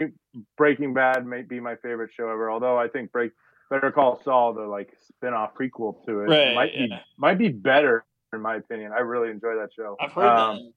Breaking 0.58 0.94
Bad 0.94 1.26
may 1.26 1.44
be 1.44 1.60
my 1.60 1.76
favorite 1.78 2.12
show 2.16 2.30
ever. 2.30 2.50
Although 2.52 2.78
I 2.78 2.88
think 2.88 3.12
Break 3.12 3.32
Better 3.70 3.92
Call 3.92 4.20
Saul, 4.24 4.54
the 4.54 4.64
like 4.64 4.92
spin-off 5.08 5.52
prequel 5.54 6.04
to 6.06 6.22
it, 6.22 6.30
Right, 6.30 6.56
might 6.56 6.74
be 6.74 6.90
might 7.18 7.38
be 7.38 7.50
better 7.50 8.04
in 8.34 8.42
my 8.42 8.56
opinion. 8.56 8.92
I 8.92 9.02
really 9.02 9.30
enjoy 9.30 9.56
that 9.56 9.70
show. 9.76 9.96
I've 10.02 10.12
heard 10.12 10.26
Um, 10.26 10.56
that. 10.58 10.72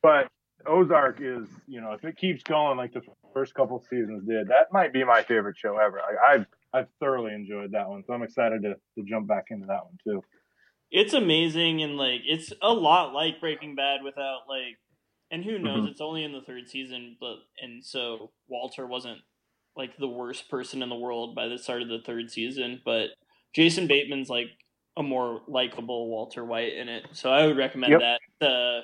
But 0.00 0.28
Ozark 0.66 1.20
is, 1.20 1.46
you 1.66 1.80
know, 1.80 1.92
if 1.92 2.04
it 2.04 2.16
keeps 2.16 2.42
going 2.44 2.76
like 2.78 2.92
the 2.94 3.02
first 3.34 3.52
couple 3.54 3.80
seasons 3.90 4.24
did, 4.26 4.48
that 4.48 4.72
might 4.72 4.92
be 4.92 5.04
my 5.04 5.22
favorite 5.24 5.56
show 5.56 5.76
ever. 5.78 6.00
I, 6.00 6.34
I've 6.34 6.46
I've 6.72 6.88
thoroughly 7.00 7.32
enjoyed 7.34 7.72
that 7.72 7.88
one, 7.88 8.04
so 8.04 8.12
I'm 8.12 8.22
excited 8.22 8.62
to 8.62 8.74
to 8.74 9.04
jump 9.08 9.26
back 9.28 9.46
into 9.50 9.66
that 9.66 9.84
one 9.84 9.98
too. 10.04 10.22
it's 10.90 11.12
amazing 11.12 11.82
and 11.82 11.96
like 11.96 12.22
it's 12.26 12.52
a 12.62 12.72
lot 12.72 13.12
like 13.12 13.40
Breaking 13.40 13.74
Bad 13.74 14.02
without 14.02 14.42
like 14.48 14.78
and 15.30 15.44
who 15.44 15.58
knows 15.58 15.84
Mhm. 15.84 15.90
it's 15.90 16.00
only 16.00 16.24
in 16.24 16.32
the 16.32 16.40
third 16.42 16.68
season 16.68 17.16
but 17.20 17.36
and 17.60 17.84
so 17.84 18.32
Walter 18.48 18.86
wasn't 18.86 19.20
like 19.76 19.96
the 19.98 20.08
worst 20.08 20.48
person 20.48 20.82
in 20.82 20.88
the 20.88 20.96
world 20.96 21.34
by 21.34 21.46
the 21.48 21.58
start 21.58 21.82
of 21.82 21.88
the 21.88 22.00
third 22.06 22.30
season 22.30 22.80
but 22.84 23.10
Jason 23.54 23.86
Bateman's 23.86 24.30
like 24.30 24.48
a 24.96 25.02
more 25.02 25.42
likable 25.46 26.08
Walter 26.08 26.44
White 26.44 26.72
in 26.74 26.88
it 26.88 27.06
so 27.12 27.30
I 27.30 27.46
would 27.46 27.56
recommend 27.58 27.92
Yep. 27.92 28.00
that 28.00 28.46
uh, 28.46 28.82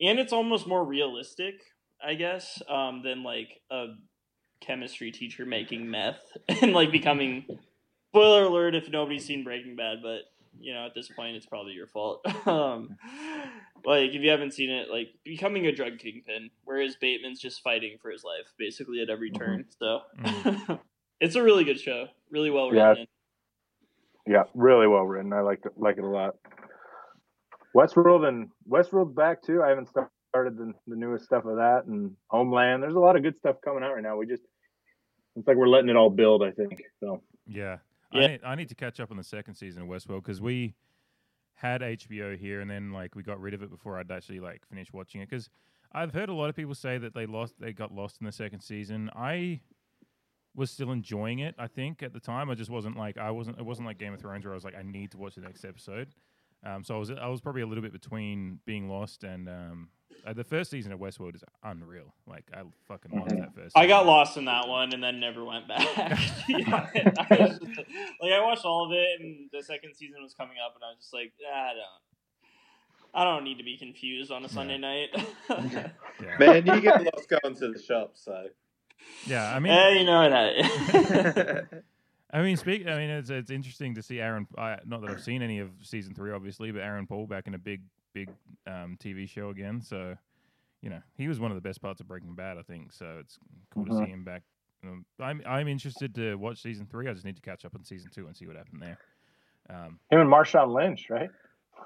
and 0.00 0.18
it's 0.18 0.32
almost 0.32 0.66
more 0.66 0.84
realistic 0.84 1.54
I 2.02 2.14
guess 2.14 2.62
um, 2.68 3.02
than 3.02 3.22
like 3.22 3.48
a 3.70 3.86
chemistry 4.60 5.10
teacher 5.10 5.46
making 5.46 5.90
meth 5.90 6.36
and 6.62 6.72
like 6.72 6.90
becoming 6.90 7.44
spoiler 8.10 8.44
alert 8.44 8.74
if 8.74 8.90
nobody's 8.90 9.24
seen 9.24 9.44
Breaking 9.44 9.76
Bad 9.76 9.98
but 10.02 10.22
you 10.60 10.74
know, 10.74 10.86
at 10.86 10.94
this 10.94 11.08
point, 11.08 11.36
it's 11.36 11.46
probably 11.46 11.72
your 11.72 11.86
fault. 11.86 12.24
um, 12.46 12.96
like, 13.84 14.10
if 14.10 14.22
you 14.22 14.30
haven't 14.30 14.54
seen 14.54 14.70
it, 14.70 14.90
like 14.90 15.08
becoming 15.24 15.66
a 15.66 15.72
drug 15.72 15.98
kingpin, 15.98 16.50
whereas 16.64 16.96
Bateman's 16.96 17.40
just 17.40 17.62
fighting 17.62 17.96
for 18.00 18.10
his 18.10 18.24
life 18.24 18.52
basically 18.58 19.00
at 19.02 19.10
every 19.10 19.30
turn. 19.30 19.64
So, 19.78 20.00
it's 21.20 21.36
a 21.36 21.42
really 21.42 21.64
good 21.64 21.80
show, 21.80 22.06
really 22.30 22.50
well 22.50 22.72
Yeah. 22.72 22.88
written. 22.88 23.06
Yeah, 24.26 24.42
really 24.54 24.86
well 24.86 25.04
written. 25.04 25.32
I 25.32 25.40
like 25.40 25.60
it, 25.64 25.72
like 25.76 25.96
it 25.96 26.04
a 26.04 26.08
lot. 26.08 26.34
Westworld 27.74 28.26
and 28.26 28.48
Westworld's 28.68 29.14
back 29.14 29.42
too. 29.42 29.62
I 29.62 29.68
haven't 29.68 29.88
started 29.88 30.10
the, 30.32 30.72
the 30.86 30.96
newest 30.96 31.24
stuff 31.24 31.44
of 31.44 31.56
that 31.56 31.84
and 31.86 32.14
Homeland. 32.28 32.82
There's 32.82 32.94
a 32.94 33.00
lot 33.00 33.16
of 33.16 33.22
good 33.22 33.36
stuff 33.38 33.56
coming 33.64 33.82
out 33.82 33.94
right 33.94 34.02
now. 34.02 34.16
We 34.16 34.26
just 34.26 34.42
it's 35.36 35.46
like 35.46 35.56
we're 35.56 35.68
letting 35.68 35.88
it 35.88 35.96
all 35.96 36.10
build. 36.10 36.42
I 36.42 36.50
think 36.50 36.82
so. 37.00 37.22
Yeah. 37.46 37.78
Yeah. 38.12 38.20
I, 38.20 38.26
need, 38.26 38.40
I 38.44 38.54
need 38.54 38.68
to 38.70 38.74
catch 38.74 39.00
up 39.00 39.10
on 39.10 39.16
the 39.16 39.24
second 39.24 39.54
season 39.54 39.82
of 39.82 39.88
Westworld 39.88 40.22
because 40.22 40.40
we 40.40 40.74
had 41.54 41.80
HBO 41.80 42.36
here 42.38 42.60
and 42.60 42.70
then 42.70 42.92
like 42.92 43.14
we 43.14 43.22
got 43.22 43.40
rid 43.40 43.52
of 43.52 43.62
it 43.62 43.70
before 43.70 43.98
I'd 43.98 44.10
actually 44.10 44.40
like 44.40 44.62
finish 44.68 44.92
watching 44.92 45.20
it 45.20 45.28
because 45.28 45.50
I've 45.92 46.12
heard 46.12 46.28
a 46.28 46.34
lot 46.34 46.48
of 46.48 46.56
people 46.56 46.74
say 46.74 46.98
that 46.98 47.14
they 47.14 47.26
lost 47.26 47.54
they 47.58 47.72
got 47.72 47.92
lost 47.92 48.18
in 48.20 48.26
the 48.26 48.32
second 48.32 48.60
season. 48.60 49.10
I 49.14 49.60
was 50.54 50.70
still 50.70 50.92
enjoying 50.92 51.40
it. 51.40 51.54
I 51.58 51.66
think 51.66 52.02
at 52.02 52.12
the 52.12 52.20
time 52.20 52.50
I 52.50 52.54
just 52.54 52.70
wasn't 52.70 52.96
like 52.96 53.18
I 53.18 53.30
wasn't 53.30 53.58
it 53.58 53.64
wasn't 53.64 53.86
like 53.86 53.98
Game 53.98 54.12
of 54.14 54.20
Thrones 54.20 54.44
where 54.44 54.52
I 54.52 54.56
was 54.56 54.64
like 54.64 54.76
I 54.76 54.82
need 54.82 55.10
to 55.12 55.18
watch 55.18 55.34
the 55.34 55.40
next 55.40 55.64
episode. 55.64 56.08
Um, 56.64 56.82
so 56.84 56.96
I 56.96 56.98
was 56.98 57.10
I 57.10 57.26
was 57.28 57.40
probably 57.40 57.62
a 57.62 57.66
little 57.66 57.82
bit 57.82 57.92
between 57.92 58.58
being 58.66 58.88
lost 58.88 59.22
and 59.24 59.48
um, 59.48 59.88
uh, 60.26 60.32
the 60.32 60.42
first 60.44 60.70
season 60.70 60.90
of 60.92 60.98
Westworld 60.98 61.34
is 61.36 61.44
unreal. 61.62 62.12
Like 62.26 62.44
I 62.52 62.62
fucking 62.88 63.12
loved 63.16 63.30
Mhm. 63.30 63.40
that 63.40 63.54
first. 63.54 63.76
I 63.78 63.86
got 63.86 64.06
lost 64.06 64.36
in 64.36 64.44
that 64.46 64.66
one 64.66 64.92
and 64.92 65.02
then 65.02 65.20
never 65.20 65.44
went 65.44 65.68
back. 65.68 65.86
Yeah, 66.48 66.86
I 67.18 67.36
just, 67.36 67.60
like, 67.62 68.32
I 68.32 68.40
watched 68.42 68.64
all 68.64 68.86
of 68.86 68.92
it, 68.92 69.20
and 69.20 69.48
the 69.52 69.62
second 69.62 69.94
season 69.94 70.22
was 70.22 70.32
coming 70.34 70.56
up, 70.64 70.74
and 70.74 70.82
I 70.82 70.88
was 70.88 70.98
just 70.98 71.12
like, 71.14 71.32
ah, 71.46 71.70
I 71.70 71.74
don't. 71.74 72.02
I 73.14 73.24
don't 73.24 73.44
need 73.44 73.58
to 73.58 73.64
be 73.64 73.76
confused 73.78 74.30
on 74.32 74.44
a 74.44 74.48
Sunday 74.48 74.78
night. 74.78 75.10
Yeah. 76.20 76.36
Man, 76.40 76.66
you 76.66 76.80
get 76.80 77.00
lost 77.04 77.28
going 77.28 77.54
to 77.54 77.72
the 77.72 77.80
shop, 77.80 78.12
so. 78.14 78.46
Yeah, 79.26 79.54
I 79.54 79.60
mean, 79.60 79.72
Eh, 79.72 79.90
you 80.00 80.04
know 80.04 80.28
it. 80.28 81.84
I 82.32 82.42
mean, 82.42 82.56
speak. 82.56 82.86
I 82.86 82.96
mean, 82.96 83.10
it's 83.10 83.30
it's 83.30 83.50
interesting 83.50 83.94
to 83.94 84.02
see 84.02 84.20
Aaron. 84.20 84.46
I, 84.56 84.78
not 84.86 85.00
that 85.02 85.10
I've 85.10 85.22
seen 85.22 85.40
any 85.42 85.60
of 85.60 85.70
season 85.82 86.14
three, 86.14 86.30
obviously, 86.32 86.70
but 86.70 86.82
Aaron 86.82 87.06
Paul 87.06 87.26
back 87.26 87.46
in 87.46 87.54
a 87.54 87.58
big, 87.58 87.80
big 88.12 88.28
um, 88.66 88.98
TV 89.02 89.26
show 89.28 89.48
again. 89.48 89.80
So, 89.80 90.14
you 90.82 90.90
know, 90.90 91.00
he 91.16 91.26
was 91.28 91.40
one 91.40 91.50
of 91.50 91.54
the 91.54 91.60
best 91.66 91.80
parts 91.80 92.00
of 92.02 92.08
Breaking 92.08 92.34
Bad, 92.34 92.58
I 92.58 92.62
think. 92.62 92.92
So 92.92 93.16
it's 93.20 93.38
cool 93.72 93.84
Mhm. 93.86 93.88
to 93.88 94.04
see 94.04 94.10
him 94.10 94.24
back. 94.24 94.42
Um, 94.84 95.04
I'm 95.20 95.42
I'm 95.46 95.68
interested 95.68 96.14
to 96.16 96.34
watch 96.36 96.60
season 96.62 96.86
three. 96.86 97.08
I 97.08 97.12
just 97.14 97.24
need 97.24 97.36
to 97.36 97.42
catch 97.42 97.64
up 97.64 97.74
on 97.74 97.82
season 97.84 98.10
two 98.14 98.26
and 98.26 98.36
see 98.36 98.46
what 98.46 98.56
happened 98.56 98.82
there. 98.82 98.98
Um, 99.70 99.98
Him 100.10 100.20
and 100.20 100.30
Marshawn 100.30 100.72
Lynch, 100.74 101.08
right? 101.10 101.30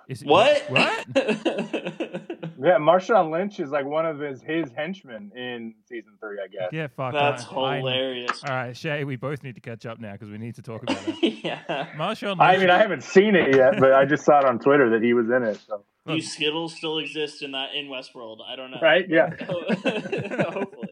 is 0.08 0.22
it- 0.22 0.28
What? 0.28 0.62
What? 0.70 1.06
Yeah, 2.62 2.78
Marshawn 2.78 3.30
Lynch 3.32 3.58
is 3.60 3.70
like 3.70 3.84
one 3.86 4.06
of 4.06 4.18
his 4.20 4.42
his 4.42 4.70
henchmen 4.76 5.32
in 5.36 5.74
season 5.88 6.12
three, 6.20 6.38
I 6.42 6.48
guess. 6.48 6.68
Yeah, 6.72 6.86
fuck. 6.88 7.12
That's 7.12 7.44
I- 7.50 7.54
I- 7.56 7.76
hilarious. 7.78 8.42
all 8.44 8.50
right, 8.54 8.76
Shay, 8.76 9.04
we 9.04 9.16
both 9.16 9.42
need 9.42 9.54
to 9.54 9.60
catch 9.60 9.86
up 9.86 9.98
now 10.00 10.12
because 10.12 10.28
we 10.30 10.38
need 10.38 10.54
to 10.56 10.62
talk 10.62 10.82
about 10.82 10.98
it. 11.06 11.40
yeah. 11.44 11.86
Marshawn. 11.96 12.36
I 12.40 12.56
mean, 12.58 12.70
I 12.70 12.78
haven't 12.78 13.02
seen 13.04 13.34
it 13.34 13.54
yet, 13.56 13.74
but 13.78 13.92
I 13.94 14.04
just 14.04 14.24
saw 14.24 14.38
it 14.40 14.44
on 14.44 14.58
Twitter 14.58 14.90
that 14.90 15.02
he 15.02 15.14
was 15.14 15.26
in 15.30 15.42
it. 15.42 15.60
So 15.66 15.84
Do 16.06 16.20
Skittles 16.20 16.74
still 16.76 16.98
exist 16.98 17.42
in 17.42 17.52
that 17.52 17.74
in 17.74 17.86
Westworld? 17.86 18.38
I 18.46 18.56
don't 18.56 18.70
know. 18.70 18.78
right, 18.82 19.06
yeah. 19.08 19.30
Hopefully. 19.44 20.88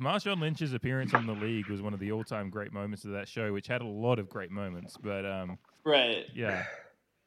Marshawn 0.00 0.40
Lynch's 0.40 0.72
appearance 0.74 1.14
on 1.14 1.26
the 1.26 1.32
league 1.32 1.68
was 1.68 1.80
one 1.80 1.94
of 1.94 2.00
the 2.00 2.10
all-time 2.12 2.50
great 2.50 2.72
moments 2.72 3.04
of 3.04 3.12
that 3.12 3.28
show, 3.28 3.52
which 3.52 3.68
had 3.68 3.82
a 3.82 3.86
lot 3.86 4.18
of 4.18 4.28
great 4.28 4.50
moments. 4.50 4.96
But 5.00 5.24
um, 5.24 5.58
Right. 5.84 6.24
yeah, 6.34 6.64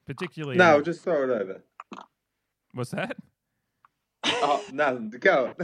particularly 0.05 0.57
No, 0.57 0.81
just 0.81 1.01
throw 1.03 1.23
it 1.23 1.29
over. 1.29 1.63
What's 2.75 2.91
that? 2.91 3.17
Oh, 4.25 4.63
nothing. 4.71 5.09
Go. 5.19 5.53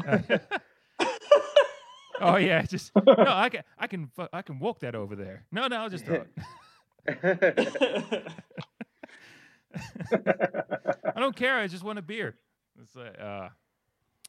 oh 2.22 2.38
yeah, 2.38 2.62
just 2.64 2.92
no. 2.96 3.16
I 3.18 3.50
can 3.50 3.64
I 3.78 3.88
can 3.88 4.12
I 4.34 4.42
can 4.42 4.60
walk 4.60 4.80
that 4.80 4.96
over 4.96 5.16
there. 5.16 5.46
No, 5.52 5.68
no, 5.68 5.78
I'll 5.78 5.90
just 5.90 6.06
throw 6.06 6.24
it. 7.06 8.28
I 11.16 11.20
don't 11.20 11.36
care. 11.36 11.58
I 11.58 11.68
just 11.68 11.84
want 11.84 12.00
a 12.00 12.02
beer. 12.02 12.36
It's 12.82 12.96
like, 12.96 13.20
uh, 13.20 13.50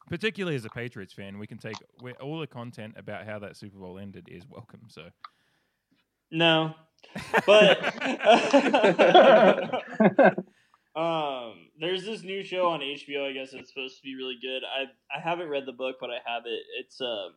particularly 0.09 0.57
as 0.57 0.65
a 0.65 0.71
Patriots 0.71 1.13
fan, 1.13 1.39
we 1.39 1.47
can 1.47 1.59
take 1.59 1.77
we 2.03 2.13
all 2.15 2.41
the 2.41 2.47
content 2.47 2.95
about 2.97 3.27
how 3.27 3.39
that 3.41 3.57
Super 3.57 3.79
Bowl 3.79 3.99
ended 3.99 4.29
is 4.31 4.45
welcome. 4.49 4.83
So 4.89 5.09
no. 6.31 6.75
But 7.47 7.79
um 10.95 11.55
there's 11.81 12.05
this 12.05 12.23
new 12.23 12.45
show 12.45 12.69
on 12.69 12.81
HBO, 12.81 13.29
I 13.29 13.33
guess 13.33 13.53
it's 13.53 13.71
supposed 13.71 13.97
to 13.97 14.03
be 14.03 14.15
really 14.15 14.37
good. 14.41 14.63
I 14.65 14.85
I 15.17 15.21
haven't 15.21 15.49
read 15.49 15.65
the 15.67 15.73
book, 15.73 15.97
but 16.01 16.11
I 16.11 16.19
have 16.27 16.43
it. 16.47 16.63
It's 16.79 17.01
um 17.01 17.35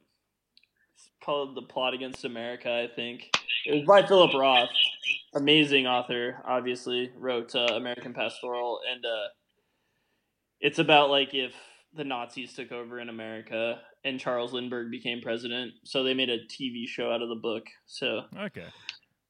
it's 0.95 1.09
called 1.23 1.55
The 1.55 1.61
Plot 1.61 1.93
Against 1.93 2.25
America, 2.25 2.69
I 2.69 2.93
think. 2.93 3.29
It 3.65 3.73
was 3.75 3.83
by 3.85 4.05
Philip 4.05 4.33
Roth. 4.33 4.69
Amazing 5.33 5.87
author, 5.87 6.41
obviously, 6.45 7.11
wrote 7.17 7.53
uh, 7.55 7.67
American 7.73 8.13
Pastoral 8.13 8.79
and 8.91 9.05
uh 9.05 9.27
it's 10.59 10.79
about 10.79 11.09
like 11.09 11.33
if 11.33 11.53
the 11.93 12.03
Nazis 12.03 12.53
took 12.53 12.71
over 12.71 12.99
in 12.99 13.09
America 13.09 13.79
and 14.03 14.19
Charles 14.19 14.53
Lindbergh 14.53 14.91
became 14.91 15.21
president. 15.21 15.73
So 15.83 16.03
they 16.03 16.13
made 16.13 16.29
a 16.29 16.39
TV 16.45 16.87
show 16.87 17.11
out 17.11 17.21
of 17.21 17.29
the 17.29 17.35
book. 17.35 17.63
So 17.85 18.21
okay. 18.37 18.67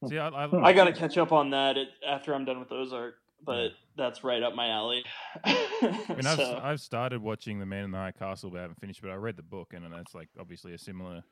See, 0.08 0.18
I, 0.18 0.28
I, 0.28 0.62
I 0.62 0.72
gotta 0.72 0.92
catch 0.92 1.16
up 1.16 1.32
on 1.32 1.50
that 1.50 1.76
it, 1.76 1.88
after 2.06 2.34
I'm 2.34 2.44
done 2.44 2.60
with 2.60 2.70
Ozark, 2.70 3.14
but 3.46 3.70
that's 3.96 4.22
right 4.24 4.42
up 4.42 4.54
my 4.54 4.68
alley. 4.68 5.04
I 5.44 6.04
mean, 6.08 6.26
I've, 6.26 6.40
I've 6.40 6.80
started 6.80 7.22
watching 7.22 7.58
The 7.58 7.66
Man 7.66 7.84
in 7.84 7.90
the 7.92 7.98
High 7.98 8.12
Castle, 8.12 8.50
but 8.50 8.58
I 8.58 8.62
haven't 8.62 8.80
finished. 8.80 9.00
But 9.00 9.10
I 9.10 9.14
read 9.14 9.36
the 9.36 9.42
book, 9.42 9.72
and 9.72 9.90
that's 9.92 10.14
like 10.14 10.28
obviously 10.38 10.74
a 10.74 10.78
similar. 10.78 11.22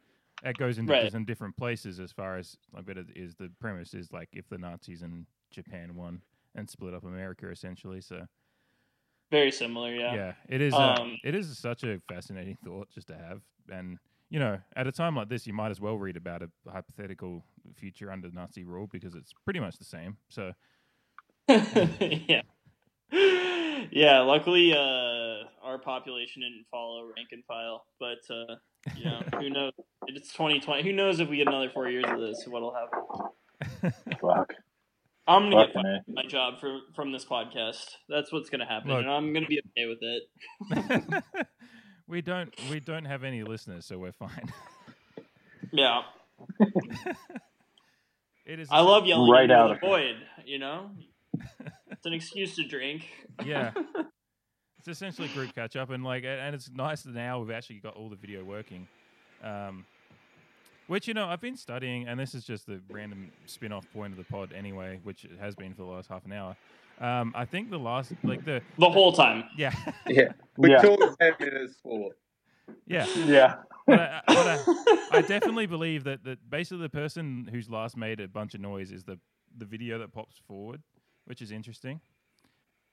That 0.42 0.56
goes 0.56 0.78
into 0.78 0.92
Right. 0.92 1.10
some 1.12 1.24
different 1.24 1.56
places 1.56 2.00
as 2.00 2.12
far 2.12 2.36
as 2.36 2.56
I 2.76 2.80
bet 2.80 2.96
it 2.98 3.06
is. 3.14 3.34
The 3.34 3.50
premise 3.60 3.94
is 3.94 4.12
like 4.12 4.28
if 4.32 4.48
the 4.48 4.58
Nazis 4.58 5.02
and 5.02 5.26
Japan 5.50 5.94
won 5.94 6.22
and 6.54 6.68
split 6.68 6.94
up 6.94 7.04
America, 7.04 7.48
essentially. 7.50 8.00
So 8.00 8.26
very 9.30 9.50
similar, 9.50 9.92
yeah, 9.94 10.14
yeah. 10.14 10.32
it 10.48 10.60
is. 10.60 10.74
Um, 10.74 11.18
it 11.24 11.34
is 11.34 11.56
such 11.58 11.82
a 11.82 12.00
fascinating 12.08 12.56
thought 12.64 12.88
just 12.90 13.08
to 13.08 13.16
have, 13.16 13.40
and 13.72 13.98
you 14.30 14.38
know, 14.38 14.58
at 14.76 14.86
a 14.86 14.92
time 14.92 15.16
like 15.16 15.28
this, 15.28 15.46
you 15.46 15.52
might 15.52 15.70
as 15.70 15.80
well 15.80 15.96
read 15.96 16.16
about 16.16 16.42
a 16.42 16.50
hypothetical 16.70 17.44
future 17.74 18.10
under 18.10 18.30
Nazi 18.30 18.64
rule 18.64 18.88
because 18.90 19.14
it's 19.14 19.32
pretty 19.44 19.60
much 19.60 19.78
the 19.78 19.84
same. 19.84 20.16
So 20.28 20.52
yeah. 22.28 22.42
Yeah, 23.90 24.20
luckily 24.20 24.72
uh, 24.72 25.44
our 25.62 25.78
population 25.78 26.42
didn't 26.42 26.64
follow 26.70 27.02
rank 27.16 27.28
and 27.32 27.44
file, 27.46 27.84
but 28.00 28.18
uh, 28.30 28.56
you 28.96 29.04
know, 29.04 29.20
who 29.38 29.50
knows? 29.50 29.72
It's 30.06 30.32
2020. 30.32 30.82
Who 30.82 30.92
knows 30.92 31.20
if 31.20 31.28
we 31.28 31.36
get 31.36 31.46
another 31.48 31.70
four 31.72 31.88
years 31.88 32.04
of 32.08 32.18
this, 32.18 32.44
what'll 32.46 32.74
happen? 32.74 33.92
Fuck. 34.20 34.54
I'm 35.26 35.50
gonna 35.50 35.66
get 35.66 35.74
fired 35.74 36.00
my 36.08 36.26
job 36.26 36.60
for, 36.60 36.80
from 36.94 37.12
this 37.12 37.24
podcast. 37.24 37.92
That's 38.08 38.32
what's 38.32 38.50
gonna 38.50 38.66
happen, 38.66 38.90
Look. 38.90 39.00
and 39.00 39.10
I'm 39.10 39.32
gonna 39.32 39.46
be 39.46 39.60
okay 39.78 39.86
with 39.86 39.98
it. 40.02 41.24
we 42.08 42.20
don't 42.20 42.52
we 42.70 42.80
don't 42.80 43.06
have 43.06 43.22
any 43.24 43.42
listeners, 43.42 43.86
so 43.86 43.96
we're 43.98 44.12
fine. 44.12 44.52
Yeah, 45.72 46.02
it 48.44 48.60
is. 48.60 48.68
I 48.70 48.80
love 48.80 49.06
yelling 49.06 49.30
Right 49.30 49.44
into 49.44 49.54
out 49.54 49.68
the 49.68 49.74
of- 49.74 49.80
void. 49.80 50.16
You 50.44 50.58
know, 50.58 50.90
it's 51.90 52.06
an 52.06 52.12
excuse 52.12 52.56
to 52.56 52.66
drink. 52.66 53.04
Yeah. 53.44 53.72
It's 54.86 54.88
essentially 54.98 55.28
group 55.28 55.54
catch 55.54 55.76
up, 55.76 55.88
and 55.88 56.04
like, 56.04 56.24
and 56.24 56.54
it's 56.54 56.70
nice 56.70 57.04
that 57.04 57.14
now 57.14 57.40
we've 57.40 57.50
actually 57.50 57.78
got 57.78 57.96
all 57.96 58.10
the 58.10 58.16
video 58.16 58.44
working. 58.44 58.86
Um, 59.42 59.86
which 60.88 61.08
you 61.08 61.14
know 61.14 61.26
I've 61.26 61.40
been 61.40 61.56
studying, 61.56 62.06
and 62.06 62.20
this 62.20 62.34
is 62.34 62.44
just 62.44 62.66
the 62.66 62.82
random 62.90 63.32
spin-off 63.46 63.86
point 63.94 64.12
of 64.12 64.18
the 64.18 64.24
pod 64.24 64.52
anyway, 64.52 65.00
which 65.02 65.24
it 65.24 65.38
has 65.40 65.54
been 65.54 65.72
for 65.72 65.84
the 65.84 65.88
last 65.88 66.10
half 66.10 66.26
an 66.26 66.32
hour. 66.34 66.54
Um, 67.00 67.32
I 67.34 67.46
think 67.46 67.70
the 67.70 67.78
last, 67.78 68.12
like 68.24 68.44
the 68.44 68.60
the 68.78 68.90
whole 68.90 69.12
time. 69.12 69.44
yeah, 69.56 69.74
Yeah. 70.06 70.32
We 70.58 70.70
Yeah. 70.72 70.82
talked 70.82 71.18
10 71.18 71.32
minutes 71.40 71.76
for. 71.82 72.10
yeah. 72.86 73.06
Yeah. 73.24 73.54
But 73.86 74.00
I, 74.00 74.20
but 74.26 74.36
I, 74.36 75.06
I 75.12 75.20
definitely 75.22 75.64
believe 75.64 76.04
that 76.04 76.24
that 76.24 76.50
basically 76.50 76.82
the 76.82 76.90
person 76.90 77.48
who's 77.50 77.70
last 77.70 77.96
made 77.96 78.20
a 78.20 78.28
bunch 78.28 78.54
of 78.54 78.60
noise 78.60 78.92
is 78.92 79.04
the 79.04 79.18
the 79.56 79.64
video 79.64 79.98
that 80.00 80.12
pops 80.12 80.36
forward, 80.46 80.82
which 81.26 81.42
is 81.42 81.50
interesting. 81.50 82.00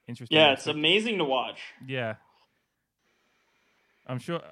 Interesting. 0.07 0.37
Yeah, 0.37 0.53
it's 0.53 0.67
amazing 0.67 1.17
to 1.19 1.25
watch. 1.25 1.59
Yeah. 1.85 2.15
I'm 4.07 4.19
sure. 4.19 4.41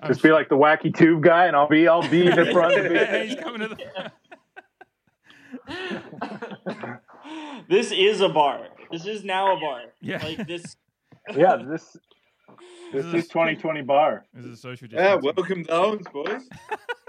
I'm 0.00 0.08
Just 0.08 0.22
be 0.22 0.30
like 0.30 0.48
the 0.48 0.56
wacky 0.56 0.94
tube 0.94 1.22
guy, 1.22 1.46
and 1.46 1.56
I'll 1.56 1.68
be 1.68 1.86
I'll 1.88 2.06
be 2.08 2.26
in 2.26 2.34
the 2.36 2.46
front. 2.52 2.78
Of 2.78 2.92
Yeah, 2.92 3.22
he's 3.22 3.34
coming 3.36 3.60
to 3.60 3.68
the 3.68 3.76
front. 3.76 4.12
this 7.68 7.92
is 7.92 8.20
a 8.20 8.28
bar. 8.28 8.66
This 8.90 9.06
is 9.06 9.24
now 9.24 9.56
a 9.56 9.60
bar. 9.60 9.82
Yeah. 10.00 10.24
Like 10.24 10.46
this. 10.46 10.76
Yeah, 11.34 11.56
this 11.56 11.96
this 12.92 13.04
is- 13.04 13.14
is 13.14 13.28
2020 13.28 13.82
bar. 13.82 14.24
This 14.34 14.46
is 14.46 14.52
a 14.54 14.56
social 14.56 14.88
Yeah, 14.90 15.14
welcome 15.16 15.64
to 15.64 15.70
Owens, 15.72 16.06
boys. 16.12 16.48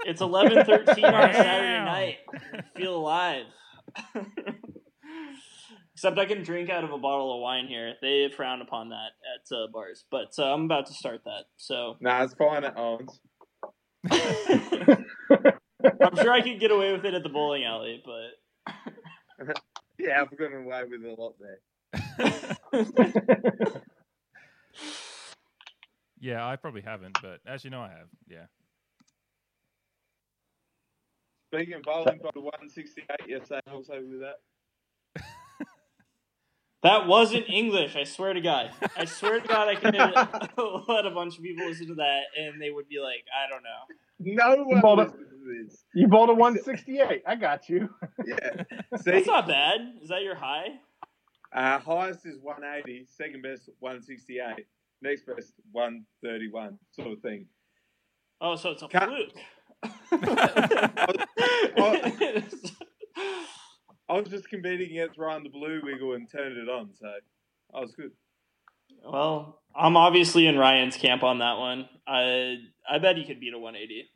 It's 0.06 0.20
eleven 0.20 0.64
thirteen 0.64 1.04
on 1.04 1.30
a 1.30 1.34
Saturday 1.34 1.84
night. 1.84 2.16
Feel 2.76 2.96
alive. 2.96 3.44
Except 6.00 6.18
I 6.18 6.24
can 6.24 6.42
drink 6.42 6.70
out 6.70 6.82
of 6.82 6.92
a 6.92 6.96
bottle 6.96 7.34
of 7.34 7.42
wine 7.42 7.66
here. 7.66 7.92
They 8.00 8.30
frown 8.34 8.62
upon 8.62 8.88
that 8.88 9.10
at 9.34 9.54
uh, 9.54 9.66
bars, 9.70 10.06
but 10.10 10.32
uh, 10.38 10.50
I'm 10.50 10.64
about 10.64 10.86
to 10.86 10.94
start 10.94 11.24
that. 11.26 11.44
So 11.58 11.98
Nah, 12.00 12.22
it's 12.24 12.32
fine 12.32 12.64
at 12.64 12.74
Owens. 12.74 13.20
I'm 14.10 15.04
sure 16.16 16.32
I 16.32 16.40
could 16.40 16.58
get 16.58 16.70
away 16.70 16.92
with 16.92 17.04
it 17.04 17.12
at 17.12 17.22
the 17.22 17.28
bowling 17.28 17.64
alley, 17.64 18.02
but 18.02 18.30
Yeah, 19.98 20.22
I've 20.22 20.34
gotten 20.38 20.62
away 20.62 20.84
with 20.84 21.04
a 21.04 21.14
lot 21.20 21.34
there. 21.38 21.60
yeah, 26.18 26.46
I 26.46 26.56
probably 26.56 26.80
haven't, 26.80 27.18
but 27.20 27.40
as 27.46 27.62
you 27.62 27.68
know, 27.68 27.82
I 27.82 27.88
have. 27.90 28.08
Yeah. 28.26 28.46
Speaking 31.52 31.74
of 31.74 31.82
bowling, 31.82 32.20
got 32.22 32.34
a 32.36 32.40
168 32.40 33.28
yesterday. 33.28 33.60
I 33.70 33.74
was 33.74 33.86
happy 33.86 34.06
with 34.06 34.20
that. 34.20 34.36
That 36.82 37.06
wasn't 37.06 37.44
English. 37.48 37.94
I 37.96 38.04
swear 38.04 38.32
to 38.32 38.40
God. 38.40 38.70
I 38.96 39.04
swear 39.04 39.40
to 39.40 39.46
God, 39.48 39.68
I 39.68 39.74
could 39.74 39.94
let 40.88 41.06
a 41.06 41.10
bunch 41.10 41.36
of 41.38 41.42
people 41.44 41.66
listen 41.66 41.88
to 41.88 41.94
that, 41.96 42.22
and 42.38 42.60
they 42.60 42.70
would 42.70 42.88
be 42.88 42.98
like, 43.00 43.24
I 43.34 43.48
don't 43.50 43.62
know. 43.62 43.86
No 44.56 44.64
one 44.64 44.80
Bowled 44.80 44.98
listens 44.98 45.84
to. 45.94 46.00
You 46.00 46.08
bowled 46.08 46.30
a 46.30 46.34
168. 46.34 47.22
I 47.26 47.34
got 47.36 47.68
you. 47.68 47.88
Yeah. 48.26 48.64
See, 49.02 49.10
That's 49.10 49.26
not 49.26 49.46
bad. 49.48 49.80
Is 50.02 50.08
that 50.10 50.22
your 50.22 50.34
high? 50.34 50.66
uh, 51.54 51.78
highest 51.78 52.24
is 52.26 52.38
180, 52.40 53.06
second 53.08 53.42
best 53.42 53.68
168, 53.80 54.66
next 55.02 55.26
best 55.26 55.52
131, 55.72 56.78
sort 56.92 57.08
of 57.12 57.20
thing. 57.20 57.46
Oh, 58.40 58.56
so 58.56 58.70
it's 58.70 58.82
a 58.82 58.88
Can't- 58.88 59.10
fluke. 59.10 59.34
I 60.12 61.06
was 61.76 62.72
just 64.28 64.48
competing 64.48 64.90
against 64.90 65.18
Ryan 65.18 65.42
the 65.44 65.48
Blue 65.50 65.80
Wiggle 65.84 66.14
and 66.14 66.30
turned 66.30 66.56
it 66.58 66.68
on, 66.68 66.90
so 67.00 67.08
I 67.74 67.80
was 67.80 67.92
good. 67.94 68.10
well, 69.04 69.60
I'm 69.74 69.96
obviously 69.96 70.46
in 70.46 70.58
Ryan's 70.58 70.96
camp 70.96 71.22
on 71.22 71.38
that 71.38 71.58
one. 71.58 71.88
I 72.06 72.56
I 72.88 72.98
bet 72.98 73.16
he 73.16 73.24
could 73.24 73.40
beat 73.40 73.54
a 73.54 73.58
180. 73.58 74.08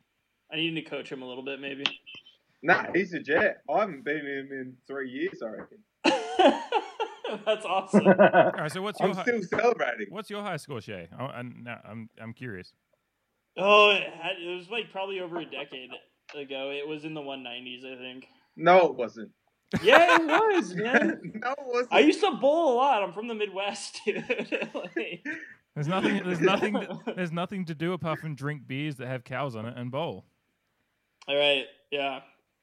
I 0.51 0.55
need 0.57 0.75
to 0.75 0.81
coach 0.83 1.11
him 1.11 1.21
a 1.21 1.27
little 1.27 1.43
bit, 1.43 1.59
maybe. 1.59 1.83
Nah, 2.61 2.85
he's 2.93 3.13
a 3.13 3.19
jet. 3.19 3.57
I 3.73 3.79
haven't 3.79 4.03
been 4.05 4.25
him 4.25 4.49
in 4.51 4.75
three 4.87 5.09
years, 5.09 5.41
I 5.41 5.49
reckon. 5.49 5.79
That's 7.45 7.65
awesome. 7.65 8.07
All 8.07 8.13
right, 8.15 8.71
so 8.71 8.81
what's 8.81 8.99
your 8.99 9.09
I'm 9.09 9.15
hi- 9.15 9.23
still 9.23 9.41
celebrating. 9.43 10.07
what's 10.09 10.29
your 10.29 10.41
high 10.43 10.57
score, 10.57 10.81
Shay? 10.81 11.07
Oh, 11.19 11.25
I'm, 11.25 11.67
I'm 11.87 12.09
I'm 12.21 12.33
curious. 12.33 12.73
Oh, 13.57 13.91
it, 13.91 14.03
had, 14.21 14.33
it 14.41 14.55
was 14.55 14.69
like 14.69 14.91
probably 14.91 15.19
over 15.21 15.39
a 15.39 15.45
decade 15.45 15.89
ago. 16.35 16.71
It 16.71 16.87
was 16.87 17.03
in 17.05 17.13
the 17.13 17.21
190s, 17.21 17.85
I 17.85 17.97
think. 17.97 18.27
No, 18.55 18.87
it 18.87 18.95
wasn't. 18.95 19.31
Yeah, 19.83 20.17
it 20.19 20.55
was, 20.55 20.75
man. 20.75 21.19
no, 21.43 21.51
it 21.51 21.57
wasn't. 21.65 21.93
I 21.93 21.99
used 21.99 22.19
to 22.21 22.31
bowl 22.31 22.73
a 22.73 22.75
lot. 22.75 23.03
I'm 23.03 23.13
from 23.13 23.27
the 23.27 23.35
Midwest, 23.35 23.99
dude. 24.05 24.23
Like- 24.73 25.25
There's 25.75 25.87
nothing. 25.87 26.21
There's 26.23 26.41
nothing. 26.41 26.73
To, 26.73 26.99
there's 27.15 27.31
nothing 27.31 27.65
to 27.65 27.75
do 27.75 27.93
apart 27.93 28.19
from 28.19 28.35
drink 28.35 28.65
beers 28.67 28.95
that 28.97 29.07
have 29.07 29.23
cows 29.23 29.55
on 29.55 29.65
it 29.65 29.77
and 29.77 29.91
bowl. 29.91 30.25
All 31.27 31.35
right, 31.35 31.65
yeah. 31.91 32.19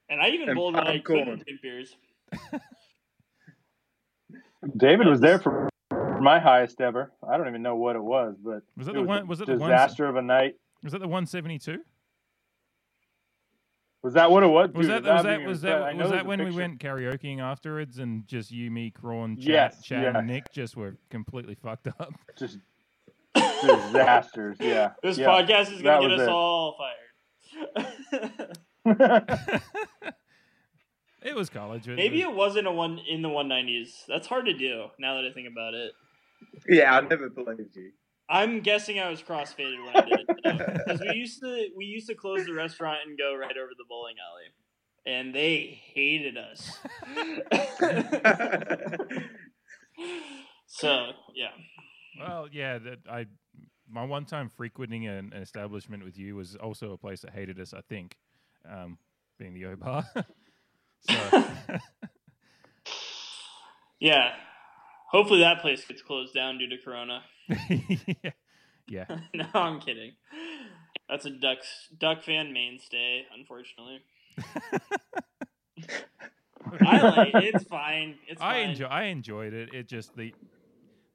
And 0.09 0.21
I 0.21 0.29
even 0.29 0.49
And 0.49 0.55
bowled 0.57 0.75
when 0.75 0.87
I 0.87 0.97
popcorn. 0.97 1.19
couldn't 1.19 1.45
drink 1.45 1.61
beers. 1.61 1.95
David 4.77 5.07
was 5.07 5.19
there 5.19 5.39
for 5.39 5.69
my 6.21 6.39
highest 6.39 6.79
ever. 6.79 7.11
I 7.27 7.37
don't 7.37 7.47
even 7.47 7.61
know 7.61 7.75
what 7.75 7.95
it 7.95 8.03
was, 8.03 8.35
but 8.41 8.61
Was 8.77 8.87
that 8.87 8.91
it 8.91 8.95
the 8.95 8.99
was 9.01 9.07
one? 9.07 9.27
Was 9.27 9.41
it 9.41 9.47
the 9.47 9.57
one? 9.57 9.69
disaster 9.69 10.05
of 10.07 10.15
a 10.15 10.21
night? 10.21 10.55
Was 10.83 10.93
that 10.93 10.99
the 10.99 11.07
172? 11.07 11.79
Was 14.03 14.13
that 14.15 14.29
what 14.29 14.43
it 14.43 14.47
was? 14.47 14.69
Was 14.73 14.87
Dude, 14.87 15.05
that 15.05 15.13
was 15.13 15.23
that 15.23 15.45
was 15.45 15.63
upset, 15.63 15.81
I 15.81 15.93
that 15.93 15.97
was 15.97 16.11
that 16.11 16.25
a 16.25 16.27
when 16.27 16.43
we 16.43 16.51
went 16.51 16.79
karaokeing 16.79 17.39
afterwards 17.39 17.99
and 17.99 18.27
just 18.27 18.51
you, 18.51 18.69
me, 18.69 18.91
Crawn, 18.91 19.37
Chad, 19.37 19.45
Yes, 19.47 19.81
Chad, 19.81 20.03
yes. 20.03 20.15
and 20.17 20.27
Nick 20.27 20.51
just 20.51 20.75
were 20.75 20.97
completely 21.09 21.55
fucked 21.55 21.87
up. 21.87 22.13
just 22.37 22.57
disasters? 23.33 24.57
Yeah. 24.59 24.91
This 25.03 25.17
yeah. 25.17 25.27
podcast 25.27 25.71
is 25.73 25.81
gonna 25.81 26.09
get 26.09 26.19
us 26.19 26.27
it. 26.27 26.29
all 26.29 26.75
fired. 26.77 27.91
it 31.23 31.35
was 31.35 31.49
college. 31.49 31.87
It 31.87 31.95
Maybe 31.95 32.23
was- 32.25 32.33
it 32.33 32.35
wasn't 32.35 32.67
a 32.67 32.71
one 32.71 32.99
in 33.09 33.21
the 33.21 33.29
190s. 33.29 34.05
That's 34.09 34.27
hard 34.27 34.45
to 34.47 34.53
do 34.53 34.87
now 34.99 35.15
that 35.15 35.25
I 35.29 35.33
think 35.33 35.47
about 35.49 35.73
it. 35.73 35.93
Yeah, 36.67 36.97
I 36.97 37.01
never 37.01 37.29
believed 37.29 37.75
you. 37.75 37.91
I'm 38.33 38.61
guessing 38.61 38.99
I 38.99 39.11
was 39.11 39.21
crossfaded 39.21 39.85
when 39.85 39.95
I 39.95 40.01
did 40.09 40.21
it 40.21 40.27
because 40.85 41.01
we 41.07 41.13
used 41.13 41.39
to 41.41 41.67
we 41.77 41.85
used 41.85 42.07
to 42.07 42.15
close 42.15 42.47
the 42.47 42.53
restaurant 42.53 43.01
and 43.05 43.15
go 43.15 43.35
right 43.35 43.55
over 43.55 43.73
the 43.77 43.85
bowling 43.87 44.15
alley, 44.27 44.45
and 45.05 45.35
they 45.35 45.79
hated 45.93 46.35
us. 46.35 46.79
so 50.65 51.11
yeah, 51.35 51.51
Well, 52.19 52.47
yeah, 52.51 52.79
that 52.79 53.01
I 53.07 53.27
my 53.87 54.03
one 54.03 54.25
time 54.25 54.49
frequenting 54.49 55.05
an, 55.05 55.31
an 55.31 55.43
establishment 55.43 56.03
with 56.03 56.17
you 56.17 56.35
was 56.35 56.55
also 56.55 56.91
a 56.91 56.97
place 56.97 57.21
that 57.21 57.33
hated 57.33 57.59
us. 57.59 57.71
I 57.71 57.81
think, 57.81 58.17
um, 58.67 58.97
being 59.37 59.53
the 59.53 59.65
O 59.65 59.75
bar. 59.75 60.05
so 61.07 61.43
yeah. 63.99 64.31
Hopefully 65.11 65.41
that 65.41 65.61
place 65.61 65.85
gets 65.85 66.01
closed 66.01 66.33
down 66.33 66.57
due 66.57 66.67
to 66.67 66.77
Corona. 66.83 67.21
yeah, 67.69 68.31
yeah. 68.87 69.05
no, 69.33 69.45
I'm 69.53 69.79
kidding. 69.79 70.13
That's 71.09 71.25
a 71.25 71.29
Ducks 71.29 71.89
Duck 71.97 72.23
fan 72.23 72.53
mainstay, 72.53 73.25
unfortunately. 73.35 74.01
I 76.81 77.01
like 77.01 77.35
it's 77.35 77.65
fine. 77.65 78.15
It's 78.27 78.41
I 78.41 78.61
fine. 78.61 78.69
enjoy. 78.69 78.85
I 78.85 79.03
enjoyed 79.03 79.53
it. 79.53 79.73
It 79.73 79.87
just 79.87 80.15
the 80.15 80.33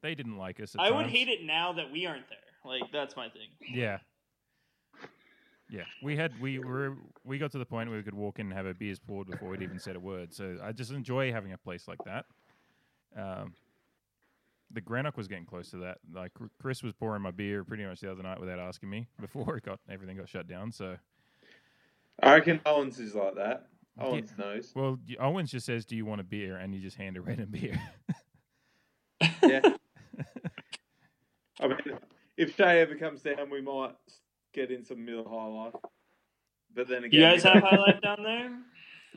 they 0.02 0.14
didn't 0.14 0.36
like 0.36 0.60
us. 0.60 0.74
At 0.74 0.80
I 0.80 0.90
would 0.90 1.06
hate 1.06 1.28
it 1.28 1.44
now 1.44 1.72
that 1.72 1.90
we 1.90 2.06
aren't 2.06 2.28
there. 2.28 2.38
Like 2.64 2.92
that's 2.92 3.16
my 3.16 3.28
thing. 3.28 3.48
Yeah. 3.72 3.98
Yeah, 5.70 5.84
we 6.02 6.16
had 6.16 6.32
we 6.40 6.58
were 6.58 6.96
we 7.24 7.36
got 7.36 7.52
to 7.52 7.58
the 7.58 7.66
point 7.66 7.90
where 7.90 7.98
we 7.98 8.02
could 8.02 8.14
walk 8.14 8.38
in 8.38 8.46
and 8.46 8.54
have 8.54 8.64
our 8.64 8.72
beers 8.72 8.98
poured 8.98 9.26
before 9.30 9.50
we'd 9.50 9.60
even 9.60 9.78
said 9.78 9.96
a 9.96 10.00
word. 10.00 10.32
So 10.32 10.56
I 10.62 10.72
just 10.72 10.90
enjoy 10.92 11.30
having 11.30 11.52
a 11.52 11.58
place 11.58 11.86
like 11.86 11.98
that. 12.06 12.24
Um, 13.14 13.52
the 14.70 14.80
Greenock 14.80 15.16
was 15.16 15.28
getting 15.28 15.46
close 15.46 15.70
to 15.70 15.78
that. 15.78 15.98
Like 16.12 16.32
Chris 16.60 16.82
was 16.82 16.92
pouring 16.92 17.22
my 17.22 17.30
beer 17.30 17.64
pretty 17.64 17.84
much 17.84 18.00
the 18.00 18.10
other 18.10 18.22
night 18.22 18.40
without 18.40 18.58
asking 18.58 18.90
me 18.90 19.08
before 19.20 19.56
it 19.56 19.64
got 19.64 19.80
everything 19.90 20.16
got 20.16 20.28
shut 20.28 20.46
down. 20.46 20.72
So 20.72 20.96
I 22.22 22.34
reckon 22.34 22.60
Owens 22.66 22.98
is 22.98 23.14
like 23.14 23.36
that. 23.36 23.66
Yeah. 23.96 24.04
Owens 24.04 24.32
knows. 24.38 24.72
well, 24.74 24.98
Owens 25.18 25.50
just 25.50 25.66
says, 25.66 25.84
"Do 25.84 25.96
you 25.96 26.04
want 26.04 26.20
a 26.20 26.24
beer?" 26.24 26.56
and 26.56 26.74
you 26.74 26.80
just 26.80 26.96
hand 26.96 27.16
a 27.16 27.20
random 27.20 27.50
beer. 27.50 27.80
Yeah. 29.42 29.60
I 31.60 31.66
mean, 31.66 31.78
if 32.36 32.54
Shay 32.54 32.80
ever 32.80 32.94
comes 32.94 33.22
down, 33.22 33.50
we 33.50 33.60
might 33.60 33.94
get 34.52 34.70
in 34.70 34.84
some 34.84 35.04
Miller 35.04 35.28
High 35.28 35.46
Life. 35.46 35.74
But 36.74 36.86
then 36.88 37.04
again, 37.04 37.20
You 37.20 37.26
guys 37.26 37.42
have 37.42 37.62
high 37.62 37.76
life 37.76 38.00
down 38.00 38.22
there? 38.22 38.50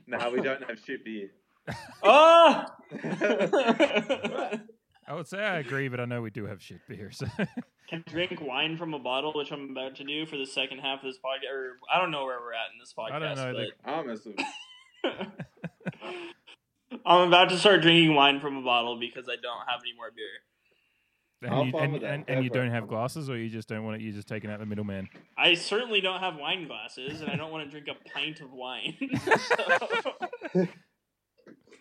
No, 0.07 0.31
we 0.31 0.41
don't 0.41 0.63
have 0.67 0.79
shit 0.83 1.05
beer. 1.05 1.29
Oh! 2.01 2.65
I 5.11 5.13
would 5.13 5.27
say 5.27 5.39
I 5.39 5.59
agree, 5.59 5.89
but 5.89 5.99
I 5.99 6.05
know 6.05 6.21
we 6.21 6.29
do 6.29 6.45
have 6.45 6.61
shit 6.61 6.79
beer. 6.87 7.11
So 7.11 7.25
Can 7.89 8.01
drink 8.07 8.39
wine 8.39 8.77
from 8.77 8.93
a 8.93 8.99
bottle, 8.99 9.33
which 9.35 9.51
I'm 9.51 9.69
about 9.71 9.97
to 9.97 10.05
do 10.05 10.25
for 10.25 10.37
the 10.37 10.45
second 10.45 10.79
half 10.79 10.99
of 10.99 11.05
this 11.05 11.17
podcast. 11.17 11.51
Or 11.53 11.73
I 11.93 11.99
don't 11.99 12.11
know 12.11 12.23
where 12.23 12.39
we're 12.39 12.53
at 12.53 12.71
in 12.71 12.79
this 12.79 12.93
podcast. 12.97 13.11
I 13.11 13.19
don't 13.19 13.35
know, 13.35 13.53
the- 13.53 13.91
I'm 13.91 14.09
a 14.09 14.17
sort 14.17 14.39
of- 14.39 14.45
but 15.03 17.01
I'm 17.05 17.27
about 17.27 17.49
to 17.49 17.57
start 17.57 17.81
drinking 17.81 18.15
wine 18.15 18.39
from 18.39 18.55
a 18.55 18.61
bottle 18.61 18.97
because 18.97 19.27
I 19.27 19.35
don't 19.35 19.67
have 19.67 19.81
any 19.83 19.93
more 19.97 20.11
beer. 20.15 21.49
and 21.49 21.53
I'm 21.53 21.67
you, 21.67 21.77
and, 21.77 21.91
with 21.93 22.01
that. 22.03 22.13
and, 22.13 22.23
and 22.29 22.43
you 22.45 22.49
don't 22.49 22.71
have 22.71 22.87
glasses, 22.87 23.29
or 23.29 23.37
you 23.37 23.49
just 23.49 23.67
don't 23.67 23.83
want 23.83 23.97
it. 23.97 24.03
You're 24.03 24.13
just 24.13 24.29
taking 24.29 24.49
out 24.49 24.59
the 24.59 24.65
middleman. 24.65 25.09
I 25.37 25.55
certainly 25.55 25.99
don't 25.99 26.21
have 26.21 26.37
wine 26.37 26.67
glasses, 26.67 27.19
and 27.19 27.29
I 27.29 27.35
don't 27.35 27.51
want 27.51 27.65
to 27.65 27.69
drink 27.69 27.87
a 27.89 28.09
pint 28.09 28.39
of 28.39 28.53
wine. 28.53 28.95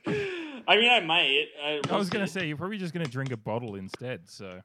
I 0.07 0.77
mean, 0.77 0.91
I 0.91 1.01
might. 1.01 1.47
I, 1.63 1.81
I 1.91 1.97
was 1.97 2.11
gonna 2.11 2.29
say 2.29 2.47
you're 2.47 2.57
probably 2.57 2.79
just 2.79 2.93
gonna 2.93 3.07
drink 3.07 3.33
a 3.33 3.37
bottle 3.37 3.75
instead. 3.75 4.29
So 4.29 4.61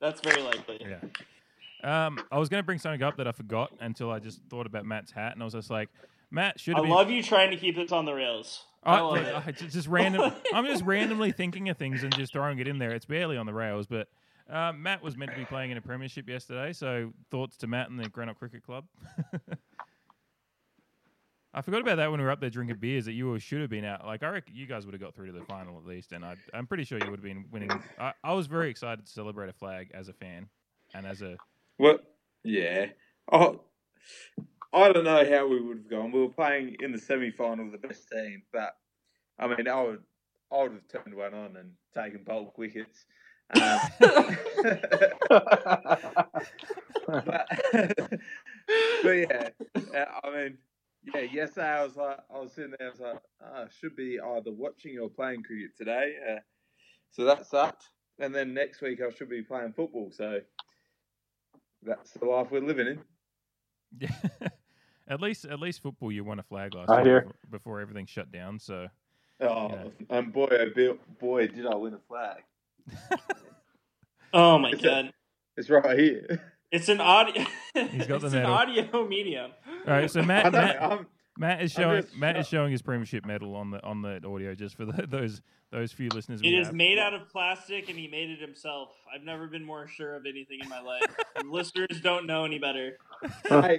that's 0.00 0.20
very 0.20 0.42
likely. 0.42 0.80
yeah. 0.80 2.06
Um, 2.06 2.18
I 2.30 2.38
was 2.38 2.48
gonna 2.48 2.62
bring 2.62 2.78
something 2.78 3.02
up 3.02 3.16
that 3.16 3.26
I 3.26 3.32
forgot 3.32 3.72
until 3.80 4.10
I 4.10 4.18
just 4.18 4.40
thought 4.48 4.66
about 4.66 4.84
Matt's 4.84 5.12
hat, 5.12 5.32
and 5.34 5.42
I 5.42 5.44
was 5.44 5.54
just 5.54 5.70
like, 5.70 5.88
Matt 6.30 6.58
should 6.60 6.76
I 6.76 6.80
been. 6.80 6.90
love 6.90 7.10
you 7.10 7.22
trying 7.22 7.50
to 7.50 7.56
keep 7.56 7.76
this 7.76 7.92
on 7.92 8.04
the 8.04 8.14
rails. 8.14 8.64
I 8.82 8.96
I, 8.96 9.00
love 9.00 9.16
it. 9.46 9.46
I 9.46 9.52
just 9.52 9.88
random. 9.88 10.32
I'm 10.54 10.66
just 10.66 10.84
randomly 10.84 11.32
thinking 11.32 11.68
of 11.68 11.76
things 11.76 12.02
and 12.02 12.14
just 12.16 12.32
throwing 12.32 12.58
it 12.58 12.68
in 12.68 12.78
there. 12.78 12.92
It's 12.92 13.06
barely 13.06 13.36
on 13.36 13.46
the 13.46 13.54
rails, 13.54 13.86
but 13.86 14.08
uh, 14.50 14.72
Matt 14.72 15.02
was 15.02 15.16
meant 15.16 15.32
to 15.32 15.36
be 15.36 15.44
playing 15.44 15.70
in 15.70 15.76
a 15.76 15.80
premiership 15.80 16.28
yesterday. 16.28 16.72
So 16.72 17.12
thoughts 17.30 17.56
to 17.58 17.66
Matt 17.66 17.90
and 17.90 17.98
the 17.98 18.08
Greenock 18.08 18.38
Cricket 18.38 18.62
Club. 18.64 18.84
I 21.54 21.60
forgot 21.60 21.82
about 21.82 21.96
that 21.96 22.10
when 22.10 22.18
we 22.18 22.24
were 22.24 22.30
up 22.30 22.40
there 22.40 22.50
drinking 22.50 22.78
beers. 22.78 23.04
That 23.04 23.12
you 23.12 23.30
all 23.30 23.38
should 23.38 23.60
have 23.60 23.70
been 23.70 23.84
out. 23.84 24.06
Like 24.06 24.22
I 24.22 24.28
reckon 24.28 24.54
you 24.54 24.66
guys 24.66 24.86
would 24.86 24.94
have 24.94 25.00
got 25.02 25.14
through 25.14 25.26
to 25.26 25.32
the 25.32 25.44
final 25.44 25.78
at 25.78 25.84
least, 25.84 26.12
and 26.12 26.24
I, 26.24 26.36
I'm 26.54 26.66
pretty 26.66 26.84
sure 26.84 26.98
you 26.98 27.10
would 27.10 27.18
have 27.18 27.24
been 27.24 27.44
winning. 27.50 27.70
I, 27.98 28.12
I 28.24 28.32
was 28.32 28.46
very 28.46 28.70
excited 28.70 29.04
to 29.04 29.12
celebrate 29.12 29.50
a 29.50 29.52
flag 29.52 29.90
as 29.92 30.08
a 30.08 30.14
fan 30.14 30.48
and 30.94 31.06
as 31.06 31.20
a 31.22 31.36
Well, 31.78 31.98
yeah. 32.42 32.86
Oh, 33.30 33.60
I 34.72 34.92
don't 34.92 35.04
know 35.04 35.28
how 35.30 35.46
we 35.46 35.60
would 35.60 35.78
have 35.78 35.90
gone. 35.90 36.12
We 36.12 36.20
were 36.20 36.28
playing 36.28 36.76
in 36.80 36.92
the 36.92 36.98
semi 36.98 37.30
final 37.30 37.66
of 37.66 37.72
the 37.72 37.78
best 37.86 38.08
team, 38.08 38.42
but 38.52 38.74
I 39.38 39.46
mean, 39.46 39.68
I 39.68 39.82
would, 39.82 40.02
I 40.50 40.62
would 40.62 40.72
have 40.72 40.88
turned 40.88 41.14
one 41.14 41.34
on 41.34 41.56
and 41.56 41.72
taken 41.94 42.24
bulk 42.24 42.56
wickets. 42.56 43.04
Um, 43.54 43.78
but, 47.06 47.48
but 49.02 49.12
yeah, 49.12 49.48
uh, 49.94 50.04
I 50.24 50.30
mean, 50.34 50.58
yeah. 51.14 51.20
Yesterday 51.22 51.66
I 51.68 51.84
was 51.84 51.96
like, 51.96 52.18
I 52.34 52.38
was 52.40 52.52
sitting 52.52 52.74
there, 52.78 52.88
I 52.88 52.90
was 52.90 53.00
like, 53.00 53.18
oh, 53.42 53.62
I 53.62 53.66
should 53.80 53.96
be 53.96 54.18
either 54.20 54.52
watching 54.52 54.98
or 54.98 55.08
playing 55.08 55.42
cricket 55.42 55.76
today. 55.76 56.14
Uh, 56.30 56.38
so 57.10 57.24
that's 57.24 57.48
that 57.50 57.66
sucked. 57.66 57.84
And 58.18 58.34
then 58.34 58.54
next 58.54 58.80
week 58.82 59.00
I 59.00 59.10
should 59.12 59.28
be 59.30 59.42
playing 59.42 59.72
football. 59.72 60.10
So 60.12 60.40
that's 61.82 62.12
the 62.12 62.24
life 62.26 62.48
we're 62.50 62.60
living 62.60 62.86
in. 62.86 63.00
yeah. 63.98 64.10
at 65.08 65.20
least 65.20 65.44
at 65.44 65.58
least 65.58 65.82
football 65.82 66.12
you 66.12 66.22
won 66.24 66.38
a 66.38 66.42
flag 66.42 66.74
last 66.74 67.04
year 67.04 67.20
before, 67.22 67.34
before 67.50 67.80
everything 67.80 68.06
shut 68.06 68.30
down. 68.30 68.58
So 68.58 68.86
Oh, 69.40 69.68
Yeah. 69.70 69.88
and 70.18 70.32
boy, 70.32 70.46
oh 70.50 70.70
boy, 70.74 70.98
boy, 71.18 71.46
did 71.48 71.66
I 71.66 71.74
win 71.74 71.94
a 71.94 71.98
flag! 72.08 72.42
Oh 74.34 74.58
my 74.58 74.70
It's 74.70 74.82
a- 74.82 74.86
god. 74.86 75.12
It's 75.56 75.68
right 75.68 75.98
here. 75.98 76.51
It's 76.72 76.88
an 76.88 77.00
audio. 77.00 77.44
He's 77.74 78.06
got 78.06 78.20
the 78.20 78.26
it's 78.26 78.34
an 78.34 78.42
medal. 78.42 78.54
audio 78.54 79.06
medium. 79.06 79.50
all 79.86 79.92
right, 79.92 80.10
so 80.10 80.22
Matt. 80.22 80.50
Matt 80.52 80.82
I'm, 80.82 81.06
Matt 81.38 81.62
is 81.62 81.70
showing 81.72 82.02
just 82.02 82.16
Matt 82.16 82.36
is 82.38 82.48
showing 82.48 82.72
his 82.72 82.80
premiership 82.82 83.24
medal 83.26 83.54
on 83.56 83.70
the 83.70 83.82
on 83.84 84.00
the 84.02 84.16
audio 84.26 84.54
just 84.54 84.76
for 84.76 84.86
the, 84.86 85.06
those 85.08 85.42
those 85.70 85.92
few 85.92 86.08
listeners. 86.08 86.40
It 86.40 86.46
we 86.46 86.56
is 86.56 86.68
have. 86.68 86.74
made 86.74 86.98
out 86.98 87.12
of 87.14 87.28
plastic, 87.28 87.88
and 87.90 87.98
he 87.98 88.08
made 88.08 88.30
it 88.30 88.40
himself. 88.40 88.90
I've 89.14 89.22
never 89.22 89.46
been 89.48 89.64
more 89.64 89.86
sure 89.86 90.14
of 90.16 90.24
anything 90.26 90.60
in 90.62 90.68
my 90.68 90.80
life. 90.80 91.02
Listeners 91.44 92.00
don't 92.02 92.26
know 92.26 92.44
any 92.44 92.58
better. 92.58 92.96
hey, 93.48 93.76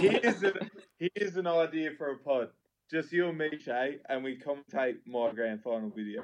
here's, 0.00 0.42
an, 0.42 0.70
here's 0.98 1.36
an 1.36 1.46
idea 1.46 1.90
for 1.96 2.10
a 2.12 2.16
pod. 2.18 2.48
Just 2.90 3.12
you 3.12 3.28
and 3.28 3.38
me, 3.38 3.50
Shay, 3.58 3.98
and 4.08 4.24
we 4.24 4.38
commentate 4.38 4.96
my 5.06 5.30
grand 5.32 5.62
final 5.62 5.90
video. 5.90 6.22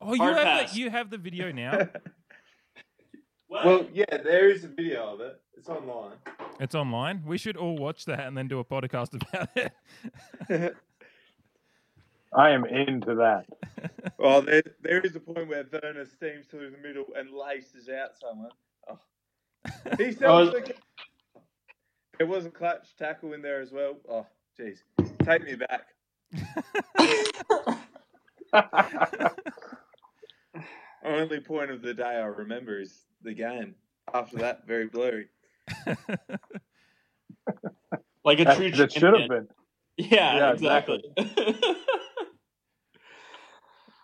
Oh, 0.00 0.12
you 0.14 0.20
Hard 0.20 0.36
have 0.36 0.44
pass. 0.46 0.72
the, 0.72 0.78
you 0.80 0.90
have 0.90 1.10
the 1.10 1.18
video 1.18 1.50
now. 1.50 1.88
Well, 3.48 3.86
yeah, 3.92 4.04
there 4.22 4.48
is 4.50 4.64
a 4.64 4.68
video 4.68 5.14
of 5.14 5.20
it. 5.20 5.40
It's 5.56 5.68
online. 5.68 6.16
It's 6.60 6.74
online. 6.74 7.22
We 7.26 7.38
should 7.38 7.56
all 7.56 7.76
watch 7.76 8.04
that 8.06 8.20
and 8.20 8.36
then 8.36 8.48
do 8.48 8.58
a 8.58 8.64
podcast 8.64 9.14
about 9.32 9.48
it. 9.56 10.76
I 12.36 12.50
am 12.50 12.64
into 12.64 13.14
that. 13.14 13.46
well, 14.18 14.42
there, 14.42 14.62
there 14.82 15.00
is 15.00 15.14
a 15.14 15.20
point 15.20 15.46
where 15.48 15.64
Werner 15.72 16.04
steams 16.04 16.46
through 16.46 16.70
the 16.70 16.78
middle 16.78 17.06
and 17.16 17.30
laces 17.30 17.88
out 17.88 18.10
someone. 18.20 18.50
Oh. 18.88 18.98
He 19.96 20.10
sells 20.12 20.48
Oh, 20.48 20.52
the. 20.60 20.74
There 22.18 22.26
was 22.26 22.44
a 22.44 22.50
clutch 22.50 22.96
tackle 22.96 23.32
in 23.34 23.42
there 23.42 23.60
as 23.60 23.72
well. 23.72 23.96
Oh, 24.08 24.26
jeez. 24.58 24.78
Take 25.24 25.44
me 25.44 25.54
back. 25.54 25.86
Only 31.04 31.40
point 31.40 31.70
of 31.70 31.82
the 31.82 31.94
day 31.94 32.02
I 32.04 32.24
remember 32.26 32.80
is 32.80 33.04
the 33.24 33.34
game. 33.34 33.74
After 34.12 34.36
that, 34.38 34.66
very 34.66 34.86
blurry. 34.86 35.28
like 38.24 38.38
a 38.40 38.54
true 38.54 38.70
that 38.70 38.92
should 38.92 39.00
champion. 39.00 39.20
have 39.22 39.28
been. 39.30 39.48
Yeah, 39.96 40.36
Yeah, 40.36 40.52
exactly. 40.52 41.02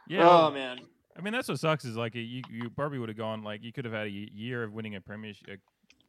yeah. 0.08 0.28
oh 0.28 0.50
man. 0.50 0.78
I 1.16 1.22
mean, 1.22 1.32
that's 1.32 1.48
what 1.48 1.58
sucks 1.58 1.84
is 1.84 1.96
like 1.96 2.14
you, 2.14 2.42
you 2.48 2.70
probably 2.70 2.98
would 2.98 3.08
have 3.08 3.18
gone 3.18 3.42
like 3.42 3.62
you 3.62 3.72
could 3.72 3.84
have 3.84 3.92
had 3.92 4.06
a 4.06 4.10
year 4.10 4.62
of 4.62 4.72
winning 4.72 4.94
a 4.94 5.00
premiership, 5.00 5.48
a 5.48 5.56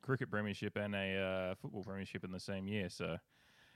cricket 0.05 0.30
premiership, 0.30 0.78
and 0.78 0.95
a 0.95 1.18
uh, 1.18 1.55
football 1.55 1.84
premiership 1.84 2.24
in 2.24 2.32
the 2.32 2.39
same 2.39 2.68
year. 2.68 2.88
So, 2.89 3.18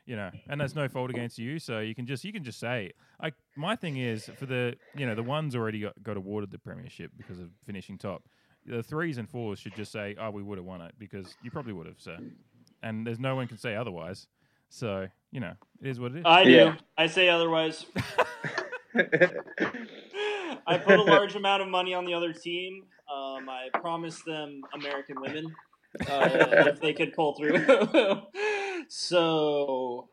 you 0.05 0.15
know, 0.15 0.29
and 0.47 0.61
that's 0.61 0.75
no 0.75 0.87
fault 0.87 1.09
against 1.09 1.37
you. 1.37 1.59
So 1.59 1.79
you 1.79 1.93
can 1.95 2.05
just 2.05 2.23
you 2.23 2.31
can 2.31 2.43
just 2.43 2.59
say 2.59 2.91
like 3.21 3.33
my 3.57 3.75
thing 3.75 3.97
is 3.97 4.29
for 4.37 4.45
the 4.45 4.75
you 4.95 5.05
know 5.05 5.15
the 5.15 5.23
ones 5.23 5.55
already 5.55 5.81
got, 5.81 6.01
got 6.01 6.15
awarded 6.15 6.51
the 6.51 6.59
premiership 6.59 7.11
because 7.17 7.39
of 7.39 7.49
finishing 7.65 7.97
top. 7.97 8.23
The 8.65 8.83
threes 8.83 9.17
and 9.17 9.29
fours 9.29 9.59
should 9.59 9.75
just 9.75 9.91
say, 9.91 10.15
"Oh, 10.19 10.31
we 10.31 10.43
would 10.43 10.57
have 10.57 10.65
won 10.65 10.81
it," 10.81 10.93
because 10.97 11.35
you 11.43 11.51
probably 11.51 11.73
would 11.73 11.85
have. 11.85 11.99
So, 11.99 12.17
and 12.81 13.05
there's 13.05 13.19
no 13.19 13.35
one 13.35 13.47
can 13.47 13.57
say 13.57 13.75
otherwise. 13.75 14.27
So 14.69 15.07
you 15.31 15.39
know, 15.39 15.53
it 15.81 15.89
is 15.89 15.99
what 15.99 16.11
it 16.13 16.19
is. 16.19 16.23
I 16.25 16.43
do. 16.43 16.51
Yeah. 16.51 16.75
I 16.97 17.07
say 17.07 17.29
otherwise. 17.29 17.85
I 20.67 20.77
put 20.77 20.97
a 20.99 21.03
large 21.03 21.35
amount 21.35 21.61
of 21.61 21.67
money 21.67 21.93
on 21.93 22.05
the 22.05 22.13
other 22.13 22.33
team. 22.33 22.85
Um, 23.13 23.49
I 23.49 23.67
promised 23.73 24.25
them 24.25 24.61
American 24.73 25.21
women 25.21 25.53
uh, 26.09 26.29
if 26.67 26.79
they 26.81 26.93
could 26.93 27.13
pull 27.13 27.35
through. 27.35 27.63
so, 28.87 30.09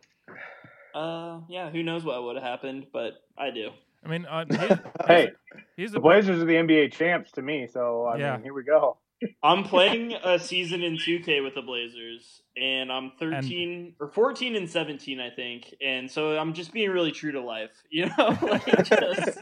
uh, 0.95 1.41
yeah, 1.49 1.71
who 1.71 1.83
knows 1.83 2.05
what 2.05 2.23
would 2.23 2.37
have 2.37 2.45
happened, 2.45 2.87
but 2.93 3.15
I 3.39 3.51
do. 3.51 3.71
I 4.05 4.09
mean, 4.09 4.27
uh, 4.27 4.45
here's, 4.51 4.79
Hey, 5.07 5.31
here's 5.77 5.91
the 5.93 5.97
the 5.97 6.01
pro- 6.01 6.11
Blazers 6.11 6.43
are 6.43 6.47
the 6.47 6.55
NBA 6.55 6.93
champs 6.93 7.31
to 7.33 7.43
me, 7.43 7.67
so 7.73 8.05
I 8.05 8.17
Yeah. 8.19 8.35
mean, 8.35 8.45
here 8.45 8.55
we 8.55 8.65
go. 8.65 8.99
I'm 9.43 9.63
playing 9.63 10.15
a 10.15 10.37
season 10.37 10.83
in 10.83 10.97
2K 10.97 11.45
with 11.45 11.55
the 11.55 11.63
Blazers, 11.63 12.43
and 12.57 12.91
I'm 12.91 13.13
13 13.21 13.95
or 14.01 14.09
14 14.09 14.57
and 14.57 14.69
17, 14.69 15.21
I 15.21 15.31
think. 15.31 15.73
And 15.81 16.11
so 16.11 16.37
I'm 16.37 16.53
just 16.55 16.73
being 16.73 16.91
really 16.91 17.13
true 17.13 17.31
to 17.33 17.41
life, 17.41 17.71
you 17.91 18.07
know? 18.07 18.37
like 18.43 18.65
just, 18.85 19.39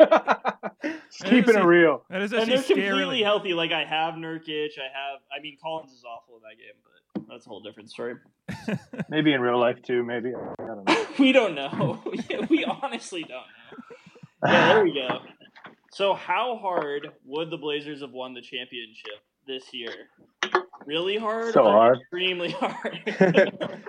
Just 0.00 1.24
keeping 1.24 1.56
it 1.56 1.64
real. 1.64 2.04
That 2.08 2.22
is 2.22 2.32
and 2.32 2.48
they're 2.50 2.56
completely 2.62 2.82
scary. 3.18 3.22
healthy. 3.22 3.52
Like 3.52 3.72
I 3.72 3.84
have 3.84 4.14
Nurkic, 4.14 4.78
I 4.78 4.88
have. 4.94 5.20
I 5.36 5.40
mean, 5.42 5.56
Collins 5.62 5.92
is 5.92 6.04
awful 6.04 6.36
in 6.36 6.42
that 6.42 6.56
game, 6.56 6.74
but 6.82 7.28
that's 7.28 7.44
a 7.46 7.48
whole 7.48 7.60
different 7.60 7.90
story. 7.90 8.14
Maybe 9.10 9.32
in 9.34 9.40
real 9.42 9.58
life 9.60 9.82
too. 9.82 10.02
Maybe 10.04 10.30
I 10.34 10.66
don't 10.66 10.84
know. 10.86 11.06
we 11.18 11.32
don't 11.32 11.54
know. 11.54 12.02
We 12.48 12.64
honestly 12.64 13.22
don't 13.22 13.30
know. 13.30 13.42
Yeah, 14.46 14.74
there 14.74 14.84
we 14.84 14.92
go. 14.94 15.18
So, 15.90 16.14
how 16.14 16.56
hard 16.58 17.08
would 17.24 17.50
the 17.50 17.56
Blazers 17.56 18.02
have 18.02 18.12
won 18.12 18.32
the 18.32 18.42
championship 18.42 19.14
this 19.48 19.72
year? 19.72 19.90
Really 20.86 21.16
hard? 21.16 21.52
So 21.54 21.62
or 21.64 21.72
hard. 21.72 21.98
Extremely 22.02 22.50
hard. 22.52 23.00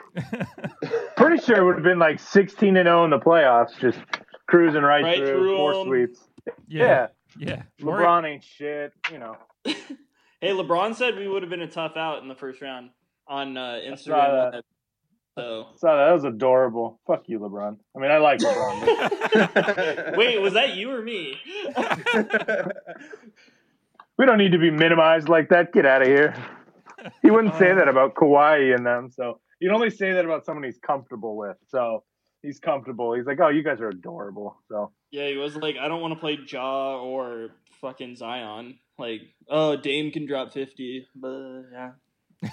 Pretty 1.17 1.43
sure 1.43 1.57
it 1.57 1.63
would 1.65 1.75
have 1.75 1.83
been 1.83 1.99
like 1.99 2.19
16 2.19 2.77
and 2.77 2.87
0 2.87 3.03
in 3.03 3.09
the 3.11 3.19
playoffs, 3.19 3.77
just 3.79 3.99
cruising 4.47 4.81
right, 4.81 5.03
Right 5.03 5.17
through, 5.17 5.27
through 5.27 5.55
four 5.57 5.73
'em. 5.81 5.85
sweeps. 5.87 6.27
yeah, 6.67 7.07
Yeah, 7.37 7.61
yeah. 7.79 7.87
Or- 7.87 7.97
LeBron 7.99 8.25
ain't 8.33 8.43
shit. 8.43 8.93
You 9.11 9.19
know, 9.19 9.35
hey, 9.65 9.75
LeBron 10.51 10.95
said 10.95 11.15
we 11.15 11.27
would 11.27 11.43
have 11.43 11.49
been 11.51 11.61
a 11.61 11.67
tough 11.69 11.95
out 11.95 12.23
in 12.23 12.27
the 12.27 12.35
first 12.35 12.61
round 12.61 12.89
on 13.27 13.55
uh, 13.57 13.79
saw 13.97 14.11
Instagram. 14.11 14.61
That. 15.39 15.65
So, 15.75 15.87
so 15.87 15.87
that 15.97 16.11
was 16.13 16.23
adorable. 16.23 16.99
Fuck 17.07 17.23
you, 17.27 17.39
LeBron. 17.39 17.77
I 17.95 17.99
mean, 17.99 18.11
I 18.11 18.17
like 18.17 18.39
LeBron. 18.39 20.17
wait, 20.17 20.39
was 20.41 20.53
that 20.53 20.75
you 20.75 20.91
or 20.91 21.01
me? 21.01 21.35
we 24.17 24.25
don't 24.25 24.37
need 24.37 24.51
to 24.53 24.57
be 24.59 24.71
minimized 24.71 25.29
like 25.29 25.49
that. 25.49 25.71
Get 25.73 25.85
out 25.85 26.01
of 26.01 26.07
here. 26.07 26.35
He 27.21 27.31
wouldn't 27.31 27.55
say 27.55 27.71
Uh. 27.71 27.75
that 27.75 27.87
about 27.87 28.15
Kawhi 28.15 28.75
and 28.75 28.85
them. 28.85 29.09
So 29.11 29.39
you'd 29.59 29.73
only 29.73 29.89
say 29.89 30.11
that 30.13 30.25
about 30.25 30.45
someone 30.45 30.63
he's 30.63 30.77
comfortable 30.79 31.35
with. 31.37 31.57
So 31.67 32.03
he's 32.41 32.59
comfortable. 32.59 33.13
He's 33.13 33.25
like, 33.25 33.39
oh, 33.41 33.49
you 33.49 33.63
guys 33.63 33.79
are 33.81 33.89
adorable. 33.89 34.57
So 34.69 34.91
Yeah, 35.11 35.27
he 35.27 35.37
was 35.37 35.55
like, 35.55 35.77
I 35.77 35.87
don't 35.87 36.01
want 36.01 36.13
to 36.13 36.19
play 36.19 36.37
Ja 36.47 36.97
or 36.99 37.49
fucking 37.81 38.15
Zion. 38.17 38.79
Like, 38.97 39.21
oh, 39.49 39.77
Dame 39.77 40.11
can 40.11 40.25
drop 40.25 40.51
fifty, 40.53 41.07
but 41.15 41.63
yeah. 41.71 41.91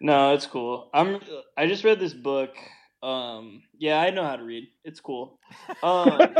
no, 0.00 0.34
it's 0.34 0.46
cool. 0.46 0.88
I'm. 0.94 1.20
I 1.56 1.66
just 1.66 1.84
read 1.84 2.00
this 2.00 2.14
book. 2.14 2.54
Um, 3.02 3.62
yeah, 3.78 4.00
I 4.00 4.10
know 4.10 4.24
how 4.24 4.36
to 4.36 4.44
read. 4.44 4.68
It's 4.84 5.00
cool. 5.00 5.38
Um, 5.82 6.36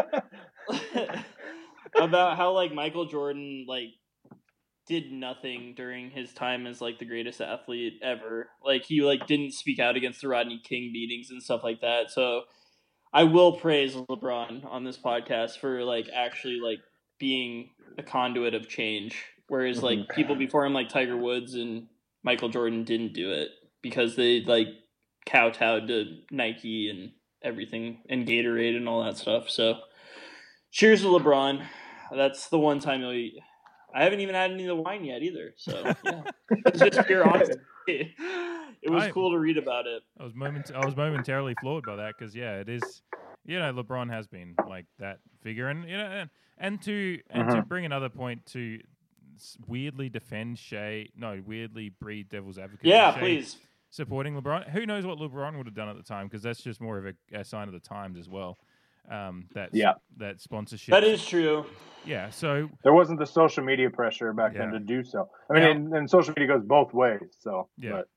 about 2.01 2.37
how 2.37 2.53
like 2.53 2.73
Michael 2.73 3.07
Jordan 3.07 3.65
like 3.67 3.89
did 4.87 5.13
nothing 5.13 5.75
during 5.77 6.11
his 6.11 6.33
time 6.33 6.67
as 6.67 6.81
like 6.81 6.99
the 6.99 7.05
greatest 7.05 7.41
athlete 7.41 8.01
ever. 8.03 8.51
Like 8.65 8.85
he 8.85 9.03
like 9.03 9.27
didn't 9.27 9.53
speak 9.53 9.79
out 9.79 9.97
against 9.97 10.21
the 10.21 10.29
Rodney 10.29 10.61
King 10.63 10.91
beatings 10.93 11.31
and 11.31 11.43
stuff 11.43 11.63
like 11.65 11.81
that. 11.81 12.11
So 12.11 12.43
I 13.13 13.25
will 13.25 13.53
praise 13.53 13.95
LeBron 13.95 14.65
on 14.65 14.85
this 14.85 14.99
podcast 14.99 15.59
for 15.59 15.85
like 15.85 16.09
actually 16.15 16.61
like 16.61 16.81
being 17.19 17.71
a 17.99 18.03
conduit 18.03 18.55
of 18.55 18.69
change. 18.69 19.17
Whereas 19.49 19.83
like 19.83 20.09
people 20.11 20.37
before 20.37 20.65
him 20.65 20.75
like 20.75 20.89
Tiger 20.89 21.17
Woods 21.17 21.55
and 21.55 21.89
Michael 22.23 22.49
Jordan 22.49 22.85
didn't 22.85 23.13
do 23.15 23.31
it 23.33 23.49
because 23.83 24.17
they 24.17 24.41
like 24.43 24.69
kowtowed 25.27 25.89
to 25.89 26.19
Nike 26.31 26.91
and 26.91 27.13
everything 27.43 28.03
and 28.09 28.27
Gatorade 28.27 28.77
and 28.77 28.89
all 28.89 29.03
that 29.05 29.17
stuff. 29.17 29.49
So 29.49 29.79
cheers 30.71 31.03
to 31.03 31.09
LeBron. 31.09 31.65
That's 32.13 32.49
the 32.49 32.59
one 32.59 32.81
time 32.81 33.01
you'll 33.01 33.13
eat. 33.13 33.35
I 33.95 34.05
haven't 34.05 34.21
even 34.21 34.35
had 34.35 34.51
any 34.53 34.65
of 34.65 34.77
the 34.77 34.83
wine 34.83 35.05
yet 35.05 35.23
either. 35.23 35.53
So 35.57 35.93
yeah, 36.05 36.23
it's 36.67 36.81
just 36.81 37.07
pure 37.07 37.29
honesty. 37.29 37.57
It 38.83 38.91
was 38.91 39.05
I- 39.05 39.11
cool 39.11 39.31
to 39.33 39.39
read 39.39 39.59
about 39.59 39.87
it. 39.87 40.03
I 40.19 40.25
was 40.25 40.35
moment 40.35 40.71
I 40.75 40.85
was 40.85 40.97
momentarily 40.97 41.55
floored 41.61 41.85
by 41.85 41.97
that 41.97 42.15
because 42.19 42.35
yeah, 42.35 42.57
it 42.61 42.69
is. 42.69 43.03
You 43.47 43.59
know, 43.59 43.73
LeBron 43.73 44.11
has 44.11 44.27
been 44.27 44.55
like 44.69 44.85
that 44.99 45.19
figure, 45.43 45.69
and 45.69 45.89
you 45.89 45.97
know, 45.97 46.05
and, 46.05 46.31
and 46.59 46.83
to 46.83 47.19
and 47.31 47.49
to 47.51 47.57
Mhm. 47.57 47.69
bring 47.69 47.85
another 47.87 48.11
point 48.11 48.45
to 48.47 48.77
s- 48.77 48.83
weirdly 49.67 50.09
defend 50.09 50.59
Shay, 50.59 51.11
no, 51.17 51.41
weirdly 51.47 51.89
breed 51.91 52.29
devil's 52.29 52.59
advocate. 52.59 52.87
Yeah, 52.87 53.13
Shay 53.15 53.21
please. 53.21 53.57
supporting 53.91 54.35
LeBron. 54.41 54.69
Who 54.71 54.87
knows 54.87 55.07
what 55.07 55.19
LeBron 55.19 55.57
would 55.57 55.67
have 55.67 55.75
done 55.75 55.89
at 55.89 55.97
the 55.97 56.03
time? 56.03 56.27
Because 56.27 56.43
that's 56.43 56.63
just 56.63 56.81
more 56.81 56.99
of 56.99 57.07
a, 57.07 57.39
a 57.39 57.45
sign 57.45 57.69
of 57.69 57.75
the 57.75 57.81
times 57.81 58.19
as 58.19 58.29
well. 58.29 58.59
Um, 59.11 59.47
that 59.55 59.71
Yeah. 59.73 59.95
that 60.19 60.41
sponsorship. 60.41 60.93
That 60.93 61.05
is 61.05 61.25
true. 61.25 61.65
yeah. 62.05 62.31
So 62.31 62.69
there 62.85 62.93
wasn't 62.93 63.19
the 63.19 63.27
social 63.27 63.65
media 63.65 63.91
pressure 63.91 64.33
back 64.33 64.55
then 64.55 64.71
to 64.71 64.79
do 64.79 65.03
so. 65.03 65.29
I 65.51 65.55
mean, 65.55 65.63
Now- 65.63 65.71
and, 65.71 65.95
and 65.95 66.11
social 66.11 66.33
media 66.37 66.55
goes 66.57 66.65
both 66.65 66.93
ways. 66.95 67.21
So 67.41 67.69
Yeah. 67.77 67.91
but, 67.93 68.09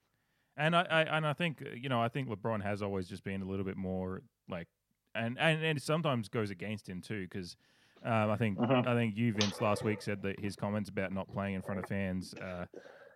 And 0.56 0.76
I, 0.76 0.82
I 0.84 1.02
and 1.18 1.26
I 1.26 1.34
think 1.34 1.64
you 1.76 1.90
know 1.90 2.00
I 2.02 2.10
think 2.10 2.30
LeBron 2.30 2.62
has 2.62 2.82
always 2.84 3.08
just 3.08 3.24
been 3.24 3.42
a 3.42 3.46
little 3.46 3.66
bit 3.66 3.78
more 3.78 4.22
like, 4.48 4.68
and 5.16 5.40
and, 5.40 5.64
and 5.64 5.82
sometimes 5.82 6.30
goes 6.30 6.52
against 6.52 6.88
him 6.88 7.02
too 7.02 7.24
because 7.24 7.56
um, 8.04 8.30
I 8.32 8.36
think 8.38 8.58
Mhm. 8.58 8.88
I 8.88 8.94
think 8.96 9.16
you 9.18 9.34
Vince 9.34 9.60
last 9.62 9.84
week 9.84 10.02
said 10.02 10.22
that 10.24 10.40
his 10.40 10.56
comments 10.56 10.90
about 10.90 11.12
not 11.14 11.28
playing 11.32 11.56
in 11.56 11.62
front 11.62 11.80
of 11.80 11.88
fans 11.88 12.34
uh, 12.36 12.66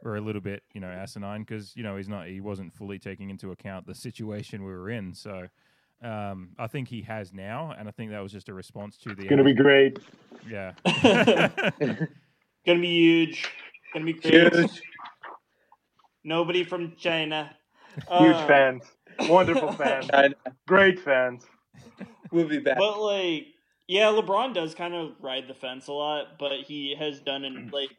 were 0.03 0.15
a 0.17 0.21
little 0.21 0.41
bit 0.41 0.63
you 0.73 0.81
know 0.81 0.87
asinine 0.87 1.41
because 1.41 1.75
you 1.75 1.83
know 1.83 1.97
he's 1.97 2.07
not 2.09 2.27
he 2.27 2.39
wasn't 2.39 2.73
fully 2.73 2.99
taking 2.99 3.29
into 3.29 3.51
account 3.51 3.85
the 3.87 3.95
situation 3.95 4.63
we 4.63 4.71
were 4.71 4.89
in 4.89 5.13
so. 5.13 5.47
Um, 5.99 6.49
I 6.59 6.67
think 6.67 6.89
he 6.89 7.01
has 7.01 7.33
now, 7.33 7.73
and 7.75 7.87
I 7.87 7.91
think 7.91 8.11
that 8.11 8.19
was 8.21 8.31
just 8.31 8.49
a 8.49 8.53
response 8.53 8.99
to 8.99 9.15
the. 9.15 9.21
it's 9.23 9.29
gonna 9.31 9.43
be 9.43 9.55
great. 9.55 9.97
yeah. 10.47 10.73
Gonna 12.67 12.79
be 12.81 12.87
huge. 12.87 13.49
Gonna 13.93 14.05
be 14.05 14.13
great. 14.13 14.53
Huge. 14.53 14.81
Nobody 16.23 16.63
from 16.63 16.95
China. 16.97 17.49
Huge 17.95 18.35
Uh, 18.35 18.45
fans, 18.47 18.83
wonderful 19.27 19.71
fans, 19.81 20.07
And 20.13 20.35
great 20.67 20.99
fans. 20.99 21.47
we'll 22.31 22.47
be 22.47 22.59
back. 22.59 22.77
But 22.77 22.99
like, 23.01 23.47
yeah, 23.87 24.05
LeBron 24.07 24.53
does 24.53 24.75
kind 24.75 24.93
of 24.93 25.11
ride 25.21 25.47
the 25.47 25.53
fence 25.53 25.87
a 25.87 25.93
lot, 25.93 26.37
but 26.39 26.61
he 26.65 26.95
has 26.97 27.19
done 27.19 27.43
an 27.45 27.69
like. 27.73 27.89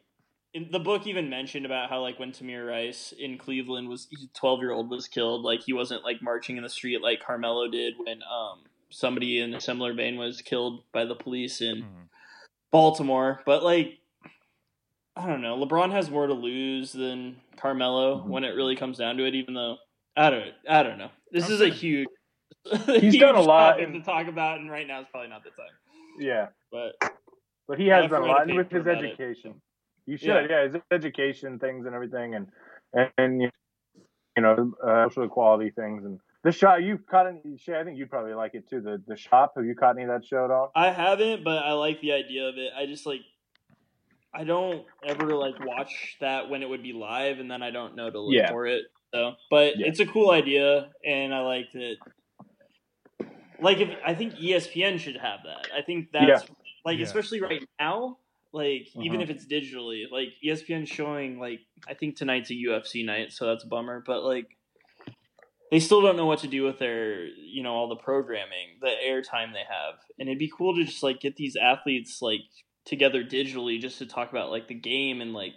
In 0.51 0.69
the 0.71 0.79
book, 0.79 1.05
even 1.05 1.29
mentioned 1.29 1.67
about 1.67 1.91
how 1.91 2.01
like 2.01 2.17
when 2.17 2.31
Tamir 2.31 2.67
Rice 2.67 3.13
in 3.17 3.37
Cleveland 3.37 3.87
was 3.87 4.07
twelve 4.33 4.61
year 4.61 4.71
old 4.71 4.89
was 4.89 5.07
killed, 5.07 5.43
like 5.43 5.61
he 5.61 5.73
wasn't 5.73 6.03
like 6.03 6.23
marching 6.23 6.57
in 6.57 6.63
the 6.63 6.69
street 6.69 7.03
like 7.03 7.21
Carmelo 7.23 7.67
did 7.69 7.93
when 8.03 8.21
um 8.23 8.63
somebody 8.89 9.39
in 9.41 9.53
a 9.53 9.61
similar 9.61 9.93
vein 9.93 10.17
was 10.17 10.41
killed 10.41 10.81
by 10.91 11.05
the 11.05 11.13
police 11.13 11.61
in 11.61 11.83
Mhm. 11.83 12.09
Baltimore. 12.71 13.43
But 13.45 13.61
like, 13.63 13.99
I 15.15 15.27
don't 15.27 15.41
know. 15.43 15.55
LeBron 15.63 15.91
has 15.91 16.09
more 16.09 16.25
to 16.25 16.33
lose 16.33 16.93
than 16.93 17.41
Carmelo 17.57 18.17
Mhm. 18.23 18.29
when 18.29 18.43
it 18.43 18.55
really 18.55 18.75
comes 18.75 18.97
down 18.97 19.17
to 19.17 19.27
it. 19.27 19.35
Even 19.35 19.53
though 19.53 19.77
I 20.15 20.31
don't, 20.31 20.53
I 20.67 20.81
don't 20.81 20.97
know. 20.97 21.11
This 21.31 21.45
I'm 21.45 21.51
is 21.51 21.61
a 21.61 21.69
huge. 21.69 22.07
He's 22.99 23.17
done 23.19 23.35
a 23.35 23.41
lot 23.41 23.77
to 23.77 24.01
talk 24.01 24.27
about, 24.27 24.59
and 24.59 24.69
right 24.69 24.87
now 24.87 25.01
is 25.01 25.07
probably 25.11 25.29
not 25.29 25.43
the 25.43 25.49
time. 25.51 25.71
Yeah, 26.19 26.47
But 26.71 26.95
but 27.67 27.79
he 27.79 27.87
has 27.87 28.09
done 28.09 28.23
a 28.23 28.25
lot 28.25 28.47
with 28.47 28.71
his 28.71 28.81
about 28.81 29.03
it. 29.03 29.07
education. 29.13 29.61
You 30.05 30.17
should, 30.17 30.49
yeah. 30.49 30.63
his 30.67 30.75
education 30.91 31.59
things 31.59 31.85
and 31.85 31.93
everything, 31.95 32.35
and 32.35 32.47
and, 32.93 33.11
and 33.17 33.41
you 33.41 34.41
know, 34.41 34.73
uh, 34.85 35.07
social 35.09 35.23
equality 35.23 35.69
things 35.71 36.03
and 36.03 36.19
the 36.43 36.51
shot. 36.51 36.81
You 36.83 36.97
caught 36.97 37.27
any? 37.27 37.57
Shay, 37.57 37.79
I 37.79 37.83
think 37.83 37.97
you'd 37.97 38.09
probably 38.09 38.33
like 38.33 38.55
it 38.55 38.67
too. 38.69 38.81
The 38.81 39.01
the 39.07 39.15
shop. 39.15 39.53
Have 39.55 39.65
you 39.65 39.75
caught 39.75 39.95
any 39.97 40.03
of 40.03 40.09
that 40.09 40.25
show 40.25 40.45
at 40.45 40.51
all? 40.51 40.71
I 40.75 40.91
haven't, 40.91 41.43
but 41.43 41.63
I 41.63 41.73
like 41.73 42.01
the 42.01 42.13
idea 42.13 42.47
of 42.47 42.57
it. 42.57 42.71
I 42.77 42.85
just 42.85 43.05
like. 43.05 43.21
I 44.31 44.43
don't 44.43 44.85
ever 45.03 45.33
like 45.35 45.55
watch 45.65 46.17
that 46.21 46.49
when 46.51 46.61
it 46.61 46.69
would 46.69 46.83
be 46.83 46.93
live, 46.93 47.39
and 47.39 47.49
then 47.49 47.63
I 47.63 47.71
don't 47.71 47.95
know 47.95 48.11
to 48.11 48.19
look 48.19 48.33
Yeah. 48.35 48.49
for 48.51 48.67
it. 48.67 48.83
So, 49.13 49.33
but 49.49 49.77
Yeah. 49.79 49.87
it's 49.87 49.99
a 49.99 50.05
cool 50.05 50.29
idea, 50.29 50.89
and 51.03 51.33
I 51.33 51.39
liked 51.41 51.73
it. 51.73 51.97
Like, 53.61 53.79
if 53.79 53.89
I 54.05 54.13
think 54.15 54.35
ESPN 54.35 54.99
should 54.99 55.17
have 55.17 55.41
that. 55.43 55.67
I 55.75 55.81
think 55.81 56.11
that's 56.11 56.49
like, 56.85 56.97
Yeah. 56.99 57.05
especially 57.05 57.41
right 57.41 57.63
now. 57.79 58.17
Like, 58.51 58.87
even 58.99 59.19
Mhm. 59.19 59.23
if 59.23 59.29
it's 59.29 59.45
digitally, 59.45 60.09
like 60.11 60.29
ESPN 60.43 60.85
showing 60.87 61.39
like 61.39 61.59
I 61.87 61.93
think 61.93 62.15
tonight's 62.15 62.49
a 62.49 62.55
UFC 62.55 63.03
night, 63.05 63.31
so 63.31 63.45
that's 63.45 63.63
a 63.63 63.67
bummer. 63.67 64.03
But 64.05 64.23
like, 64.23 64.57
they 65.71 65.79
still 65.79 66.01
don't 66.01 66.17
know 66.17 66.25
what 66.25 66.39
to 66.39 66.47
do 66.47 66.63
with 66.63 66.79
their 66.79 67.25
you 67.27 67.61
know 67.63 67.73
all 67.73 67.87
the 67.87 67.95
programming 67.95 68.77
the 68.81 68.87
airtime 69.05 69.53
they 69.53 69.65
have 69.69 69.99
and 70.17 70.27
it'd 70.27 70.39
be 70.39 70.51
cool 70.55 70.75
to 70.75 70.83
just 70.83 71.03
like 71.03 71.19
get 71.19 71.35
these 71.35 71.55
athletes 71.55 72.21
like 72.21 72.41
together 72.85 73.23
digitally 73.23 73.79
just 73.79 73.99
to 73.99 74.05
talk 74.05 74.31
about 74.31 74.49
like 74.49 74.67
the 74.67 74.73
game 74.73 75.21
and 75.21 75.33
like 75.33 75.53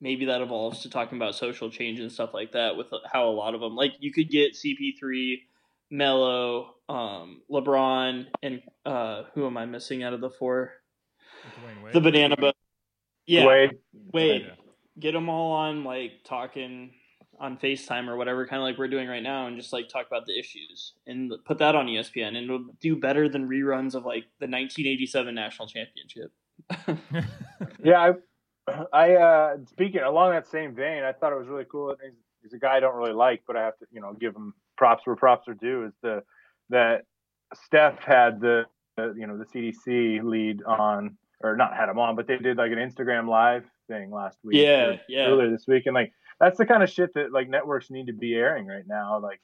maybe 0.00 0.26
that 0.26 0.40
evolves 0.42 0.82
to 0.82 0.90
talking 0.90 1.16
about 1.16 1.34
social 1.34 1.70
change 1.70 1.98
and 1.98 2.12
stuff 2.12 2.34
like 2.34 2.52
that 2.52 2.76
with 2.76 2.88
how 3.10 3.28
a 3.28 3.32
lot 3.32 3.54
of 3.54 3.60
them 3.60 3.74
like 3.74 3.92
you 4.00 4.12
could 4.12 4.28
get 4.28 4.52
cp3 4.52 5.36
Melo 5.90 6.74
um 6.88 7.42
lebron 7.50 8.26
and 8.42 8.62
uh 8.86 9.24
who 9.34 9.46
am 9.46 9.58
i 9.58 9.66
missing 9.66 10.02
out 10.02 10.14
of 10.14 10.20
the 10.22 10.30
four 10.30 10.72
Wade. 11.84 11.92
the 11.92 12.00
banana 12.00 12.36
boat 12.36 12.54
yeah 13.26 13.46
Wade. 13.46 13.78
wait 14.12 14.42
Yeah. 14.42 14.54
get 14.98 15.12
them 15.12 15.28
all 15.28 15.52
on 15.52 15.84
like 15.84 16.24
talking 16.24 16.92
on 17.40 17.56
FaceTime 17.56 18.08
or 18.08 18.16
whatever, 18.16 18.46
kind 18.46 18.60
of 18.60 18.64
like 18.64 18.78
we're 18.78 18.88
doing 18.88 19.08
right 19.08 19.22
now, 19.22 19.46
and 19.46 19.56
just 19.56 19.72
like 19.72 19.88
talk 19.88 20.06
about 20.06 20.26
the 20.26 20.36
issues 20.38 20.94
and 21.06 21.32
put 21.44 21.58
that 21.58 21.76
on 21.76 21.86
ESPN, 21.86 22.28
and 22.28 22.36
it'll 22.38 22.64
do 22.80 22.96
better 22.96 23.28
than 23.28 23.48
reruns 23.48 23.94
of 23.94 24.04
like 24.04 24.24
the 24.40 24.48
1987 24.48 25.34
national 25.34 25.68
championship. 25.68 26.32
Yeah, 27.84 28.12
I, 28.66 28.84
I 28.92 29.14
uh, 29.14 29.56
speaking 29.70 30.00
along 30.00 30.32
that 30.32 30.48
same 30.48 30.74
vein, 30.74 31.04
I 31.04 31.12
thought 31.12 31.32
it 31.32 31.38
was 31.38 31.46
really 31.46 31.66
cool. 31.70 31.94
He's, 32.02 32.12
he's 32.42 32.52
a 32.52 32.58
guy 32.58 32.76
I 32.76 32.80
don't 32.80 32.96
really 32.96 33.12
like, 33.12 33.42
but 33.46 33.56
I 33.56 33.62
have 33.62 33.78
to, 33.78 33.86
you 33.92 34.00
know, 34.00 34.12
give 34.14 34.34
him 34.34 34.52
props 34.78 35.06
where 35.06 35.16
props 35.16 35.46
are 35.48 35.54
due. 35.54 35.84
Is 35.84 35.92
the 36.02 36.22
that 36.70 37.02
Steph 37.64 37.98
had 38.02 38.40
the, 38.40 38.62
the 38.96 39.14
you 39.18 39.26
know 39.26 39.36
the 39.36 39.44
CDC 39.44 40.22
lead 40.24 40.62
on, 40.64 41.18
or 41.42 41.56
not 41.56 41.76
had 41.76 41.88
him 41.90 41.98
on, 41.98 42.16
but 42.16 42.26
they 42.26 42.38
did 42.38 42.56
like 42.56 42.72
an 42.72 42.78
Instagram 42.78 43.28
live 43.28 43.64
thing 43.88 44.10
last 44.10 44.38
week. 44.42 44.56
Yeah, 44.56 44.96
yeah. 45.08 45.26
earlier 45.26 45.50
this 45.50 45.66
week, 45.66 45.82
and 45.86 45.94
like 45.94 46.12
that's 46.40 46.56
the 46.56 46.64
kind 46.66 46.82
of 46.82 46.88
shit 46.88 47.12
that 47.14 47.32
like 47.32 47.48
networks 47.50 47.90
need 47.90 48.06
to 48.06 48.12
be 48.14 48.34
airing 48.34 48.66
right 48.66 48.84
now. 48.86 49.20
Like 49.20 49.40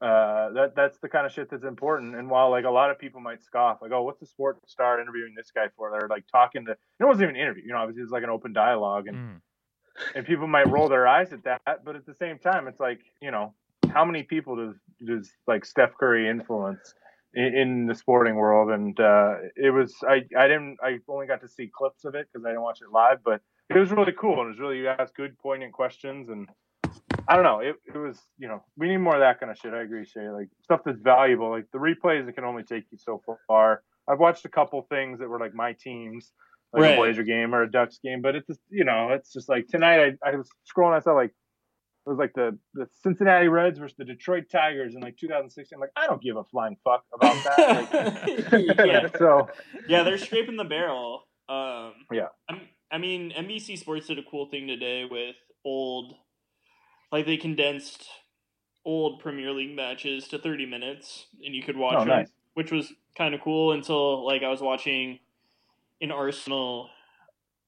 uh, 0.00 0.50
that 0.52 0.72
that's 0.76 0.98
the 0.98 1.08
kind 1.08 1.26
of 1.26 1.32
shit 1.32 1.50
that's 1.50 1.64
important. 1.64 2.14
And 2.16 2.30
while 2.30 2.50
like 2.50 2.64
a 2.64 2.70
lot 2.70 2.90
of 2.90 2.98
people 2.98 3.20
might 3.20 3.42
scoff, 3.42 3.78
like, 3.82 3.92
oh, 3.92 4.02
what's 4.02 4.20
the 4.20 4.26
sport 4.26 4.58
star 4.66 5.00
interviewing 5.00 5.34
this 5.36 5.50
guy 5.54 5.66
for? 5.76 5.90
They're 5.90 6.08
like 6.08 6.24
talking 6.30 6.64
to. 6.66 6.72
It 6.72 7.04
wasn't 7.04 7.24
even 7.24 7.36
an 7.36 7.42
interview. 7.42 7.64
You 7.66 7.72
know, 7.72 7.78
obviously 7.78 8.02
it's 8.02 8.12
like 8.12 8.22
an 8.24 8.30
open 8.30 8.52
dialogue, 8.52 9.08
and 9.08 9.16
Mm. 9.16 9.40
and 10.16 10.26
people 10.26 10.46
might 10.46 10.68
roll 10.68 10.88
their 10.88 11.06
eyes 11.06 11.32
at 11.32 11.44
that. 11.44 11.60
But 11.84 11.96
at 11.96 12.06
the 12.06 12.14
same 12.14 12.38
time, 12.38 12.66
it's 12.68 12.80
like 12.80 13.00
you 13.20 13.30
know, 13.30 13.54
how 13.92 14.04
many 14.04 14.22
people 14.22 14.56
does 14.56 14.76
does 15.06 15.30
like 15.46 15.64
Steph 15.64 15.96
Curry 15.98 16.28
influence? 16.28 16.94
In, 17.34 17.56
in 17.56 17.86
the 17.86 17.94
sporting 17.94 18.34
world, 18.34 18.68
and 18.70 18.98
uh, 19.00 19.36
it 19.56 19.70
was 19.70 19.94
I 20.06 20.16
I 20.38 20.48
didn't 20.48 20.76
I 20.82 20.98
only 21.08 21.26
got 21.26 21.40
to 21.40 21.48
see 21.48 21.70
clips 21.74 22.04
of 22.04 22.14
it 22.14 22.28
because 22.30 22.44
I 22.44 22.50
didn't 22.50 22.60
watch 22.62 22.80
it 22.82 22.92
live, 22.92 23.20
but 23.24 23.40
it 23.70 23.78
was 23.78 23.90
really 23.90 24.12
cool 24.12 24.38
and 24.40 24.46
it 24.46 24.50
was 24.50 24.60
really 24.60 24.78
you 24.78 24.88
asked 24.88 25.14
good 25.14 25.38
poignant 25.38 25.72
questions 25.72 26.28
and 26.28 26.48
I 27.26 27.34
don't 27.34 27.44
know 27.44 27.60
it, 27.60 27.76
it 27.86 27.96
was 27.96 28.18
you 28.38 28.48
know 28.48 28.62
we 28.76 28.88
need 28.88 28.98
more 28.98 29.14
of 29.14 29.20
that 29.20 29.40
kind 29.40 29.50
of 29.50 29.56
shit 29.56 29.72
I 29.72 29.82
agree 29.82 30.04
Shay 30.04 30.28
like 30.28 30.48
stuff 30.62 30.80
that's 30.84 31.00
valuable 31.00 31.50
like 31.50 31.66
the 31.72 31.78
replays 31.78 32.26
that 32.26 32.34
can 32.34 32.44
only 32.44 32.64
take 32.64 32.84
you 32.90 32.98
so 32.98 33.22
far 33.48 33.82
I've 34.08 34.18
watched 34.18 34.44
a 34.44 34.48
couple 34.50 34.82
things 34.90 35.20
that 35.20 35.28
were 35.28 35.38
like 35.38 35.54
my 35.54 35.72
teams 35.72 36.32
like 36.72 36.82
Right. 36.82 36.92
a 36.92 36.96
Blazer 36.96 37.22
game 37.22 37.54
or 37.54 37.62
a 37.62 37.70
Ducks 37.70 37.98
game 38.04 38.20
but 38.20 38.34
it's 38.34 38.46
just 38.46 38.60
you 38.68 38.84
know 38.84 39.08
it's 39.12 39.32
just 39.32 39.48
like 39.48 39.68
tonight 39.68 40.18
I, 40.22 40.30
I 40.30 40.36
was 40.36 40.50
scrolling 40.70 40.96
I 40.96 41.00
saw 41.00 41.12
like 41.12 41.34
it 42.04 42.10
was 42.10 42.18
like 42.18 42.32
the, 42.34 42.58
the 42.74 42.86
Cincinnati 43.02 43.48
Reds 43.48 43.78
versus 43.78 43.96
the 43.96 44.04
Detroit 44.04 44.44
Tigers 44.50 44.94
in 44.94 45.00
like 45.00 45.16
2016 45.16 45.76
I'm 45.76 45.80
like 45.80 45.90
I 45.96 46.06
don't 46.06 46.20
give 46.22 46.36
a 46.36 46.44
flying 46.44 46.76
fuck 46.82 47.04
about 47.14 47.36
that 47.44 48.52
like, 48.52 48.76
Yeah. 48.86 49.06
so 49.18 49.48
yeah, 49.88 50.02
they're 50.02 50.18
scraping 50.18 50.56
the 50.56 50.64
barrel. 50.64 51.24
Um, 51.48 51.92
Yeah. 52.10 52.28
I'm, 52.48 52.60
I 52.90 52.98
mean, 52.98 53.32
NBC 53.36 53.78
Sports 53.78 54.06
did 54.08 54.18
a 54.18 54.22
cool 54.30 54.46
thing 54.50 54.66
today 54.66 55.06
with 55.10 55.36
old, 55.64 56.14
like 57.10 57.24
they 57.26 57.36
condensed 57.36 58.06
old 58.84 59.20
Premier 59.20 59.50
League 59.52 59.74
matches 59.76 60.28
to 60.28 60.38
30 60.38 60.66
minutes, 60.66 61.26
and 61.44 61.54
you 61.54 61.62
could 61.62 61.76
watch 61.76 61.94
Oh, 61.96 62.00
them, 62.00 62.08
nice. 62.08 62.30
which 62.54 62.70
was 62.72 62.92
kind 63.16 63.34
of 63.34 63.40
cool. 63.40 63.72
Until 63.72 64.26
like 64.26 64.42
I 64.42 64.48
was 64.48 64.60
watching 64.60 65.20
an 66.00 66.10
Arsenal 66.10 66.90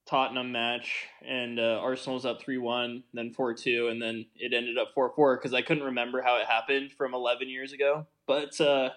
Tottenham 0.07 0.53
match, 0.53 1.07
and 1.27 1.59
uh, 1.59 1.81
Arsenal 1.83 2.17
was 2.17 2.27
up 2.27 2.41
three 2.41 2.59
one, 2.59 3.05
then 3.13 3.33
four 3.33 3.55
two, 3.55 3.89
and 3.89 4.01
then 4.01 4.27
it 4.37 4.53
ended 4.53 4.79
up 4.79 4.89
four 4.95 5.13
four 5.15 5.37
because 5.37 5.55
I 5.55 5.63
couldn't 5.63 5.85
remember 5.85 6.23
how 6.23 6.37
it 6.39 6.47
happened 6.47 6.93
from 6.93 7.15
11 7.15 7.49
years 7.49 7.73
ago, 7.73 8.07
but. 8.27 8.61
uh 8.61 8.91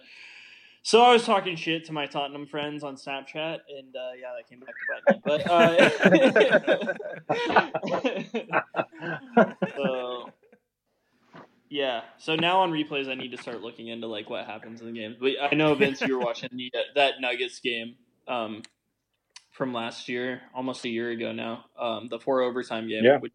so 0.88 1.02
I 1.02 1.12
was 1.12 1.26
talking 1.26 1.58
shit 1.58 1.84
to 1.88 1.92
my 1.92 2.06
Tottenham 2.06 2.46
friends 2.48 2.82
on 2.82 2.96
Snapchat, 2.96 3.60
and 3.78 3.94
uh, 3.94 4.12
yeah, 4.18 4.32
that 4.38 4.48
came 4.50 4.62
back 4.62 4.74
to 4.78 4.86
bite 5.04 5.16
me. 5.16 5.22
But 5.26 5.42
uh, 9.52 9.68
so 9.76 10.32
yeah, 11.70 12.04
so 12.20 12.36
now 12.38 12.62
on 12.62 12.72
replays, 12.72 13.10
I 13.10 13.16
need 13.16 13.32
to 13.32 13.38
start 13.38 13.62
looking 13.62 13.90
into 13.90 14.08
like 14.08 14.30
what 14.30 14.46
happens 14.46 14.80
in 14.80 14.88
the 14.88 14.94
games. 14.94 15.18
But 15.20 15.32
I 15.52 15.56
know 15.56 15.76
Vince, 15.76 16.00
you 16.00 16.18
were 16.18 16.24
watching 16.24 16.50
the, 16.54 16.72
that 16.96 17.16
Nuggets 17.20 17.60
game 17.60 17.96
um, 18.30 18.62
from 19.58 19.74
last 19.74 20.08
year, 20.08 20.42
almost 20.56 20.86
a 20.86 20.90
year 20.90 21.10
ago 21.10 21.32
now, 21.32 21.66
um, 21.80 22.08
the 22.10 22.20
four 22.20 22.42
overtime 22.42 22.88
game. 22.88 23.04
Yeah. 23.04 23.18
Which, 23.18 23.34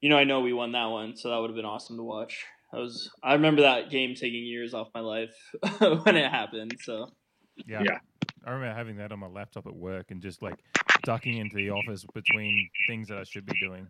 you 0.00 0.10
know, 0.10 0.16
I 0.18 0.24
know 0.24 0.40
we 0.40 0.52
won 0.52 0.72
that 0.72 0.86
one, 0.86 1.16
so 1.16 1.30
that 1.30 1.38
would 1.38 1.48
have 1.50 1.56
been 1.56 1.64
awesome 1.64 1.96
to 1.96 2.02
watch. 2.02 2.44
I 2.72 2.78
was 2.78 3.10
I 3.22 3.34
remember 3.34 3.62
that 3.62 3.90
game 3.90 4.14
taking 4.14 4.44
years 4.44 4.72
off 4.74 4.88
my 4.94 5.00
life 5.00 5.34
when 5.78 6.16
it 6.16 6.30
happened. 6.30 6.74
So 6.82 7.10
Yeah. 7.66 7.82
Yeah. 7.84 7.98
I 8.44 8.50
remember 8.50 8.74
having 8.74 8.96
that 8.96 9.12
on 9.12 9.18
my 9.20 9.26
laptop 9.28 9.66
at 9.66 9.74
work 9.74 10.10
and 10.10 10.20
just 10.20 10.42
like 10.42 10.58
ducking 11.04 11.36
into 11.38 11.56
the 11.56 11.70
office 11.70 12.04
between 12.12 12.68
things 12.88 13.08
that 13.08 13.18
I 13.18 13.24
should 13.24 13.46
be 13.46 13.54
doing. 13.60 13.86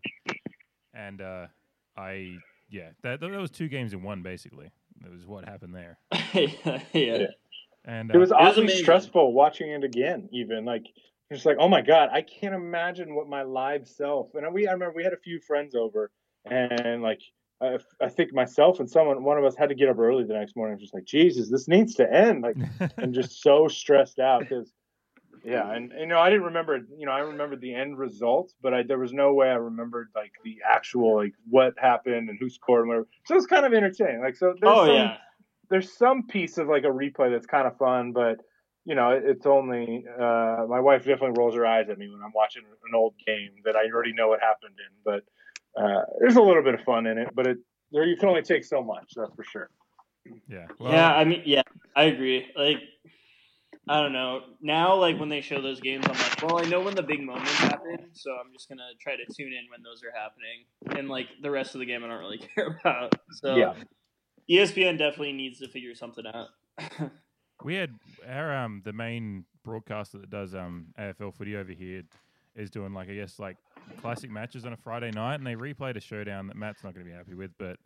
And 0.95 1.23
uh, 1.23 1.47
I, 1.97 2.37
yeah, 2.69 2.91
that, 3.03 3.21
that 3.21 3.31
was 3.31 3.51
two 3.51 3.69
games 3.69 3.93
in 3.95 4.03
one 4.03 4.23
basically. 4.23 4.71
That 5.01 5.11
was 5.11 5.27
what 5.27 5.49
happened 5.49 5.75
there. 5.75 5.99
yeah. 6.35 6.79
Yeah. 6.93 7.27
And 7.85 8.11
It 8.15 8.19
was 8.19 8.31
uh, 8.31 8.37
oddly 8.37 8.65
amazing. 8.65 8.83
stressful 8.83 9.33
watching 9.33 9.71
it 9.71 9.85
again. 9.85 10.29
Even 10.33 10.65
like 10.65 10.87
just 11.33 11.47
like, 11.47 11.57
oh 11.59 11.69
my 11.69 11.83
god, 11.83 12.11
I 12.13 12.23
can't 12.23 12.55
imagine 12.55 13.15
what 13.15 13.29
my 13.29 13.43
live 13.43 13.87
self. 13.87 14.35
And 14.35 14.53
we, 14.53 14.67
I 14.67 14.73
remember 14.73 14.95
we 14.97 15.05
had 15.05 15.13
a 15.13 15.19
few 15.19 15.41
friends 15.41 15.75
over, 15.75 16.11
and 16.45 17.03
like 17.03 17.21
I, 17.61 17.79
I 18.01 18.09
think 18.09 18.33
myself 18.33 18.81
and 18.81 18.91
someone, 18.91 19.23
one 19.23 19.39
of 19.39 19.45
us 19.45 19.55
had 19.57 19.69
to 19.69 19.75
get 19.75 19.89
up 19.89 19.99
early 19.99 20.25
the 20.25 20.35
next 20.35 20.57
morning. 20.57 20.79
Just 20.79 20.95
like 20.95 21.05
Jesus, 21.05 21.51
this 21.51 21.69
needs 21.69 21.95
to 21.97 22.13
end. 22.13 22.43
Like 22.43 22.57
and 22.97 23.15
just 23.15 23.43
so 23.43 23.69
stressed 23.69 24.19
out 24.19 24.41
because. 24.41 24.73
Yeah, 25.45 25.73
and 25.73 25.93
you 25.99 26.07
know, 26.07 26.21
I 26.21 26.31
didn't 26.31 26.45
remember. 26.45 26.79
You 26.97 27.07
know, 27.07 27.11
I 27.11 27.19
remembered 27.19 27.61
the 27.61 27.75
end 27.75 27.99
result, 27.99 28.53
but 28.63 28.73
I, 28.73 28.85
there 28.85 28.99
was 28.99 29.13
no 29.13 29.35
way 29.35 29.49
I 29.49 29.55
remembered 29.55 30.11
like 30.15 30.31
the 30.45 30.59
actual 30.65 31.17
like 31.17 31.33
what 31.51 31.75
happened 31.77 32.31
and 32.31 32.39
who 32.39 32.49
scored 32.49 32.83
and 32.83 32.89
whatever. 32.91 33.09
So 33.27 33.35
it's 33.35 33.47
kind 33.47 33.67
of 33.67 33.75
entertaining. 33.75 34.21
Like, 34.21 34.37
so 34.37 34.55
there's 34.61 34.73
oh 34.73 34.87
some, 34.87 34.95
yeah. 34.95 35.17
there's 35.69 35.93
some 35.93 36.29
piece 36.29 36.59
of 36.59 36.69
like 36.69 36.85
a 36.85 36.89
replay 36.89 37.33
that's 37.33 37.47
kind 37.47 37.67
of 37.67 37.77
fun, 37.77 38.13
but 38.13 38.41
you 38.85 38.95
know, 38.95 39.11
it's 39.11 39.47
only 39.47 40.05
uh, 40.09 40.67
my 40.69 40.81
wife 40.81 41.05
definitely 41.05 41.39
rolls 41.39 41.55
her 41.55 41.67
eyes 41.67 41.89
at 41.89 41.99
me 41.99 42.09
when 42.09 42.21
I'm 42.23 42.33
watching 42.35 42.63
an 42.63 42.95
old 42.95 43.15
game 43.25 43.51
that 43.65 43.77
I 43.77 43.91
already 43.93 44.13
know 44.13 44.29
what 44.29 44.41
happened 44.41 44.75
in. 44.79 44.93
But 45.05 45.81
uh, 45.81 46.03
there's 46.19 46.37
a 46.37 46.43
little 46.43 46.63
bit 46.63 46.75
of 46.75 46.81
fun 46.83 47.07
in 47.07 47.19
it, 47.19 47.29
but 47.35 47.47
it 47.47 47.59
there 47.93 48.05
you 48.05 48.17
can 48.17 48.29
only 48.29 48.43
take 48.43 48.65
so 48.65 48.83
much. 48.83 49.13
That's 49.15 49.33
for 49.35 49.45
sure. 49.45 49.71
yeah. 50.49 50.67
yeah, 50.81 51.15
I 51.15 51.25
mean, 51.25 51.43
yeah, 51.45 51.63
I 51.95 52.05
agree. 52.05 52.47
Like, 52.57 52.79
I 53.89 54.01
don't 54.01 54.13
know. 54.13 54.41
Now, 54.61 54.95
like 54.97 55.19
when 55.19 55.29
they 55.29 55.41
show 55.41 55.61
those 55.61 55.81
games, 55.81 56.05
I'm 56.09 56.17
like, 56.17 56.43
well, 56.43 56.59
I 56.59 56.69
know 56.69 56.81
when 56.81 56.95
the 56.95 57.03
big 57.03 57.23
moments 57.23 57.55
happen, 57.59 57.99
so 58.13 58.33
I'm 58.33 58.53
just 58.53 58.69
gonna 58.69 58.91
try 59.01 59.15
to 59.17 59.25
tune 59.33 59.53
in 59.53 59.71
when 59.71 59.83
those 59.83 60.03
are 60.03 60.13
happening, 60.13 60.99
and 60.99 61.09
like 61.09 61.27
the 61.43 61.51
rest 61.51 61.75
of 61.75 61.81
the 61.81 61.87
game, 61.87 62.03
I 62.05 62.09
don't 62.09 62.19
really 62.19 62.39
care 62.55 62.79
about. 62.81 63.15
So 63.31 63.57
Yeah. 63.57 63.75
ESPN 64.51 64.99
definitely 64.99 65.33
needs 65.33 65.61
to 65.61 65.69
figure 65.69 65.95
something 65.95 66.25
out. 66.27 66.49
We 67.65 67.75
had 67.75 67.95
our 68.29 68.55
um 68.55 68.83
the 68.85 68.93
main 68.93 69.45
broadcaster 69.65 70.19
that 70.19 70.31
does 70.31 70.55
um 70.55 70.87
AFL 70.99 71.35
footy 71.35 71.57
over 71.57 71.73
here 71.73 72.03
is 72.57 72.71
doing 72.71 72.93
like 72.93 73.09
I 73.09 73.15
guess 73.15 73.39
like 73.39 73.57
classic 74.01 74.31
matches 74.31 74.65
on 74.65 74.73
a 74.73 74.77
Friday 74.77 75.11
night, 75.11 75.37
and 75.37 75.47
they 75.47 75.55
replayed 75.55 75.97
a 75.97 76.01
showdown 76.01 76.47
that 76.49 76.57
Matt's 76.57 76.85
not 76.85 76.95
going 76.95 77.07
to 77.07 77.11
be 77.11 77.17
happy 77.17 77.35
with, 77.35 77.51
but 77.59 77.77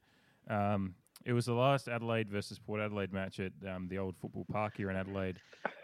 um, 0.49 0.95
it 1.25 1.33
was 1.33 1.47
the 1.47 1.55
last 1.55 1.89
Adelaide 1.89 2.29
versus 2.29 2.59
Port 2.59 2.81
Adelaide 2.81 3.13
match 3.13 3.41
at 3.41 3.53
um, 3.69 3.89
the 3.89 3.99
old 3.99 4.17
football 4.17 4.47
park 4.51 4.75
here 4.77 4.91
in 4.91 4.97
Adelaide. 4.97 5.41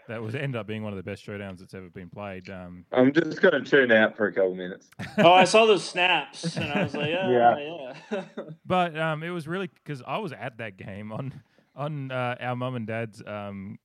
That 0.07 0.21
was 0.21 0.35
ended 0.35 0.55
up 0.55 0.67
being 0.67 0.83
one 0.83 0.93
of 0.93 0.97
the 0.97 1.03
best 1.03 1.25
showdowns 1.25 1.59
that's 1.59 1.73
ever 1.73 1.89
been 1.89 2.09
played. 2.09 2.49
Um, 2.49 2.85
I'm 2.91 3.11
just 3.13 3.41
going 3.41 3.53
to 3.53 3.69
tune 3.69 3.91
out 3.91 4.15
for 4.15 4.27
a 4.27 4.33
couple 4.33 4.55
minutes. 4.55 4.89
oh, 5.17 5.31
I 5.31 5.45
saw 5.45 5.65
those 5.65 5.83
snaps, 5.83 6.57
and 6.57 6.71
I 6.71 6.83
was 6.83 6.93
like, 6.93 7.09
yeah, 7.09 7.29
yeah. 7.29 7.93
yeah. 8.11 8.21
but 8.65 8.97
um, 8.97 9.23
it 9.23 9.29
was 9.29 9.47
really 9.47 9.69
because 9.83 10.01
I 10.05 10.17
was 10.17 10.33
at 10.33 10.57
that 10.57 10.77
game 10.77 11.11
on 11.11 11.41
on 11.75 12.11
uh, 12.11 12.35
our 12.39 12.55
mum 12.55 12.75
and 12.75 12.87
dad's 12.87 13.21
um, 13.25 13.79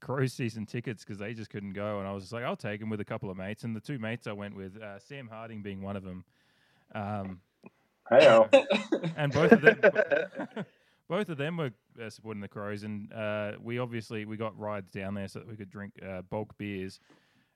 Crows 0.00 0.32
season 0.32 0.66
tickets 0.66 1.04
because 1.04 1.18
they 1.18 1.34
just 1.34 1.50
couldn't 1.50 1.72
go, 1.72 1.98
and 1.98 2.08
I 2.08 2.12
was 2.12 2.24
just 2.24 2.32
like, 2.32 2.44
I'll 2.44 2.56
take 2.56 2.80
them 2.80 2.90
with 2.90 3.00
a 3.00 3.04
couple 3.04 3.30
of 3.30 3.36
mates, 3.36 3.64
and 3.64 3.74
the 3.74 3.80
two 3.80 3.98
mates 3.98 4.26
I 4.26 4.32
went 4.32 4.56
with, 4.56 4.76
uh, 4.80 4.98
Sam 4.98 5.28
Harding 5.28 5.62
being 5.62 5.82
one 5.82 5.96
of 5.96 6.04
them. 6.04 6.24
Um, 6.94 7.40
Hey, 8.10 8.26
and 9.16 9.32
both 9.32 9.52
of 9.52 9.60
them, 9.60 9.78
both 11.08 11.28
of 11.28 11.36
them 11.36 11.58
were 11.58 11.72
uh, 12.02 12.08
supporting 12.08 12.40
the 12.40 12.48
Crows, 12.48 12.82
and 12.82 13.12
uh, 13.12 13.52
we 13.62 13.78
obviously 13.78 14.24
we 14.24 14.36
got 14.36 14.58
rides 14.58 14.90
down 14.90 15.14
there 15.14 15.28
so 15.28 15.40
that 15.40 15.48
we 15.48 15.56
could 15.56 15.70
drink 15.70 15.92
uh, 16.02 16.22
bulk 16.22 16.56
beers, 16.56 17.00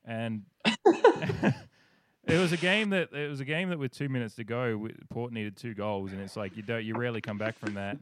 and 0.05 0.43
it 0.67 2.39
was 2.39 2.53
a 2.53 2.57
game 2.59 2.91
that 2.91 3.13
it 3.13 3.31
was 3.31 3.41
a 3.41 3.45
game 3.45 3.71
that 3.71 3.79
with 3.79 3.93
two 3.93 4.09
minutes 4.11 4.35
to 4.37 4.45
go, 4.45 4.77
we- 4.77 4.95
Port 5.09 5.33
needed 5.33 5.57
two 5.57 5.75
goals, 5.75 6.13
and 6.13 6.21
it's 6.21 6.37
like 6.37 6.55
you 6.57 6.63
don't 6.63 6.85
you 6.85 6.95
rarely 6.97 7.21
come 7.23 7.39
back 7.39 7.59
from 7.59 7.75
that. 7.75 7.97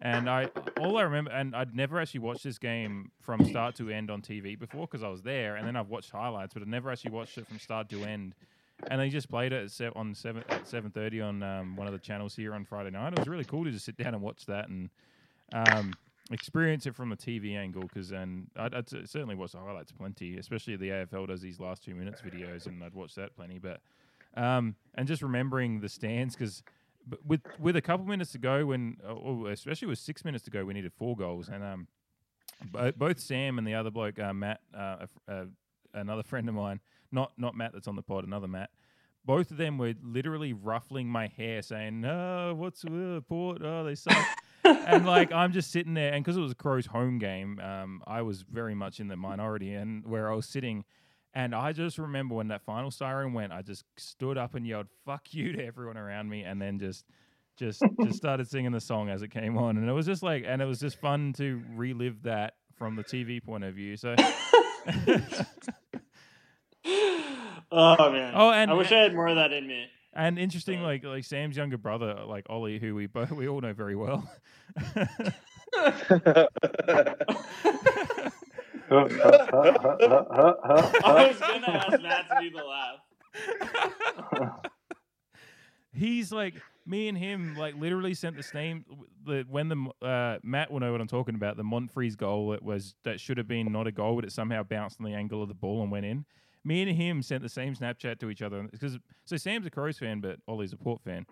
And 0.00 0.28
I 0.28 0.50
all 0.78 0.98
I 0.98 1.02
remember, 1.02 1.30
and 1.30 1.56
I'd 1.56 1.74
never 1.74 1.98
actually 1.98 2.20
watched 2.20 2.44
this 2.44 2.58
game 2.58 3.10
from 3.20 3.44
start 3.46 3.76
to 3.76 3.88
end 3.88 4.10
on 4.10 4.20
TV 4.20 4.58
before 4.58 4.86
because 4.86 5.02
I 5.02 5.08
was 5.08 5.22
there, 5.22 5.56
and 5.56 5.66
then 5.66 5.74
I've 5.74 5.88
watched 5.88 6.10
highlights, 6.10 6.52
but 6.52 6.62
I've 6.62 6.68
never 6.68 6.90
actually 6.90 7.12
watched 7.12 7.38
it 7.38 7.46
from 7.46 7.58
start 7.58 7.88
to 7.90 8.04
end 8.04 8.34
and 8.88 9.00
they 9.00 9.08
just 9.08 9.28
played 9.28 9.52
it 9.52 9.80
at 9.80 9.96
on 9.96 10.14
seven 10.14 10.44
at 10.48 10.66
seven 10.66 10.90
thirty 10.90 11.20
on 11.20 11.42
um, 11.42 11.76
one 11.76 11.86
of 11.86 11.92
the 11.92 11.98
channels 11.98 12.34
here 12.36 12.54
on 12.54 12.64
Friday 12.64 12.90
night. 12.90 13.12
It 13.12 13.18
was 13.18 13.28
really 13.28 13.44
cool 13.44 13.64
to 13.64 13.70
just 13.70 13.84
sit 13.84 13.96
down 13.96 14.14
and 14.14 14.22
watch 14.22 14.46
that 14.46 14.68
and 14.68 14.90
um, 15.52 15.94
experience 16.30 16.86
it 16.86 16.94
from 16.94 17.08
the 17.10 17.16
TV 17.16 17.56
angle 17.56 17.82
because 17.82 18.12
and 18.12 18.48
I'd, 18.56 18.74
I'd 18.74 18.88
certainly 18.88 19.34
watch 19.34 19.52
the 19.52 19.58
highlights 19.58 19.92
plenty, 19.92 20.36
especially 20.36 20.76
the 20.76 20.88
AFL 20.88 21.28
does 21.28 21.40
these 21.40 21.60
last 21.60 21.82
two 21.82 21.94
minutes 21.94 22.20
videos, 22.20 22.66
and 22.66 22.82
I'd 22.82 22.94
watch 22.94 23.14
that 23.14 23.34
plenty. 23.34 23.58
But 23.58 23.80
um, 24.36 24.74
and 24.94 25.08
just 25.08 25.22
remembering 25.22 25.80
the 25.80 25.88
stands 25.88 26.34
because. 26.36 26.62
With 27.24 27.42
with 27.60 27.76
a 27.76 27.82
couple 27.82 28.06
minutes 28.06 28.32
to 28.32 28.38
go, 28.38 28.66
when 28.66 28.96
oh, 29.06 29.46
especially 29.46 29.88
with 29.88 29.98
six 29.98 30.24
minutes 30.24 30.44
to 30.44 30.50
go, 30.50 30.64
we 30.64 30.74
needed 30.74 30.92
four 30.92 31.16
goals, 31.16 31.48
and 31.48 31.62
um, 31.62 31.88
bo- 32.70 32.92
both 32.92 33.20
Sam 33.20 33.58
and 33.58 33.66
the 33.66 33.74
other 33.74 33.90
bloke, 33.90 34.18
uh, 34.18 34.32
Matt, 34.32 34.60
uh, 34.76 35.06
uh, 35.28 35.44
another 35.94 36.22
friend 36.24 36.48
of 36.48 36.54
mine, 36.54 36.80
not 37.12 37.32
not 37.36 37.54
Matt 37.54 37.72
that's 37.72 37.88
on 37.88 37.96
the 37.96 38.02
pod, 38.02 38.24
another 38.24 38.48
Matt. 38.48 38.70
Both 39.24 39.50
of 39.50 39.56
them 39.56 39.76
were 39.78 39.94
literally 40.02 40.52
ruffling 40.52 41.08
my 41.08 41.26
hair, 41.28 41.62
saying, 41.62 42.00
"No, 42.00 42.54
what's 42.56 42.84
uh, 42.84 43.20
Port? 43.28 43.62
Oh, 43.62 43.84
they 43.84 43.94
suck." 43.94 44.16
and 44.64 45.06
like 45.06 45.32
I'm 45.32 45.52
just 45.52 45.70
sitting 45.70 45.94
there, 45.94 46.12
and 46.12 46.24
because 46.24 46.36
it 46.36 46.40
was 46.40 46.52
a 46.52 46.56
Crows 46.56 46.86
home 46.86 47.18
game, 47.18 47.60
um, 47.60 48.02
I 48.06 48.22
was 48.22 48.42
very 48.42 48.74
much 48.74 49.00
in 49.00 49.08
the 49.08 49.16
minority, 49.16 49.74
and 49.74 50.04
where 50.06 50.30
I 50.30 50.34
was 50.34 50.46
sitting, 50.46 50.84
and 51.36 51.54
I 51.54 51.72
just 51.72 51.98
remember 51.98 52.34
when 52.34 52.48
that 52.48 52.62
final 52.62 52.90
siren 52.90 53.32
went, 53.32 53.52
I 53.52 53.62
just 53.62 53.84
stood 53.96 54.36
up 54.38 54.56
and 54.56 54.66
yelled 54.66 54.88
"fuck 55.04 55.32
you" 55.32 55.52
to 55.52 55.64
everyone 55.64 55.96
around 55.96 56.28
me, 56.28 56.42
and 56.42 56.60
then 56.60 56.80
just. 56.80 57.04
Just, 57.58 57.82
just 58.04 58.16
started 58.18 58.46
singing 58.50 58.72
the 58.72 58.82
song 58.82 59.08
as 59.08 59.22
it 59.22 59.28
came 59.30 59.56
on, 59.56 59.78
and 59.78 59.88
it 59.88 59.92
was 59.94 60.04
just 60.04 60.22
like, 60.22 60.44
and 60.46 60.60
it 60.60 60.66
was 60.66 60.78
just 60.78 61.00
fun 61.00 61.32
to 61.38 61.62
relive 61.74 62.24
that 62.24 62.52
from 62.76 62.96
the 62.96 63.02
TV 63.02 63.42
point 63.42 63.64
of 63.64 63.74
view. 63.74 63.96
So, 63.96 64.14
oh 67.72 68.12
man. 68.12 68.34
Oh, 68.36 68.50
and- 68.50 68.70
I 68.70 68.74
wish 68.74 68.92
I 68.92 68.98
had 68.98 69.14
more 69.14 69.28
of 69.28 69.36
that 69.36 69.54
in 69.54 69.66
me. 69.66 69.86
And 70.12 70.38
interesting, 70.38 70.80
Yeah. 70.80 70.86
like 70.86 71.02
like 71.04 71.24
Sam's 71.24 71.56
younger 71.56 71.78
brother, 71.78 72.24
like 72.26 72.44
Ollie, 72.50 72.78
who 72.78 72.94
we 72.94 73.06
both 73.06 73.32
we 73.32 73.48
all 73.48 73.62
know 73.62 73.72
very 73.72 73.96
well. 73.96 74.30
I 78.90 79.02
was 81.28 81.38
gonna 81.40 81.68
ask 81.68 82.02
Matt 82.02 82.28
to 82.28 82.38
do 82.40 82.50
the 82.50 82.64
laugh. 82.64 83.00
He's 85.92 86.30
like 86.30 86.54
me 86.86 87.08
and 87.08 87.18
him, 87.18 87.56
like 87.56 87.74
literally 87.74 88.14
sent 88.14 88.36
the 88.36 88.42
same. 88.42 88.84
The 89.24 89.44
when 89.48 89.68
the 89.68 90.06
uh, 90.06 90.38
Matt 90.42 90.70
will 90.70 90.80
know 90.80 90.92
what 90.92 91.00
I'm 91.00 91.08
talking 91.08 91.34
about. 91.34 91.56
The 91.56 91.64
Monfries 91.64 92.16
goal 92.16 92.52
it 92.52 92.62
was 92.62 92.94
that 93.04 93.18
should 93.18 93.38
have 93.38 93.48
been 93.48 93.72
not 93.72 93.86
a 93.86 93.92
goal, 93.92 94.14
but 94.14 94.24
it 94.24 94.32
somehow 94.32 94.62
bounced 94.62 95.00
on 95.00 95.06
the 95.06 95.16
angle 95.16 95.42
of 95.42 95.48
the 95.48 95.54
ball 95.54 95.82
and 95.82 95.90
went 95.90 96.06
in. 96.06 96.24
Me 96.64 96.82
and 96.82 96.90
him 96.90 97.22
sent 97.22 97.42
the 97.42 97.48
same 97.48 97.74
Snapchat 97.74 98.18
to 98.20 98.30
each 98.30 98.42
other 98.42 98.68
because 98.70 98.98
so 99.24 99.36
Sam's 99.36 99.66
a 99.66 99.70
Crows 99.70 99.98
fan, 99.98 100.20
but 100.20 100.38
Ollie's 100.46 100.72
a 100.72 100.76
Port 100.76 101.00
fan, 101.02 101.26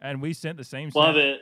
and 0.00 0.22
we 0.22 0.32
sent 0.32 0.56
the 0.56 0.64
same. 0.64 0.90
Love 0.94 1.14
snap- 1.14 1.24
it. 1.24 1.40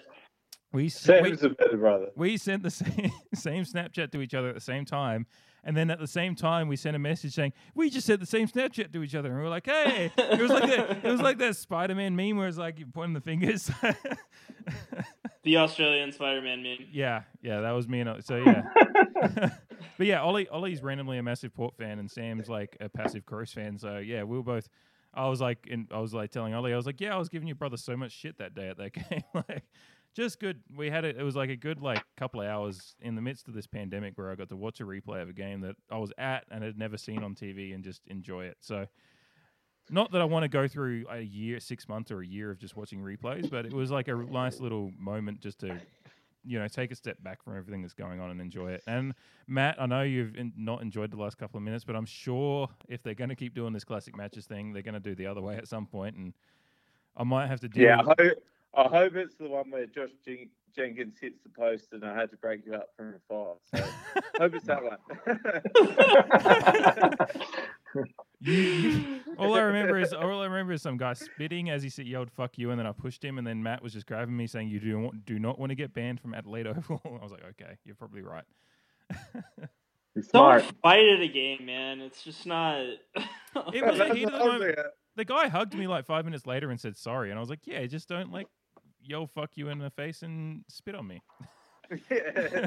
We, 0.77 0.87
s- 0.87 1.09
we 1.09 1.33
a 1.33 1.49
better 1.51 1.77
brother. 1.79 2.09
we 2.17 2.37
sent 2.37 2.63
the 2.63 2.71
same, 2.83 3.11
same 3.35 3.65
Snapchat 3.65 4.13
to 4.13 4.21
each 4.21 4.35
other 4.35 4.49
at 4.51 4.55
the 4.55 4.61
same 4.61 4.85
time. 4.85 5.27
And 5.65 5.77
then 5.77 5.91
at 5.91 5.99
the 5.99 6.07
same 6.07 6.37
time, 6.37 6.69
we 6.69 6.77
sent 6.77 6.95
a 6.95 6.99
message 7.01 7.35
saying, 7.35 7.53
"We 7.75 7.91
just 7.91 8.07
sent 8.07 8.21
the 8.21 8.27
same 8.27 8.47
Snapchat 8.47 8.93
to 8.93 9.03
each 9.03 9.17
other." 9.17 9.31
And 9.31 9.39
we 9.39 9.43
were 9.43 9.49
like, 9.49 9.67
"Hey!" 9.67 10.13
It 10.17 10.41
was 10.41 10.51
like 10.51 10.63
that. 10.71 11.05
It 11.05 11.11
was 11.11 11.21
like 11.21 11.39
that 11.39 11.57
Spider-Man 11.57 12.15
meme 12.15 12.37
where 12.37 12.47
it's 12.47 12.57
like 12.57 12.79
you 12.79 12.87
pointing 12.87 13.15
the 13.15 13.21
fingers. 13.21 13.69
The 15.43 15.59
Australian 15.59 16.11
Spider-Man 16.11 16.61
meme. 16.63 16.89
yeah, 16.91 17.23
yeah, 17.41 17.61
that 17.61 17.71
was 17.71 17.87
me 17.87 18.01
and 18.01 18.25
so 18.25 18.37
yeah. 18.37 18.63
but 19.97 20.07
yeah, 20.07 20.21
Ollie, 20.21 20.49
Ollie's 20.49 20.83
randomly 20.83 21.19
a 21.19 21.23
massive 21.23 21.55
Port 21.55 21.77
fan, 21.77 22.01
and 22.01 22.11
Sam's 22.11 22.49
like 22.49 22.77
a 22.81 22.89
passive 22.89 23.25
Crows 23.27 23.53
fan. 23.53 23.79
So 23.79 23.99
yeah, 23.99 24.25
we 24.25 24.37
were 24.37 24.43
both. 24.43 24.69
I 25.15 25.29
was 25.29 25.41
like, 25.41 25.67
in, 25.69 25.87
I 25.93 26.01
was 26.01 26.13
like 26.13 26.33
telling 26.33 26.53
Ollie, 26.53 26.73
I 26.73 26.77
was 26.77 26.85
like, 26.85 27.01
yeah, 27.01 27.15
I 27.15 27.19
was 27.19 27.29
giving 27.29 27.47
your 27.47 27.55
brother 27.55 27.77
so 27.77 27.97
much 27.97 28.11
shit 28.11 28.39
that 28.39 28.55
day 28.57 28.69
at 28.69 28.77
that 28.79 28.93
game. 28.93 29.23
like, 29.35 29.63
just 30.17 30.41
good. 30.41 30.61
We 30.75 30.91
had 30.91 31.05
it. 31.05 31.17
It 31.17 31.23
was 31.23 31.37
like 31.37 31.51
a 31.51 31.57
good 31.57 31.81
like 31.81 32.03
couple 32.17 32.41
of 32.41 32.49
hours 32.49 32.97
in 33.01 33.15
the 33.15 33.23
midst 33.23 33.47
of 33.47 33.55
this 33.55 33.67
pandemic 33.67 34.17
where 34.17 34.31
I 34.31 34.35
got 34.35 34.49
to 34.49 34.57
watch 34.57 34.81
a 34.81 34.85
replay 34.85 35.23
of 35.23 35.29
a 35.29 35.33
game 35.33 35.61
that 35.61 35.77
I 35.91 35.99
was 35.99 36.13
at 36.19 36.45
and 36.51 36.65
had 36.65 36.79
never 36.79 36.97
seen 36.97 37.23
on 37.23 37.35
TV 37.35 37.75
and 37.75 37.85
just 37.85 38.07
enjoy 38.09 38.47
it. 38.47 38.57
So. 38.61 38.87
Not 39.89 40.11
that 40.11 40.21
I 40.21 40.25
want 40.25 40.43
to 40.43 40.49
go 40.49 40.67
through 40.67 41.05
a 41.09 41.21
year, 41.21 41.61
six 41.61 41.89
months, 41.89 42.11
or 42.11 42.21
a 42.21 42.27
year 42.27 42.51
of 42.51 42.59
just 42.59 42.77
watching 42.77 42.99
replays, 42.99 43.49
but 43.49 43.65
it 43.65 43.73
was 43.73 43.93
like 43.93 44.09
a 44.09 44.17
nice 44.17 44.59
little 44.59 44.91
moment 44.99 45.41
just 45.41 45.61
to 45.61 45.81
you 46.47 46.59
know, 46.59 46.69
take 46.69 46.93
a 46.93 46.95
step 46.95 47.23
back 47.23 47.43
from 47.43 47.57
everything 47.57 47.83
that's 47.83 47.93
going 47.93 48.21
on 48.21 48.31
and 48.31 48.41
enjoy 48.41 48.71
it. 48.71 48.83
And 48.87 49.15
Matt, 49.49 49.77
I 49.81 49.87
know 49.87 50.03
you've 50.03 50.37
in, 50.37 50.53
not 50.57 50.81
enjoyed 50.81 51.11
the 51.11 51.17
last 51.17 51.37
couple 51.37 51.59
of 51.59 51.65
minutes, 51.65 51.85
but 51.85 51.97
I'm 51.97 52.07
sure 52.07 52.69
if 52.89 53.03
they're 53.03 53.15
going 53.15 53.31
to 53.31 53.35
keep 53.35 53.55
doing 53.55 53.73
this 53.73 53.85
classic 53.85 54.17
matches 54.17 54.47
thing, 54.47 54.73
they're 54.73 54.83
going 54.83 54.95
to 54.95 55.01
do 55.01 55.15
the 55.15 55.27
other 55.27 55.41
way 55.41 55.57
at 55.57 55.67
some 55.67 55.87
point, 55.87 56.17
and 56.17 56.33
I 57.17 57.25
might 57.25 57.49
have 57.49 57.61
to 57.61 57.69
deal. 57.69 57.85
Yeah, 57.85 58.01
I 58.01 58.05
hope, 58.05 58.39
I 58.77 58.89
hope 58.89 59.15
it's 59.17 59.37
the 59.37 59.49
one 59.49 59.71
where 59.71 59.87
Josh 59.87 60.11
Jen- 60.25 60.51
Jenkins 60.75 61.15
hits 61.21 61.39
the 61.43 61.49
post 61.49 61.89
and 61.93 62.05
I 62.05 62.15
had 62.15 62.31
to 62.31 62.37
break 62.37 62.67
you 62.67 62.75
up 62.75 62.89
from 62.97 63.15
afar. 63.15 63.55
So 63.75 63.83
hope 64.39 64.55
it's 64.55 64.67
that 64.67 64.83
one. 64.83 64.99
You- 68.41 68.53
you- 68.53 69.21
all 69.39 69.55
I 69.55 69.61
remember 69.61 69.99
is 69.99 70.13
all 70.13 70.43
I 70.43 70.45
remember 70.45 70.73
is 70.75 70.83
some 70.83 70.99
guy 70.99 71.15
spitting 71.15 71.71
as 71.71 71.83
he 71.83 71.89
said 71.89 72.07
yelled 72.07 72.31
"fuck 72.31 72.59
you," 72.59 72.71
and 72.71 72.79
then 72.79 72.87
I 72.87 72.93
pushed 72.93 73.25
him, 73.25 73.39
and 73.39 73.47
then 73.47 73.63
Matt 73.63 73.83
was 73.83 73.95
just 73.95 74.07
grabbing 74.07 74.37
me 74.37 74.47
saying, 74.47 74.69
"You 74.69 74.79
do 74.79 74.99
want, 74.99 75.25
do 75.25 75.39
not 75.39 75.59
want 75.59 75.71
to 75.71 75.75
get 75.75 75.95
banned 75.95 76.21
from 76.21 76.35
Adelaide 76.35 76.67
Oval." 76.67 77.01
I 77.21 77.23
was 77.23 77.33
like, 77.33 77.45
"Okay, 77.51 77.77
you're 77.85 77.95
probably 77.95 78.21
right." 78.21 78.45
You're 80.15 80.23
smart. 80.25 80.63
Don't 80.65 80.81
fight 80.83 81.09
at 81.09 81.21
a 81.21 81.29
game, 81.29 81.65
man. 81.67 82.01
It's 82.01 82.23
just 82.23 82.45
not. 82.47 82.77
It 83.73 83.85
was 83.85 83.99
a 84.01 84.15
heat 84.15 84.25
of 84.25 84.33
the 84.33 84.39
what 84.39 84.43
I 84.43 84.45
was 84.45 84.61
moment. 84.61 84.79
the 85.17 85.25
guy 85.25 85.49
hugged 85.49 85.75
me 85.75 85.87
like 85.87 86.05
five 86.05 86.25
minutes 86.27 86.47
later 86.47 86.71
and 86.71 86.79
said 86.79 86.97
sorry, 86.97 87.31
and 87.31 87.39
I 87.39 87.41
was 87.41 87.49
like, 87.51 87.67
"Yeah, 87.67 87.85
just 87.87 88.09
don't 88.09 88.31
like 88.31 88.47
yell 89.09 89.27
fuck 89.27 89.51
you 89.55 89.69
in 89.69 89.79
the 89.79 89.91
face 89.91 90.23
and 90.23 90.65
spit 90.69 90.95
on 90.95 91.07
me." 91.07 91.23
Yeah. 92.11 92.67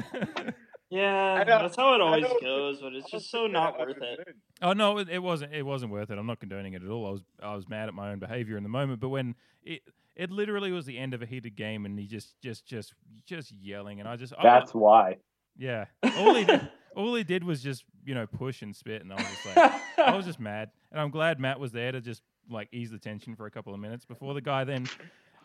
yeah, 0.90 1.44
that's 1.44 1.76
how 1.76 1.94
it 1.94 2.00
always 2.00 2.24
goes, 2.40 2.80
but 2.80 2.94
it's 2.94 3.10
just 3.10 3.30
so 3.30 3.46
not 3.46 3.78
worth 3.78 3.98
it. 4.02 4.34
oh 4.62 4.72
no, 4.72 4.98
it, 4.98 5.08
it 5.08 5.20
wasn't. 5.22 5.52
It 5.54 5.62
wasn't 5.64 5.92
worth 5.92 6.10
it. 6.10 6.18
I'm 6.18 6.26
not 6.26 6.40
condoning 6.40 6.72
it 6.72 6.82
at 6.82 6.88
all. 6.88 7.06
I 7.06 7.10
was 7.10 7.20
I 7.42 7.54
was 7.54 7.68
mad 7.68 7.88
at 7.88 7.94
my 7.94 8.10
own 8.10 8.18
behavior 8.18 8.56
in 8.56 8.62
the 8.62 8.68
moment, 8.68 8.98
but 9.00 9.10
when 9.10 9.34
it 9.62 9.82
it 10.16 10.30
literally 10.30 10.72
was 10.72 10.86
the 10.86 10.98
end 10.98 11.14
of 11.14 11.22
a 11.22 11.26
heated 11.26 11.54
game, 11.54 11.86
and 11.86 11.98
he 11.98 12.06
just 12.06 12.34
just 12.42 12.66
just 12.66 12.94
just 13.24 13.52
yelling, 13.52 14.00
and 14.00 14.08
I 14.08 14.16
just 14.16 14.32
I- 14.36 14.42
That's 14.42 14.74
why. 14.74 15.18
yeah. 15.56 15.84
All 16.16 16.34
he 16.34 16.44
did, 16.44 16.68
all 16.96 17.14
he 17.14 17.22
did 17.24 17.44
was 17.44 17.62
just 17.62 17.84
you 18.04 18.14
know 18.14 18.26
push 18.26 18.62
and 18.62 18.74
spit, 18.74 19.02
and 19.02 19.12
I 19.12 19.16
was 19.16 19.26
just 19.26 19.56
like. 19.56 19.72
I 19.98 20.16
was 20.16 20.24
just 20.26 20.40
mad, 20.40 20.70
and 20.90 21.00
I'm 21.00 21.10
glad 21.10 21.38
Matt 21.38 21.60
was 21.60 21.70
there 21.72 21.92
to 21.92 22.00
just 22.00 22.22
like 22.50 22.68
ease 22.72 22.90
the 22.90 22.98
tension 22.98 23.36
for 23.36 23.46
a 23.46 23.50
couple 23.50 23.72
of 23.74 23.78
minutes 23.80 24.04
before 24.06 24.34
the 24.34 24.40
guy 24.40 24.64
then, 24.64 24.88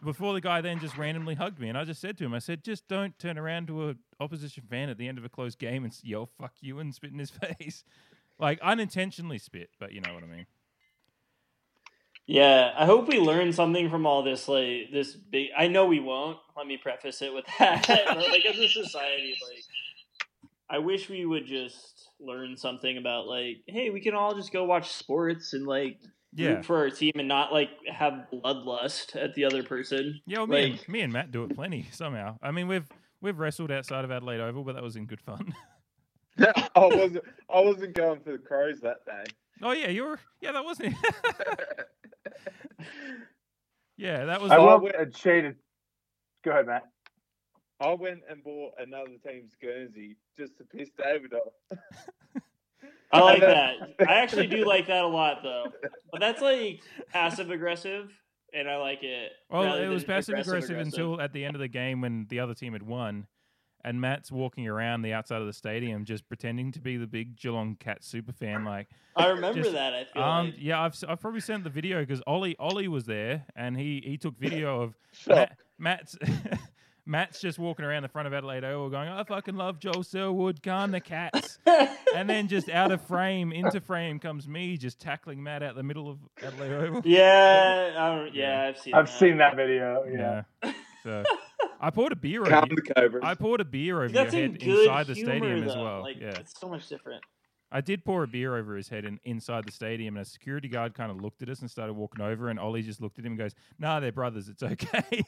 before 0.05 0.33
the 0.33 0.41
guy 0.41 0.61
then 0.61 0.79
just 0.79 0.97
randomly 0.97 1.35
hugged 1.35 1.59
me, 1.59 1.67
and 1.67 1.77
I 1.77 1.83
just 1.83 1.99
said 1.99 2.17
to 2.19 2.25
him, 2.25 2.33
I 2.33 2.39
said, 2.39 2.63
just 2.63 2.87
don't 2.87 3.17
turn 3.19 3.37
around 3.37 3.67
to 3.67 3.89
a 3.89 3.95
opposition 4.19 4.63
fan 4.69 4.89
at 4.89 4.97
the 4.97 5.07
end 5.07 5.17
of 5.17 5.25
a 5.25 5.29
close 5.29 5.55
game 5.55 5.83
and 5.83 5.93
yell 6.03 6.29
"fuck 6.39 6.53
you" 6.61 6.79
and 6.79 6.93
spit 6.95 7.11
in 7.11 7.19
his 7.19 7.31
face, 7.59 7.83
like 8.39 8.59
unintentionally 8.61 9.39
spit, 9.39 9.69
but 9.79 9.91
you 9.91 9.99
know 9.99 10.13
what 10.13 10.23
I 10.23 10.27
mean. 10.27 10.45
Yeah, 12.27 12.73
I 12.75 12.85
hope 12.85 13.07
we 13.07 13.19
learn 13.19 13.53
something 13.53 13.89
from 13.89 14.07
all 14.07 14.23
this. 14.23 14.47
Like 14.47 14.91
this 14.91 15.15
big, 15.15 15.49
I 15.57 15.67
know 15.67 15.85
we 15.85 15.99
won't. 15.99 16.37
Let 16.57 16.65
me 16.65 16.77
preface 16.77 17.21
it 17.21 17.33
with 17.33 17.45
that. 17.59 17.87
like 17.87 18.45
as 18.45 18.57
a 18.57 18.67
society, 18.67 19.35
like 19.47 19.63
I 20.69 20.79
wish 20.79 21.09
we 21.09 21.25
would 21.25 21.45
just 21.45 22.09
learn 22.19 22.57
something 22.57 22.97
about 22.97 23.27
like, 23.27 23.57
hey, 23.67 23.89
we 23.89 24.01
can 24.01 24.15
all 24.15 24.33
just 24.35 24.51
go 24.51 24.63
watch 24.63 24.91
sports 24.93 25.53
and 25.53 25.67
like 25.67 25.99
Yeah. 26.35 26.49
root 26.55 26.65
for 26.65 26.77
our 26.79 26.89
team 26.89 27.13
and 27.15 27.27
not 27.27 27.51
like 27.53 27.69
have 27.91 28.27
bloodlust 28.31 29.15
at 29.15 29.33
the 29.35 29.45
other 29.45 29.63
person. 29.63 30.19
Yeah, 30.27 30.39
well, 30.39 30.47
me, 30.47 30.61
Like- 30.71 30.79
and, 30.85 30.89
me 30.89 31.01
and 31.01 31.13
Matt 31.13 31.31
do 31.31 31.43
it 31.45 31.55
plenty 31.55 31.87
somehow. 31.91 32.37
I 32.41 32.51
mean, 32.51 32.67
we've 32.67 32.87
we've 33.21 33.39
wrestled 33.39 33.71
outside 33.71 34.03
of 34.05 34.11
Adelaide 34.11 34.41
Oval, 34.41 34.63
but 34.63 34.73
that 34.75 34.83
was 34.83 34.95
in 34.97 35.05
good 35.05 35.21
fun. 35.21 35.53
I 36.39 36.61
wasn't. 36.75 37.23
I 37.49 37.59
wasn't 37.61 37.93
going 37.95 38.19
for 38.19 38.33
the 38.33 38.37
crows 38.37 38.81
that 38.81 39.05
day. 39.05 39.23
oh 39.63 39.71
yeah, 39.71 39.87
you 39.89 40.03
were. 40.03 40.19
Yeah, 40.41 40.51
that 40.51 40.65
wasn't. 40.65 40.93
yeah, 43.97 44.25
that 44.25 44.41
was. 44.41 44.51
I 44.51 44.57
will 44.59 44.79
wait. 44.81 44.95
uh, 44.95 45.05
shaded. 45.15 45.55
Go 46.43 46.51
ahead, 46.51 46.67
Matt. 46.67 46.83
I 47.79 47.93
went 47.93 48.19
and 48.29 48.43
bought 48.43 48.73
another 48.79 49.11
team's 49.25 49.53
Guernsey 49.61 50.17
just 50.37 50.57
to 50.57 50.63
piss 50.65 50.89
David 50.97 51.33
off. 51.33 51.77
I 53.11 53.19
like 53.21 53.39
that. 53.41 53.75
I 54.07 54.15
actually 54.15 54.47
do 54.47 54.65
like 54.65 54.87
that 54.87 55.03
a 55.03 55.07
lot 55.07 55.43
though. 55.43 55.65
But 56.11 56.21
that's 56.21 56.41
like 56.41 56.81
passive 57.11 57.49
aggressive 57.51 58.09
and 58.53 58.69
I 58.69 58.77
like 58.77 59.03
it. 59.03 59.31
Well, 59.49 59.75
it 59.75 59.87
was 59.87 60.03
passive 60.03 60.33
aggressive 60.39 60.71
aggressive. 60.71 60.77
until 60.93 61.19
at 61.21 61.33
the 61.33 61.43
end 61.45 61.55
of 61.55 61.59
the 61.61 61.67
game 61.67 62.01
when 62.01 62.25
the 62.29 62.39
other 62.39 62.53
team 62.53 62.73
had 62.73 62.83
won, 62.83 63.27
and 63.83 63.99
Matt's 64.01 64.31
walking 64.31 64.67
around 64.67 65.01
the 65.03 65.13
outside 65.13 65.41
of 65.41 65.47
the 65.47 65.53
stadium 65.53 66.05
just 66.05 66.27
pretending 66.27 66.71
to 66.71 66.79
be 66.79 66.97
the 66.97 67.05
big 67.05 67.35
Geelong 67.37 67.75
Cat 67.75 68.03
super 68.03 68.31
fan. 68.31 68.63
Like, 68.65 68.87
I 69.15 69.27
remember 69.27 69.61
just- 69.61 69.73
that, 69.73 69.93
I 69.93 70.05
feel 70.05 70.23
um, 70.23 70.45
like. 70.47 70.55
yeah, 70.57 70.81
I've 70.81 70.93
s- 70.93 71.03
I've 71.07 71.19
probably 71.21 71.41
sent 71.41 71.63
the 71.65 71.69
video 71.69 71.99
because 71.99 72.21
Ollie 72.25 72.55
Ollie 72.57 72.87
was 72.87 73.05
there 73.05 73.45
and 73.55 73.77
he 73.77 74.01
he 74.05 74.17
took 74.17 74.37
video 74.39 74.81
of 74.81 74.95
Matt, 75.27 75.57
Matt's. 75.77 76.17
Matt's 77.07 77.39
just 77.39 77.59
walking 77.59 77.85
around 77.85 78.01
the 78.03 78.09
front 78.09 78.27
of 78.27 78.33
Adelaide 78.33 78.63
Oval 78.63 78.89
going, 78.89 79.07
I 79.07 79.23
fucking 79.23 79.55
love 79.55 79.79
Joel 79.79 80.03
Selwood, 80.03 80.61
can 80.63 80.91
the 80.91 80.99
cats. 80.99 81.59
and 82.15 82.27
then 82.29 82.47
just 82.47 82.67
out 82.69 82.91
of 82.91 83.01
frame, 83.01 83.51
into 83.51 83.79
frame 83.79 84.17
comes 84.19 84.47
me 84.47 84.75
just 84.77 84.99
tackling 84.99 85.43
Matt 85.43 85.61
out 85.61 85.75
the 85.75 85.83
middle 85.83 86.09
of 86.09 86.17
Adelaide 86.41 86.71
Oval. 86.73 87.01
yeah, 87.05 87.91
I 87.97 88.15
don't, 88.15 88.33
Yeah. 88.33 88.63
yeah, 88.63 88.67
I've 88.69 88.77
seen 88.79 88.93
I've 88.95 89.05
that. 89.07 89.19
seen 89.19 89.37
that 89.37 89.55
video. 89.55 90.03
Yeah. 90.11 90.41
Yeah. 90.63 90.71
So 91.03 91.23
I 91.79 91.91
poured 91.91 92.11
a 92.11 92.15
beer 92.15 92.41
over 92.41 92.49
Calm 92.49 92.67
you. 92.71 92.75
the 92.77 92.93
cobras. 92.93 93.23
I 93.23 93.35
poured 93.35 93.61
a 93.61 93.65
beer 93.65 93.97
over 94.01 94.07
That's 94.11 94.33
your 94.33 94.41
head 94.43 94.59
good 94.59 94.79
inside 94.87 95.05
the 95.07 95.13
humor, 95.13 95.31
stadium 95.37 95.63
as 95.69 95.75
well. 95.75 96.01
Like, 96.01 96.19
yeah. 96.19 96.29
It's 96.39 96.59
so 96.59 96.67
much 96.69 96.87
different. 96.89 97.23
I 97.75 97.81
did 97.81 98.05
pour 98.05 98.23
a 98.23 98.27
beer 98.27 98.55
over 98.55 98.77
his 98.77 98.87
head 98.87 99.03
in, 99.03 99.19
inside 99.25 99.65
the 99.65 99.71
stadium, 99.71 100.15
and 100.15 100.25
a 100.25 100.29
security 100.29 100.69
guard 100.69 100.93
kind 100.93 101.11
of 101.11 101.19
looked 101.19 101.41
at 101.41 101.49
us 101.49 101.59
and 101.59 101.69
started 101.69 101.91
walking 101.91 102.23
over, 102.23 102.47
and 102.47 102.57
Ollie 102.57 102.81
just 102.81 103.01
looked 103.01 103.19
at 103.19 103.25
him 103.25 103.33
and 103.33 103.37
goes, 103.37 103.53
"Nah, 103.77 103.99
they're 103.99 104.13
brothers. 104.13 104.47
It's 104.47 104.63
okay." 104.63 105.25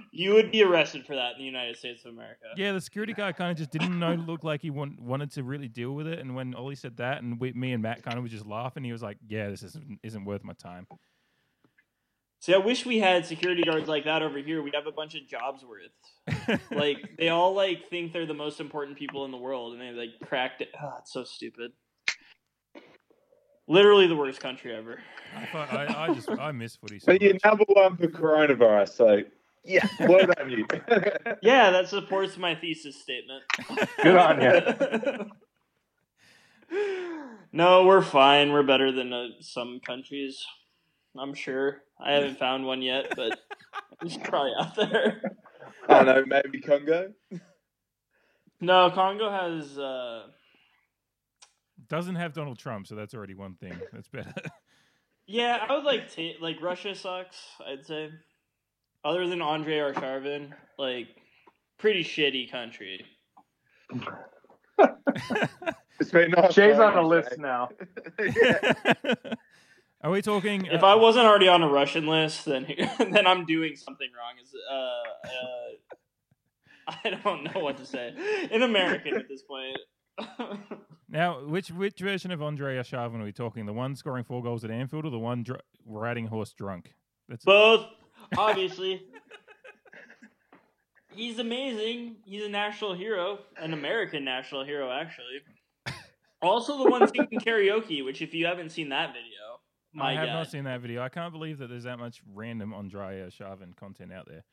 you 0.12 0.32
would 0.32 0.50
be 0.50 0.62
arrested 0.62 1.04
for 1.04 1.14
that 1.14 1.32
in 1.32 1.40
the 1.40 1.44
United 1.44 1.76
States 1.76 2.02
of 2.06 2.12
America. 2.12 2.46
yeah, 2.56 2.72
the 2.72 2.80
security 2.80 3.12
guard 3.12 3.36
kind 3.36 3.50
of 3.50 3.58
just 3.58 3.70
didn't 3.70 3.98
know, 3.98 4.14
look 4.14 4.44
like 4.44 4.62
he 4.62 4.70
want, 4.70 4.98
wanted 4.98 5.30
to 5.32 5.42
really 5.42 5.68
deal 5.68 5.92
with 5.92 6.06
it. 6.06 6.20
And 6.20 6.34
when 6.34 6.54
Ollie 6.54 6.76
said 6.76 6.96
that, 6.96 7.22
and 7.22 7.38
we, 7.38 7.52
me 7.52 7.74
and 7.74 7.82
Matt 7.82 8.02
kind 8.02 8.16
of 8.16 8.22
was 8.22 8.32
just 8.32 8.46
laughing, 8.46 8.82
he 8.82 8.92
was 8.92 9.02
like, 9.02 9.18
"Yeah, 9.28 9.50
this 9.50 9.62
isn't 9.62 9.98
isn't 10.02 10.24
worth 10.24 10.42
my 10.42 10.54
time." 10.54 10.86
See, 12.40 12.54
I 12.54 12.58
wish 12.58 12.86
we 12.86 12.98
had 12.98 13.26
security 13.26 13.62
guards 13.62 13.86
like 13.86 14.04
that 14.04 14.22
over 14.22 14.38
here. 14.38 14.62
We'd 14.62 14.74
have 14.74 14.86
a 14.86 14.92
bunch 14.92 15.14
of 15.14 15.28
jobs 15.28 15.62
worth. 15.64 16.60
Like 16.70 17.16
they 17.18 17.28
all 17.28 17.54
like 17.54 17.88
think 17.90 18.12
they're 18.12 18.26
the 18.26 18.34
most 18.34 18.60
important 18.60 18.96
people 18.98 19.24
in 19.24 19.30
the 19.30 19.36
world, 19.36 19.72
and 19.72 19.80
they 19.80 19.90
like 19.92 20.28
cracked 20.28 20.62
it. 20.62 20.70
Oh, 20.82 20.94
it's 20.98 21.12
so 21.12 21.22
stupid. 21.22 21.72
Literally 23.68 24.08
the 24.08 24.16
worst 24.16 24.40
country 24.40 24.74
ever. 24.74 24.98
I, 25.36 25.46
thought, 25.46 25.72
I, 25.72 26.06
I 26.06 26.14
just 26.14 26.28
I 26.28 26.50
miss 26.50 26.74
footy 26.76 26.98
so 26.98 27.06
but 27.12 27.22
you're 27.22 27.34
much. 27.34 27.44
number 27.44 27.64
one 27.68 27.96
for 27.96 28.08
coronavirus, 28.08 28.88
so 28.96 29.22
yeah, 29.64 29.86
well 30.00 30.26
done 30.26 30.50
you. 30.50 30.66
Yeah, 31.42 31.70
that 31.70 31.88
supports 31.88 32.36
my 32.36 32.54
thesis 32.54 33.00
statement. 33.00 33.44
Good 34.02 34.16
on 34.16 34.40
you. 36.70 36.80
no, 37.52 37.84
we're 37.84 38.02
fine. 38.02 38.50
We're 38.52 38.62
better 38.64 38.90
than 38.90 39.12
uh, 39.12 39.28
some 39.40 39.80
countries. 39.84 40.44
I'm 41.18 41.34
sure. 41.34 41.82
I 41.98 42.12
haven't 42.12 42.38
found 42.38 42.64
one 42.64 42.82
yet, 42.82 43.12
but 43.16 43.38
it's 44.02 44.16
probably 44.16 44.52
out 44.58 44.74
there. 44.76 45.20
I 45.88 46.02
don't 46.02 46.06
know, 46.06 46.40
maybe 46.44 46.60
Congo. 46.60 47.12
No, 48.60 48.90
Congo 48.90 49.30
has. 49.30 49.78
Uh, 49.78 50.26
Doesn't 51.88 52.14
have 52.16 52.32
Donald 52.32 52.58
Trump, 52.58 52.86
so 52.86 52.94
that's 52.94 53.14
already 53.14 53.34
one 53.34 53.54
thing. 53.54 53.78
That's 53.92 54.08
better. 54.08 54.32
yeah, 55.26 55.64
I 55.68 55.74
would 55.74 55.84
like 55.84 56.14
ta- 56.14 56.38
like 56.40 56.60
Russia 56.62 56.94
sucks. 56.94 57.36
I'd 57.66 57.84
say, 57.86 58.10
other 59.04 59.26
than 59.26 59.42
Andre 59.42 59.78
Arshavin, 59.78 60.52
like 60.78 61.08
pretty 61.78 62.04
shitty 62.04 62.50
country. 62.50 63.04
It's 66.00 66.10
been 66.10 66.30
nice. 66.30 66.54
Shay's 66.54 66.78
on 66.78 66.94
knowing 66.94 66.94
the 66.94 67.02
list 67.02 67.38
now. 67.38 67.68
Are 70.02 70.10
we 70.10 70.22
talking? 70.22 70.66
If 70.66 70.82
uh, 70.82 70.86
I 70.86 70.94
wasn't 70.94 71.26
already 71.26 71.48
on 71.48 71.62
a 71.62 71.68
Russian 71.68 72.06
list, 72.06 72.46
then 72.46 72.66
then 72.98 73.26
I'm 73.26 73.44
doing 73.44 73.76
something 73.76 74.08
wrong. 74.16 74.34
Is 74.42 74.54
uh, 74.70 74.74
uh, 75.28 76.96
I 77.04 77.20
don't 77.22 77.44
know 77.44 77.60
what 77.60 77.76
to 77.78 77.86
say. 77.86 78.14
In 78.50 78.62
American 78.62 79.16
at 79.16 79.28
this 79.28 79.42
point. 79.42 79.78
Now, 81.12 81.44
which 81.44 81.72
which 81.72 81.98
version 81.98 82.30
of 82.30 82.40
Andre 82.40 82.76
Arshavin 82.76 83.20
are 83.20 83.24
we 83.24 83.32
talking? 83.32 83.66
The 83.66 83.72
one 83.72 83.96
scoring 83.96 84.22
four 84.22 84.44
goals 84.44 84.62
at 84.64 84.70
Anfield, 84.70 85.04
or 85.04 85.10
the 85.10 85.18
one 85.18 85.42
dr- 85.42 85.60
riding 85.84 86.28
horse 86.28 86.52
drunk? 86.52 86.94
That's 87.28 87.44
Both, 87.44 87.86
obviously. 88.38 89.02
He's 91.12 91.40
amazing. 91.40 92.18
He's 92.24 92.44
a 92.44 92.48
national 92.48 92.94
hero, 92.94 93.40
an 93.56 93.72
American 93.72 94.24
national 94.24 94.64
hero, 94.64 94.92
actually. 94.92 95.42
Also, 96.40 96.78
the 96.78 96.88
one 96.88 97.08
singing 97.08 97.40
karaoke, 97.40 98.04
which 98.04 98.22
if 98.22 98.32
you 98.32 98.46
haven't 98.46 98.70
seen 98.70 98.90
that 98.90 99.08
video, 99.08 99.49
my 99.92 100.10
I 100.10 100.14
have 100.14 100.26
God. 100.26 100.32
not 100.34 100.50
seen 100.50 100.64
that 100.64 100.80
video. 100.80 101.02
I 101.02 101.08
can't 101.08 101.32
believe 101.32 101.58
that 101.58 101.68
there's 101.68 101.84
that 101.84 101.98
much 101.98 102.20
random 102.34 102.72
Andre 102.72 103.26
Arshavin 103.28 103.74
content 103.76 104.12
out 104.12 104.26
there. 104.28 104.44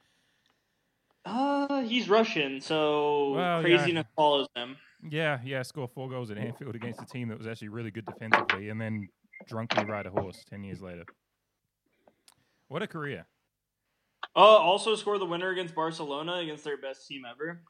Uh, 1.25 1.81
he's 1.81 2.07
Russian, 2.07 2.61
so 2.61 3.31
Well, 3.33 3.61
yeah. 3.61 3.77
craziness 3.77 4.05
follows 4.15 4.47
him. 4.55 4.77
Yeah, 5.09 5.39
yeah, 5.43 5.61
score 5.63 5.87
four 5.87 6.09
goals 6.09 6.31
at 6.31 6.37
Anfield 6.37 6.75
against 6.75 7.01
a 7.01 7.05
team 7.05 7.27
that 7.29 7.37
was 7.37 7.47
actually 7.47 7.67
really 7.69 7.91
good 7.91 8.05
defensively, 8.05 8.69
and 8.69 8.79
then 8.79 9.09
drunkenly 9.47 9.85
ride 9.85 10.05
a 10.05 10.09
horse 10.09 10.43
ten 10.49 10.63
years 10.63 10.81
later. 10.81 11.03
What 12.69 12.81
a 12.81 12.87
career! 12.87 13.27
Uh, 14.35 14.39
also 14.39 14.95
scored 14.95 15.21
the 15.21 15.25
winner 15.25 15.49
against 15.49 15.75
Barcelona 15.75 16.35
against 16.35 16.63
their 16.63 16.77
best 16.77 17.07
team 17.07 17.23
ever 17.29 17.61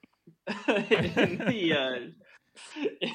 in 0.67 1.37
the 1.37 1.73
uh, 1.73 1.95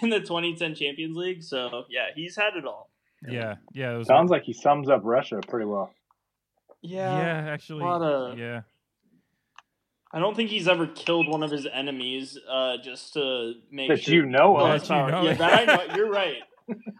in 0.03 0.11
the 0.11 0.21
2010 0.21 0.75
Champions 0.75 1.17
League. 1.17 1.43
So 1.43 1.85
yeah, 1.89 2.09
he's 2.15 2.37
had 2.37 2.57
it 2.57 2.65
all. 2.67 2.91
Yeah, 3.29 3.57
yeah, 3.73 3.95
it 3.95 3.99
was. 3.99 4.07
Sounds 4.09 4.31
like 4.31 4.43
he 4.45 4.53
sums 4.53 4.89
up 4.89 5.01
Russia 5.05 5.41
pretty 5.49 5.67
well. 5.67 5.93
yeah, 6.83 7.19
yeah. 7.45 7.51
actually, 7.53 7.85
lot 7.85 8.03
of- 8.03 8.39
yeah. 8.39 8.63
I 10.15 10.19
don't 10.19 10.37
think 10.37 10.51
he's 10.51 10.69
ever 10.69 10.87
killed 10.89 11.27
one 11.29 11.43
of 11.43 11.51
his 11.51 11.67
enemies 11.73 12.39
uh, 12.51 12.77
just 12.85 13.15
to 13.15 13.55
make 13.71 13.89
That 13.89 14.03
sure. 14.03 14.15
you 14.15 14.27
know 14.27 14.59
Oh, 14.59 14.67
of. 14.73 14.87
That 14.87 14.89
You 15.07 15.11
know 15.11 15.23
yeah, 15.23 15.35
that 15.35 15.69
I 15.69 15.87
know. 15.87 15.95
You're 15.97 16.11
right. 16.23 16.37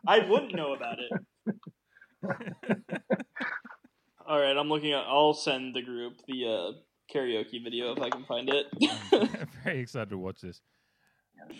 I 0.07 0.21
wouldn't 0.21 0.55
know 0.55 0.73
about 0.73 0.97
it. 0.99 1.13
All 4.27 4.41
right, 4.41 4.57
I'm 4.57 4.69
looking 4.69 4.93
at. 4.93 5.05
I'll 5.07 5.35
send 5.35 5.75
the 5.75 5.83
group 5.83 6.15
the 6.27 6.47
uh, 6.47 6.73
karaoke 7.15 7.63
video 7.63 7.93
if 7.93 8.01
I 8.01 8.09
can 8.09 8.25
find 8.25 8.49
it. 8.49 8.67
I'm 9.13 9.29
very 9.65 9.81
excited 9.81 10.11
to 10.11 10.19
watch 10.19 10.41
this. 10.41 10.61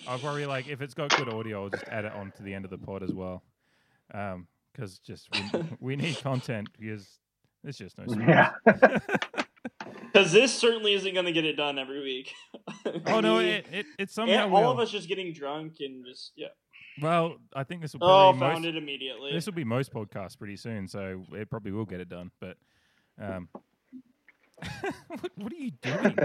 I'll 0.09 0.19
probably 0.19 0.47
like 0.47 0.69
if 0.69 0.81
it's 0.81 0.95
got 0.95 1.15
good 1.17 1.29
audio, 1.29 1.65
I'll 1.65 1.71
just 1.71 1.85
add 1.89 2.05
it 2.05 2.13
on 2.13 2.33
to 2.37 2.43
the 2.43 2.55
end 2.55 2.65
of 2.65 2.71
the 2.71 2.79
pod 2.79 3.03
as 3.03 3.13
well. 3.13 3.43
Um, 4.15 4.47
because 4.73 4.99
just 4.99 5.29
we, 5.33 5.63
we 5.81 5.97
need 5.97 6.19
content 6.21 6.69
because 6.79 7.09
there's 7.63 7.79
just 7.79 7.99
no. 7.99 8.07
space. 8.07 8.27
Yeah. 8.27 8.53
Because 10.13 10.31
this 10.31 10.53
certainly 10.53 10.93
isn't 10.93 11.15
going 11.15 11.25
to 11.25 11.33
get 11.33 11.47
it 11.47 11.57
done 11.57 11.79
every 11.79 12.03
week. 12.03 12.35
Oh 13.07 13.21
no, 13.21 13.39
it 13.39 13.65
it, 13.73 13.87
it 13.99 14.11
somehow 14.11 14.45
and 14.45 14.53
all 14.53 14.65
will. 14.65 14.71
of 14.73 14.79
us 14.79 14.91
just 14.91 15.09
getting 15.09 15.33
drunk 15.33 15.77
and 15.81 16.05
just 16.05 16.33
yeah. 16.37 16.49
Well, 17.01 17.39
I 17.55 17.65
think 17.65 17.81
this 17.81 17.95
will 17.95 18.05
Oh, 18.05 18.33
found 18.39 18.63
most, 18.63 18.65
it 18.67 18.77
immediately. 18.77 19.33
this 19.33 19.47
will 19.47 19.55
be 19.55 19.65
most 19.65 19.91
podcasts 19.91 20.37
pretty 20.37 20.57
soon, 20.57 20.87
so 20.87 21.25
it 21.33 21.49
probably 21.49 21.73
will 21.73 21.87
get 21.87 22.01
it 22.01 22.11
done. 22.11 22.31
But 22.41 22.59
um, 23.19 23.49
what, 25.09 25.33
what 25.37 25.53
are 25.53 25.57
you 25.57 25.71
doing? 25.81 26.17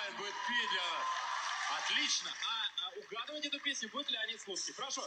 Правильно, 0.00 0.18
будет 0.18 0.34
Федя. 0.46 0.82
Отлично. 1.78 2.30
А, 2.30 2.86
а 2.86 2.98
угадывать 2.98 3.46
эту 3.46 3.60
песню 3.60 3.88
будет 3.90 4.10
Леонид 4.10 4.40
Слуцкий. 4.40 4.74
Прошу. 4.74 5.02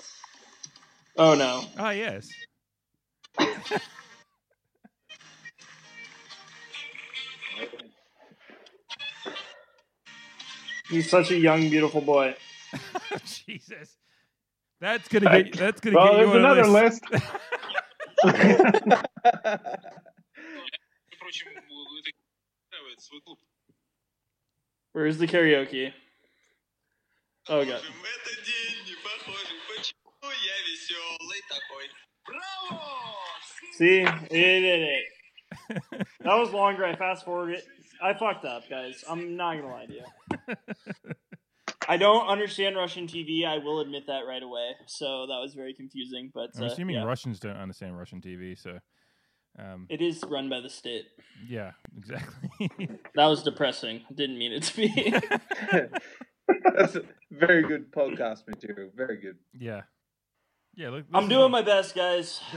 oh 1.16 1.36
no. 1.36 1.64
Ah, 1.78 1.92
yes. 1.92 2.30
He's 10.90 11.10
such 11.10 11.32
a 11.32 11.38
young, 11.38 11.70
beautiful 11.70 12.02
boy. 12.02 12.36
Jesus, 13.26 13.98
that's 14.80 15.08
gonna 15.08 15.44
get 15.44 15.54
that's 15.58 15.82
gonna 15.82 15.96
well, 15.96 16.18
get 16.18 16.22
you 16.22 16.26
there's 16.26 16.30
on 16.30 16.36
a 16.36 16.40
another 16.40 16.68
list. 16.68 17.04
list. 17.12 17.24
Впрочем, 21.16 21.48
это 21.50 21.74
устраивает 21.74 23.02
свой 23.02 23.22
клуб. 23.22 23.40
Where's 24.95 25.19
the 25.19 25.27
karaoke? 25.27 25.93
Oh 27.49 27.65
god. 27.65 27.81
See, 33.77 33.99
he 33.99 34.37
did 34.37 34.83
it. 34.83 35.05
that 36.21 36.37
was 36.37 36.53
longer. 36.53 36.85
I 36.85 36.95
fast 36.95 37.25
forwarded 37.25 37.59
it. 37.59 37.65
I 38.01 38.15
fucked 38.15 38.45
up, 38.45 38.71
guys. 38.71 39.03
I'm 39.11 39.37
not 39.37 39.57
gonna 39.57 39.69
lie 39.69 39.87
to 39.87 39.93
you. 39.93 40.55
I 41.89 41.97
don't 41.97 42.29
understand 42.29 42.77
Russian 42.77 43.09
TV. 43.09 43.45
I 43.45 43.59
will 43.59 43.81
admit 43.81 44.07
that 44.07 44.21
right 44.29 44.43
away. 44.45 44.71
So 44.87 45.27
that 45.27 45.41
was 45.41 45.55
very 45.55 45.75
confusing. 45.75 46.31
But 46.33 46.51
I'm 46.57 46.63
uh, 46.63 46.67
assuming 46.67 46.95
yeah. 46.95 47.03
Russians 47.03 47.41
don't 47.41 47.57
understand 47.57 47.99
Russian 47.99 48.21
TV. 48.21 48.57
So 48.57 48.79
um, 49.59 49.87
it 49.89 50.01
is 50.01 50.23
run 50.29 50.49
by 50.49 50.61
the 50.61 50.69
state. 50.71 51.07
yeah, 51.49 51.73
exactly. 51.97 52.51
That 53.15 53.27
was 53.27 53.43
depressing. 53.43 54.03
Didn't 54.15 54.39
mean 54.39 54.53
it 54.53 54.63
to 54.65 54.77
be. 54.77 55.15
That's 56.77 56.97
very 57.31 57.63
good 57.63 57.93
podcast 57.93 58.47
material. 58.49 58.91
Very 58.95 59.17
good. 59.19 59.37
yeah, 59.59 59.83
yeah. 60.75 60.91
Look, 60.91 61.05
I'm 61.15 61.29
doing 61.29 61.51
my 61.51 61.63
best, 61.63 61.95
guys. 61.95 62.41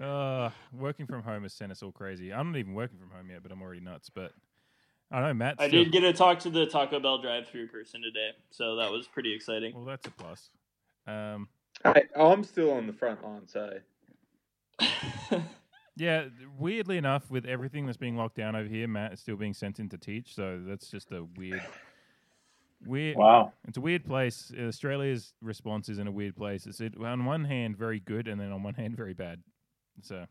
Uh, 0.00 0.50
working 0.72 1.06
from 1.06 1.22
home 1.22 1.42
has 1.42 1.52
sent 1.52 1.72
us 1.72 1.82
all 1.82 1.90
crazy. 1.90 2.32
I'm 2.32 2.52
not 2.52 2.58
even 2.58 2.72
working 2.74 2.98
from 2.98 3.10
home 3.10 3.30
yet, 3.30 3.42
but 3.42 3.50
I'm 3.50 3.60
already 3.60 3.80
nuts. 3.80 4.08
But 4.10 4.30
I 5.10 5.18
don't 5.18 5.28
know, 5.28 5.34
Matt. 5.34 5.56
I 5.58 5.66
did 5.68 5.90
get 5.90 6.00
to 6.02 6.12
talk 6.12 6.38
to 6.40 6.50
the 6.50 6.66
Taco 6.66 7.00
Bell 7.00 7.20
drive-through 7.20 7.66
person 7.68 8.00
today, 8.02 8.30
so 8.50 8.76
that 8.76 8.92
was 8.92 9.08
pretty 9.08 9.34
exciting. 9.34 9.74
Well, 9.74 9.84
that's 9.84 10.06
a 10.06 10.10
plus. 10.12 10.50
Um, 11.08 11.48
Hey, 11.84 12.04
oh, 12.16 12.32
I'm 12.32 12.44
still 12.44 12.72
on 12.72 12.86
the 12.86 12.92
front 12.92 13.22
line, 13.24 13.46
so 13.46 13.78
yeah, 15.96 16.26
weirdly 16.58 16.96
enough, 16.96 17.30
with 17.30 17.46
everything 17.46 17.86
that's 17.86 17.96
being 17.96 18.16
locked 18.16 18.36
down 18.36 18.56
over 18.56 18.68
here, 18.68 18.88
Matt 18.88 19.12
is 19.12 19.20
still 19.20 19.36
being 19.36 19.54
sent 19.54 19.78
in 19.78 19.88
to 19.90 19.98
teach. 19.98 20.34
So 20.34 20.60
that's 20.64 20.88
just 20.90 21.12
a 21.12 21.24
weird, 21.36 21.62
weird. 22.86 23.16
Wow. 23.16 23.52
It's 23.66 23.78
a 23.78 23.80
weird 23.80 24.04
place. 24.04 24.52
Australia's 24.58 25.34
response 25.42 25.88
is 25.88 25.98
in 25.98 26.06
a 26.06 26.12
weird 26.12 26.36
place. 26.36 26.66
It's 26.66 26.80
it, 26.80 26.94
on 27.00 27.24
one 27.24 27.44
hand 27.44 27.76
very 27.76 28.00
good, 28.00 28.28
and 28.28 28.40
then 28.40 28.52
on 28.52 28.62
one 28.62 28.74
hand 28.74 28.96
very 28.96 29.14
bad. 29.14 29.42
So 30.02 30.26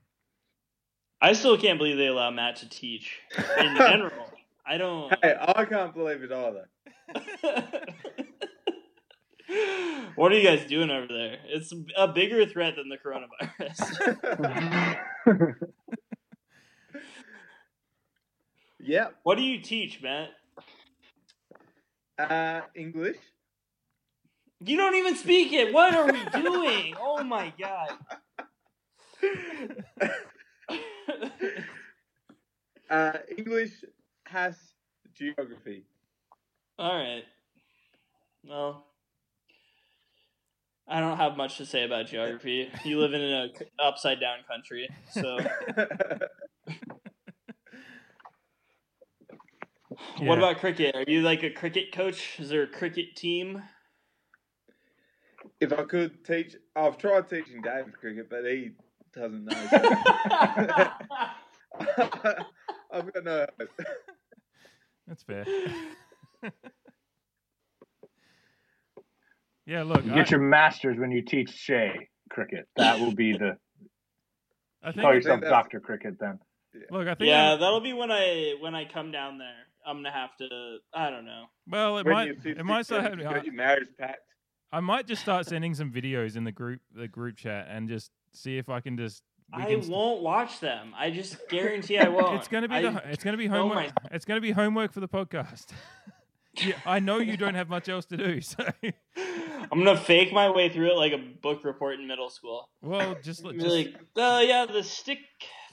I 1.21 1.33
still 1.33 1.57
can't 1.57 1.77
believe 1.77 1.97
they 1.97 2.07
allow 2.07 2.31
Matt 2.31 2.57
to 2.57 2.69
teach 2.69 3.19
in 3.59 3.75
general. 3.77 4.31
I 4.65 4.77
don't. 4.77 5.13
hey, 5.23 5.35
I 5.39 5.65
can't 5.65 5.93
believe 5.93 6.23
it 6.23 6.31
either. 6.31 6.69
what 10.15 10.31
are 10.31 10.35
you 10.35 10.43
guys 10.43 10.65
doing 10.67 10.89
over 10.89 11.07
there? 11.07 11.37
It's 11.47 11.73
a 11.95 12.07
bigger 12.07 12.45
threat 12.45 12.75
than 12.75 12.89
the 12.89 12.97
coronavirus. 12.97 14.97
yeah. 18.79 19.07
what 19.23 19.35
do 19.35 19.43
you 19.43 19.61
teach, 19.61 20.01
Matt? 20.01 20.29
Uh, 22.17 22.61
English. 22.75 23.17
You 24.59 24.75
don't 24.75 24.95
even 24.95 25.15
speak 25.15 25.53
it. 25.53 25.73
What 25.73 25.93
are 25.93 26.11
we 26.11 26.23
doing? 26.41 26.95
Oh 26.99 27.23
my 27.23 27.53
god. 27.59 27.91
Uh, 32.89 33.17
English 33.37 33.83
has 34.25 34.55
geography. 35.13 35.83
All 36.79 36.95
right. 36.95 37.23
Well, 38.45 38.85
I 40.87 40.99
don't 40.99 41.17
have 41.17 41.35
much 41.35 41.57
to 41.57 41.65
say 41.65 41.83
about 41.83 42.07
geography. 42.07 42.71
You 42.85 42.99
live 42.99 43.13
in 43.13 43.21
an 43.21 43.51
upside 43.79 44.19
down 44.19 44.37
country, 44.47 44.87
so 45.11 45.39
Yeah. 50.19 50.27
what 50.27 50.37
about 50.37 50.59
cricket? 50.59 50.95
Are 50.95 51.03
you 51.07 51.21
like 51.21 51.43
a 51.43 51.49
cricket 51.49 51.91
coach? 51.91 52.39
Is 52.39 52.49
there 52.49 52.63
a 52.63 52.67
cricket 52.67 53.15
team? 53.15 53.63
if 55.59 55.73
I 55.73 55.83
could 55.83 56.23
teach, 56.25 56.55
I've 56.75 56.97
tried 56.97 57.29
teaching 57.29 57.61
David 57.61 57.93
cricket, 57.97 58.29
but 58.29 58.45
he 58.45 58.71
doesn't 59.13 59.45
know. 59.45 59.67
So. 59.69 59.77
I've 62.91 63.13
got 63.13 63.23
no 63.23 63.45
that's 65.07 65.23
fair. 65.23 65.45
Yeah, 69.67 69.83
look, 69.83 70.03
You 70.05 70.13
I, 70.13 70.15
get 70.15 70.31
your 70.31 70.39
masters 70.39 70.97
when 70.97 71.11
you 71.11 71.21
teach 71.21 71.51
Shay 71.51 72.09
cricket. 72.31 72.67
That 72.75 72.99
will 72.99 73.13
be 73.13 73.33
the 73.33 73.57
I 74.83 74.91
think, 74.91 75.01
call 75.01 75.13
yourself 75.13 75.41
that's- 75.41 75.51
Doctor 75.51 75.79
Cricket 75.79 76.15
then. 76.19 76.39
look, 76.91 77.07
I 77.07 77.13
think, 77.15 77.27
yeah, 77.29 77.51
I'm- 77.51 77.59
that'll 77.59 77.81
be 77.81 77.93
when 77.93 78.11
I 78.11 78.55
when 78.59 78.73
I 78.73 78.85
come 78.85 79.11
down 79.11 79.37
there. 79.37 79.53
I'm 79.85 79.97
gonna 79.97 80.11
have 80.11 80.35
to. 80.39 80.77
I 80.93 81.09
don't 81.09 81.25
know. 81.25 81.45
well, 81.67 81.97
it 81.99 82.05
When 82.05 82.13
might, 82.13 82.25
you're 82.27 82.35
50, 82.35 82.49
it 82.59 82.63
might 82.65 82.85
start 82.85 83.03
you 83.03 83.09
happening. 83.09 83.25
got 83.25 83.45
your 83.45 83.53
marriage 83.53 83.87
pact. 83.99 84.19
I 84.71 84.81
might 84.81 85.07
just 85.07 85.21
start 85.21 85.45
sending 85.45 85.73
some 85.75 85.91
videos 85.93 86.35
in 86.35 86.43
the 86.43 86.51
group, 86.51 86.81
the 86.93 87.07
group 87.07 87.37
chat, 87.37 87.67
and 87.69 87.87
just 87.87 88.11
see 88.33 88.57
if 88.57 88.67
I 88.69 88.81
can 88.81 88.97
just. 88.97 89.23
I 89.53 89.63
can 89.63 89.87
won't 89.89 90.21
watch 90.23 90.59
them. 90.59 90.93
I 90.97 91.09
just 91.09 91.37
guarantee 91.47 91.97
I 91.99 92.09
won't. 92.09 92.35
It's 92.35 92.49
gonna 92.49 92.67
be 92.67 92.75
I- 92.75 92.81
the, 92.81 93.01
it's 93.09 93.23
gonna 93.23 93.37
be 93.37 93.47
Oh 93.47 93.51
homework. 93.51 93.77
my- 93.85 93.91
It's 94.11 94.25
gonna 94.25 94.41
be 94.41 94.51
homework 94.51 94.91
for 94.91 94.99
the 94.99 95.07
podcast. 95.07 95.67
yeah, 96.61 96.73
I 96.85 96.99
know 96.99 97.19
you 97.19 97.37
don't 97.37 97.55
have 97.55 97.69
much 97.69 97.87
else 97.87 98.05
to 98.07 98.17
do, 98.17 98.41
so 98.41 98.57
I'm 99.71 99.83
gonna 99.83 99.97
fake 99.97 100.33
my 100.33 100.49
way 100.49 100.69
through 100.69 100.91
it 100.91 100.97
like 100.97 101.13
a 101.13 101.17
book 101.17 101.63
report 101.63 101.99
in 101.99 102.07
middle 102.07 102.29
school. 102.29 102.69
well, 102.81 103.15
just 103.23 103.43
just 103.43 103.65
like, 103.65 103.95
oh 104.15 104.39
yeah, 104.41 104.65
the 104.65 104.83
stick 104.83 105.19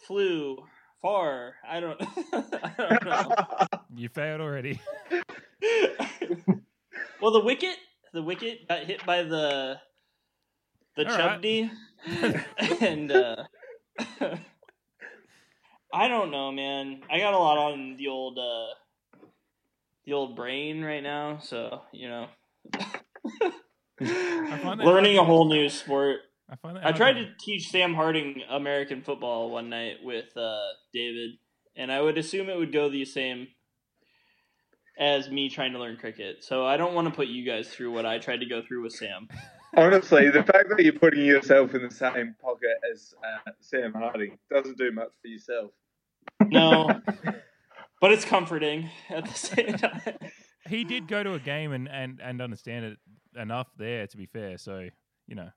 flew 0.07 0.59
far. 1.03 1.55
I 1.69 1.81
don't. 1.81 2.01
I 2.33 2.75
don't 2.79 3.05
know. 3.05 3.35
you 3.95 4.09
failed 4.09 4.41
already. 4.41 4.81
well, 7.21 7.33
the 7.33 7.45
wicket, 7.45 7.77
the 8.13 8.23
wicket 8.23 8.69
got 8.69 8.85
hit 8.85 9.05
by 9.05 9.23
the 9.23 9.79
the 10.97 11.11
All 11.11 11.17
right. 11.17 12.81
and 12.81 13.11
uh, 13.11 13.45
I 15.93 16.09
don't 16.09 16.31
know, 16.31 16.53
man. 16.53 17.03
I 17.11 17.19
got 17.19 17.35
a 17.35 17.39
lot 17.39 17.59
on 17.59 17.97
the 17.97 18.09
old 18.09 18.39
uh, 18.39 19.27
the 20.07 20.13
old 20.13 20.37
brain 20.37 20.83
right 20.83 21.03
now, 21.03 21.39
so 21.43 21.83
you 21.93 22.09
know, 22.09 22.29
learning 24.01 24.09
a 24.09 24.57
hard 24.57 24.79
to- 24.79 25.25
whole 25.25 25.49
new 25.49 25.69
sport. 25.69 26.21
I 26.49 26.57
find 26.57 26.77
that 26.77 26.81
I 26.81 26.87
hard 26.87 26.97
tried 26.97 27.13
to 27.15 27.29
teach 27.41 27.71
Sam 27.71 27.95
Harding 27.95 28.43
American 28.51 29.03
football 29.03 29.51
one 29.51 29.71
night 29.71 29.97
with 30.03 30.37
uh, 30.37 30.59
David, 30.93 31.39
and 31.77 31.91
I 31.91 32.01
would 32.01 32.19
assume 32.19 32.49
it 32.49 32.57
would 32.57 32.73
go 32.73 32.91
the 32.91 33.05
same 33.05 33.49
as 34.99 35.31
me 35.31 35.49
trying 35.49 35.73
to 35.73 35.79
learn 35.79 35.97
cricket. 35.97 36.45
So 36.45 36.67
I 36.67 36.77
don't 36.77 36.95
want 36.95 37.09
to 37.09 37.15
put 37.15 37.29
you 37.29 37.45
guys 37.45 37.69
through 37.69 37.93
what 37.93 38.07
I 38.07 38.19
tried 38.19 38.41
to 38.41 38.47
go 38.47 38.63
through 38.63 38.83
with 38.83 38.93
Sam. 38.93 39.29
Honestly, 39.77 40.31
the 40.31 40.45
fact 40.45 40.69
that 40.69 40.85
you're 40.85 40.93
putting 40.93 41.25
yourself 41.25 41.75
in 41.75 41.83
the 41.83 41.91
same 41.91 42.37
pocket 42.41 42.77
as 42.93 43.13
uh, 43.25 43.51
Sam 43.61 43.93
Harding 43.93 44.39
doesn't 44.49 44.79
do 44.79 44.93
much 44.93 45.11
for 45.21 45.27
yourself. 45.27 45.73
No, 46.47 47.01
but 48.01 48.13
it's 48.13 48.25
comforting 48.25 48.89
at 49.11 49.25
the 49.25 49.35
same 49.35 49.67
time. 49.79 50.15
He 50.69 50.85
did 50.85 51.09
go 51.09 51.23
to 51.25 51.35
a 51.35 51.41
game 51.41 51.73
and, 51.73 51.89
and, 51.89 52.21
and 52.23 52.41
understand 52.41 52.85
it 52.85 52.99
enough 53.37 53.69
there, 53.77 54.07
to 54.07 54.17
be 54.17 54.27
fair. 54.27 54.59
So 54.59 54.89
you 55.27 55.35
know, 55.35 55.51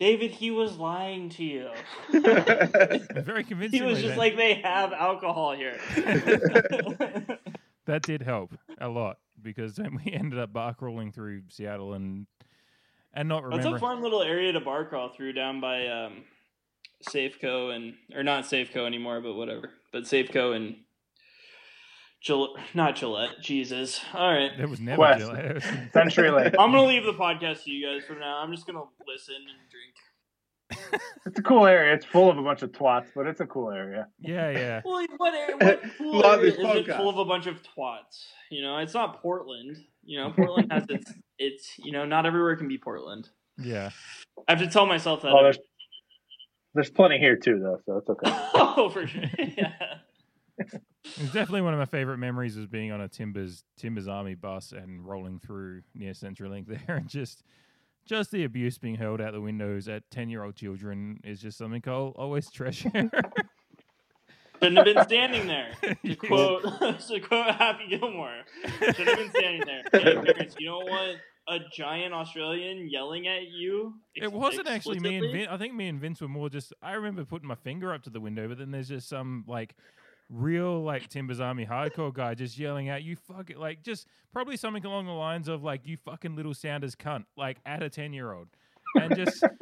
David, 0.00 0.30
he 0.30 0.50
was 0.50 0.78
lying 0.78 1.28
to 1.30 1.44
you. 1.44 1.70
very 2.10 3.44
convincing. 3.44 3.80
He 3.80 3.86
was 3.86 4.00
just 4.00 4.16
like, 4.16 4.34
they 4.34 4.54
have 4.54 4.94
alcohol 4.94 5.54
here. 5.54 5.78
that 7.86 8.02
did 8.02 8.22
help 8.22 8.54
a 8.80 8.88
lot 8.88 9.18
because 9.42 9.76
then 9.76 10.00
we 10.02 10.10
ended 10.12 10.38
up 10.38 10.54
bar 10.54 10.72
crawling 10.74 11.12
through 11.12 11.42
Seattle 11.50 11.92
and 11.92 12.26
and 13.12 13.28
not 13.28 13.44
remember. 13.44 13.62
That's 13.62 13.76
a 13.76 13.78
fun 13.78 14.02
little 14.02 14.22
area 14.22 14.52
to 14.52 14.60
bar 14.60 14.86
crawl 14.86 15.10
through 15.10 15.34
down 15.34 15.60
by 15.60 15.86
um, 15.88 16.24
Safeco 17.06 17.74
and 17.74 17.94
or 18.14 18.22
not 18.22 18.44
Safeco 18.44 18.86
anymore, 18.86 19.20
but 19.20 19.34
whatever. 19.34 19.70
But 19.92 20.04
Safeco 20.04 20.56
and 20.56 20.76
Gillette, 22.20 22.50
not 22.74 22.96
Gillette. 22.96 23.40
Jesus. 23.40 24.00
All 24.14 24.32
right, 24.32 24.50
There 24.56 24.68
was 24.68 24.80
never 24.80 25.00
Qwest. 25.02 25.18
Gillette. 25.18 25.56
It 25.56 25.64
Century 25.92 26.30
Lake. 26.30 26.54
I'm 26.58 26.70
gonna 26.72 26.84
leave 26.84 27.04
the 27.04 27.14
podcast 27.14 27.64
to 27.64 27.70
you 27.70 27.86
guys 27.86 28.06
for 28.06 28.14
now. 28.14 28.38
I'm 28.42 28.52
just 28.52 28.66
gonna 28.66 28.82
listen 29.06 29.36
and 29.36 29.70
drink. 29.70 29.94
It's 31.26 31.38
a 31.38 31.42
cool 31.42 31.66
area. 31.66 31.94
It's 31.94 32.04
full 32.06 32.30
of 32.30 32.38
a 32.38 32.42
bunch 32.42 32.62
of 32.62 32.70
twats, 32.70 33.06
but 33.14 33.26
it's 33.26 33.40
a 33.40 33.46
cool 33.46 33.70
area. 33.72 34.06
yeah, 34.20 34.50
yeah. 34.50 34.80
Well, 34.84 35.04
what, 35.16 35.34
area- 35.34 35.56
what 35.58 35.82
cool 35.98 36.24
area 36.24 36.50
this 36.52 36.54
is 36.54 36.88
it 36.88 36.96
full 36.96 37.08
of 37.08 37.18
a 37.18 37.24
bunch 37.24 37.46
of 37.46 37.56
twats? 37.62 38.24
You 38.52 38.62
know, 38.62 38.78
it's 38.78 38.94
not 38.94 39.20
Portland. 39.20 39.76
You 40.04 40.20
know, 40.20 40.30
Portland 40.30 40.70
has 40.72 40.84
its 40.88 41.12
its. 41.38 41.72
You 41.78 41.90
know, 41.92 42.04
not 42.04 42.24
everywhere 42.26 42.54
can 42.56 42.68
be 42.68 42.78
Portland. 42.78 43.28
Yeah. 43.58 43.90
I 44.48 44.52
have 44.52 44.60
to 44.60 44.68
tell 44.70 44.86
myself 44.86 45.22
that. 45.22 45.32
Oh, 45.32 45.42
there's 45.42 45.58
there's 46.74 46.90
plenty 46.90 47.18
here 47.18 47.36
too, 47.36 47.58
though, 47.60 47.80
so 47.84 47.96
it's 47.98 48.08
okay. 48.08 48.30
oh, 48.54 48.90
for 48.90 49.06
sure. 49.08 49.22
Yeah. 49.38 49.72
It's 51.04 51.32
definitely 51.32 51.62
one 51.62 51.72
of 51.72 51.78
my 51.78 51.86
favorite 51.86 52.18
memories 52.18 52.56
was 52.56 52.66
being 52.66 52.92
on 52.92 53.00
a 53.00 53.08
Timbers 53.08 53.64
Timbers 53.76 54.06
Army 54.06 54.34
bus 54.34 54.72
and 54.72 55.04
rolling 55.04 55.38
through 55.38 55.82
near 55.94 56.12
CenturyLink 56.12 56.66
there, 56.86 56.96
and 56.96 57.08
just 57.08 57.42
just 58.06 58.30
the 58.30 58.44
abuse 58.44 58.78
being 58.78 58.96
hurled 58.96 59.20
out 59.20 59.32
the 59.32 59.40
windows 59.40 59.88
at 59.88 60.10
ten 60.10 60.28
year 60.28 60.44
old 60.44 60.56
children 60.56 61.20
is 61.24 61.40
just 61.40 61.58
something 61.58 61.82
I'll 61.86 62.14
always 62.16 62.50
treasure. 62.52 62.90
Shouldn't 64.62 64.76
have 64.76 64.84
been 64.84 65.04
standing 65.04 65.46
there. 65.46 65.70
To 66.04 66.16
quote, 66.16 66.62
to 66.62 67.20
quote 67.20 67.54
Happy 67.54 67.86
Gilmore, 67.88 68.42
shouldn't 68.78 69.08
have 69.08 69.16
been 69.16 69.30
standing 69.30 69.62
there. 69.64 69.82
Hey, 69.92 70.14
parents, 70.14 70.54
you 70.58 70.68
don't 70.68 70.84
want 70.84 71.18
a 71.48 71.58
giant 71.72 72.12
Australian 72.12 72.88
yelling 72.90 73.26
at 73.26 73.48
you. 73.48 73.94
It 74.14 74.30
wasn't 74.30 74.68
actually 74.68 75.00
me 75.00 75.16
and? 75.16 75.32
Vince. 75.32 75.48
I 75.50 75.56
think 75.56 75.74
me 75.74 75.88
and 75.88 75.98
Vince 76.00 76.20
were 76.20 76.28
more 76.28 76.50
just. 76.50 76.72
I 76.82 76.92
remember 76.92 77.24
putting 77.24 77.48
my 77.48 77.54
finger 77.54 77.92
up 77.94 78.02
to 78.02 78.10
the 78.10 78.20
window, 78.20 78.48
but 78.48 78.58
then 78.58 78.70
there's 78.70 78.88
just 78.88 79.08
some 79.08 79.44
like 79.48 79.74
real 80.30 80.82
like 80.82 81.08
Timbers 81.08 81.40
Army 81.40 81.66
hardcore 81.66 82.14
guy 82.14 82.34
just 82.34 82.58
yelling 82.58 82.88
out, 82.88 83.02
"You 83.02 83.16
fucking 83.16 83.58
like 83.58 83.82
just 83.82 84.06
probably 84.32 84.56
something 84.56 84.84
along 84.86 85.06
the 85.06 85.12
lines 85.12 85.48
of 85.48 85.62
like 85.62 85.86
you 85.86 85.96
fucking 85.96 86.36
little 86.36 86.54
Sounders 86.54 86.94
cunt," 86.94 87.24
like 87.36 87.58
at 87.66 87.82
a 87.82 87.90
ten 87.90 88.12
year 88.12 88.32
old, 88.32 88.48
and 88.94 89.14
just. 89.16 89.44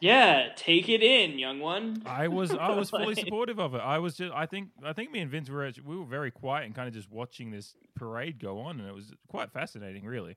Yeah, 0.00 0.50
take 0.54 0.88
it 0.88 1.02
in, 1.02 1.38
young 1.38 1.58
one. 1.58 2.02
I 2.06 2.28
was 2.28 2.52
I 2.52 2.70
was 2.70 2.90
fully 2.90 3.14
supportive 3.16 3.58
of 3.58 3.74
it. 3.74 3.78
I 3.78 3.98
was 3.98 4.16
just 4.16 4.32
I 4.32 4.46
think 4.46 4.68
I 4.84 4.92
think 4.92 5.10
me 5.10 5.18
and 5.18 5.28
Vince 5.30 5.50
were 5.50 5.66
actually, 5.66 5.84
we 5.88 5.96
were 5.96 6.04
very 6.04 6.30
quiet 6.30 6.66
and 6.66 6.74
kind 6.74 6.86
of 6.86 6.94
just 6.94 7.10
watching 7.10 7.50
this 7.50 7.74
parade 7.96 8.38
go 8.38 8.60
on, 8.60 8.78
and 8.78 8.88
it 8.88 8.94
was 8.94 9.12
quite 9.26 9.50
fascinating, 9.50 10.04
really. 10.04 10.36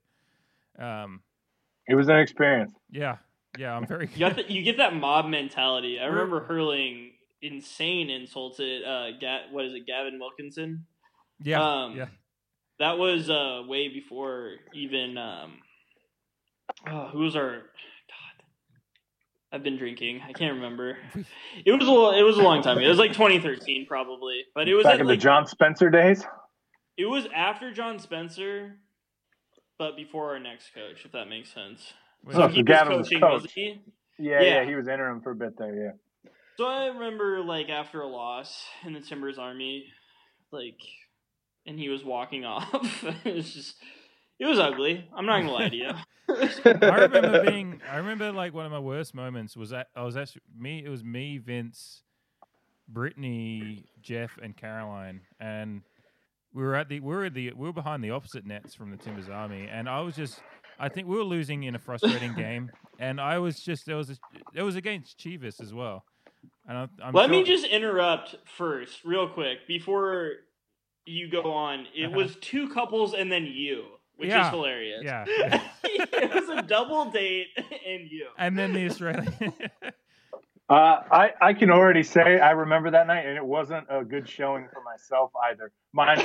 Um, 0.80 1.22
It 1.88 1.94
was 1.96 2.10
an 2.10 2.18
experience. 2.18 2.74
yeah, 2.90 3.18
yeah, 3.56 3.76
I'm 3.76 3.86
very. 3.86 4.10
You 4.14 4.20
got 4.20 4.36
the, 4.36 4.52
you 4.52 4.64
get 4.64 4.78
that 4.78 4.96
mob 4.96 5.28
mentality. 5.28 6.00
I 6.00 6.06
remember 6.06 6.40
hurling 6.40 7.11
insane 7.42 8.10
insults 8.10 8.60
at 8.60 8.84
uh, 8.84 9.08
Ga- 9.20 9.48
what 9.52 9.66
is 9.66 9.74
it, 9.74 9.86
Gavin 9.88 10.20
Wilkinson? 10.20 10.86
yeah, 11.44 11.62
um, 11.62 11.96
yeah. 11.98 12.06
That 12.80 12.98
was 12.98 13.30
uh, 13.30 13.62
way 13.68 13.90
before 13.90 14.54
even 14.74 15.18
um, 15.18 15.60
oh, 16.88 17.08
who 17.12 17.20
was 17.20 17.36
our 17.36 17.52
God? 17.58 18.46
I've 19.52 19.64
been 19.64 19.78
drinking. 19.78 20.22
I 20.28 20.34
can't 20.34 20.56
remember. 20.56 20.98
It 21.66 21.72
was 21.74 21.88
a 21.88 22.18
it 22.20 22.24
was 22.24 22.38
a 22.38 22.42
long 22.42 22.62
time. 22.64 22.78
ago. 22.78 22.86
It 22.86 22.90
was 22.90 22.98
like 22.98 23.12
2013 23.14 23.86
probably, 23.88 24.44
but 24.56 24.68
it 24.70 24.74
was 24.74 24.84
Back 24.86 24.96
at, 24.96 25.02
in 25.02 25.08
like, 25.08 25.20
the 25.20 25.24
John 25.24 25.46
Spencer 25.46 25.90
days. 25.90 26.24
It 26.98 27.06
was 27.06 27.28
after 27.36 27.72
John 27.74 28.00
Spencer, 28.00 28.78
but 29.78 29.96
before 29.96 30.32
our 30.32 30.40
next 30.40 30.74
coach, 30.74 31.04
if 31.06 31.12
that 31.12 31.26
makes 31.26 31.54
sense. 31.54 31.94
So 32.32 32.38
so- 32.42 32.48
he 32.48 32.64
Gavin 32.64 32.94
was 32.98 33.00
was 33.00 33.08
coaching, 33.10 33.20
coach. 33.22 33.32
wasn't 33.34 33.52
he? 33.52 33.82
Yeah, 34.20 34.42
Yeah. 34.42 34.62
yeah, 34.62 34.66
he 34.66 34.76
was 34.76 34.88
interim 34.88 35.22
for 35.22 35.32
a 35.32 35.36
bit 35.36 35.58
there. 35.58 35.76
Yeah. 35.76 35.92
So 36.58 36.66
I 36.66 36.88
remember 36.88 37.42
like 37.42 37.70
after 37.70 38.02
a 38.02 38.08
loss 38.08 38.66
in 38.86 38.94
the 38.94 39.00
Timbers 39.02 39.38
Army, 39.38 39.86
like, 40.52 40.80
and 41.66 41.80
he 41.80 41.90
was 41.90 42.04
walking 42.04 42.46
off. 42.46 43.04
it 43.26 43.36
was 43.36 43.54
just, 43.54 43.76
it 44.40 44.46
was 44.46 44.60
ugly. 44.60 45.08
I'm 45.16 45.26
not 45.26 45.42
gonna 45.42 45.52
lie 45.52 45.70
to 45.70 45.76
you. 45.76 45.92
I 46.30 46.96
remember 47.00 47.44
being. 47.52 47.82
I 47.90 47.98
remember 47.98 48.32
like 48.32 48.54
one 48.54 48.66
of 48.66 48.72
my 48.72 48.80
worst 48.80 49.14
moments 49.14 49.56
was 49.56 49.72
that 49.72 49.88
I 49.96 50.04
was 50.04 50.18
actually 50.18 50.42
me. 50.58 50.84
It 50.86 50.90
was 50.90 51.04
me, 51.04 51.38
Vince, 51.38 52.04
Brittany, 52.88 53.86
Jeff, 54.02 54.38
and 54.42 54.56
Caroline, 54.56 55.22
and 55.40 55.82
we 56.54 56.64
were 56.64 56.76
at 56.76 56.90
the 56.90 57.00
we 57.00 57.16
were 57.16 57.26
at 57.26 57.34
the 57.34 57.52
we 57.54 57.68
were 57.68 57.74
behind 57.74 58.04
the 58.04 58.12
opposite 58.12 58.46
nets 58.46 58.76
from 58.76 58.92
the 58.92 58.98
Timbers 58.98 59.30
Army, 59.30 59.68
and 59.72 59.90
I 59.90 60.02
was 60.02 60.16
just. 60.16 60.42
I 60.80 60.90
think 60.90 61.08
we 61.08 61.16
were 61.16 61.24
losing 61.24 61.62
in 61.64 61.76
a 61.76 61.80
frustrating 61.80 62.34
game, 62.34 62.72
and 62.98 63.22
I 63.22 63.38
was 63.38 63.60
just 63.60 63.86
there 63.86 63.98
was 63.98 64.10
a, 64.10 64.16
it 64.56 64.64
was 64.64 64.76
against 64.76 65.20
Chivas 65.20 65.62
as 65.62 65.76
well, 65.76 66.04
and 66.08 66.11
I, 66.68 66.88
I'm 67.04 67.14
Let 67.14 67.30
me 67.30 67.44
just 67.44 67.66
interrupt 67.66 68.36
first, 68.58 69.04
real 69.04 69.28
quick, 69.28 69.68
before 69.68 70.32
you 71.06 71.30
go 71.30 71.52
on. 71.54 71.88
It 71.96 72.06
Uh-huh. 72.08 72.16
was 72.18 72.36
two 72.42 72.70
couples 72.70 73.14
and 73.14 73.32
then 73.32 73.46
you, 73.46 73.86
which 74.16 74.30
Yeah. 74.30 74.46
is 74.46 74.50
hilarious. 74.50 75.02
yeah, 75.04 75.26
it 75.84 76.34
was 76.34 76.50
a 76.50 76.62
double 76.62 77.06
date 77.12 77.48
and 77.58 78.10
you. 78.10 78.28
and 78.38 78.58
then 78.58 78.74
the 78.74 78.86
Australian. 78.88 79.34
Uh, 80.70 81.04
I 81.12 81.34
I 81.42 81.54
can 81.54 81.70
already 81.70 82.02
say 82.02 82.40
I 82.40 82.52
remember 82.52 82.92
that 82.92 83.06
night, 83.06 83.26
and 83.26 83.36
it 83.36 83.44
wasn't 83.44 83.86
a 83.90 84.06
good 84.06 84.30
showing 84.30 84.70
for 84.72 84.82
myself 84.82 85.30
either. 85.50 85.74
Mine 85.92 86.18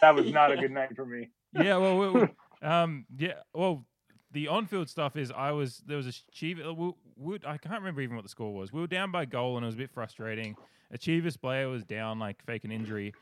that 0.00 0.12
was 0.16 0.28
not 0.32 0.50
a 0.50 0.56
good 0.56 0.72
night 0.80 0.96
for 0.96 1.06
me. 1.06 1.30
yeah, 1.52 1.76
well, 1.76 1.96
we, 1.96 2.08
we- 2.22 2.28
um, 2.68 3.06
yeah, 3.16 3.34
well, 3.54 3.86
the 4.32 4.48
on-field 4.48 4.88
stuff 4.88 5.16
is 5.16 5.30
I 5.30 5.52
was 5.52 5.82
there 5.86 5.96
was 5.96 6.06
a 6.06 6.10
Chivas. 6.10 6.76
We, 6.76 6.92
we, 7.16 7.38
I 7.46 7.58
can't 7.58 7.78
remember 7.78 8.00
even 8.00 8.16
what 8.16 8.22
the 8.22 8.28
score 8.28 8.52
was. 8.52 8.72
We 8.72 8.80
were 8.80 8.86
down 8.86 9.10
by 9.10 9.24
goal, 9.24 9.56
and 9.56 9.64
it 9.64 9.66
was 9.66 9.74
a 9.74 9.78
bit 9.78 9.90
frustrating. 9.90 10.56
A 10.92 10.98
Chivas 10.98 11.40
player 11.40 11.68
was 11.68 11.84
down, 11.84 12.18
like 12.18 12.44
fake 12.44 12.64
an 12.64 12.72
injury, 12.72 13.14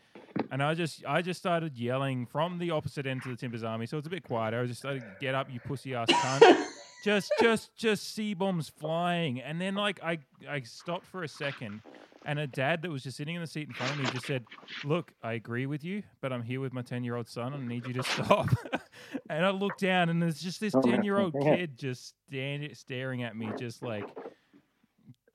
and 0.50 0.62
I 0.62 0.74
just 0.74 1.04
I 1.06 1.22
just 1.22 1.38
started 1.38 1.76
yelling 1.76 2.26
from 2.26 2.58
the 2.58 2.70
opposite 2.70 3.06
end 3.06 3.22
to 3.22 3.28
the 3.28 3.36
Timbers 3.36 3.62
Army, 3.62 3.86
so 3.86 3.98
it's 3.98 4.06
a 4.06 4.10
bit 4.10 4.24
quieter. 4.24 4.58
I 4.58 4.60
was 4.62 4.70
just 4.70 4.80
started 4.80 5.04
get 5.20 5.34
up, 5.34 5.48
you 5.50 5.60
pussy 5.60 5.94
ass 5.94 6.08
cunt. 6.10 6.64
just 7.04 7.32
just 7.40 7.76
just 7.76 8.14
C 8.14 8.34
bombs 8.34 8.68
flying, 8.68 9.40
and 9.40 9.60
then 9.60 9.74
like 9.74 10.02
I 10.02 10.18
I 10.48 10.60
stopped 10.62 11.06
for 11.06 11.22
a 11.22 11.28
second. 11.28 11.82
And 12.26 12.38
a 12.38 12.46
dad 12.46 12.82
that 12.82 12.90
was 12.90 13.02
just 13.02 13.16
sitting 13.16 13.34
in 13.34 13.40
the 13.40 13.46
seat 13.46 13.68
in 13.68 13.74
front 13.74 13.92
of 13.92 13.98
me 13.98 14.04
just 14.12 14.26
said, 14.26 14.44
Look, 14.84 15.12
I 15.22 15.32
agree 15.32 15.66
with 15.66 15.82
you, 15.82 16.02
but 16.20 16.32
I'm 16.32 16.42
here 16.42 16.60
with 16.60 16.72
my 16.72 16.82
10 16.82 17.02
year 17.02 17.16
old 17.16 17.28
son 17.28 17.54
and 17.54 17.64
I 17.64 17.66
need 17.66 17.86
you 17.86 17.94
to 17.94 18.02
stop. 18.04 18.48
and 19.30 19.46
I 19.46 19.50
look 19.50 19.78
down 19.78 20.10
and 20.10 20.20
there's 20.22 20.40
just 20.40 20.60
this 20.60 20.74
Oh, 20.74 20.82
10 20.82 21.02
year 21.02 21.18
old 21.18 21.34
kid 21.40 21.78
just 21.78 22.14
stand, 22.28 22.68
staring 22.76 23.22
at 23.22 23.34
me, 23.36 23.50
just 23.58 23.82
like, 23.82 24.06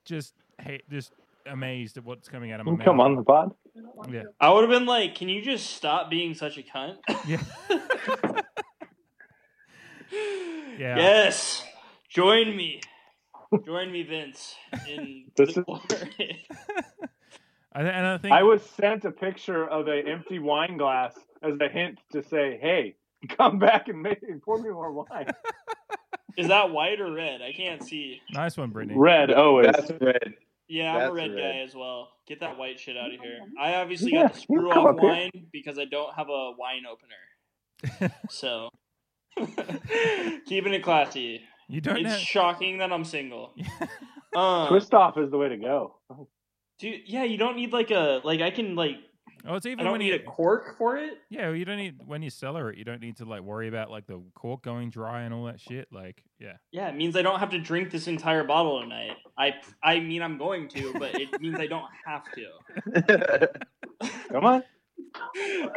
just, 0.04 0.34
hey, 0.60 0.80
just 0.88 1.10
amazed 1.46 1.96
at 1.96 2.04
what's 2.04 2.28
coming 2.28 2.52
out 2.52 2.60
of 2.60 2.66
my 2.66 2.72
mouth. 2.72 2.84
Come 2.84 3.00
on 3.00 3.16
the 3.16 3.22
pod. 3.22 3.52
Yeah. 4.10 4.22
I 4.40 4.50
would 4.50 4.62
have 4.62 4.70
been 4.70 4.86
like, 4.86 5.14
"Can 5.14 5.28
you 5.28 5.42
just 5.42 5.70
stop 5.70 6.08
being 6.10 6.34
such 6.34 6.56
a 6.58 6.62
cunt?" 6.62 6.96
Yeah. 7.26 7.42
Yeah. 10.78 10.96
Yes. 10.96 11.64
Join 12.08 12.56
me. 12.56 12.80
Join 13.64 13.92
me, 13.92 14.02
Vince. 14.02 14.54
In 14.88 15.26
This 15.36 15.54
the 15.54 15.60
is- 15.60 16.36
I, 17.72 17.80
and 17.82 18.06
I 18.06 18.16
think, 18.18 18.32
I 18.32 18.42
was 18.42 18.62
sent 18.62 19.04
a 19.04 19.10
picture 19.10 19.68
of 19.68 19.86
an 19.88 20.08
empty 20.08 20.38
wine 20.38 20.78
glass 20.78 21.14
as 21.42 21.54
a 21.60 21.68
hint 21.68 22.00
to 22.12 22.22
say, 22.22 22.58
"Hey, 22.60 22.96
come 23.36 23.58
back 23.58 23.88
and 23.88 24.00
make 24.00 24.20
pour 24.44 24.58
me 24.58 24.70
more 24.70 24.92
wine." 24.92 25.26
Is 26.38 26.48
that 26.48 26.70
white 26.70 27.00
or 27.00 27.12
red? 27.12 27.40
I 27.42 27.52
can't 27.52 27.82
see. 27.82 28.20
nice 28.30 28.56
one, 28.56 28.70
Brittany. 28.70 28.98
Red 28.98 29.30
always. 29.32 29.66
That's 29.72 29.90
red. 30.02 30.34
Yeah, 30.68 30.94
I'm 30.96 31.10
a 31.10 31.12
red 31.12 31.30
red. 31.34 31.38
guy 31.38 31.58
as 31.60 31.74
well. 31.74 32.08
Get 32.26 32.40
that 32.40 32.58
white 32.58 32.78
shit 32.80 32.96
out 32.96 33.12
of 33.14 33.20
here. 33.20 33.38
I 33.60 33.74
obviously 33.76 34.12
Yeah, 34.12 34.24
got 34.24 34.34
the 34.34 34.40
screw 34.40 34.70
come 34.72 34.84
off 34.86 34.94
up 34.96 35.00
here. 35.00 35.10
wine 35.10 35.46
because 35.52 35.78
I 35.78 35.84
don't 35.86 36.12
have 36.14 36.28
a 36.28 36.52
wine 36.58 36.82
opener. 36.90 38.12
So 38.28 38.68
keeping 40.46 40.72
it 40.74 40.82
classy. 40.82 41.42
You 41.68 41.80
don't 41.80 41.98
It's 41.98 42.08
have. 42.10 42.20
shocking 42.20 42.78
that 42.78 42.92
I'm 42.92 43.04
single. 43.04 43.54
Um, 44.34 44.68
Twist 44.68 44.92
off 44.92 45.16
is 45.16 45.30
the 45.30 45.38
way 45.38 45.48
to 45.48 45.56
go. 45.56 45.96
dude, 46.78 47.00
yeah, 47.06 47.22
you 47.24 47.38
don't 47.38 47.56
need 47.56 47.72
like 47.72 47.90
a 47.90 48.20
like 48.22 48.42
I 48.42 48.50
can 48.50 48.74
like 48.76 48.96
oh, 49.48 49.54
it's 49.54 49.64
even 49.64 49.80
I 49.80 49.82
don't 49.84 49.92
when 49.92 50.00
need 50.00 50.08
you. 50.08 50.16
a 50.16 50.18
cork 50.18 50.76
for 50.76 50.98
it. 50.98 51.14
Yeah, 51.30 51.52
you 51.52 51.64
don't 51.64 51.78
need 51.78 52.00
when 52.04 52.20
you 52.20 52.28
cellar 52.28 52.70
it. 52.70 52.76
You 52.76 52.84
don't 52.84 53.00
need 53.00 53.16
to 53.16 53.24
like 53.24 53.40
worry 53.40 53.66
about 53.68 53.90
like 53.90 54.06
the 54.06 54.22
cork 54.34 54.62
going 54.62 54.90
dry 54.90 55.22
and 55.22 55.32
all 55.32 55.44
that 55.44 55.58
shit. 55.58 55.88
Like, 55.90 56.22
yeah, 56.38 56.56
Yeah, 56.70 56.88
it 56.88 56.96
means 56.96 57.16
I 57.16 57.22
don't 57.22 57.38
have 57.38 57.48
to 57.50 57.58
drink 57.58 57.90
this 57.90 58.08
entire 58.08 58.44
bottle 58.44 58.78
tonight. 58.82 59.12
I 59.38 59.54
I 59.82 60.00
mean 60.00 60.20
I'm 60.20 60.36
going 60.36 60.68
to, 60.68 60.92
but 60.98 61.18
it 61.18 61.30
means 61.40 61.58
I 61.58 61.66
don't 61.66 61.88
have 62.04 62.24
to. 62.34 63.48
Come 64.30 64.44
on, 64.44 64.62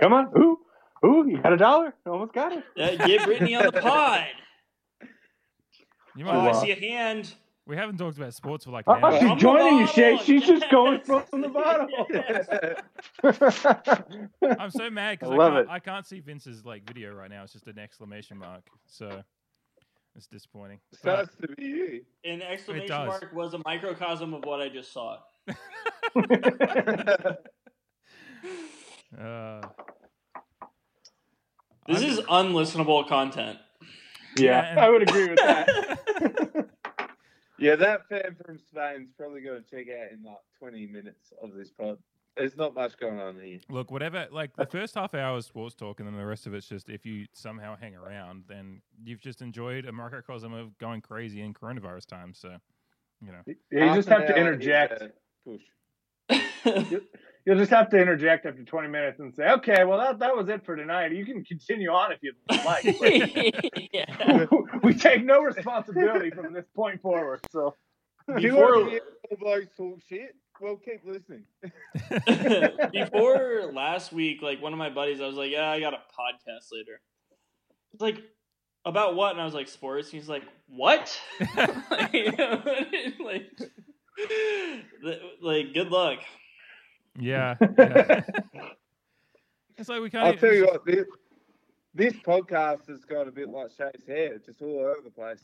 come 0.01 0.11
on. 0.11 0.31
Ooh, 0.37 0.57
ooh, 1.05 1.25
you 1.29 1.41
got 1.41 1.53
a 1.53 1.57
dollar. 1.57 1.93
Almost 2.05 2.33
got 2.33 2.51
it. 2.51 2.63
Uh, 2.77 3.05
get 3.07 3.23
Brittany 3.23 3.55
on 3.55 3.63
the 3.67 3.71
pod. 3.71 4.25
You 6.15 6.25
Oh. 6.27 6.39
I 6.49 6.51
see 6.53 6.71
a 6.71 6.75
hand. 6.75 7.33
We 7.65 7.75
haven't 7.75 7.97
talked 7.97 8.17
about 8.17 8.33
sports 8.33 8.65
for 8.65 8.71
like 8.71 8.85
Oh, 8.87 8.93
an 8.93 9.03
hour. 9.03 9.11
she's 9.11 9.19
From 9.21 9.29
the 9.29 9.35
joining 9.35 9.77
you, 9.79 9.87
Shay. 9.87 10.17
She's 10.23 10.43
just 10.43 10.69
going 10.71 11.01
from 11.01 11.23
the 11.41 11.49
bottom. 11.53 11.87
I'm 14.59 14.71
so 14.71 14.89
mad 14.89 15.19
because 15.19 15.31
I 15.31 15.35
I, 15.35 15.49
can't. 15.51 15.69
I 15.69 15.79
can't 15.79 16.05
see 16.07 16.19
Vince's 16.19 16.65
like 16.65 16.83
video 16.87 17.13
right 17.13 17.29
now. 17.29 17.43
It's 17.43 17.53
just 17.53 17.67
an 17.67 17.77
exclamation 17.77 18.37
mark. 18.39 18.63
So 18.87 19.21
it's 20.15 20.25
disappointing. 20.25 20.79
But, 20.91 20.99
Starts 20.99 21.35
to 21.41 21.47
be 21.55 21.63
you. 21.65 22.01
An 22.25 22.41
exclamation 22.41 22.89
mark 23.05 23.29
was 23.33 23.53
a 23.53 23.59
microcosm 23.63 24.33
of 24.33 24.43
what 24.45 24.61
I 24.61 24.69
just 24.69 24.91
saw. 24.91 25.17
uh, 29.19 29.61
This 31.87 32.01
I'm- 32.01 32.09
is 32.09 32.19
unlistenable 32.21 33.07
content. 33.07 33.59
Yeah, 34.37 34.69
and- 34.71 34.79
I 34.79 34.89
would 34.89 35.01
agree 35.03 35.29
with 35.29 35.37
that. 35.39 36.67
Yeah, 37.61 37.75
that 37.75 38.07
fan 38.07 38.37
from 38.45 38.57
Spain's 38.57 39.09
probably 39.17 39.41
going 39.41 39.61
to 39.61 39.69
check 39.69 39.87
out 39.93 40.13
in 40.13 40.23
like 40.23 40.37
20 40.59 40.87
minutes 40.87 41.33
of 41.43 41.53
this 41.53 41.69
pod. 41.69 41.97
There's 42.37 42.55
not 42.55 42.73
much 42.73 42.97
going 42.97 43.19
on 43.19 43.37
here. 43.37 43.59
Look, 43.69 43.91
whatever. 43.91 44.27
Like 44.31 44.55
the 44.55 44.65
first 44.65 44.95
half 44.95 45.13
hour 45.13 45.37
is 45.37 45.45
sports 45.45 45.75
talk, 45.75 45.99
and 45.99 46.07
then 46.07 46.15
the 46.15 46.25
rest 46.25 46.47
of 46.47 46.53
it's 46.53 46.69
just 46.69 46.87
if 46.87 47.05
you 47.05 47.25
somehow 47.33 47.75
hang 47.75 47.95
around, 47.95 48.45
then 48.47 48.81
you've 49.03 49.19
just 49.19 49.41
enjoyed 49.41 49.85
a 49.85 49.91
microcosm 49.91 50.53
of 50.53 50.77
going 50.77 51.01
crazy 51.01 51.41
in 51.41 51.53
coronavirus 51.53 52.05
time. 52.05 52.33
So, 52.33 52.55
you 53.21 53.33
know, 53.33 53.41
Yeah, 53.69 53.89
you 53.89 53.95
just 53.95 54.07
have 54.07 54.25
to 54.27 54.37
interject. 54.37 55.03
Push. 55.45 55.61
You'll 57.45 57.57
just 57.57 57.71
have 57.71 57.89
to 57.91 57.97
interject 57.97 58.45
after 58.45 58.63
20 58.63 58.87
minutes 58.89 59.19
and 59.19 59.33
say, 59.33 59.49
"Okay, 59.51 59.83
well 59.85 59.97
that 59.97 60.19
that 60.19 60.35
was 60.35 60.49
it 60.49 60.63
for 60.65 60.75
tonight. 60.75 61.11
You 61.13 61.25
can 61.25 61.43
continue 61.43 61.89
on 61.89 62.11
if 62.11 62.19
you'd 62.21 62.35
like." 62.65 62.83
yeah. 63.93 64.45
we 64.83 64.93
take 64.93 65.23
no 65.25 65.41
responsibility 65.41 66.29
from 66.31 66.53
this 66.53 66.65
point 66.75 67.01
forward. 67.01 67.39
So 67.51 67.75
You 68.37 68.51
Before- 68.51 68.75
want 68.75 68.85
to 68.85 68.91
hear 68.91 69.01
all 69.31 69.37
blokes 69.37 69.67
talk 69.77 69.99
shit? 70.07 70.35
well, 70.61 70.75
keep 70.77 71.01
listening. 71.05 71.45
Before 72.91 73.71
last 73.73 74.11
week, 74.11 74.41
like 74.41 74.61
one 74.61 74.73
of 74.73 74.79
my 74.79 74.89
buddies, 74.89 75.21
I 75.21 75.25
was 75.27 75.35
like, 75.35 75.51
"Yeah, 75.51 75.69
I 75.71 75.79
got 75.79 75.93
a 75.93 75.97
podcast 75.97 76.67
later." 76.71 76.99
It's 77.93 78.01
like 78.01 78.21
about 78.85 79.15
what? 79.15 79.31
And 79.31 79.41
I 79.41 79.45
was 79.45 79.53
like, 79.53 79.67
"Sports." 79.69 80.11
He's 80.11 80.27
like, 80.29 80.43
"What?" 80.67 81.17
like, 81.57 82.37
like, 83.19 83.59
like, 85.41 85.73
good 85.73 85.89
luck. 85.89 86.19
Yeah. 87.17 87.55
yeah. 87.77 88.21
it's 89.77 89.89
like 89.89 90.01
we 90.01 90.09
can't. 90.09 90.25
I'll 90.27 90.35
tell 90.37 90.53
you 90.53 90.65
what, 90.65 90.85
this, 90.85 91.05
this 91.93 92.13
podcast 92.15 92.87
has 92.89 93.03
got 93.05 93.27
a 93.27 93.31
bit 93.31 93.49
like 93.49 93.71
Shay's 93.71 94.05
hair, 94.07 94.33
it's 94.33 94.45
just 94.45 94.61
all 94.61 94.79
over 94.79 95.01
the 95.03 95.11
place. 95.11 95.43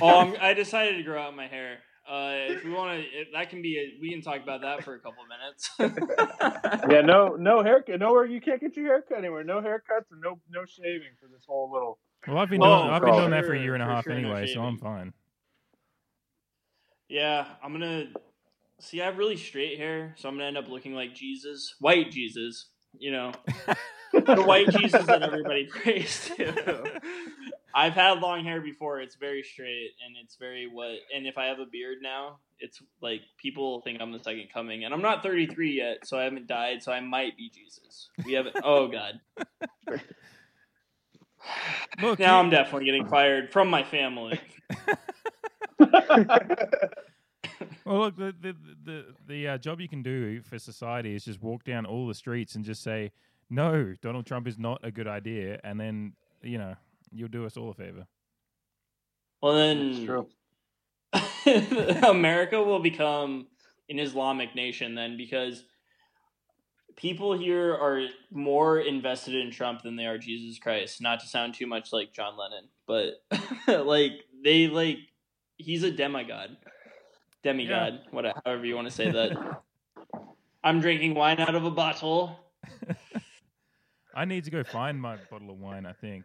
Oh, 0.00 0.18
I'm, 0.20 0.36
I 0.40 0.54
decided 0.54 0.96
to 0.96 1.02
grow 1.02 1.20
out 1.22 1.34
my 1.34 1.46
hair. 1.46 1.78
Uh, 2.08 2.34
if 2.50 2.64
we 2.64 2.70
want 2.72 3.00
to, 3.00 3.06
that 3.32 3.48
can 3.48 3.62
be. 3.62 3.78
A, 3.78 4.00
we 4.00 4.10
can 4.10 4.20
talk 4.22 4.42
about 4.42 4.62
that 4.62 4.82
for 4.82 4.94
a 4.94 4.98
couple 4.98 5.22
minutes. 5.24 5.70
Yeah, 6.90 7.00
no, 7.02 7.36
no 7.36 7.62
haircut. 7.62 8.00
Nowhere 8.00 8.24
you 8.26 8.40
can't 8.40 8.60
get 8.60 8.76
your 8.76 8.86
haircut 8.86 9.18
anywhere. 9.18 9.44
No 9.44 9.60
haircuts 9.60 10.10
and 10.10 10.20
no 10.20 10.40
no 10.50 10.64
shaving 10.64 11.14
for 11.20 11.28
this 11.28 11.44
whole 11.46 11.70
little. 11.72 12.00
Well, 12.26 12.38
I've 12.38 12.50
been 12.50 12.60
Oh, 12.62 12.82
doing, 12.82 12.90
I've 12.90 13.02
been 13.02 13.14
doing 13.14 13.30
that 13.30 13.44
for 13.44 13.54
a 13.54 13.60
year 13.60 13.74
and 13.74 13.82
a 13.82 13.86
half 13.86 14.02
sure, 14.04 14.14
no 14.14 14.18
anyway, 14.18 14.52
so 14.52 14.62
I'm 14.62 14.78
fine. 14.78 15.12
Yeah, 17.08 17.46
I'm 17.62 17.72
gonna 17.72 18.06
see. 18.80 19.00
I 19.00 19.06
have 19.06 19.18
really 19.18 19.36
straight 19.36 19.78
hair, 19.78 20.14
so 20.16 20.28
I'm 20.28 20.36
gonna 20.36 20.46
end 20.46 20.58
up 20.58 20.68
looking 20.68 20.94
like 20.94 21.14
Jesus, 21.14 21.74
white 21.78 22.10
Jesus. 22.10 22.68
You 22.98 23.10
know, 23.10 23.32
the 24.12 24.42
white 24.42 24.68
Jesus 24.68 25.06
that 25.06 25.22
everybody 25.22 25.66
prays 25.70 26.30
to. 26.36 27.00
I've 27.74 27.94
had 27.94 28.20
long 28.20 28.44
hair 28.44 28.60
before. 28.60 29.00
It's 29.00 29.14
very 29.16 29.42
straight 29.42 29.92
and 30.04 30.14
it's 30.22 30.36
very 30.36 30.66
what. 30.66 30.90
And 31.14 31.26
if 31.26 31.38
I 31.38 31.46
have 31.46 31.58
a 31.58 31.64
beard 31.64 31.98
now, 32.02 32.38
it's 32.60 32.82
like 33.00 33.22
people 33.38 33.80
think 33.80 34.00
I'm 34.00 34.12
the 34.12 34.18
second 34.18 34.48
coming. 34.52 34.84
And 34.84 34.92
I'm 34.92 35.00
not 35.00 35.22
33 35.22 35.72
yet, 35.78 36.06
so 36.06 36.18
I 36.18 36.24
haven't 36.24 36.46
died. 36.46 36.82
So 36.82 36.92
I 36.92 37.00
might 37.00 37.36
be 37.36 37.50
Jesus. 37.50 38.10
We 38.24 38.34
haven't. 38.34 38.56
Oh 38.62 38.88
God. 38.88 39.20
Look, 42.00 42.18
now 42.18 42.40
I'm 42.40 42.50
definitely 42.50 42.86
getting 42.86 43.06
fired 43.06 43.52
from 43.52 43.68
my 43.68 43.84
family. 43.84 44.38
Well, 47.84 47.98
look, 47.98 48.16
the 48.16 48.34
the 48.40 48.56
the, 48.84 49.04
the 49.26 49.48
uh, 49.48 49.58
job 49.58 49.80
you 49.80 49.88
can 49.88 50.02
do 50.02 50.40
for 50.42 50.58
society 50.58 51.14
is 51.14 51.24
just 51.24 51.42
walk 51.42 51.64
down 51.64 51.86
all 51.86 52.06
the 52.06 52.14
streets 52.14 52.54
and 52.54 52.64
just 52.64 52.82
say, 52.82 53.12
"No, 53.50 53.94
Donald 54.02 54.26
Trump 54.26 54.46
is 54.46 54.58
not 54.58 54.80
a 54.82 54.90
good 54.90 55.08
idea," 55.08 55.60
and 55.64 55.78
then 55.78 56.14
you 56.42 56.58
know 56.58 56.74
you'll 57.12 57.28
do 57.28 57.46
us 57.46 57.56
all 57.56 57.70
a 57.70 57.74
favor. 57.74 58.06
Well, 59.42 59.54
then 59.54 60.06
true. 60.06 60.28
America 62.08 62.62
will 62.62 62.78
become 62.78 63.48
an 63.88 63.98
Islamic 63.98 64.54
nation 64.54 64.94
then 64.94 65.16
because 65.16 65.64
people 66.96 67.36
here 67.36 67.74
are 67.74 68.06
more 68.30 68.80
invested 68.80 69.34
in 69.34 69.50
Trump 69.50 69.82
than 69.82 69.96
they 69.96 70.06
are 70.06 70.18
Jesus 70.18 70.58
Christ. 70.58 71.00
Not 71.00 71.20
to 71.20 71.26
sound 71.26 71.54
too 71.54 71.66
much 71.66 71.92
like 71.92 72.12
John 72.12 72.34
Lennon, 72.36 72.68
but 72.86 73.22
like 73.86 74.12
they 74.44 74.68
like 74.68 74.98
he's 75.56 75.82
a 75.82 75.90
demigod. 75.90 76.56
Demigod, 77.42 78.00
whatever 78.10 78.40
however 78.44 78.64
you 78.66 78.74
want 78.76 78.86
to 78.88 78.92
say 78.94 79.10
that. 79.10 79.32
I'm 80.64 80.80
drinking 80.80 81.14
wine 81.14 81.40
out 81.40 81.54
of 81.54 81.64
a 81.64 81.70
bottle. 81.70 82.38
I 84.14 84.24
need 84.24 84.44
to 84.44 84.50
go 84.50 84.62
find 84.62 85.00
my 85.00 85.16
bottle 85.30 85.50
of 85.50 85.58
wine. 85.58 85.86
I 85.86 85.92
think, 85.92 86.24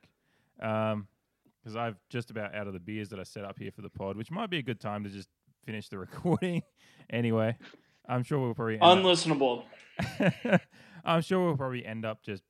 because 0.57 1.75
I've 1.75 1.95
just 2.09 2.29
about 2.29 2.53
out 2.53 2.67
of 2.67 2.73
the 2.73 2.79
beers 2.79 3.09
that 3.09 3.19
I 3.19 3.23
set 3.23 3.45
up 3.45 3.57
here 3.57 3.71
for 3.71 3.81
the 3.81 3.89
pod, 3.89 4.15
which 4.17 4.29
might 4.29 4.49
be 4.49 4.59
a 4.59 4.63
good 4.63 4.79
time 4.79 5.03
to 5.05 5.09
just 5.09 5.29
finish 5.65 5.89
the 5.89 5.97
recording. 6.07 6.61
anyway, 7.09 7.57
I'm 8.07 8.23
sure 8.23 8.39
we'll 8.39 8.53
probably 8.53 8.75
end 8.75 8.83
up- 8.83 8.97
Unlistenable. 8.99 9.63
I'm 11.05 11.21
sure 11.21 11.43
we'll 11.45 11.57
probably 11.57 11.85
end 11.85 12.05
up 12.05 12.21
just 12.21 12.43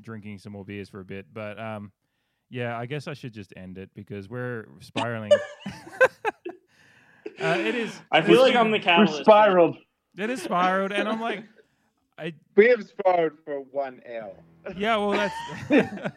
drinking 0.00 0.38
some 0.38 0.52
more 0.52 0.64
beers 0.64 0.88
for 0.88 1.00
a 1.00 1.04
bit, 1.04 1.26
but 1.32 1.58
um, 1.58 1.90
yeah, 2.50 2.78
I 2.78 2.86
guess 2.86 3.08
I 3.08 3.14
should 3.14 3.32
just 3.32 3.52
end 3.56 3.78
it 3.78 3.90
because 3.94 4.28
we're 4.28 4.66
spiraling. 4.80 5.32
Uh, 7.42 7.56
it 7.58 7.74
is. 7.74 8.00
I 8.10 8.22
feel 8.22 8.40
like 8.40 8.54
I'm 8.54 8.70
the 8.70 8.78
We're 8.78 9.06
spiraled. 9.06 9.76
It 10.16 10.30
is 10.30 10.42
spiraled, 10.42 10.92
and 10.92 11.08
I'm 11.08 11.20
like, 11.20 11.44
I 12.18 12.34
we 12.54 12.68
have 12.68 12.84
spiraled 12.84 13.32
for 13.44 13.60
one 13.60 14.00
L. 14.06 14.34
yeah, 14.76 14.96
well 14.96 15.10
that's. 15.12 15.34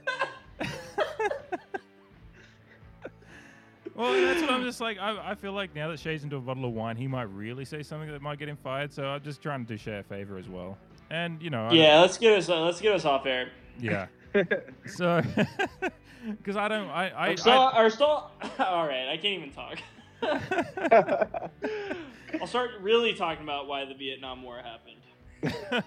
well, 3.96 4.14
that's 4.14 4.42
what 4.42 4.52
I'm 4.52 4.64
just 4.64 4.82
like. 4.82 4.98
I, 5.00 5.32
I 5.32 5.36
feel 5.36 5.54
like 5.54 5.74
now 5.74 5.88
that 5.90 6.00
Shay's 6.00 6.24
into 6.24 6.36
a 6.36 6.42
bottle 6.42 6.66
of 6.66 6.74
wine, 6.74 6.98
he 6.98 7.08
might 7.08 7.24
really 7.24 7.66
say 7.66 7.82
something 7.82 8.10
that 8.12 8.22
might 8.22 8.40
get 8.40 8.50
him 8.50 8.58
fired. 8.58 8.94
So 8.94 9.06
I'm 9.06 9.22
just 9.24 9.42
trying 9.42 9.66
to 9.66 9.74
do 9.74 9.78
Shay 9.78 10.00
a 10.00 10.04
favor 10.04 10.38
as 10.38 10.50
well. 10.50 10.78
And 11.10 11.42
you 11.42 11.50
know, 11.50 11.68
I- 11.68 11.74
Yeah, 11.74 12.00
let's 12.02 12.18
get 12.18 12.38
us 12.38 12.50
let's 12.50 12.82
get 12.82 12.94
us 12.94 13.06
off 13.06 13.26
air. 13.26 13.50
yeah. 13.80 14.08
So, 14.86 15.22
because 16.28 16.58
I 16.58 16.68
don't, 16.68 16.90
I, 16.90 17.08
I, 17.08 17.28
I'm 17.30 17.38
still, 17.38 17.54
are 17.54 17.90
still 17.90 18.30
all 18.60 18.86
right. 18.86 19.08
I 19.08 19.16
can't 19.16 19.40
even 19.40 19.52
talk. 19.52 19.78
I'll 22.42 22.48
start 22.48 22.72
really 22.82 23.14
talking 23.14 23.44
about 23.44 23.68
why 23.68 23.86
the 23.86 23.94
Vietnam 23.94 24.42
War 24.44 24.58
happened. 24.58 24.98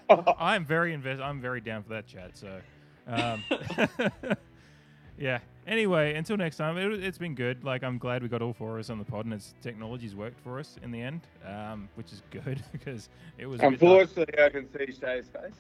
I, 0.39 0.57
am 0.57 0.65
very 0.65 0.95
invest. 0.95 1.21
I'm 1.21 1.41
very 1.41 1.61
down 1.61 1.83
for 1.83 1.91
that 1.91 2.07
chat. 2.07 2.37
So, 2.37 2.61
um, 3.07 3.43
yeah. 5.19 5.39
Anyway, 5.67 6.15
until 6.15 6.37
next 6.37 6.57
time, 6.57 6.79
it, 6.79 7.05
it's 7.05 7.19
been 7.19 7.35
good. 7.35 7.65
Like, 7.65 7.83
I'm 7.83 7.99
glad 7.99 8.23
we 8.23 8.29
got 8.29 8.41
all 8.41 8.53
four 8.53 8.75
of 8.75 8.81
us 8.81 8.91
on 8.91 8.99
the 8.99 9.05
pod, 9.05 9.25
and 9.27 9.35
it's 9.35 9.55
technology's 9.61 10.15
worked 10.15 10.41
for 10.41 10.59
us 10.59 10.77
in 10.83 10.91
the 10.91 11.01
end, 11.01 11.23
um, 11.47 11.89
which 11.95 12.13
is 12.13 12.23
good 12.31 12.63
because 12.73 13.09
it 13.37 13.47
was. 13.47 13.61
a 13.61 13.71
bit 13.71 13.81
dark. 13.81 14.03
Unfortunately, 14.03 14.43
I 14.43 14.49
can 14.49 14.67
see 14.73 14.87
Shay's 15.01 15.29
face. 15.29 15.53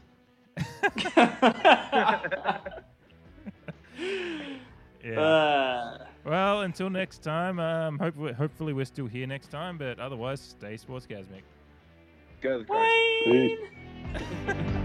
Yeah. 5.04 5.20
Uh, 5.20 6.06
well, 6.28 6.62
until 6.62 6.90
next 6.90 7.22
time. 7.22 7.58
Um, 7.58 7.98
hope, 7.98 8.16
hopefully 8.34 8.72
we're 8.72 8.84
still 8.84 9.06
here 9.06 9.26
next 9.26 9.50
time, 9.50 9.78
but 9.78 9.98
otherwise, 9.98 10.40
stay 10.40 10.76
sportsgasmic. 10.76 11.42
Go 12.40 12.52
to 12.52 12.58
the 12.58 12.64
Crows. 12.64 12.88
Wayne. 13.26 14.84